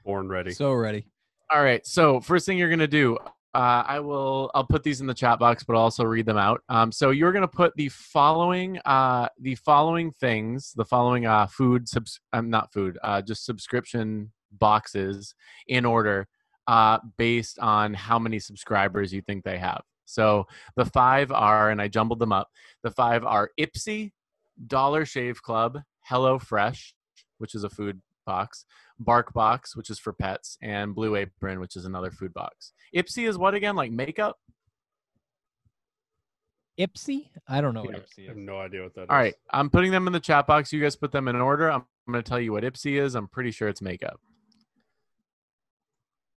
Born 0.04 0.28
ready. 0.28 0.52
So 0.52 0.72
ready. 0.72 1.06
All 1.52 1.62
right. 1.62 1.86
So 1.86 2.20
first 2.20 2.46
thing 2.46 2.58
you're 2.58 2.70
gonna 2.70 2.86
do, 2.86 3.18
uh, 3.56 3.82
I 3.86 4.00
will. 4.00 4.50
I'll 4.54 4.66
put 4.66 4.82
these 4.82 5.00
in 5.00 5.06
the 5.06 5.14
chat 5.14 5.38
box, 5.38 5.64
but 5.64 5.74
I'll 5.76 5.82
also 5.82 6.04
read 6.04 6.26
them 6.26 6.36
out. 6.36 6.60
Um, 6.68 6.92
so 6.92 7.08
you're 7.08 7.32
gonna 7.32 7.48
put 7.48 7.74
the 7.76 7.88
following, 7.88 8.78
uh, 8.84 9.28
the 9.40 9.54
following 9.54 10.12
things, 10.12 10.74
the 10.76 10.84
following 10.84 11.24
uh, 11.24 11.46
food, 11.46 11.88
subs- 11.88 12.20
um, 12.34 12.50
not 12.50 12.70
food, 12.70 12.98
uh, 13.02 13.22
just 13.22 13.46
subscription 13.46 14.30
boxes 14.52 15.34
in 15.68 15.86
order, 15.86 16.28
uh, 16.66 16.98
based 17.16 17.58
on 17.60 17.94
how 17.94 18.18
many 18.18 18.38
subscribers 18.38 19.10
you 19.10 19.22
think 19.22 19.42
they 19.42 19.56
have. 19.56 19.80
So 20.04 20.46
the 20.76 20.84
five 20.84 21.32
are, 21.32 21.70
and 21.70 21.80
I 21.80 21.88
jumbled 21.88 22.18
them 22.18 22.32
up. 22.32 22.50
The 22.82 22.90
five 22.90 23.24
are 23.24 23.52
Ipsy, 23.58 24.12
Dollar 24.66 25.06
Shave 25.06 25.42
Club, 25.42 25.80
Hello 26.02 26.38
Fresh, 26.38 26.94
which 27.38 27.54
is 27.54 27.64
a 27.64 27.70
food 27.70 28.02
box, 28.26 28.66
Bark 28.98 29.32
Box, 29.34 29.76
which 29.76 29.90
is 29.90 29.98
for 29.98 30.12
pets, 30.12 30.56
and 30.62 30.94
Blue 30.94 31.16
Apron, 31.16 31.60
which 31.60 31.76
is 31.76 31.84
another 31.84 32.10
food 32.10 32.32
box. 32.32 32.72
Ipsy 32.94 33.28
is 33.28 33.36
what 33.36 33.54
again? 33.54 33.76
Like 33.76 33.90
makeup? 33.92 34.38
Ipsy? 36.78 37.30
I 37.48 37.60
don't 37.60 37.74
know 37.74 37.82
what 37.82 37.92
Yeah. 37.94 37.98
Ipsy 38.00 38.24
I 38.26 38.28
have 38.28 38.36
no 38.36 38.58
idea 38.58 38.82
what 38.82 38.94
that 38.94 39.02
is. 39.02 39.06
All 39.10 39.16
right, 39.16 39.34
I'm 39.50 39.70
putting 39.70 39.90
them 39.92 40.06
in 40.06 40.12
the 40.12 40.20
chat 40.20 40.46
box. 40.46 40.72
You 40.72 40.80
guys 40.82 40.96
put 40.96 41.12
them 41.12 41.28
in 41.28 41.36
order. 41.36 41.70
I'm, 41.70 41.84
I'm 42.06 42.12
going 42.12 42.22
to 42.22 42.28
tell 42.28 42.40
you 42.40 42.52
what 42.52 42.64
Ipsy 42.64 43.00
is. 43.00 43.14
I'm 43.14 43.28
pretty 43.28 43.50
sure 43.50 43.68
it's 43.68 43.80
makeup. 43.82 44.20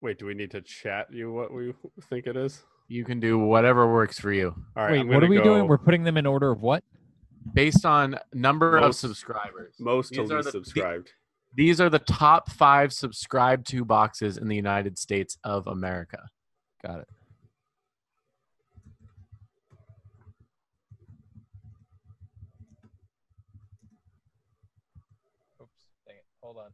Wait, 0.01 0.17
do 0.17 0.25
we 0.25 0.33
need 0.33 0.51
to 0.51 0.61
chat 0.61 1.07
you 1.11 1.31
what 1.31 1.53
we 1.53 1.73
think 2.09 2.25
it 2.25 2.37
is? 2.37 2.63
You 2.87 3.03
can 3.03 3.19
do 3.19 3.37
whatever 3.37 3.91
works 3.91 4.17
for 4.19 4.31
you 4.31 4.55
All 4.75 4.83
right. 4.83 5.05
Wait, 5.05 5.07
what 5.07 5.17
are 5.17 5.27
gonna 5.27 5.29
we 5.29 5.41
doing? 5.43 5.67
We're 5.67 5.77
putting 5.77 6.03
them 6.03 6.17
in 6.17 6.25
order 6.25 6.51
of 6.51 6.61
what? 6.61 6.83
based 7.53 7.85
on 7.85 8.17
number 8.33 8.79
Most- 8.79 9.03
of 9.03 9.09
subscribers. 9.09 9.73
most 9.79 10.13
to 10.13 10.21
These 10.21 10.31
are 10.31 10.35
least 10.37 10.45
the- 10.47 10.51
subscribed. 10.51 11.11
These 11.55 11.81
are 11.81 11.89
the 11.89 11.99
top 11.99 12.49
five 12.51 12.93
subscribed 12.93 13.67
to 13.67 13.83
boxes 13.83 14.37
in 14.37 14.47
the 14.47 14.55
United 14.55 14.97
States 14.97 15.37
of 15.43 15.67
America. 15.67 16.29
Got 16.85 16.99
it. 16.99 17.07
Oops. 25.61 25.85
Dang 26.07 26.15
it. 26.15 26.25
Hold 26.41 26.57
on. 26.57 26.71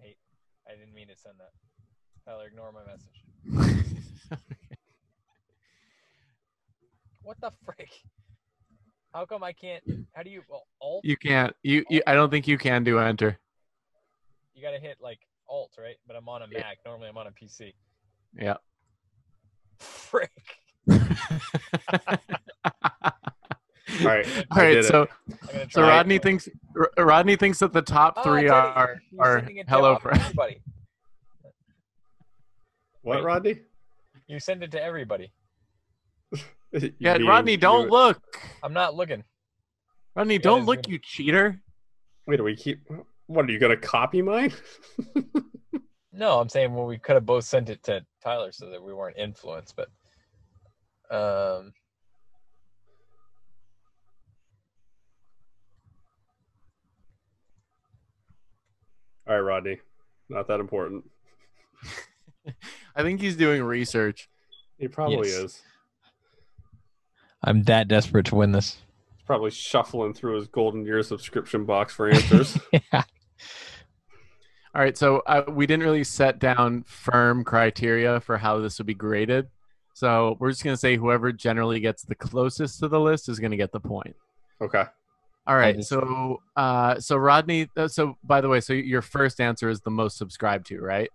Hey, 0.00 0.16
I 0.66 0.74
didn't 0.76 0.94
mean 0.94 1.08
to 1.08 1.16
send 1.16 1.34
that. 1.38 1.50
Tyler, 2.24 2.46
ignore 2.46 2.72
my 2.72 2.84
message. 2.84 3.88
What 7.22 7.40
the 7.40 7.52
frick? 7.64 7.90
How 9.14 9.26
come 9.26 9.42
I 9.44 9.52
can't? 9.52 9.82
How 10.14 10.22
do 10.22 10.30
you? 10.30 10.42
Well, 10.48 10.66
alt. 10.80 11.04
you 11.04 11.16
can't. 11.16 11.54
You, 11.62 11.84
you. 11.90 12.02
I 12.06 12.14
don't 12.14 12.30
think 12.30 12.48
you 12.48 12.56
can 12.58 12.82
do 12.84 12.98
enter. 12.98 13.38
You 14.54 14.62
gotta 14.62 14.78
hit 14.78 14.96
like 15.00 15.18
alt, 15.48 15.72
right? 15.78 15.96
But 16.06 16.16
I'm 16.16 16.28
on 16.28 16.42
a 16.42 16.46
Yeah. 16.50 16.60
Mac. 16.60 16.78
Normally, 16.86 17.08
I'm 17.08 17.18
on 17.18 17.26
a 17.26 17.30
PC. 17.30 17.74
Yeah. 18.38 18.56
Frick. 19.78 20.30
All 20.90 20.98
right. 24.08 24.26
All 24.50 24.58
right. 24.58 24.84
So, 24.84 25.06
so 25.40 25.64
try 25.68 25.84
it. 25.84 25.88
Rodney 25.88 26.18
thinks 26.18 26.48
R- 26.76 27.04
Rodney 27.04 27.36
thinks 27.36 27.58
that 27.58 27.72
the 27.72 27.82
top 27.82 28.14
Oh, 28.16 28.22
three 28.22 28.48
are 28.48 29.00
you're 29.10 29.22
are 29.22 29.38
sending 29.40 29.56
it 29.58 29.64
to 29.64 29.70
Hello 29.70 29.94
off- 29.94 30.02
Fresh. 30.02 30.20
Everybody. 30.20 30.62
What, 33.02 33.16
Wait. 33.18 33.24
Rodney? 33.24 33.60
You 34.28 34.38
send 34.40 34.62
it 34.62 34.70
to 34.72 34.82
everybody. 34.82 35.32
You 36.80 36.92
Yeah, 36.98 37.18
mean 37.18 37.26
Rodney, 37.26 37.56
don't 37.56 37.84
you- 37.86 37.90
look. 37.90 38.20
I'm 38.62 38.72
not 38.72 38.94
looking. 38.94 39.24
Rodney, 40.16 40.34
Yeah, 40.34 40.40
don't 40.40 40.58
it's 40.60 40.66
look, 40.68 40.82
good. 40.82 40.92
you 40.92 40.98
cheater. 40.98 41.60
Wait, 42.26 42.36
do 42.36 42.44
we 42.44 42.56
keep? 42.56 42.80
What 43.26 43.46
are 43.46 43.52
you 43.52 43.58
gonna 43.58 43.76
copy 43.76 44.22
mine? 44.22 44.52
No, 46.14 46.38
I'm 46.38 46.50
saying 46.50 46.74
well, 46.74 46.84
we 46.84 46.98
could 46.98 47.14
have 47.14 47.24
both 47.24 47.44
sent 47.44 47.70
it 47.70 47.82
to 47.84 48.04
Tyler 48.22 48.52
so 48.52 48.68
that 48.68 48.82
we 48.82 48.92
weren't 48.92 49.16
influenced, 49.16 49.74
but 49.74 49.88
um, 51.10 51.72
All 59.28 59.34
right, 59.34 59.40
Rodney. 59.40 59.78
Not 60.28 60.48
that 60.48 60.60
important. 60.60 61.04
I 62.96 63.02
think 63.02 63.20
he's 63.20 63.36
doing 63.36 63.62
research. 63.62 64.28
He 64.78 64.88
probably 64.88 65.28
Yes. 65.28 65.36
is. 65.38 65.62
I'm 67.44 67.62
that 67.64 67.88
desperate 67.88 68.26
to 68.26 68.36
win 68.36 68.52
this. 68.52 68.78
He's 69.16 69.26
probably 69.26 69.50
shuffling 69.50 70.14
through 70.14 70.36
his 70.36 70.48
golden 70.48 70.84
year 70.84 71.02
subscription 71.02 71.64
box 71.64 71.94
for 71.94 72.08
answers. 72.08 72.58
yeah. 72.72 73.02
All 74.74 74.80
right, 74.80 74.96
so 74.96 75.22
uh, 75.26 75.42
we 75.48 75.66
didn't 75.66 75.84
really 75.84 76.04
set 76.04 76.38
down 76.38 76.84
firm 76.84 77.44
criteria 77.44 78.20
for 78.20 78.38
how 78.38 78.58
this 78.58 78.78
would 78.78 78.86
be 78.86 78.94
graded. 78.94 79.48
So 79.92 80.36
we're 80.40 80.50
just 80.50 80.64
going 80.64 80.72
to 80.74 80.80
say 80.80 80.96
whoever 80.96 81.30
generally 81.30 81.78
gets 81.78 82.04
the 82.04 82.14
closest 82.14 82.80
to 82.80 82.88
the 82.88 82.98
list 82.98 83.28
is 83.28 83.38
going 83.38 83.50
to 83.50 83.56
get 83.58 83.72
the 83.72 83.80
point. 83.80 84.16
okay. 84.60 84.84
All 85.46 85.56
right. 85.56 85.82
So, 85.82 86.40
uh, 86.56 87.00
so 87.00 87.16
Rodney. 87.16 87.68
Uh, 87.76 87.88
so, 87.88 88.16
by 88.22 88.40
the 88.40 88.48
way, 88.48 88.60
so 88.60 88.72
your 88.72 89.02
first 89.02 89.40
answer 89.40 89.68
is 89.68 89.80
the 89.80 89.90
most 89.90 90.16
subscribed 90.16 90.66
to, 90.66 90.80
right? 90.80 91.10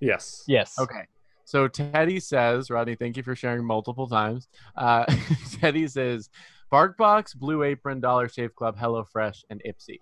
Yes. 0.00 0.44
Yes. 0.46 0.78
Okay. 0.78 1.06
So 1.50 1.66
Teddy 1.66 2.20
says, 2.20 2.70
Rodney, 2.70 2.94
thank 2.94 3.16
you 3.16 3.24
for 3.24 3.34
sharing 3.34 3.64
multiple 3.64 4.06
times. 4.06 4.46
Uh, 4.76 5.04
Teddy 5.60 5.88
says, 5.88 6.30
BarkBox, 6.72 7.34
Blue 7.34 7.64
Apron, 7.64 7.98
Dollar 7.98 8.28
Shave 8.28 8.54
Club, 8.54 8.78
HelloFresh, 8.78 9.42
and 9.50 9.60
Ipsy. 9.66 9.98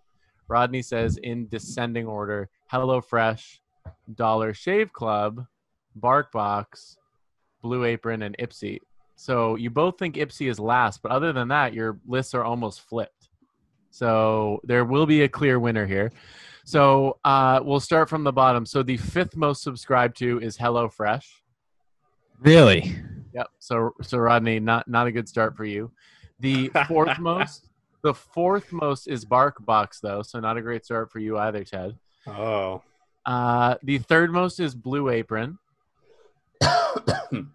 Rodney 0.46 0.82
says, 0.82 1.16
in 1.16 1.48
descending 1.48 2.06
order, 2.06 2.50
HelloFresh, 2.70 3.60
Dollar 4.14 4.52
Shave 4.52 4.92
Club, 4.92 5.46
BarkBox, 5.98 6.98
Blue 7.62 7.84
Apron, 7.84 8.20
and 8.20 8.36
Ipsy. 8.36 8.80
So 9.16 9.54
you 9.56 9.70
both 9.70 9.98
think 9.98 10.16
Ipsy 10.16 10.50
is 10.50 10.60
last, 10.60 11.00
but 11.00 11.12
other 11.12 11.32
than 11.32 11.48
that, 11.48 11.72
your 11.72 11.98
lists 12.06 12.34
are 12.34 12.44
almost 12.44 12.82
flipped. 12.82 13.30
So 13.90 14.60
there 14.64 14.84
will 14.84 15.06
be 15.06 15.22
a 15.22 15.28
clear 15.30 15.58
winner 15.58 15.86
here. 15.86 16.12
So 16.68 17.16
uh, 17.24 17.60
we'll 17.64 17.80
start 17.80 18.10
from 18.10 18.24
the 18.24 18.32
bottom. 18.32 18.66
So 18.66 18.82
the 18.82 18.98
fifth 18.98 19.34
most 19.34 19.62
subscribed 19.62 20.18
to 20.18 20.38
is 20.40 20.58
HelloFresh. 20.58 21.24
Really? 22.40 22.94
Yep. 23.32 23.46
So 23.58 23.94
so 24.02 24.18
Rodney, 24.18 24.60
not 24.60 24.86
not 24.86 25.06
a 25.06 25.10
good 25.10 25.30
start 25.30 25.56
for 25.56 25.64
you. 25.64 25.90
The 26.40 26.70
fourth 26.86 27.18
most, 27.20 27.70
the 28.02 28.12
fourth 28.12 28.70
most 28.70 29.08
is 29.08 29.24
BarkBox 29.24 30.00
though, 30.02 30.20
so 30.20 30.40
not 30.40 30.58
a 30.58 30.60
great 30.60 30.84
start 30.84 31.10
for 31.10 31.20
you 31.20 31.38
either, 31.38 31.64
Ted. 31.64 31.96
Oh. 32.26 32.82
Uh, 33.24 33.76
the 33.82 33.96
third 33.96 34.30
most 34.30 34.60
is 34.60 34.74
Blue 34.74 35.08
Apron. 35.08 35.58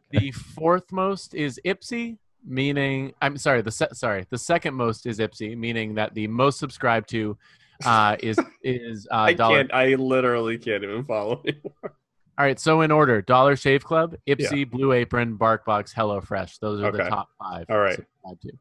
The 0.10 0.32
fourth 0.32 0.92
most 0.92 1.36
is 1.36 1.60
Ipsy. 1.66 2.18
meaning 2.44 3.14
I'm 3.22 3.38
sorry. 3.38 3.62
The 3.62 3.72
se- 3.72 3.94
sorry 3.94 4.26
the 4.32 4.40
second 4.40 4.74
most 4.74 5.06
is 5.06 5.20
Ipsy, 5.20 5.56
meaning 5.56 5.94
that 5.96 6.16
the 6.16 6.26
most 6.26 6.58
subscribed 6.58 7.10
to 7.10 7.38
uh, 7.86 8.18
is 8.22 8.38
is 8.64 9.08
uh, 9.12 9.16
I 9.16 9.34
Dollar. 9.34 9.58
can't. 9.58 9.74
I 9.74 9.96
literally 9.96 10.58
can't 10.58 10.84
even 10.84 11.04
follow 11.04 11.42
anymore. 11.48 11.74
All 11.84 12.46
right, 12.46 12.60
so 12.60 12.82
in 12.82 12.92
order: 12.92 13.22
Dollar 13.22 13.56
Shave 13.56 13.84
Club, 13.84 14.16
Ipsy, 14.28 14.70
Blue 14.70 14.92
Apron, 14.92 15.38
BarkBox, 15.38 15.94
HelloFresh. 15.94 16.60
Those 16.60 16.82
are 16.82 16.92
the 16.92 17.04
top 17.04 17.30
five. 17.40 17.66
All 17.70 17.80
right. 17.80 17.98
to. 18.42 18.52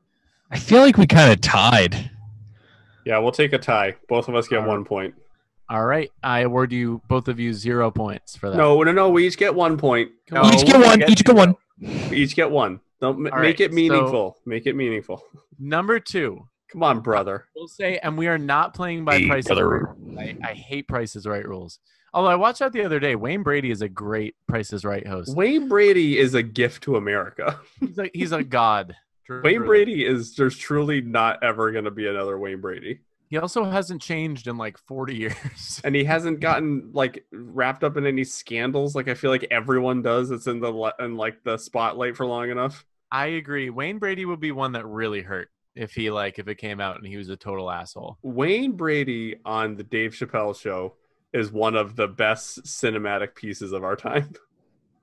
I 0.50 0.58
feel 0.58 0.80
like 0.82 0.98
we 0.98 1.06
kind 1.06 1.32
of 1.32 1.40
tied. 1.40 2.10
Yeah, 3.06 3.18
we'll 3.18 3.32
take 3.32 3.52
a 3.54 3.58
tie. 3.58 3.96
Both 4.08 4.28
of 4.28 4.34
us 4.34 4.46
get 4.48 4.56
All 4.58 4.62
right. 4.64 4.68
one 4.68 4.84
point. 4.84 5.14
All 5.70 5.86
right, 5.86 6.10
I 6.22 6.40
award 6.40 6.70
you 6.72 7.00
both 7.08 7.28
of 7.28 7.40
you 7.40 7.54
zero 7.54 7.90
points 7.90 8.36
for 8.36 8.50
that. 8.50 8.56
No, 8.58 8.82
no, 8.82 8.92
no. 8.92 9.08
We 9.08 9.26
each 9.26 9.38
get 9.38 9.54
one 9.54 9.78
point. 9.78 10.10
No, 10.30 10.42
on. 10.42 10.52
each 10.54 10.66
get 10.66 10.78
one. 10.84 10.98
get 10.98 11.10
Each 11.10 11.24
get 11.24 11.34
one. 11.34 11.56
we 11.80 12.16
each 12.18 12.36
get 12.36 12.50
one. 12.50 12.80
Don't 13.00 13.16
m- 13.16 13.22
make 13.22 13.32
right, 13.32 13.60
it 13.60 13.70
so- 13.70 13.74
meaningful. 13.74 14.36
make 14.44 14.66
it 14.66 14.76
meaningful. 14.76 15.24
Number 15.58 15.98
two, 15.98 16.46
Come 16.72 16.82
on, 16.82 17.00
brother. 17.00 17.46
we'll 17.54 17.68
say, 17.68 17.98
and 17.98 18.16
we 18.16 18.26
are 18.28 18.38
not 18.38 18.74
playing 18.74 19.04
by 19.04 19.18
Hey, 19.18 19.28
prices. 19.28 19.46
brother. 19.48 19.94
Right. 19.98 20.38
I, 20.42 20.50
I 20.50 20.54
hate 20.54 20.88
Prices 20.88 21.26
Right 21.26 21.46
rules. 21.46 21.78
Although 22.14 22.28
I 22.30 22.34
watched 22.34 22.58
that 22.60 22.72
the 22.72 22.84
other 22.84 23.00
day, 23.00 23.14
Wayne 23.16 23.42
Brady 23.42 23.70
is 23.70 23.80
a 23.82 23.88
great 23.88 24.34
Prices 24.46 24.84
Right 24.84 25.06
host. 25.06 25.34
Wayne 25.36 25.68
Brady 25.68 26.18
is 26.18 26.34
a 26.34 26.42
gift 26.42 26.82
to 26.84 26.96
America. 26.96 27.58
He's 27.80 27.96
like 27.96 28.10
he's 28.14 28.32
a 28.32 28.42
god. 28.42 28.94
Wayne 29.28 29.40
Truly. 29.42 29.58
Brady 29.58 30.04
is 30.04 30.34
there's 30.34 30.56
truly 30.58 31.00
not 31.00 31.42
ever 31.42 31.72
going 31.72 31.84
to 31.84 31.90
be 31.90 32.06
another 32.08 32.38
Wayne 32.38 32.60
Brady. 32.60 33.00
He 33.30 33.38
also 33.38 33.64
hasn't 33.64 34.02
changed 34.02 34.46
in 34.46 34.58
like 34.58 34.76
40 34.76 35.14
years. 35.16 35.80
And 35.84 35.94
he 35.94 36.04
hasn't 36.04 36.40
gotten 36.40 36.90
like 36.92 37.24
wrapped 37.32 37.82
up 37.84 37.96
in 37.96 38.04
any 38.06 38.24
scandals 38.24 38.94
like 38.94 39.08
I 39.08 39.14
feel 39.14 39.30
like 39.30 39.46
everyone 39.50 40.02
does 40.02 40.28
that's 40.28 40.46
in 40.48 40.60
the 40.60 40.70
li- 40.70 40.92
in 40.98 41.16
like 41.16 41.42
the 41.44 41.56
spotlight 41.56 42.16
for 42.16 42.26
long 42.26 42.50
enough. 42.50 42.84
I 43.10 43.26
agree. 43.26 43.70
Wayne 43.70 43.98
Brady 43.98 44.24
would 44.26 44.40
be 44.40 44.52
one 44.52 44.72
that 44.72 44.84
really 44.86 45.22
hurt 45.22 45.50
if 45.74 45.92
he 45.92 46.10
like 46.10 46.38
if 46.38 46.48
it 46.48 46.56
came 46.56 46.80
out 46.80 46.96
and 46.96 47.06
he 47.06 47.16
was 47.16 47.28
a 47.28 47.36
total 47.36 47.70
asshole. 47.70 48.18
Wayne 48.22 48.72
Brady 48.72 49.36
on 49.44 49.76
the 49.76 49.84
Dave 49.84 50.12
Chappelle 50.12 50.58
show 50.58 50.94
is 51.32 51.50
one 51.50 51.76
of 51.76 51.96
the 51.96 52.08
best 52.08 52.64
cinematic 52.64 53.34
pieces 53.34 53.72
of 53.72 53.84
our 53.84 53.96
time. 53.96 54.32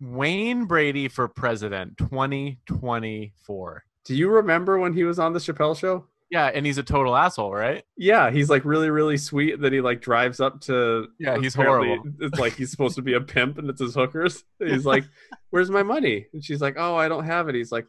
Wayne 0.02 0.66
Brady 0.66 1.08
for 1.08 1.28
president 1.28 1.98
2024. 1.98 3.84
Do 4.06 4.16
you 4.16 4.30
remember 4.30 4.80
when 4.80 4.94
he 4.94 5.04
was 5.04 5.20
on 5.20 5.34
the 5.34 5.40
Chappelle 5.40 5.78
show? 5.78 6.06
Yeah, 6.32 6.46
and 6.46 6.66
he's 6.66 6.78
a 6.78 6.84
total 6.84 7.16
asshole, 7.16 7.52
right? 7.52 7.84
Yeah, 7.98 8.30
he's 8.30 8.52
like 8.52 8.64
really, 8.64 8.92
really 8.92 9.18
sweet. 9.18 9.60
That 9.62 9.74
he 9.74 9.82
like 9.82 10.00
drives 10.00 10.40
up 10.40 10.62
to. 10.62 11.08
Yeah, 11.20 11.40
he's 11.40 11.56
horrible. 11.56 12.04
It's 12.20 12.40
like 12.40 12.54
he's 12.56 12.70
supposed 12.72 12.96
to 12.96 13.02
be 13.02 13.16
a 13.16 13.22
pimp, 13.22 13.58
and 13.58 13.68
it's 13.68 13.82
his 13.82 13.96
hookers. 13.96 14.44
He's 14.60 14.86
like, 14.86 15.06
"Where's 15.50 15.72
my 15.72 15.82
money?" 15.82 16.28
And 16.32 16.46
she's 16.46 16.62
like, 16.62 16.76
"Oh, 16.78 16.96
I 16.96 17.08
don't 17.08 17.26
have 17.26 17.50
it." 17.50 17.56
He's 17.56 17.72
like, 17.72 17.88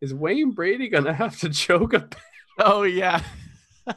"Is 0.00 0.12
Wayne 0.14 0.52
Brady 0.52 0.88
gonna 0.88 1.12
have 1.14 1.38
to 1.40 1.48
choke 1.50 1.94
a?" 1.94 2.08
Oh 2.58 2.82
yeah. 2.82 3.22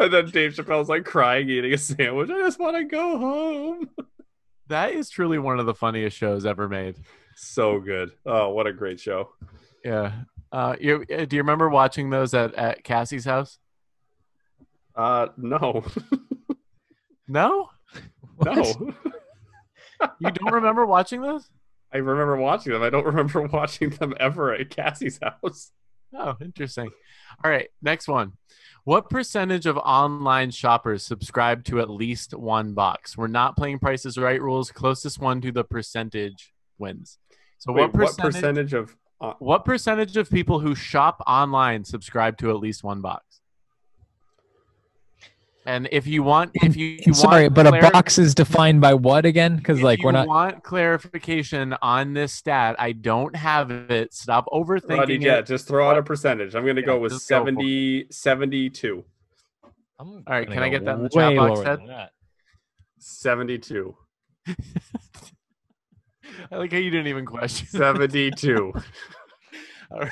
And 0.00 0.12
then 0.12 0.30
Dave 0.30 0.54
Chappelle's 0.54 0.88
like 0.88 1.04
crying, 1.04 1.48
eating 1.50 1.72
a 1.74 1.76
sandwich. 1.78 2.30
I 2.30 2.38
just 2.38 2.58
want 2.58 2.76
to 2.76 2.84
go 2.84 3.18
home. 3.18 3.90
That 4.68 4.92
is 4.94 5.10
truly 5.10 5.38
one 5.38 5.60
of 5.60 5.66
the 5.66 5.74
funniest 5.74 6.16
shows 6.16 6.46
ever 6.46 6.70
made. 6.70 6.96
So 7.36 7.80
good. 7.80 8.12
Oh, 8.24 8.48
what 8.54 8.66
a 8.66 8.72
great 8.72 8.98
show. 8.98 9.28
Yeah. 9.84 10.12
Uh, 10.50 10.74
you, 10.80 11.04
uh, 11.14 11.26
do 11.26 11.36
you 11.36 11.42
remember 11.42 11.68
watching 11.68 12.08
those 12.08 12.32
at, 12.32 12.54
at 12.54 12.82
Cassie's 12.82 13.26
house? 13.26 13.58
Uh, 14.96 15.26
no, 15.36 15.84
No, 17.28 17.68
no. 18.42 18.62
you 20.18 20.30
don't 20.30 20.52
remember 20.54 20.86
watching 20.86 21.20
those? 21.20 21.50
I 21.94 21.98
remember 21.98 22.36
watching 22.36 22.72
them. 22.72 22.82
I 22.82 22.90
don't 22.90 23.06
remember 23.12 23.42
watching 23.42 23.90
them 23.90 24.14
ever 24.18 24.52
at 24.52 24.70
Cassie's 24.70 25.20
house. 25.22 25.70
Oh, 26.16 26.36
interesting. 26.40 26.90
All 27.44 27.50
right, 27.50 27.68
next 27.82 28.08
one. 28.08 28.32
What 28.84 29.08
percentage 29.08 29.64
of 29.66 29.78
online 29.78 30.50
shoppers 30.50 31.02
subscribe 31.04 31.64
to 31.64 31.80
at 31.80 31.88
least 31.88 32.34
one 32.34 32.74
box? 32.74 33.16
We're 33.16 33.28
not 33.28 33.56
playing 33.56 33.78
Prices 33.78 34.18
Right 34.18 34.40
rules. 34.40 34.70
Closest 34.70 35.20
one 35.20 35.40
to 35.40 35.50
the 35.52 35.64
percentage 35.64 36.52
wins. 36.78 37.18
So 37.58 37.72
Wait, 37.72 37.82
what 37.82 37.92
percentage? 37.94 38.24
what 38.24 38.32
percentage 38.32 38.72
of? 38.74 38.96
Uh, 39.20 39.32
What 39.38 39.64
percentage 39.64 40.16
of 40.16 40.28
people 40.28 40.60
who 40.60 40.74
shop 40.74 41.22
online 41.26 41.84
subscribe 41.84 42.36
to 42.38 42.50
at 42.50 42.56
least 42.56 42.84
one 42.84 43.00
box? 43.00 43.40
And 45.66 45.88
if 45.90 46.06
you 46.06 46.22
want, 46.22 46.50
if 46.54 46.76
you, 46.76 46.98
you 47.06 47.14
Sorry, 47.14 47.44
want 47.44 47.54
but 47.54 47.66
a 47.66 47.90
box 47.92 48.18
is 48.18 48.34
defined 48.34 48.80
by 48.82 48.92
what 48.94 49.24
again? 49.24 49.56
Because 49.56 49.82
like 49.82 50.00
you 50.00 50.04
we're 50.06 50.12
not. 50.12 50.26
want 50.26 50.62
clarification 50.62 51.74
on 51.80 52.12
this 52.12 52.32
stat, 52.34 52.76
I 52.78 52.92
don't 52.92 53.34
have 53.34 53.70
it. 53.70 54.12
Stop 54.12 54.46
overthinking 54.52 54.88
Rodney, 54.98 55.14
it. 55.14 55.22
yeah, 55.22 55.40
just 55.40 55.66
throw 55.66 55.88
out 55.88 55.96
a 55.96 56.02
percentage. 56.02 56.54
I'm 56.54 56.64
going 56.64 56.76
to 56.76 56.82
Yeah, 56.82 56.86
go 56.86 56.98
with 56.98 57.12
just 57.12 57.28
go 57.28 57.42
for 57.44 57.48
it. 57.48 57.54
70, 57.54 58.06
72. 58.10 59.04
I'm 59.98 60.08
All 60.08 60.22
right, 60.28 60.50
can 60.50 60.62
I 60.62 60.68
get 60.68 60.84
that 60.84 60.96
in 60.96 61.02
the 61.04 61.08
chat 61.08 61.34
box, 61.36 61.50
lower 61.50 61.64
Ted? 61.64 61.78
than 61.78 61.86
that. 61.86 62.10
72. 62.98 63.96
I 66.50 66.56
like 66.56 66.72
how 66.72 66.78
you 66.78 66.90
didn't 66.90 67.06
even 67.06 67.24
question. 67.24 67.66
72. 67.68 68.72
All 69.90 70.00
right. 70.00 70.10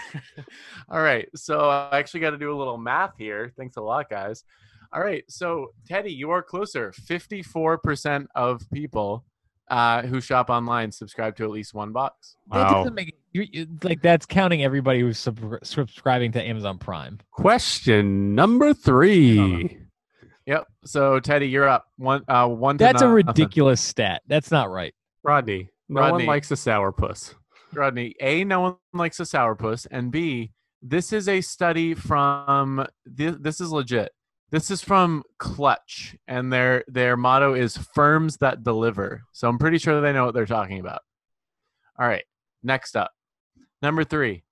All 0.89 1.01
right. 1.03 1.29
So 1.35 1.69
I 1.69 1.99
actually 1.99 2.21
got 2.21 2.31
to 2.31 2.39
do 2.39 2.55
a 2.55 2.57
little 2.57 2.79
math 2.79 3.15
here. 3.19 3.53
Thanks 3.57 3.77
a 3.77 3.81
lot, 3.81 4.09
guys. 4.09 4.45
All 4.93 5.01
right. 5.01 5.25
So 5.29 5.69
Teddy, 5.87 6.13
you 6.13 6.31
are 6.31 6.43
closer. 6.43 6.93
Fifty-four 6.93 7.79
percent 7.79 8.29
of 8.35 8.63
people 8.73 9.25
uh, 9.71 10.03
who 10.03 10.21
shop 10.21 10.51
online 10.51 10.93
subscribe 10.93 11.37
to 11.37 11.45
at 11.45 11.51
least 11.51 11.73
one 11.73 11.93
box. 11.93 12.37
That 12.51 12.71
doesn't 12.71 12.95
make 12.95 13.15
you, 13.33 13.47
you, 13.51 13.67
like 13.83 14.03
that's 14.03 14.27
counting 14.27 14.63
everybody 14.63 15.01
who's 15.01 15.19
sub- 15.19 15.59
subscribing 15.63 16.33
to 16.33 16.43
Amazon 16.43 16.79
Prime. 16.79 17.19
Question 17.31 18.35
number 18.35 18.75
three. 18.75 19.79
Yep. 20.47 20.67
So 20.85 21.21
Teddy, 21.21 21.49
you're 21.49 21.69
up. 21.69 21.87
One. 21.97 22.23
Uh, 22.29 22.49
one. 22.49 22.77
To 22.79 22.85
That's 22.85 23.01
a 23.01 23.07
no- 23.07 23.13
nothing. 23.17 23.27
ridiculous 23.29 23.81
stat. 23.81 24.23
That's 24.27 24.51
not 24.51 24.71
right. 24.71 24.95
Rodney, 25.23 25.69
no 25.89 26.01
Rodney. 26.01 26.13
one 26.13 26.27
likes 26.27 26.51
a 26.51 26.55
sourpuss. 26.55 27.35
Rodney, 27.73 28.15
A, 28.21 28.45
no 28.45 28.61
one 28.61 28.77
likes 28.93 29.21
a 29.21 29.23
sourpuss, 29.23 29.87
and 29.91 30.11
B, 30.11 30.51
this 30.83 31.13
is 31.13 31.29
a 31.29 31.41
study 31.41 31.95
from 31.95 32.87
this, 33.07 33.37
this 33.41 33.61
is 33.61 33.71
legit. 33.71 34.11
This 34.53 34.71
is 34.71 34.85
from 34.85 35.23
Clutch, 35.39 36.15
and 36.29 36.53
their 36.53 36.85
their 36.87 37.17
motto 37.17 37.55
is 37.55 37.79
firms 37.79 38.37
that 38.37 38.63
deliver. 38.63 39.23
So 39.33 39.49
I'm 39.49 39.59
pretty 39.59 39.79
sure 39.79 39.99
they 40.03 40.13
know 40.13 40.27
what 40.27 40.35
they're 40.35 40.45
talking 40.45 40.79
about. 40.79 41.01
All 41.99 42.07
right, 42.07 42.25
next 42.63 42.95
up. 42.95 43.13
Number 43.81 44.05
three. 44.05 44.45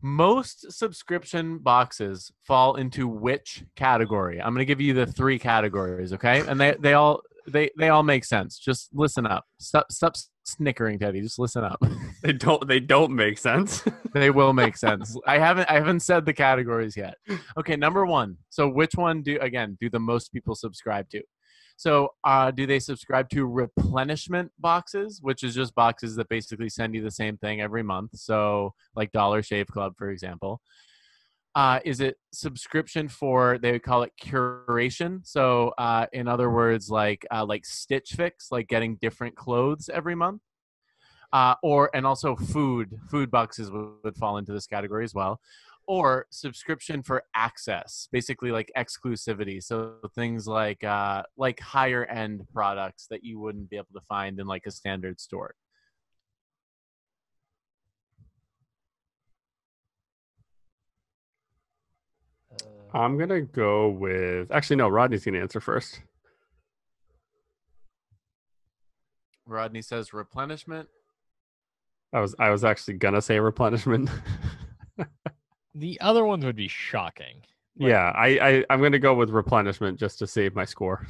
Most 0.00 0.72
subscription 0.72 1.58
boxes 1.58 2.32
fall 2.44 2.76
into 2.76 3.06
which 3.06 3.62
category? 3.76 4.40
I'm 4.40 4.54
gonna 4.54 4.64
give 4.64 4.80
you 4.80 4.94
the 4.94 5.06
three 5.06 5.38
categories, 5.38 6.14
okay? 6.14 6.40
And 6.40 6.58
they, 6.58 6.74
they 6.80 6.94
all 6.94 7.20
they 7.46 7.70
they 7.78 7.88
all 7.88 8.02
make 8.02 8.24
sense. 8.24 8.58
Just 8.58 8.88
listen 8.92 9.26
up. 9.26 9.44
Stop 9.58 9.90
stop 9.90 10.16
snickering, 10.44 10.98
Teddy. 10.98 11.20
Just 11.20 11.38
listen 11.38 11.64
up. 11.64 11.82
They 12.22 12.32
don't 12.32 12.68
they 12.68 12.78
don't 12.78 13.10
make 13.16 13.36
sense. 13.36 13.82
they 14.14 14.30
will 14.30 14.52
make 14.52 14.76
sense. 14.76 15.18
I 15.26 15.38
haven't 15.38 15.68
I 15.68 15.74
haven't 15.74 16.00
said 16.00 16.24
the 16.24 16.32
categories 16.32 16.96
yet. 16.96 17.14
Okay, 17.58 17.74
number 17.74 18.06
one. 18.06 18.36
So 18.48 18.68
which 18.68 18.94
one 18.94 19.22
do 19.22 19.40
again 19.40 19.76
do 19.80 19.90
the 19.90 19.98
most 19.98 20.32
people 20.32 20.54
subscribe 20.54 21.10
to? 21.10 21.22
So 21.76 22.10
uh, 22.22 22.52
do 22.52 22.64
they 22.64 22.78
subscribe 22.78 23.28
to 23.30 23.44
replenishment 23.44 24.52
boxes, 24.60 25.18
which 25.20 25.42
is 25.42 25.52
just 25.52 25.74
boxes 25.74 26.14
that 26.14 26.28
basically 26.28 26.68
send 26.68 26.94
you 26.94 27.02
the 27.02 27.10
same 27.10 27.36
thing 27.38 27.60
every 27.60 27.82
month? 27.82 28.10
So 28.14 28.72
like 28.94 29.10
Dollar 29.10 29.42
Shave 29.42 29.66
Club, 29.66 29.94
for 29.98 30.10
example. 30.10 30.60
Uh, 31.54 31.80
is 31.84 32.00
it 32.00 32.16
subscription 32.32 33.08
for 33.08 33.58
they 33.58 33.72
would 33.72 33.82
call 33.82 34.02
it 34.02 34.12
curation? 34.22 35.20
So 35.26 35.72
uh, 35.76 36.06
in 36.12 36.26
other 36.26 36.50
words, 36.50 36.88
like 36.88 37.26
uh, 37.30 37.44
like 37.44 37.66
Stitch 37.66 38.12
Fix, 38.12 38.50
like 38.50 38.68
getting 38.68 38.96
different 38.96 39.36
clothes 39.36 39.90
every 39.92 40.14
month? 40.14 40.40
Uh, 41.32 41.54
or 41.62 41.90
and 41.94 42.06
also 42.06 42.36
food 42.36 42.94
food 43.10 43.30
boxes 43.30 43.70
would, 43.70 43.90
would 44.04 44.16
fall 44.16 44.38
into 44.38 44.52
this 44.52 44.66
category 44.66 45.04
as 45.04 45.14
well. 45.14 45.40
Or 45.86 46.26
subscription 46.30 47.02
for 47.02 47.24
access 47.34 48.08
basically 48.12 48.50
like 48.50 48.70
exclusivity. 48.76 49.62
So 49.62 49.96
things 50.14 50.46
like 50.46 50.82
uh, 50.84 51.24
like 51.36 51.60
higher 51.60 52.06
end 52.06 52.46
products 52.52 53.08
that 53.10 53.24
you 53.24 53.38
wouldn't 53.38 53.68
be 53.68 53.76
able 53.76 53.92
to 53.94 54.00
find 54.08 54.40
in 54.40 54.46
like 54.46 54.64
a 54.66 54.70
standard 54.70 55.20
store 55.20 55.54
I'm 62.94 63.18
gonna 63.18 63.40
go 63.42 63.88
with 63.88 64.50
actually 64.50 64.76
no, 64.76 64.88
Rodney's 64.88 65.24
gonna 65.24 65.40
answer 65.40 65.60
first. 65.60 66.00
rodney 69.44 69.82
says 69.82 70.12
replenishment 70.14 70.88
I 72.12 72.20
was 72.20 72.34
I 72.38 72.50
was 72.50 72.64
actually 72.64 72.94
gonna 72.94 73.20
say 73.22 73.38
replenishment. 73.40 74.08
The 75.74 75.98
other 76.02 76.24
ones 76.26 76.44
would 76.44 76.56
be 76.56 76.68
shocking. 76.68 77.42
Like- 77.78 77.88
yeah, 77.90 78.12
I, 78.14 78.26
I 78.38 78.64
I'm 78.68 78.82
gonna 78.82 78.98
go 78.98 79.14
with 79.14 79.30
replenishment 79.30 79.98
just 79.98 80.18
to 80.18 80.26
save 80.26 80.54
my 80.54 80.66
score. 80.66 81.06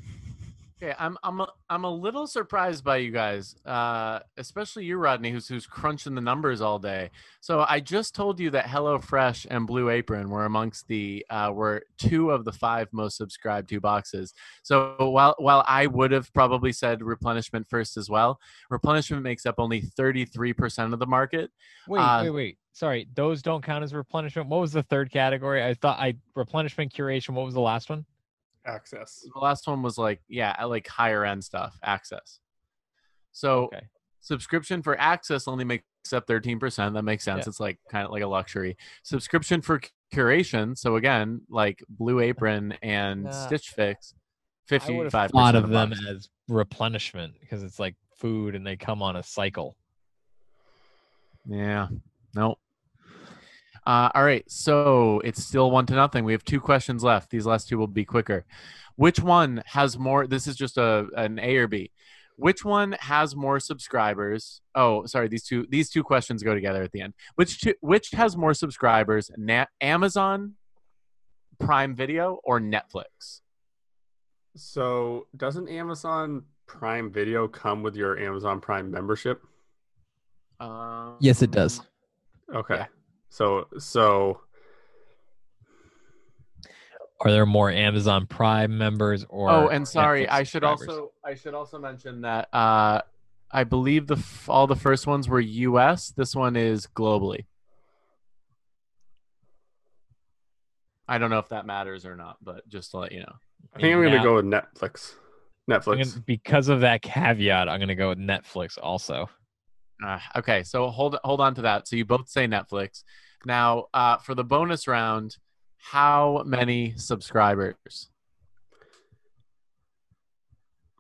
Okay, 0.83 0.95
I'm 0.99 1.17
I'm 1.23 1.41
a, 1.41 1.47
I'm 1.71 1.85
a 1.85 1.91
little 1.91 2.27
surprised 2.27 2.83
by 2.83 2.97
you 2.97 3.13
guys, 3.13 3.55
uh, 3.65 4.19
especially 4.37 4.85
you, 4.85 4.97
Rodney, 4.97 5.31
who's 5.31 5.47
who's 5.47 5.65
crunching 5.65 6.17
the 6.17 6.21
numbers 6.21 6.61
all 6.61 6.81
day. 6.81 7.11
So 7.41 7.65
I 7.69 7.79
just 7.79 8.17
told 8.17 8.41
you 8.41 8.51
that 8.51 8.65
HelloFresh 8.65 9.47
and 9.49 9.65
Blue 9.65 9.91
Apron 9.91 10.29
were 10.29 10.45
amongst 10.45 10.89
the 10.89 11.25
uh, 11.31 11.53
were 11.55 11.85
two 11.99 12.33
of 12.33 12.45
the 12.45 12.51
five 12.51 12.89
most 12.93 13.17
subscribed 13.17 13.69
to 13.69 13.81
boxes. 13.81 14.35
So 14.65 14.97
while 14.99 15.37
while 15.39 15.65
I 15.69 15.87
would 15.87 16.11
have 16.11 16.33
probably 16.35 16.73
said 16.73 17.01
replenishment 17.01 17.69
first 17.69 17.97
as 17.97 18.11
well, 18.11 18.41
replenishment 18.69 19.23
makes 19.23 19.47
up 19.47 19.57
only 19.59 19.83
33 19.83 20.53
percent 20.53 20.93
of 20.93 20.99
the 20.99 21.07
market. 21.07 21.53
Wait, 21.87 22.01
Uh, 22.01 22.23
wait, 22.25 22.31
wait. 22.31 22.59
Sorry, 22.73 23.07
those 23.15 23.41
don't 23.41 23.63
count 23.63 23.85
as 23.85 23.95
replenishment. 23.95 24.49
What 24.49 24.61
was 24.61 24.73
the 24.73 24.83
third 24.83 25.13
category? 25.13 25.63
I 25.63 25.75
thought 25.75 26.01
I 26.01 26.15
replenishment 26.35 26.93
curation. 26.93 27.31
What 27.35 27.45
was 27.45 27.55
the 27.55 27.61
last 27.61 27.89
one? 27.89 28.05
Access. 28.65 29.27
The 29.33 29.41
last 29.41 29.67
one 29.67 29.83
was 29.83 29.99
like 29.99 30.21
yeah, 30.29 30.65
like 30.65 30.87
higher 30.89 31.25
end 31.25 31.43
stuff, 31.45 31.79
access. 31.83 32.39
So 33.33 33.65
Okay. 33.65 33.81
subscription 34.21 34.83
for 34.83 34.99
access 35.01 35.49
only 35.49 35.65
makes 35.65 35.85
up 36.13 36.27
13% 36.27 36.95
that 36.95 37.03
makes 37.03 37.25
sense 37.25 37.47
Yeah. 37.47 37.49
it's 37.49 37.61
like 37.61 37.79
kind 37.91 38.05
of 38.05 38.11
like 38.11 38.23
a 38.23 38.27
luxury 38.27 38.77
subscription 39.05 39.63
for 39.63 39.81
curation 40.13 40.77
so 40.77 40.97
again 40.97 41.41
like 41.49 41.83
blue 41.89 42.19
apron 42.21 42.73
and 42.83 43.25
Nah. 43.25 43.31
stitch 43.31 43.69
fix 43.71 44.13
I 44.71 44.75
would 44.91 45.07
55% 45.07 45.13
have 45.13 45.31
thought 45.31 45.55
of 45.55 45.69
them 45.71 45.91
box. 45.91 46.03
as 46.09 46.29
replenishment 46.49 47.35
because 47.41 47.63
it's 47.63 47.79
like 47.79 47.95
food 48.17 48.55
and 48.57 48.67
they 48.67 48.77
come 48.77 49.01
on 49.01 49.17
a 49.17 49.23
cycle. 49.23 49.77
yeah 51.47 51.89
nope 52.35 52.59
uh, 53.87 54.09
all 54.15 54.25
right 54.25 54.49
so 54.51 55.21
it's 55.25 55.43
still 55.43 55.71
one 55.71 55.87
to 55.87 55.95
nothing 55.95 56.25
we 56.25 56.33
have 56.33 56.45
two 56.45 56.61
questions 56.61 57.03
left 57.03 57.31
these 57.31 57.47
last 57.47 57.69
two 57.69 57.79
will 57.79 57.87
be 57.87 58.05
quicker 58.05 58.45
which 58.97 59.21
one 59.21 59.63
has 59.67 59.99
more 59.99 60.27
this 60.27 60.47
is 60.47 60.57
just 60.57 60.79
a 60.79 61.07
an 61.17 61.39
a 61.39 61.57
or 61.57 61.67
b 61.67 61.91
which 62.37 62.65
one 62.65 62.93
has 63.01 63.37
more 63.37 63.61
subscribers 63.61 64.61
oh 64.75 65.05
sorry 65.07 65.29
these 65.29 65.45
two 65.45 65.67
these 65.69 65.91
two 65.91 66.03
questions 66.03 66.43
go 66.43 66.55
together 66.55 66.83
at 66.83 66.93
the 66.93 67.01
end 67.01 67.13
which 67.35 67.61
two, 67.61 67.75
which 67.81 68.11
has 68.13 68.37
more 68.37 68.55
subscribers 68.55 69.31
Na- 69.37 69.67
amazon 69.81 70.55
prime 71.59 71.95
video 71.95 72.39
or 72.45 72.61
netflix 72.61 73.41
So 74.57 75.27
doesn't 75.37 75.69
Amazon 75.69 76.45
Prime 76.67 77.11
Video 77.11 77.49
come 77.49 77.83
with 77.83 77.97
your 77.97 78.19
Amazon 78.19 78.61
Prime 78.61 78.91
membership? 78.91 79.43
um, 80.61 81.17
Yes, 81.21 81.43
it 81.43 81.51
does. 81.51 81.81
Okay. 82.55 82.77
Yeah. 82.77 82.87
So 83.33 83.67
so 83.79 84.41
Are 87.23 87.31
there 87.31 87.47
more 87.47 87.71
Amazon 87.71 88.27
Prime 88.27 88.77
members 88.77 89.25
or? 89.31 89.49
oh 89.51 89.69
and 89.69 89.89
sorry 89.89 90.27
Netflix 90.27 90.31
i 90.33 90.43
should 90.43 90.65
also 90.65 91.13
i 91.25 91.35
should 91.35 91.55
also 91.55 91.79
mention 91.79 92.21
that 92.23 92.49
uh 92.53 93.01
i 93.51 93.65
believe 93.65 94.07
the 94.07 94.17
f- 94.17 94.51
all 94.51 94.67
the 94.67 94.77
first 94.77 95.07
ones 95.07 95.31
were 95.31 95.41
us 95.41 96.13
this 96.15 96.37
one 96.37 96.57
is 96.57 96.87
globally 96.95 97.47
i 101.09 101.17
don't 101.17 101.31
know 101.31 101.39
if 101.39 101.49
that 101.49 101.65
matters 101.65 102.05
or 102.05 102.17
not 102.17 102.37
but 102.43 102.69
just 102.69 102.91
to 102.91 102.99
let 102.99 103.13
you 103.13 103.21
know 103.21 103.33
I 103.75 103.81
think 103.81 103.95
I'm 103.95 104.03
gonna 104.03 104.23
go 104.23 104.35
with 104.35 104.45
Netflix. 104.45 105.15
Netflix. 105.71 105.85
gonna- 106.13 106.25
because 106.27 106.69
of 106.69 106.81
that 106.81 107.01
caveat, 107.01 107.69
I'm 107.69 107.81
gonna 107.81 107.95
go 107.95 108.11
with 108.11 108.19
Netflix 108.19 108.77
also. 108.83 109.31
Uh, 110.05 110.19
okay, 110.37 110.63
so 110.63 110.89
hold 110.89 111.17
hold 111.25 111.41
on 111.41 111.55
to 111.55 111.63
that. 111.63 111.87
So 111.89 111.97
you 111.97 112.05
both 112.05 112.29
say 112.29 112.47
Netflix. 112.47 113.03
Now, 113.45 113.87
uh, 113.95 114.19
for 114.19 114.35
the 114.35 114.45
bonus 114.45 114.87
round, 114.87 115.37
how 115.79 116.43
many 116.47 116.95
subscribers? 116.97 118.09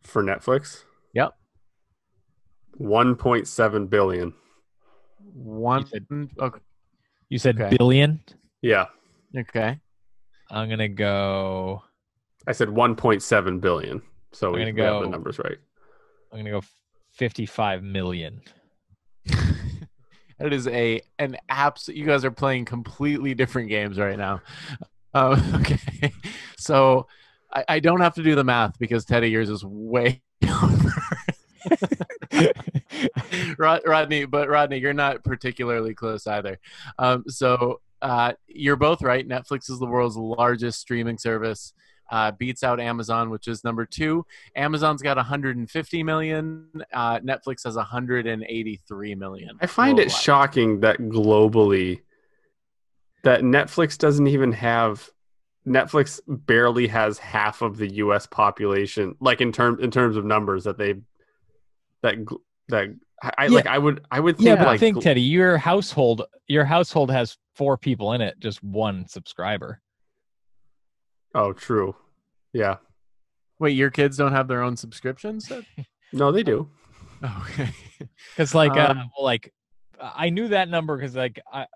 for 0.03 0.23
Netflix. 0.23 0.83
Yep. 1.15 1.33
1.7 2.81 3.89
billion. 3.89 4.35
One. 5.33 5.87
said- 5.87 6.07
Okay. 6.39 6.61
You 7.29 7.39
said 7.39 7.61
Okay. 7.61 7.77
billion. 7.77 8.20
Yeah. 8.61 8.87
okay. 9.37 9.81
I'm 10.51 10.69
gonna 10.69 10.89
go. 10.89 11.83
I 12.47 12.53
said 12.53 12.69
1.7 12.69 13.61
billion. 13.61 14.03
So 14.33 14.49
I'm 14.49 14.53
we, 14.55 14.59
gonna 14.61 14.73
we 14.74 14.81
have 14.83 15.03
the 15.03 15.09
numbers 15.09 15.39
right. 15.39 15.59
I'm 16.33 16.39
gonna 16.39 16.51
go 16.51 16.62
55 17.12 17.83
million. 17.83 18.43
That 20.43 20.53
is 20.53 20.66
a 20.66 21.01
an 21.20 21.36
abs. 21.49 21.86
You 21.86 22.05
guys 22.05 22.24
are 22.24 22.32
playing 22.32 22.65
completely 22.65 23.32
different 23.32 23.69
games 23.69 23.99
right 23.99 24.19
now. 24.19 24.43
Um, 25.15 25.43
okay, 25.57 26.11
so 26.57 27.07
I, 27.53 27.65
I 27.69 27.81
don't 27.81 28.01
have 28.01 28.15
to 28.15 28.23
do 28.23 28.35
the 28.35 28.44
math 28.44 28.78
because 28.78 29.05
Teddy 29.05 29.28
yours 29.28 29.51
is 29.51 29.62
way. 29.62 30.23
Rod, 33.59 33.82
Rodney, 33.85 34.24
but 34.24 34.49
Rodney, 34.49 34.78
you're 34.78 34.94
not 34.94 35.23
particularly 35.23 35.93
close 35.93 36.27
either. 36.27 36.59
Um, 36.99 37.24
so 37.28 37.82
uh, 38.01 38.32
you're 38.47 38.77
both 38.77 39.03
right. 39.03 39.28
Netflix 39.28 39.69
is 39.69 39.78
the 39.78 39.85
world's 39.85 40.16
largest 40.16 40.81
streaming 40.81 41.19
service. 41.19 41.74
Uh, 42.13 42.31
beats 42.31 42.63
out 42.63 42.79
Amazon, 42.79 43.31
which 43.31 43.49
is 43.49 43.65
number 43.65 43.87
two. 43.87 44.25
Amazon's 44.55 45.01
got 45.01 45.17
150 45.17 46.03
million. 46.03 46.69
Uh, 46.93 47.19
Netflix 47.21 47.65
has 47.65 47.75
183 47.75 49.15
million. 49.15 49.57
I 49.63 49.67
find 49.67 49.99
it 49.99 50.13
shocking 50.13 50.81
that 50.81 50.99
globally 50.99 52.03
that 53.25 53.41
Netflix 53.41 53.97
doesn't 53.97 54.27
even 54.27 54.53
have 54.53 55.09
Netflix 55.67 56.21
barely 56.27 56.87
has 56.89 57.19
half 57.19 57.63
of 57.63 57.79
the 57.79 57.89
US 57.95 58.27
population 58.27 59.15
like 59.21 59.41
in 59.41 59.51
term 59.51 59.81
in 59.81 59.91
terms 59.91 60.17
of 60.17 60.25
numbers 60.27 60.65
that 60.65 60.77
they 60.77 60.97
that 62.03 62.17
that 62.69 62.89
I, 63.23 63.33
I 63.39 63.45
Yeah. 63.47 63.55
like 63.55 63.67
I 63.67 63.79
would 63.79 64.05
I 64.11 64.21
would 64.21 64.37
think 64.37 64.49
yeah, 64.49 64.57
but 64.57 64.67
like 64.67 64.81
think 64.81 65.01
Teddy, 65.01 65.23
your 65.23 65.57
household, 65.57 66.23
your 66.47 66.65
household 66.65 67.11
has 67.11 67.39
four 67.55 67.79
people 67.79 68.13
in 68.13 68.21
it, 68.21 68.39
just 68.41 68.63
one 68.63 69.07
subscriber. 69.07 69.81
Oh, 71.35 71.53
true. 71.53 71.97
Yeah. 72.53 72.77
Wait, 73.59 73.71
your 73.77 73.91
kids 73.91 74.17
don't 74.17 74.33
have 74.33 74.49
their 74.49 74.63
own 74.63 74.77
subscriptions? 74.77 75.51
No, 76.15 76.31
they 76.31 76.43
do. 76.43 76.69
Oh, 77.23 77.47
okay. 77.49 77.71
Because 78.37 78.55
like, 78.55 78.73
uh, 78.73 78.89
Um, 78.91 79.11
well, 79.17 79.25
like, 79.25 79.51
I 79.99 80.29
knew 80.29 80.49
that 80.49 80.69
number 80.69 80.95
because 80.95 81.17
like, 81.17 81.41
I 81.51 81.67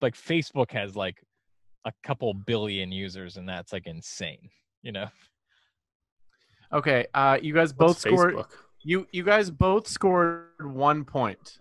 like 0.00 0.14
Facebook 0.14 0.70
has 0.70 0.94
like 0.94 1.20
a 1.84 1.92
couple 2.04 2.32
billion 2.34 2.92
users, 2.92 3.36
and 3.36 3.48
that's 3.48 3.72
like 3.72 3.88
insane. 3.88 4.48
You 4.82 4.92
know, 4.92 5.08
Okay. 6.72 7.06
Uh, 7.14 7.38
you 7.42 7.52
guys 7.52 7.72
both 7.72 7.88
What's 7.88 8.00
scored. 8.02 8.34
Facebook? 8.34 8.50
You 8.82 9.06
you 9.12 9.24
guys 9.24 9.50
both 9.50 9.86
scored 9.86 10.46
one 10.60 11.04
point. 11.04 11.58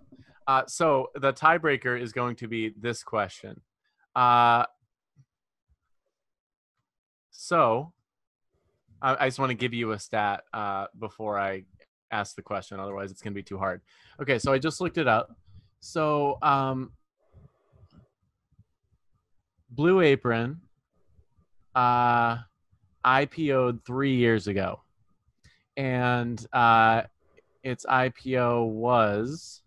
Uh, 0.48 0.64
so 0.68 1.08
the 1.16 1.34
tiebreaker 1.34 2.00
is 2.00 2.12
going 2.12 2.36
to 2.38 2.48
be 2.48 2.74
this 2.80 3.04
question. 3.04 3.62
Uh, 4.16 4.66
so 7.40 7.94
I, 9.02 9.16
I 9.18 9.28
just 9.28 9.40
want 9.40 9.50
to 9.50 9.56
give 9.56 9.74
you 9.74 9.94
a 9.94 10.00
stat 10.00 10.44
uh, 10.54 10.88
before 11.00 11.40
I 11.40 11.64
ask 12.12 12.36
the 12.36 12.42
question. 12.42 12.82
Otherwise, 12.82 13.12
it's 13.12 13.22
going 13.22 13.32
to 13.32 13.36
be 13.36 13.44
too 13.44 13.58
hard. 13.58 13.80
Okay, 14.22 14.40
so 14.40 14.52
I 14.52 14.60
just 14.60 14.82
looked 14.82 14.98
it 14.98 15.08
up. 15.08 15.34
So 15.80 16.38
um, 16.42 16.92
Blue 19.70 20.02
Apron 20.02 20.60
uh, 21.76 22.40
IPO'd 23.06 23.86
three 23.86 24.16
years 24.16 24.48
ago 24.48 24.82
and 25.78 26.46
uh, 26.52 27.04
its 27.64 27.86
IPO 27.86 28.68
was 28.68 29.62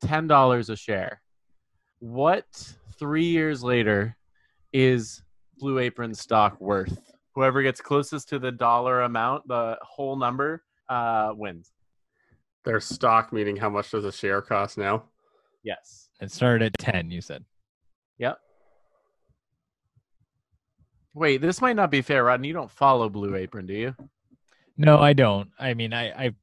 ten 0.00 0.28
dollars 0.28 0.70
a 0.70 0.76
share. 0.76 1.20
What 1.98 2.46
three 2.96 3.24
years 3.24 3.64
later 3.64 4.16
is 4.72 5.22
Blue 5.58 5.78
Apron 5.78 6.14
stock 6.14 6.60
worth? 6.60 6.98
Whoever 7.34 7.62
gets 7.62 7.80
closest 7.80 8.28
to 8.30 8.38
the 8.38 8.52
dollar 8.52 9.02
amount, 9.02 9.46
the 9.48 9.76
whole 9.82 10.16
number, 10.16 10.62
uh, 10.88 11.32
wins. 11.34 11.72
Their 12.64 12.80
stock 12.80 13.32
meaning 13.32 13.56
how 13.56 13.70
much 13.70 13.90
does 13.90 14.04
a 14.04 14.12
share 14.12 14.42
cost 14.42 14.78
now? 14.78 15.04
Yes. 15.62 16.08
it 16.20 16.30
started 16.30 16.66
at 16.66 16.78
ten. 16.78 17.10
You 17.10 17.20
said. 17.20 17.44
Yep. 18.18 18.38
Wait, 21.14 21.40
this 21.40 21.60
might 21.60 21.76
not 21.76 21.90
be 21.90 22.02
fair, 22.02 22.24
Rodney. 22.24 22.48
You 22.48 22.54
don't 22.54 22.70
follow 22.70 23.08
Blue 23.08 23.34
Apron, 23.36 23.66
do 23.66 23.74
you? 23.74 23.94
No, 24.76 24.98
I 24.98 25.12
don't. 25.12 25.50
I 25.58 25.74
mean, 25.74 25.92
I, 25.92 26.26
I 26.26 26.34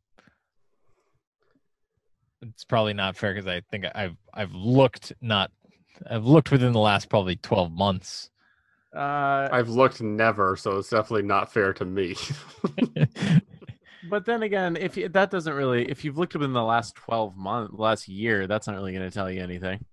it's 2.42 2.64
probably 2.64 2.94
not 2.94 3.16
fair 3.16 3.34
because 3.34 3.48
I 3.48 3.62
think 3.72 3.86
I've 3.94 4.18
I've 4.34 4.54
looked 4.54 5.14
not 5.22 5.52
I've 6.10 6.26
looked 6.26 6.52
within 6.52 6.74
the 6.74 6.80
last 6.80 7.10
probably 7.10 7.36
twelve 7.38 7.72
months. 7.72 8.30
Uh, 8.96 9.50
I've 9.52 9.70
looked 9.70 10.02
never, 10.02 10.56
so 10.56 10.78
it's 10.78 10.90
definitely 10.90 11.24
not 11.28 11.52
fair 11.52 11.74
to 11.74 11.86
me. 11.86 12.16
But 14.10 14.26
then 14.26 14.44
again, 14.44 14.76
if 14.76 14.98
you, 14.98 15.08
that 15.08 15.32
doesn't 15.32 15.54
really, 15.54 15.90
if 15.90 16.04
you've 16.04 16.18
looked 16.18 16.36
up 16.36 16.42
in 16.42 16.52
the 16.52 16.62
last 16.62 16.94
twelve 16.94 17.38
months, 17.38 17.74
last 17.74 18.10
year, 18.10 18.48
that's 18.48 18.68
not 18.68 18.76
really 18.76 18.92
going 18.92 19.10
to 19.10 19.14
tell 19.14 19.32
you 19.32 19.42
anything. 19.42 19.84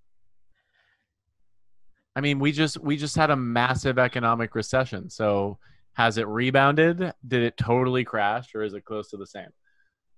I 2.17 2.21
mean, 2.21 2.41
we 2.41 2.51
just 2.51 2.77
we 2.79 2.97
just 2.97 3.15
had 3.15 3.31
a 3.31 3.37
massive 3.37 4.01
economic 4.01 4.57
recession, 4.57 5.09
so 5.11 5.59
Has 5.95 6.19
it 6.19 6.27
rebounded? 6.27 6.99
Did 7.27 7.43
it 7.43 7.57
totally 7.57 8.05
crash, 8.05 8.55
or 8.55 8.63
is 8.63 8.75
it 8.75 8.85
close 8.85 9.11
to 9.11 9.17
the 9.17 9.27
same? 9.27 9.49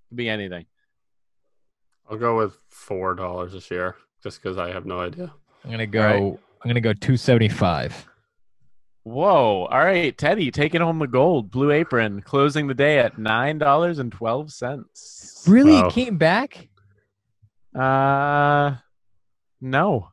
Could 0.08 0.16
be 0.16 0.28
anything. 0.28 0.66
I'll 2.10 2.16
go 2.18 2.36
with 2.36 2.56
four 2.68 3.14
dollars 3.14 3.54
a 3.54 3.60
share, 3.60 3.96
just 4.22 4.42
because 4.42 4.58
I 4.58 4.70
have 4.72 4.86
no 4.86 5.00
idea. 5.00 5.32
I'm 5.64 5.70
gonna 5.70 5.86
go. 5.86 6.02
right. 6.02 6.38
I'm 6.62 6.68
gonna 6.68 6.80
go 6.80 6.92
275. 6.92 8.06
Whoa! 9.04 9.64
All 9.64 9.84
right, 9.84 10.16
Teddy 10.16 10.50
taking 10.52 10.80
home 10.80 11.00
the 11.00 11.08
gold. 11.08 11.50
Blue 11.50 11.72
Apron 11.72 12.22
closing 12.22 12.68
the 12.68 12.74
day 12.74 12.98
at 13.00 13.18
nine 13.18 13.58
dollars 13.58 13.98
and 13.98 14.12
twelve 14.12 14.52
cents. 14.52 15.42
Really, 15.46 15.72
Wow. 15.72 15.88
it 15.88 15.92
came 15.92 16.18
back? 16.18 16.68
Uh, 17.74 18.76
no. 19.60 20.08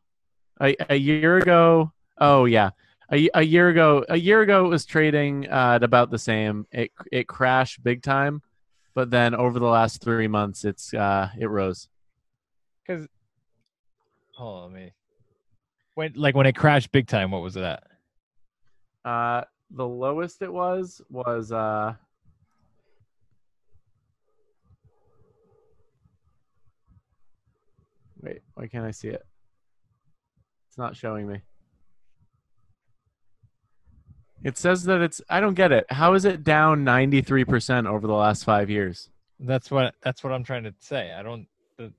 A, 0.61 0.75
a 0.89 0.95
year 0.95 1.37
ago. 1.37 1.93
Oh 2.17 2.45
yeah, 2.45 2.71
a, 3.11 3.29
a 3.35 3.41
year 3.43 3.69
ago. 3.69 4.03
A 4.09 4.17
year 4.17 4.41
ago 4.41 4.65
it 4.65 4.69
was 4.69 4.85
trading 4.85 5.47
uh, 5.49 5.73
at 5.75 5.83
about 5.83 6.09
the 6.09 6.17
same. 6.17 6.65
It 6.71 6.91
it 7.11 7.27
crashed 7.27 7.83
big 7.83 8.01
time, 8.01 8.41
but 8.95 9.11
then 9.11 9.35
over 9.35 9.59
the 9.59 9.67
last 9.67 10.01
three 10.01 10.27
months, 10.27 10.65
it's 10.65 10.93
uh 10.93 11.29
it 11.39 11.45
rose. 11.45 11.87
Because 12.85 13.07
hold 14.35 14.65
on, 14.65 14.73
me. 14.73 14.93
When 15.93 16.13
like 16.15 16.35
when 16.35 16.47
it 16.47 16.55
crashed 16.55 16.91
big 16.91 17.07
time, 17.07 17.29
what 17.31 17.41
was 17.43 17.55
it 17.55 17.63
at? 17.63 17.83
Uh, 19.05 19.41
the 19.71 19.87
lowest 19.87 20.41
it 20.41 20.51
was 20.51 21.01
was 21.09 21.51
uh. 21.51 21.93
Wait, 28.21 28.41
why 28.53 28.67
can't 28.67 28.85
I 28.85 28.91
see 28.91 29.07
it? 29.07 29.25
It's 30.67 30.77
not 30.77 30.95
showing 30.95 31.27
me. 31.27 31.41
It 34.43 34.57
says 34.57 34.83
that 34.85 35.01
it's. 35.01 35.21
I 35.29 35.39
don't 35.39 35.53
get 35.53 35.71
it. 35.71 35.85
How 35.89 36.13
is 36.13 36.25
it 36.25 36.43
down 36.43 36.83
ninety 36.83 37.21
three 37.21 37.45
percent 37.45 37.87
over 37.87 38.07
the 38.07 38.13
last 38.13 38.43
five 38.43 38.69
years? 38.69 39.09
That's 39.39 39.71
what 39.71 39.95
that's 40.01 40.23
what 40.23 40.33
I'm 40.33 40.43
trying 40.43 40.63
to 40.63 40.73
say. 40.79 41.13
I 41.13 41.23
don't. 41.23 41.47
The, 41.77 41.91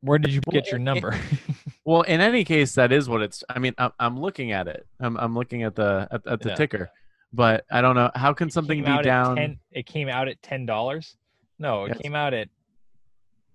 where 0.00 0.18
did 0.18 0.32
you 0.32 0.40
get 0.50 0.70
your 0.70 0.78
number? 0.80 1.18
Well, 1.84 2.02
in 2.02 2.20
any 2.20 2.44
case, 2.44 2.74
that 2.76 2.92
is 2.92 3.08
what 3.08 3.22
it's. 3.22 3.42
I 3.48 3.58
mean, 3.58 3.74
I'm, 3.78 3.90
I'm 3.98 4.20
looking 4.20 4.52
at 4.52 4.68
it. 4.68 4.86
I'm, 5.00 5.16
I'm 5.16 5.34
looking 5.34 5.64
at 5.64 5.74
the 5.74 6.06
at, 6.12 6.26
at 6.26 6.40
the 6.40 6.50
Yeah. 6.50 6.54
ticker, 6.54 6.90
but 7.32 7.64
I 7.70 7.80
don't 7.80 7.96
know 7.96 8.10
how 8.14 8.32
can 8.32 8.50
something 8.50 8.84
be 8.84 9.02
down. 9.02 9.36
10 9.36 9.58
it 9.72 9.86
came 9.86 10.08
out 10.08 10.28
at 10.28 10.40
ten 10.42 10.64
dollars. 10.66 11.16
No, 11.58 11.84
it 11.84 11.88
Yes. 11.88 11.98
came 12.02 12.14
out 12.14 12.34
at 12.34 12.48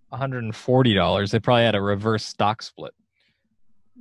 140 0.10 0.94
dollars. 0.94 1.32
They 1.32 1.40
probably 1.40 1.64
had 1.64 1.76
a 1.76 1.82
reverse 1.82 2.26
stock 2.26 2.62
split. 2.62 2.94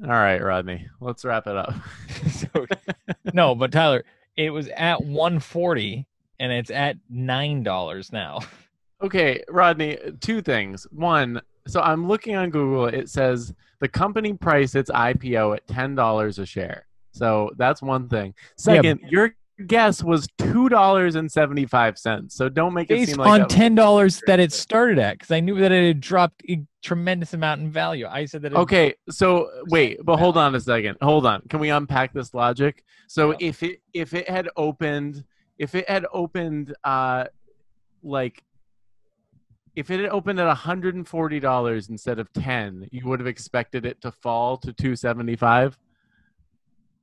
All 0.02 0.10
right, 0.10 0.42
Rodney, 0.42 0.86
let's 1.00 1.24
wrap 1.24 1.46
it 1.46 1.56
up. 1.56 1.72
so, 2.30 2.66
no, 3.32 3.54
but 3.54 3.72
Tyler, 3.72 4.04
it 4.36 4.50
was 4.50 4.68
at 4.68 5.02
140 5.02 6.06
and 6.38 6.52
it's 6.52 6.70
at 6.70 6.96
nine 7.08 7.62
dollars 7.62 8.12
now. 8.12 8.40
Okay, 9.02 9.42
Rodney, 9.48 9.98
two 10.20 10.40
things. 10.42 10.86
One, 10.90 11.40
so 11.66 11.80
I'm 11.80 12.08
looking 12.08 12.34
on 12.36 12.50
Google. 12.50 12.86
It 12.86 13.08
says 13.08 13.54
the 13.80 13.88
company 13.88 14.32
priced 14.34 14.74
its 14.76 14.90
IPO 14.90 15.56
at 15.56 15.66
ten 15.66 15.94
dollars 15.94 16.38
a 16.38 16.46
share. 16.46 16.86
So 17.12 17.50
that's 17.56 17.80
one 17.82 18.08
thing. 18.08 18.34
Second, 18.56 19.00
your 19.08 19.34
guess 19.66 20.02
was 20.02 20.28
two 20.36 20.68
dollars 20.68 21.14
and 21.14 21.30
seventy 21.32 21.64
five 21.64 21.98
cents. 21.98 22.34
So 22.34 22.48
don't 22.48 22.74
make 22.74 22.90
it 22.90 23.08
seem 23.08 23.16
like 23.16 23.42
on 23.42 23.48
ten 23.48 23.74
dollars 23.74 24.20
that 24.26 24.38
it 24.38 24.52
started 24.52 24.98
at, 24.98 25.14
because 25.14 25.30
I 25.30 25.40
knew 25.40 25.58
that 25.60 25.72
it 25.72 25.86
had 25.86 26.00
dropped 26.00 26.42
a 26.48 26.62
tremendous 26.82 27.32
amount 27.32 27.62
in 27.62 27.70
value. 27.70 28.06
I 28.06 28.26
said 28.26 28.42
that. 28.42 28.52
It, 28.52 28.58
Okay, 28.58 28.94
so 29.08 29.50
wait, 29.70 29.98
but 30.04 30.18
hold 30.18 30.36
on 30.36 30.54
a 30.54 30.60
second. 30.60 30.98
Hold 31.00 31.24
on. 31.26 31.40
Can 31.48 31.60
we 31.60 31.70
unpack 31.70 32.12
this 32.12 32.34
logic? 32.34 32.84
So 33.08 33.30
Yeah. 33.30 33.36
if 33.40 33.62
it 33.62 33.80
if 33.94 34.12
it 34.14 34.28
had 34.28 34.48
opened 34.56 35.24
if 35.58 35.74
it 35.74 35.88
had 35.88 36.04
opened 36.12 36.74
uh 36.84 37.24
like 38.02 38.42
if 39.76 39.90
it 39.90 40.00
had 40.00 40.08
opened 40.08 40.40
at 40.40 40.56
$140 40.56 41.90
instead 41.90 42.18
of 42.18 42.32
10, 42.32 42.88
you 42.90 43.06
would 43.06 43.20
have 43.20 43.26
expected 43.26 43.84
it 43.84 44.00
to 44.00 44.10
fall 44.10 44.56
to 44.56 44.72
275. 44.72 45.78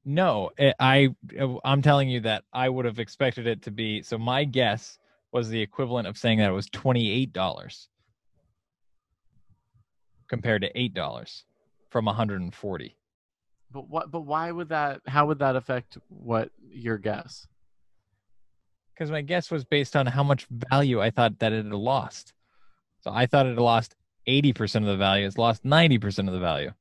No, 0.05 0.49
eh, 0.57 0.73
I 0.79 1.09
eh, 1.37 1.47
I'm 1.63 1.81
telling 1.81 2.09
you 2.09 2.19
that 2.21 2.43
I 2.51 2.67
would 2.67 2.83
have 2.83 2.99
expected 2.99 3.47
it 3.47 3.61
to 3.61 3.71
be. 3.71 4.01
So 4.01 4.17
my 4.17 4.43
guess 4.43 4.97
was 5.31 5.47
the 5.47 5.61
equivalent 5.61 6.07
of 6.07 6.17
saying 6.17 6.39
that 6.39 6.49
it 6.49 6.53
was 6.53 6.67
twenty 6.67 7.09
eight 7.09 7.31
dollars 7.31 7.87
compared 10.27 10.61
to 10.63 10.77
eight 10.77 10.93
dollars 10.93 11.45
from 11.89 12.03
140. 12.03 12.97
But 13.71 13.87
what 13.87 14.11
but 14.11 14.21
why 14.21 14.51
would 14.51 14.67
that 14.69 14.99
how 15.07 15.25
would 15.27 15.39
that 15.39 15.55
affect 15.55 15.97
what 16.09 16.49
your 16.69 16.97
guess? 16.97 17.47
Because 18.93 19.09
my 19.09 19.21
guess 19.21 19.49
was 19.49 19.63
based 19.63 19.95
on 19.95 20.05
how 20.05 20.23
much 20.23 20.47
value 20.49 21.01
I 21.01 21.11
thought 21.11 21.39
that 21.39 21.53
it 21.53 21.63
had 21.63 21.73
lost. 21.73 22.33
So 23.03 23.11
I 23.11 23.25
thought 23.25 23.45
it 23.45 23.49
had 23.49 23.59
lost 23.59 23.95
80% 24.27 24.75
of 24.77 24.85
the 24.85 24.95
value. 24.97 25.27
It's 25.27 25.37
lost 25.37 25.63
90% 25.65 26.27
of 26.27 26.33
the 26.33 26.39
value. 26.39 26.71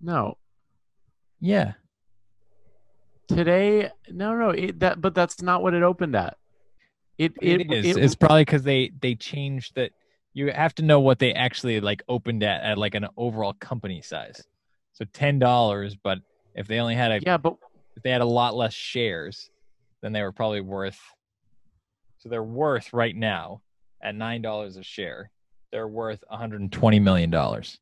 No. 0.00 0.38
Yeah. 1.40 1.72
Today 3.26 3.90
no 4.10 4.34
no, 4.36 4.50
it, 4.50 4.80
that 4.80 5.00
but 5.02 5.14
that's 5.14 5.42
not 5.42 5.62
what 5.62 5.74
it 5.74 5.82
opened 5.82 6.16
at. 6.16 6.38
It 7.18 7.32
it, 7.42 7.60
it 7.60 7.72
is. 7.72 7.96
it- 7.96 8.02
it's 8.02 8.14
probably 8.14 8.42
because 8.42 8.62
they 8.62 8.90
they 9.02 9.14
changed 9.16 9.74
that. 9.74 9.92
You 10.32 10.52
have 10.52 10.74
to 10.76 10.82
know 10.82 11.00
what 11.00 11.18
they 11.18 11.34
actually 11.34 11.80
like 11.80 12.02
opened 12.08 12.42
at 12.44 12.62
at 12.62 12.78
like 12.78 12.94
an 12.94 13.06
overall 13.16 13.52
company 13.54 14.00
size. 14.02 14.40
So 14.92 15.04
ten 15.12 15.38
dollars, 15.38 15.94
but 15.96 16.20
if 16.54 16.68
they 16.68 16.78
only 16.78 16.94
had 16.94 17.10
a 17.12 17.20
yeah, 17.20 17.36
but 17.36 17.56
if 17.96 18.02
they 18.02 18.10
had 18.10 18.20
a 18.22 18.26
lot 18.26 18.54
less 18.54 18.72
shares, 18.72 19.50
then 20.00 20.12
they 20.12 20.22
were 20.22 20.32
probably 20.32 20.60
worth. 20.60 20.98
So 22.18 22.28
they're 22.28 22.42
worth 22.42 22.92
right 22.94 23.14
now 23.14 23.60
at 24.00 24.14
nine 24.14 24.42
dollars 24.42 24.76
a 24.76 24.82
share. 24.82 25.30
They're 25.70 25.88
worth 25.88 26.24
120 26.28 26.98
million 27.00 27.30
dollars. 27.30 27.78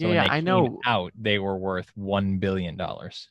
So 0.00 0.08
yeah, 0.08 0.26
I 0.28 0.40
know. 0.40 0.80
Out, 0.84 1.12
they 1.16 1.38
were 1.38 1.56
worth 1.56 1.90
one 1.94 2.38
billion 2.38 2.76
dollars. 2.76 3.28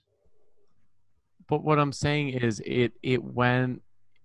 But 1.47 1.63
what 1.63 1.77
I'm 1.77 1.91
saying 1.91 2.29
is 2.29 2.61
it 2.65 2.93
it 3.03 3.21
went 3.21 3.81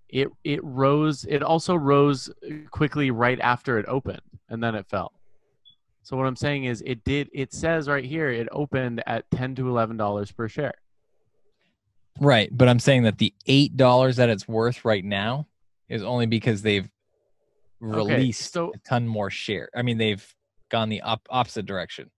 it 0.08 0.28
it 0.44 0.62
rose 0.62 1.24
it 1.28 1.42
also 1.42 1.74
rose 1.74 2.30
quickly 2.70 3.10
right 3.10 3.40
after 3.40 3.78
it 3.78 3.86
opened 3.88 4.22
and 4.48 4.62
then 4.62 4.74
it 4.74 4.86
fell. 4.88 5.12
So 6.02 6.16
what 6.16 6.26
I'm 6.26 6.36
saying 6.36 6.64
is 6.64 6.82
it 6.86 7.04
did 7.04 7.28
it 7.32 7.52
says 7.52 7.88
right 7.88 8.04
here 8.04 8.30
it 8.30 8.48
opened 8.52 9.02
at 9.06 9.30
10 9.32 9.56
to 9.56 9.68
11 9.68 9.96
dollars 9.96 10.30
per 10.30 10.48
share. 10.48 10.74
Right, 12.20 12.48
but 12.50 12.68
I'm 12.68 12.80
saying 12.80 13.02
that 13.02 13.18
the 13.18 13.34
eight 13.46 13.76
dollars 13.76 14.16
that 14.16 14.28
it's 14.28 14.48
worth 14.48 14.84
right 14.84 15.04
now 15.04 15.46
is 15.88 16.02
only 16.02 16.26
because 16.26 16.62
they've 16.62 16.88
released 17.80 18.52
so- 18.52 18.72
a 18.74 18.78
ton 18.88 19.06
more 19.06 19.30
share. 19.30 19.68
I 19.74 19.82
mean, 19.82 19.98
they've 19.98 20.24
gone 20.70 20.88
the 20.88 21.00
op- 21.02 21.26
opposite 21.30 21.66
direction. 21.66 22.10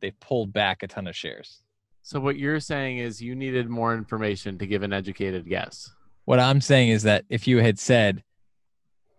They've 0.00 0.18
pulled 0.20 0.52
back 0.52 0.82
a 0.82 0.88
ton 0.88 1.06
of 1.06 1.16
shares. 1.16 1.62
So 2.02 2.18
what 2.18 2.38
you're 2.38 2.60
saying 2.60 2.98
is 2.98 3.20
you 3.20 3.34
needed 3.34 3.68
more 3.68 3.94
information 3.94 4.58
to 4.58 4.66
give 4.66 4.82
an 4.82 4.92
educated 4.92 5.48
guess. 5.48 5.90
What 6.24 6.40
I'm 6.40 6.60
saying 6.60 6.88
is 6.88 7.02
that 7.02 7.24
if 7.28 7.46
you 7.46 7.58
had 7.58 7.78
said, 7.78 8.22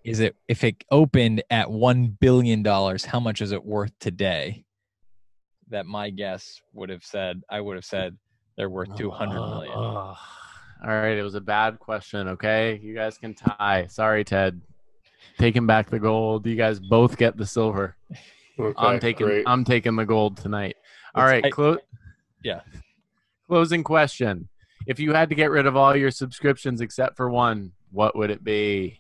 "Is 0.04 0.20
it 0.20 0.36
if 0.48 0.64
it 0.64 0.84
opened 0.90 1.44
at 1.50 1.70
one 1.70 2.08
billion 2.08 2.64
dollars, 2.64 3.06
how 3.06 3.20
much 3.20 3.42
is 3.42 3.52
it 3.52 3.64
worth 3.64 3.92
today?" 4.00 4.66
That 5.70 5.86
my 5.86 6.10
guess 6.10 6.60
would 6.74 6.90
have 6.90 7.04
said, 7.04 7.44
I 7.50 7.62
would 7.62 7.76
have 7.76 7.86
said 7.86 8.18
they're 8.58 8.70
worth 8.70 8.96
two 8.96 9.12
hundred 9.12 9.40
million. 9.42 9.74
All 9.74 10.18
right, 10.84 11.18
it 11.18 11.24
was 11.24 11.36
a 11.36 11.42
bad 11.42 11.78
question, 11.80 12.28
okay? 12.30 12.80
You 12.82 12.96
guys 12.96 13.18
can 13.18 13.36
tie. 13.36 13.86
Sorry, 13.88 14.24
Ted. 14.24 14.60
Taking 15.38 15.66
back 15.66 15.90
the 15.90 16.00
gold. 16.00 16.46
You 16.46 16.56
guys 16.56 16.80
both 16.80 17.18
get 17.18 17.38
the 17.38 17.46
silver. 17.46 17.96
Okay, 18.60 18.74
I'm 18.78 19.00
taking 19.00 19.26
great. 19.28 19.44
I'm 19.48 19.64
taking 19.64 19.96
the 19.96 20.06
gold 20.06 20.38
tonight. 20.38 20.76
All 21.16 21.24
It's- 21.24 21.34
right, 21.34 21.46
I- 21.46 21.50
clo- 21.50 21.78
Yeah. 22.44 22.62
Closing 23.48 23.84
question. 23.84 24.48
If 24.88 25.00
you 25.00 25.14
had 25.14 25.30
to 25.30 25.36
get 25.36 25.52
rid 25.52 25.66
of 25.68 25.76
all 25.76 25.96
your 25.96 26.12
subscriptions 26.12 26.82
except 26.82 27.16
for 27.18 27.30
one, 27.30 27.72
what 27.92 28.16
would 28.16 28.30
it 28.32 28.44
be? 28.44 29.00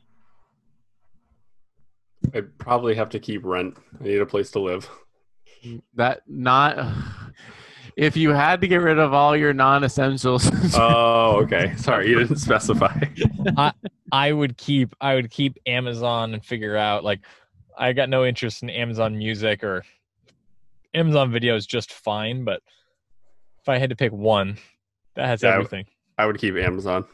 I'd 2.33 2.57
probably 2.57 2.95
have 2.95 3.09
to 3.09 3.19
keep 3.19 3.43
rent. 3.43 3.77
I 3.99 4.03
need 4.03 4.21
a 4.21 4.25
place 4.25 4.51
to 4.51 4.59
live. 4.59 4.89
That 5.95 6.21
not 6.27 6.77
if 8.01 8.17
you 8.17 8.31
had 8.31 8.61
to 8.61 8.67
get 8.67 8.77
rid 8.77 8.97
of 8.97 9.13
all 9.13 9.37
your 9.37 9.53
non-essentials. 9.53 10.49
Oh, 10.73 11.41
okay. 11.43 11.75
Sorry, 11.77 12.09
you 12.09 12.17
didn't 12.17 12.37
specify. 12.37 12.97
I 14.11 14.31
would 14.31 14.57
keep 14.57 14.95
I 14.99 15.15
would 15.15 15.29
keep 15.29 15.57
Amazon 15.65 16.33
and 16.33 16.43
figure 16.43 16.75
out 16.75 17.03
like 17.03 17.19
I 17.77 17.93
got 17.93 18.09
no 18.09 18.25
interest 18.25 18.63
in 18.63 18.69
Amazon 18.69 19.17
Music 19.17 19.63
or 19.63 19.83
Amazon 20.93 21.31
Video 21.31 21.55
is 21.55 21.65
just 21.67 21.93
fine, 21.93 22.43
but 22.43 22.61
if 23.61 23.69
I 23.69 23.77
had 23.77 23.91
to 23.91 23.95
pick 23.95 24.11
one, 24.11 24.57
that 25.15 25.27
has 25.27 25.43
Yeah, 25.43 25.55
everything. 25.55 25.85
I 26.17 26.25
would 26.25 26.37
keep 26.39 26.55
Amazon. 26.55 27.05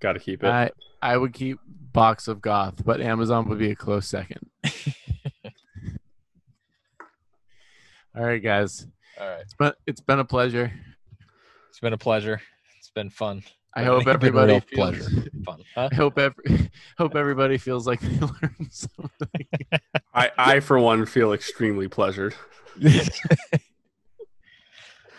Got 0.00 0.12
to 0.12 0.20
keep 0.20 0.44
it. 0.44 0.48
I 0.48 0.70
I 1.02 1.16
would 1.16 1.32
keep 1.32 1.58
Box 1.92 2.28
of 2.28 2.40
Goth, 2.40 2.84
but 2.84 3.00
Amazon 3.00 3.48
would 3.48 3.58
be 3.58 3.70
a 3.72 3.76
close 3.76 4.06
second. 4.06 4.48
all 8.14 8.22
right, 8.24 8.42
guys. 8.42 8.86
All 9.20 9.28
right. 9.28 9.44
But 9.58 9.76
it's 9.86 10.00
been 10.00 10.18
a 10.18 10.24
pleasure. 10.24 10.72
It's 11.70 11.80
been 11.80 11.92
a 11.92 11.98
pleasure. 11.98 12.40
It's 12.78 12.90
been 12.90 13.10
fun. 13.10 13.42
I 13.74 13.80
It's 13.82 13.88
hope 13.88 14.04
been 14.04 14.08
a 14.08 14.14
everybody 14.14 14.52
real 14.52 14.60
feels, 14.60 14.96
pleasure. 15.08 15.30
Fun. 15.44 15.62
Huh? 15.74 15.88
I 15.92 15.94
hope 15.94 16.18
every, 16.18 16.70
hope 16.98 17.14
everybody 17.14 17.58
feels 17.58 17.86
like 17.86 18.00
they 18.00 18.18
learned 18.20 18.70
something. 18.70 19.46
I, 20.14 20.30
I 20.38 20.60
for 20.60 20.78
one 20.78 21.04
feel 21.06 21.32
extremely 21.32 21.88
pleasured. 21.88 22.34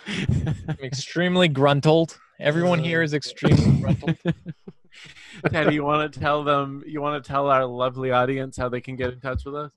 I'm 0.07 0.78
extremely 0.82 1.48
gruntled. 1.48 2.18
Everyone 2.40 2.80
here 2.80 3.02
is 3.02 3.14
extremely 3.14 3.82
gruntled. 3.82 4.18
Teddy, 5.52 5.76
you 5.76 5.84
want 5.84 6.11
to 6.14 6.19
tell 6.19 6.44
them? 6.44 6.84
You 6.86 7.02
want 7.02 7.24
to 7.24 7.28
tell 7.28 7.49
our 7.49 7.65
lovely 7.65 8.11
audience 8.11 8.57
how 8.57 8.69
they 8.69 8.82
can 8.82 8.95
get 8.95 9.14
in 9.14 9.19
touch 9.19 9.45
with 9.45 9.56
us? 9.56 9.72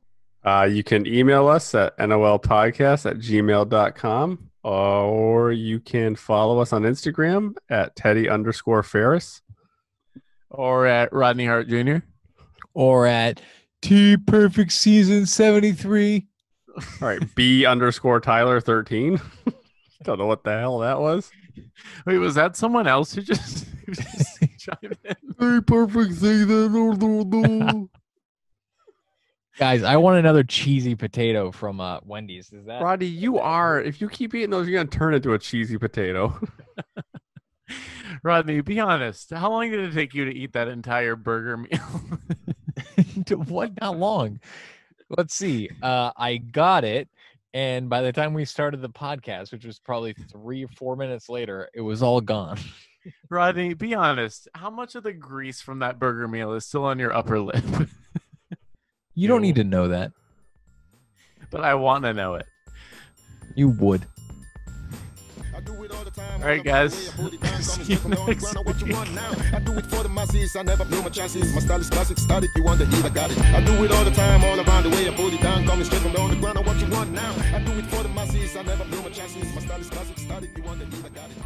Uh, 0.45 0.69
you 0.71 0.83
can 0.83 1.07
email 1.07 1.49
us 1.49 1.75
at 1.75 1.97
nolpodcast 1.99 3.11
at 3.11 3.19
gmail.com 3.19 4.51
or 4.63 5.53
you 5.53 5.81
can 5.81 6.15
follow 6.17 6.59
us 6.61 6.73
on 6.73 6.83
Instagram 6.83 7.55
at 7.69 7.97
Teddy 7.97 8.29
underscore 8.29 8.83
Ferris. 8.83 9.43
Or 10.51 10.87
at 10.87 11.13
Rodney 11.13 11.47
Hart 11.47 11.69
Jr. 11.69 11.99
Or 12.75 13.07
at 13.07 13.41
T 13.83 14.17
Perfect 14.17 14.73
Season 14.73 15.27
73. 15.27 16.27
All 16.77 16.83
right, 17.01 17.35
B 17.35 17.65
underscore 17.67 18.21
Tyler 18.21 18.61
13. 18.61 19.21
Don't 20.05 20.19
know 20.19 20.27
what 20.27 20.45
the 20.45 20.59
hell 20.59 20.79
that 20.79 21.01
was. 21.01 21.31
Wait, 22.07 22.19
was 22.19 22.35
that 22.35 22.57
someone 22.57 22.87
else 22.87 23.15
who 23.15 23.23
just, 23.23 23.65
who 23.87 23.93
just 23.93 24.39
chimed 24.59 24.99
in? 25.05 25.17
Hey, 25.39 25.61
perfect 25.61 26.15
season. 26.15 27.89
Guys, 29.61 29.83
I 29.83 29.99
want 29.99 30.19
another 30.19 30.43
cheesy 30.43 30.95
potato 30.95 31.53
from 31.53 31.83
uh, 31.83 31.99
Wendy's. 32.03 32.51
Is 32.51 32.65
that 32.65 32.81
Roddy, 32.81 33.07
you 33.07 33.39
are, 33.39 33.79
if 33.79 34.01
you 34.01 34.09
keep 34.09 34.35
eating 34.35 34.49
those, 34.49 34.67
you're 34.67 34.79
going 34.79 34.89
to 34.89 34.99
turn 34.99 35.13
into 35.13 35.35
a 35.35 35.39
cheesy 35.39 35.77
potato. 35.77 36.41
Rodney, 38.23 38.63
be 38.63 38.81
honest. 38.81 39.29
How 39.35 39.51
long 39.51 39.71
did 39.71 39.81
it 39.81 39.93
take 39.93 40.15
you 40.15 40.25
to 40.25 40.35
eat 40.35 40.55
that 40.55 40.69
entire 40.69 41.15
burger 41.15 41.59
meal? 41.59 43.37
what? 43.49 43.79
Not 43.79 43.99
long. 43.99 44.41
Let's 45.11 45.35
see. 45.35 45.69
Uh, 45.83 46.13
I 46.17 46.39
got 46.39 46.85
it, 46.85 47.11
and 47.53 47.91
by 47.91 48.01
the 48.01 48.15
time 48.15 48.33
we 48.33 48.47
started 48.47 48.81
the 48.81 48.89
podcast, 48.89 49.53
which 49.53 49.67
was 49.67 49.79
probably 49.79 50.15
three 50.15 50.65
or 50.65 50.69
four 50.69 50.97
minutes 50.97 51.29
later, 51.29 51.69
it 51.75 51.83
was 51.83 52.03
all 52.03 52.23
gone. 52.23 52.59
Rodney, 53.29 53.75
be 53.75 53.95
honest. 53.95 54.49
How 54.55 54.71
much 54.71 54.95
of 54.95 55.03
the 55.03 55.13
grease 55.13 55.61
from 55.61 55.81
that 55.81 55.99
burger 55.99 56.29
meal 56.29 56.55
is 56.55 56.65
still 56.65 56.87
on 56.87 56.99
your 56.99 57.13
upper 57.15 57.39
lip? 57.39 57.63
You 59.21 59.29
don't 59.29 59.43
need 59.43 59.57
to 59.57 59.65
know 59.65 59.89
that. 59.89 60.13
but 61.51 61.61
I 61.61 61.75
want 61.75 62.05
to 62.05 62.15
know 62.15 62.37
it. 62.37 62.47
You 63.55 63.69
would. 63.69 64.07
All 65.55 66.41
right, 66.41 66.65
guys. 66.65 66.95
See 66.95 67.93
you 67.93 68.09
next 68.09 68.57
week. 68.83 68.97
I 68.97 69.61
do 69.63 69.73
it 69.77 69.85
for 69.93 70.03
the 70.05 70.09
masses. 70.09 70.57
I 70.57 70.63
never 70.63 70.87
blew 70.87 71.03
my 71.03 71.11
chances. 71.11 71.53
My 71.53 71.61
style 71.61 71.81
is 71.81 71.91
classic, 71.91 72.17
static. 72.17 72.49
You 72.57 72.63
want 72.63 72.79
the 72.79 72.87
heat, 72.87 73.05
I 73.05 73.11
got 73.11 73.31
it. 73.31 73.39
I 73.39 73.63
do 73.63 73.85
it 73.85 73.93
all 73.93 74.05
the 74.07 74.11
time, 74.11 74.43
all 74.43 74.59
around 74.59 74.85
the 74.85 74.89
way. 74.89 75.07
I 75.07 75.15
put 75.15 75.35
it 75.35 75.43
down, 75.43 75.67
coming 75.67 75.85
straight 75.85 76.01
from 76.01 76.13
the 76.13 76.37
ground. 76.41 76.57
I 76.57 76.63
what 76.63 76.81
you 76.81 76.89
want 76.89 77.11
now. 77.11 77.35
I 77.55 77.59
do 77.59 77.73
it 77.73 77.85
for 77.93 78.03
the 78.03 78.09
masses. 78.09 78.57
I 78.57 78.63
never 78.63 78.85
blew 78.87 79.03
my 79.03 79.11
chances. 79.11 79.55
My 79.55 79.61
style 79.61 79.81
is 79.83 79.91
classic, 79.91 80.19
static. 80.19 80.57
You 80.57 80.63
want 80.63 80.79
the 80.79 80.87
heat, 80.87 81.05
I 81.05 81.09
got 81.11 81.29
it. 81.29 81.37